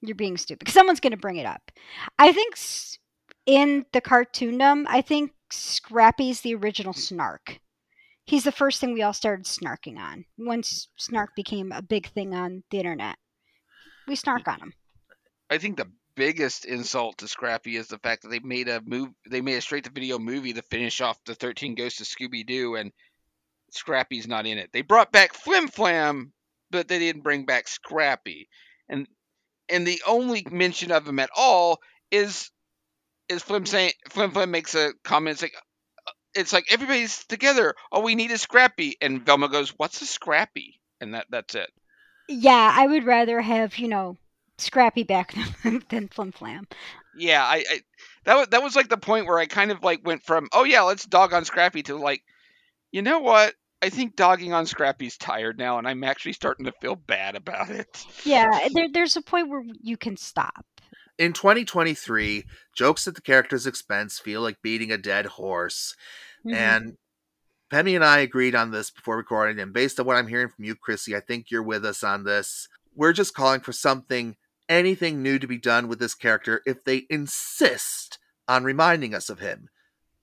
You're 0.00 0.14
being 0.14 0.36
stupid. 0.36 0.68
someone's 0.68 1.00
going 1.00 1.10
to 1.12 1.16
bring 1.16 1.36
it 1.36 1.46
up. 1.46 1.72
I 2.18 2.32
think 2.32 2.56
in 3.48 3.86
the 3.92 4.02
cartoondom, 4.02 4.84
I 4.88 5.00
think 5.00 5.32
Scrappy's 5.50 6.42
the 6.42 6.54
original 6.54 6.92
snark. 6.92 7.60
He's 8.26 8.44
the 8.44 8.52
first 8.52 8.78
thing 8.78 8.92
we 8.92 9.00
all 9.00 9.14
started 9.14 9.46
snarking 9.46 9.98
on 9.98 10.26
once 10.36 10.88
snark 10.98 11.34
became 11.34 11.72
a 11.72 11.80
big 11.80 12.10
thing 12.10 12.34
on 12.34 12.62
the 12.70 12.76
internet. 12.76 13.16
We 14.06 14.16
snark 14.16 14.46
on 14.46 14.60
him. 14.60 14.74
I 15.48 15.56
think 15.56 15.78
the 15.78 15.90
biggest 16.14 16.66
insult 16.66 17.16
to 17.18 17.28
Scrappy 17.28 17.76
is 17.76 17.88
the 17.88 17.98
fact 17.98 18.22
that 18.22 18.28
they 18.28 18.40
made 18.40 18.68
a 18.68 18.82
move 18.82 19.08
they 19.30 19.40
made 19.40 19.56
a 19.56 19.62
straight 19.62 19.84
to 19.84 19.90
video 19.90 20.18
movie 20.18 20.52
to 20.52 20.60
finish 20.60 21.00
off 21.00 21.24
the 21.24 21.34
13 21.34 21.74
Ghosts 21.74 22.02
of 22.02 22.06
Scooby 22.06 22.46
Doo 22.46 22.74
and 22.74 22.92
Scrappy's 23.70 24.28
not 24.28 24.44
in 24.44 24.58
it. 24.58 24.68
They 24.74 24.82
brought 24.82 25.10
back 25.10 25.32
Flim 25.32 25.68
Flam, 25.68 26.34
but 26.70 26.86
they 26.86 26.98
didn't 26.98 27.22
bring 27.22 27.46
back 27.46 27.66
Scrappy. 27.66 28.50
And 28.90 29.08
and 29.70 29.86
the 29.86 30.02
only 30.06 30.46
mention 30.50 30.92
of 30.92 31.08
him 31.08 31.18
at 31.18 31.30
all 31.34 31.80
is 32.10 32.50
is 33.28 33.42
Flim 33.42 33.66
saying 33.66 33.92
Flim 34.08 34.30
Flam 34.30 34.50
makes 34.50 34.74
a 34.74 34.92
comment 35.04 35.34
it's 35.34 35.42
like 35.42 35.54
it's 36.34 36.52
like 36.52 36.66
everybody's 36.70 37.24
together. 37.24 37.74
All 37.90 38.02
we 38.02 38.14
need 38.14 38.30
is 38.30 38.42
Scrappy 38.42 38.96
and 39.00 39.24
Velma 39.24 39.48
goes, 39.48 39.70
"What's 39.70 40.02
a 40.02 40.06
Scrappy?" 40.06 40.80
And 41.00 41.14
that 41.14 41.26
that's 41.30 41.54
it. 41.54 41.70
Yeah, 42.28 42.72
I 42.74 42.86
would 42.86 43.04
rather 43.04 43.40
have, 43.40 43.78
you 43.78 43.88
know, 43.88 44.16
Scrappy 44.58 45.02
back 45.02 45.34
than, 45.64 45.82
than 45.88 46.08
Flim 46.08 46.32
Flam. 46.32 46.66
Yeah, 47.16 47.42
I, 47.42 47.64
I 47.70 47.80
that 48.24 48.36
was 48.36 48.48
that 48.48 48.62
was 48.62 48.76
like 48.76 48.88
the 48.88 48.96
point 48.96 49.26
where 49.26 49.38
I 49.38 49.46
kind 49.46 49.70
of 49.70 49.82
like 49.82 50.06
went 50.06 50.22
from 50.22 50.48
oh 50.52 50.64
yeah 50.64 50.82
let's 50.82 51.06
dog 51.06 51.32
on 51.32 51.44
Scrappy 51.44 51.82
to 51.84 51.96
like 51.96 52.22
you 52.92 53.02
know 53.02 53.18
what 53.20 53.54
I 53.80 53.90
think 53.90 54.16
dogging 54.16 54.52
on 54.52 54.66
Scrappy's 54.66 55.16
tired 55.16 55.58
now 55.58 55.78
and 55.78 55.88
I'm 55.88 56.04
actually 56.04 56.32
starting 56.32 56.66
to 56.66 56.72
feel 56.80 56.96
bad 56.96 57.36
about 57.36 57.70
it. 57.70 58.04
Yeah, 58.24 58.68
there, 58.74 58.88
there's 58.92 59.16
a 59.16 59.22
point 59.22 59.48
where 59.48 59.64
you 59.80 59.96
can 59.96 60.16
stop. 60.16 60.64
In 61.18 61.32
2023, 61.32 62.44
jokes 62.76 63.08
at 63.08 63.14
the 63.16 63.20
character's 63.20 63.66
expense 63.66 64.18
feel 64.18 64.40
like 64.40 64.62
beating 64.62 64.92
a 64.92 64.98
dead 64.98 65.26
horse. 65.26 65.96
Mhm. 66.46 66.54
And 66.54 66.98
Pemmy 67.70 67.94
and 67.96 68.04
I 68.04 68.18
agreed 68.18 68.54
on 68.54 68.70
this 68.70 68.90
before 68.90 69.16
recording, 69.16 69.58
and 69.58 69.72
based 69.72 69.98
on 70.00 70.06
what 70.06 70.16
I'm 70.16 70.28
hearing 70.28 70.48
from 70.48 70.64
you, 70.64 70.74
Krissi, 70.76 71.16
I 71.16 71.20
think 71.20 71.50
you're 71.50 71.62
with 71.62 71.84
us 71.84 72.02
on 72.02 72.24
this. 72.24 72.68
We're 72.94 73.12
just 73.12 73.34
calling 73.34 73.60
for 73.60 73.72
something, 73.72 74.36
anything 74.68 75.22
new 75.22 75.38
to 75.38 75.46
be 75.46 75.58
done 75.58 75.88
with 75.88 75.98
this 75.98 76.14
character 76.14 76.62
if 76.64 76.84
they 76.84 77.06
insist 77.10 78.18
on 78.46 78.64
reminding 78.64 79.14
us 79.14 79.28
of 79.28 79.40
him. 79.40 79.68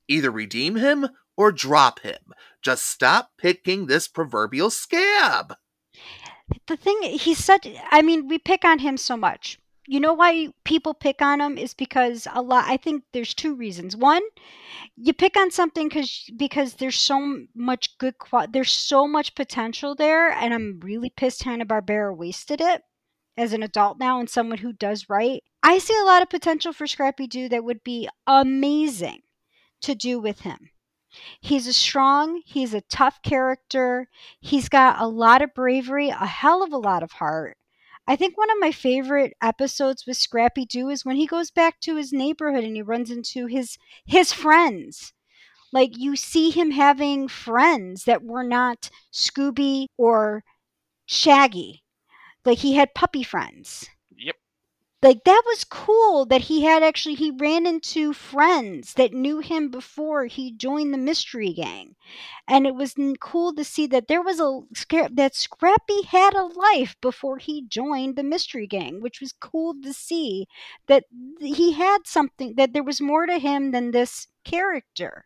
Either 0.08 0.32
redeem 0.32 0.76
him 0.76 1.10
or 1.36 1.52
drop 1.52 2.00
him. 2.00 2.34
Just 2.62 2.86
stop 2.88 3.32
picking 3.38 3.86
this 3.86 4.08
proverbial 4.08 4.70
scab. 4.70 5.56
the 6.68 6.78
thing 6.78 7.02
he's 7.02 7.44
such 7.44 7.68
i 7.90 8.04
mean 8.04 8.28
we 8.28 8.38
pick 8.38 8.64
on 8.64 8.78
him 8.80 8.98
so 8.98 9.18
much 9.18 9.58
you 9.88 10.00
know 10.00 10.14
why 10.14 10.48
people 10.64 10.94
pick 10.94 11.22
on 11.22 11.42
him 11.42 11.58
is 11.58 11.74
because 11.74 12.28
a 12.34 12.42
lot 12.42 12.66
i 12.68 12.78
think 12.78 13.04
there's 13.14 13.34
two 13.34 13.56
reasons 13.56 13.96
one 13.96 14.22
you 14.96 15.14
pick 15.14 15.38
on 15.38 15.52
something 15.52 15.88
because 15.88 16.30
because 16.38 16.76
there's 16.76 16.96
so 16.98 17.46
much 17.56 17.98
good 17.98 18.18
qua- 18.18 18.48
there's 18.50 18.72
so 18.72 19.08
much 19.08 19.36
potential 19.36 19.96
there 19.96 20.32
and 20.32 20.54
i'm 20.54 20.80
really 20.82 21.10
pissed 21.10 21.44
hanna-barbera 21.44 22.16
wasted 22.16 22.62
it 22.62 22.82
as 23.38 23.54
an 23.54 23.64
adult 23.64 24.00
now 24.00 24.20
and 24.20 24.30
someone 24.30 24.60
who 24.60 24.74
does 24.74 25.10
right 25.10 25.44
i 25.64 25.78
see 25.78 25.98
a 26.00 26.06
lot 26.06 26.22
of 26.22 26.30
potential 26.30 26.74
for 26.74 26.88
scrappy 26.88 27.28
doo 27.28 27.50
that 27.50 27.64
would 27.64 27.84
be 27.84 28.10
amazing 28.28 29.20
to 29.82 29.94
do 29.94 30.20
with 30.20 30.42
him 30.42 30.70
He's 31.40 31.66
a 31.66 31.72
strong, 31.72 32.42
he's 32.46 32.74
a 32.74 32.82
tough 32.82 33.22
character. 33.22 34.10
He's 34.42 34.68
got 34.68 35.00
a 35.00 35.08
lot 35.08 35.42
of 35.42 35.54
bravery, 35.54 36.10
a 36.10 36.26
hell 36.26 36.62
of 36.62 36.74
a 36.74 36.78
lot 36.78 37.04
of 37.04 37.14
heart. 37.14 37.58
I 38.08 38.16
think 38.16 38.38
one 38.38 38.52
of 38.52 38.60
my 38.60 38.72
favorite 38.72 39.34
episodes 39.42 40.06
with 40.06 40.18
Scrappy 40.18 40.66
Doo 40.66 40.90
is 40.90 41.06
when 41.06 41.16
he 41.16 41.26
goes 41.28 41.52
back 41.52 41.80
to 41.82 41.96
his 41.96 42.14
neighborhood 42.14 42.64
and 42.64 42.76
he 42.76 42.82
runs 42.82 43.10
into 43.12 43.48
his 43.48 43.78
his 44.06 44.32
friends. 44.34 45.14
Like 45.74 45.98
you 45.98 46.16
see 46.16 46.52
him 46.52 46.72
having 46.72 47.28
friends 47.28 48.06
that 48.06 48.24
were 48.24 48.44
not 48.44 48.90
Scooby 49.14 49.88
or 49.98 50.44
Shaggy. 51.08 51.84
Like 52.46 52.60
he 52.60 52.76
had 52.76 52.96
puppy 52.96 53.24
friends. 53.24 53.90
Like 55.06 55.24
that 55.26 55.42
was 55.46 55.64
cool 55.64 56.26
that 56.26 56.42
he 56.42 56.64
had 56.64 56.84
actually 56.84 57.16
he 57.16 57.32
ran 57.32 57.66
into 57.66 58.14
friends 58.14 58.94
that 58.96 59.14
knew 59.14 59.40
him 59.40 59.70
before 59.70 60.26
he 60.26 60.52
joined 60.52 60.94
the 60.94 60.98
mystery 60.98 61.54
gang 61.54 61.96
and 62.48 62.68
it 62.68 62.76
was 62.76 62.96
cool 63.22 63.54
to 63.56 63.64
see 63.64 63.88
that 63.88 64.08
there 64.08 64.22
was 64.22 64.40
a 64.40 64.62
that 65.12 65.36
scrappy 65.36 66.02
had 66.04 66.34
a 66.34 66.46
life 66.46 66.96
before 67.02 67.38
he 67.38 67.66
joined 67.68 68.16
the 68.16 68.24
mystery 68.24 68.68
gang 68.68 69.02
which 69.02 69.22
was 69.22 69.34
cool 69.34 69.76
to 69.84 69.94
see 69.94 70.48
that 70.88 71.04
he 71.40 71.74
had 71.74 72.00
something 72.06 72.56
that 72.58 72.74
there 72.74 72.84
was 72.84 73.02
more 73.02 73.26
to 73.28 73.40
him 73.40 73.72
than 73.72 73.92
this 73.92 74.28
character 74.46 75.26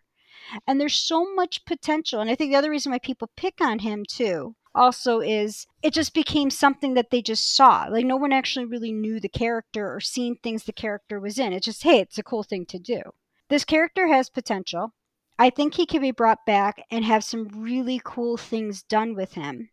And 0.68 0.80
there's 0.80 0.95
so 0.99 1.34
much 1.35 1.65
potential. 1.65 2.22
And 2.22 2.30
I 2.30 2.35
think 2.35 2.51
the 2.51 2.57
other 2.57 2.69
reason 2.72 2.91
why 2.91 2.99
people 2.99 3.30
pick 3.35 3.61
on 3.61 3.80
him 3.80 4.06
too 4.07 4.56
also 4.76 5.20
is 5.20 5.66
it 5.82 5.94
just 5.94 6.14
became 6.14 6.50
something 6.50 6.94
that 6.94 7.10
they 7.10 7.22
just 7.22 7.56
saw. 7.56 7.88
Like 7.90 8.06
no 8.06 8.18
one 8.18 8.32
actually 8.34 8.66
really 8.66 8.91
knew 8.91 9.20
the 9.20 9.30
character 9.30 9.94
or 9.94 10.00
seen 10.00 10.36
things 10.36 10.64
the 10.64 10.74
character 10.74 11.20
was 11.20 11.40
in. 11.40 11.54
It's 11.54 11.66
just, 11.66 11.84
hey, 11.84 12.00
it's 12.00 12.18
a 12.18 12.24
cool 12.24 12.44
thing 12.44 12.66
to 12.68 12.80
do. 12.80 13.02
This 13.50 13.66
character 13.66 14.08
has 14.08 14.30
potential. 14.30 14.94
I 15.38 15.50
think 15.50 15.74
he 15.74 15.86
can 15.86 16.02
be 16.02 16.12
brought 16.12 16.46
back 16.46 16.84
and 16.91 17.06
have 17.06 17.24
some 17.24 17.48
really 17.56 18.02
cool 18.04 18.38
things 18.38 18.84
done 18.84 19.16
with 19.16 19.34
him 19.34 19.70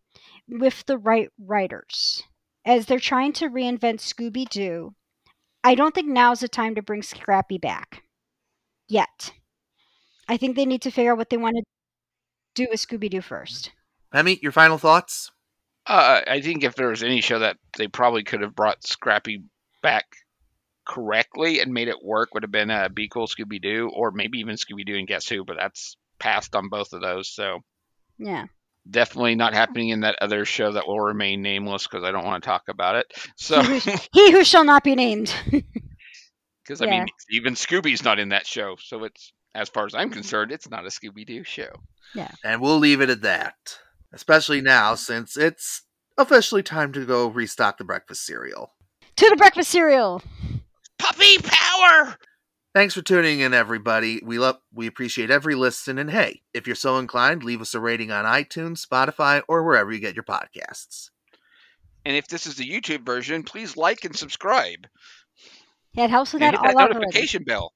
with 0.48 0.84
the 0.86 0.96
right 0.98 1.28
writers. 1.38 2.22
As 2.64 2.86
they're 2.86 2.98
trying 2.98 3.32
to 3.34 3.48
reinvent 3.48 4.00
Scooby 4.00 4.48
Doo, 4.48 4.94
I 5.62 5.74
don't 5.74 5.94
think 5.94 6.08
now's 6.08 6.40
the 6.40 6.48
time 6.48 6.74
to 6.76 6.82
bring 6.82 7.02
Scrappy 7.02 7.58
back. 7.58 8.02
Yet. 8.88 9.32
I 10.28 10.36
think 10.36 10.56
they 10.56 10.66
need 10.66 10.82
to 10.82 10.90
figure 10.90 11.12
out 11.12 11.18
what 11.18 11.30
they 11.30 11.36
want 11.36 11.56
to 11.56 11.64
do 12.54 12.68
with 12.70 12.80
Scooby 12.80 13.10
Doo 13.10 13.20
first. 13.20 13.72
Pemmy, 14.16 14.38
your 14.40 14.50
final 14.52 14.78
thoughts? 14.78 15.30
Uh, 15.86 16.22
I 16.26 16.40
think 16.40 16.64
if 16.64 16.74
there 16.74 16.88
was 16.88 17.02
any 17.02 17.20
show 17.20 17.40
that 17.40 17.58
they 17.76 17.86
probably 17.86 18.24
could 18.24 18.40
have 18.40 18.56
brought 18.56 18.82
Scrappy 18.82 19.42
back 19.82 20.06
correctly 20.86 21.60
and 21.60 21.74
made 21.74 21.88
it 21.88 22.02
work, 22.02 22.32
would 22.32 22.42
have 22.42 22.50
been 22.50 22.70
uh, 22.70 22.88
Be 22.88 23.10
Cool 23.10 23.26
Scooby 23.26 23.60
Doo, 23.60 23.90
or 23.92 24.12
maybe 24.12 24.38
even 24.38 24.56
Scooby 24.56 24.86
Doo 24.86 24.96
and 24.96 25.06
Guess 25.06 25.28
Who, 25.28 25.44
but 25.44 25.58
that's 25.58 25.98
passed 26.18 26.56
on 26.56 26.70
both 26.70 26.94
of 26.94 27.02
those. 27.02 27.28
So 27.28 27.58
Yeah. 28.16 28.46
definitely 28.90 29.34
not 29.34 29.52
happening 29.52 29.90
in 29.90 30.00
that 30.00 30.16
other 30.22 30.46
show 30.46 30.72
that 30.72 30.86
will 30.86 30.98
remain 30.98 31.42
nameless 31.42 31.86
because 31.86 32.02
I 32.02 32.10
don't 32.10 32.24
want 32.24 32.42
to 32.42 32.48
talk 32.48 32.62
about 32.70 32.96
it. 32.96 33.12
So 33.36 33.60
He 33.60 33.78
who, 33.78 33.98
he 34.14 34.32
who 34.32 34.44
shall 34.44 34.64
not 34.64 34.82
be 34.82 34.94
named. 34.94 35.30
because 36.64 36.80
I 36.80 36.86
Yeah. 36.86 37.00
mean 37.00 37.06
even 37.28 37.52
Scooby's 37.52 38.02
not 38.02 38.18
in 38.18 38.30
that 38.30 38.46
show, 38.46 38.76
so 38.80 39.04
it's 39.04 39.30
as 39.54 39.68
far 39.68 39.84
as 39.84 39.94
I'm 39.94 40.08
concerned, 40.08 40.52
it's 40.52 40.70
not 40.70 40.86
a 40.86 40.88
Scooby 40.88 41.26
Doo 41.26 41.44
show. 41.44 41.68
Yeah, 42.14 42.30
and 42.42 42.62
we'll 42.62 42.78
leave 42.78 43.02
it 43.02 43.10
at 43.10 43.20
that. 43.20 43.54
Especially 44.12 44.60
now, 44.60 44.94
since 44.94 45.36
it's 45.36 45.82
officially 46.16 46.62
time 46.62 46.92
to 46.92 47.04
go 47.04 47.28
restock 47.28 47.78
the 47.78 47.84
breakfast 47.84 48.24
cereal. 48.24 48.72
to 49.16 49.30
the 49.30 49.36
breakfast 49.36 49.70
cereal. 49.70 50.22
Puppy 50.98 51.38
power. 51.42 52.16
Thanks 52.74 52.94
for 52.94 53.02
tuning 53.02 53.40
in, 53.40 53.54
everybody. 53.54 54.20
We 54.22 54.38
love, 54.38 54.58
we 54.72 54.86
appreciate 54.86 55.30
every 55.30 55.54
listen, 55.54 55.98
and 55.98 56.10
hey, 56.10 56.42
if 56.52 56.66
you're 56.66 56.76
so 56.76 56.98
inclined, 56.98 57.42
leave 57.42 57.62
us 57.62 57.74
a 57.74 57.80
rating 57.80 58.10
on 58.10 58.26
iTunes, 58.26 58.86
Spotify, 58.86 59.42
or 59.48 59.64
wherever 59.64 59.90
you 59.90 59.98
get 59.98 60.14
your 60.14 60.24
podcasts. 60.24 61.08
And 62.04 62.14
if 62.14 62.28
this 62.28 62.46
is 62.46 62.56
the 62.56 62.68
YouTube 62.68 63.04
version, 63.04 63.42
please 63.42 63.76
like 63.76 64.04
and 64.04 64.14
subscribe. 64.14 64.86
Yeah, 65.94 66.04
it 66.04 66.10
helps 66.10 66.34
with 66.34 66.42
And 66.42 66.54
that 66.54 66.62
hit 66.62 66.76
that 66.76 66.92
notification 66.92 67.44
bell. 67.44 67.72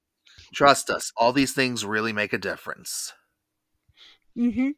Trust 0.54 0.90
us, 0.90 1.10
all 1.16 1.32
these 1.32 1.52
things 1.52 1.84
really 1.84 2.12
make 2.12 2.34
a 2.34 2.38
difference. 2.38 3.12
Mm-hmm. 4.36 4.70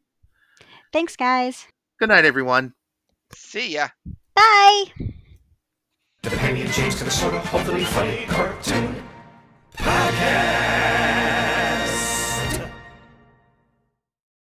Thanks, 0.93 1.15
guys. 1.15 1.65
Good 1.99 2.09
night, 2.09 2.23
everyone. 2.23 2.75
See 3.33 3.73
ya. 3.73 3.87
Bye. 4.35 4.83
The 6.21 6.29
Pemmy 6.29 6.61
and 6.61 6.71
James 6.71 6.95
to 6.99 7.09
sort 7.09 7.33
of 7.33 7.43
hopefully 7.45 7.83
funny 7.83 8.25
cartoon 8.27 8.95
podcast. 9.73 10.53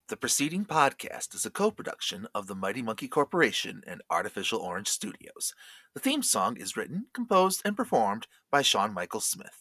The 0.08 0.18
preceding 0.18 0.66
podcast 0.66 1.34
is 1.34 1.48
a 1.48 1.50
co 1.50 1.72
production 1.72 2.28
of 2.36 2.46
the 2.46 2.54
Mighty 2.54 2.84
Monkey 2.84 3.08
Corporation 3.08 3.82
and 3.88 4.04
Artificial 4.12 4.60
Orange 4.60 4.88
Studios. 4.88 5.56
The 5.96 6.00
theme 6.00 6.22
song 6.22 6.58
is 6.58 6.78
written, 6.78 7.08
composed, 7.12 7.64
and 7.66 7.76
performed 7.76 8.28
by 8.52 8.62
Sean 8.62 8.94
Michael 8.94 9.20
Smith. 9.20 9.50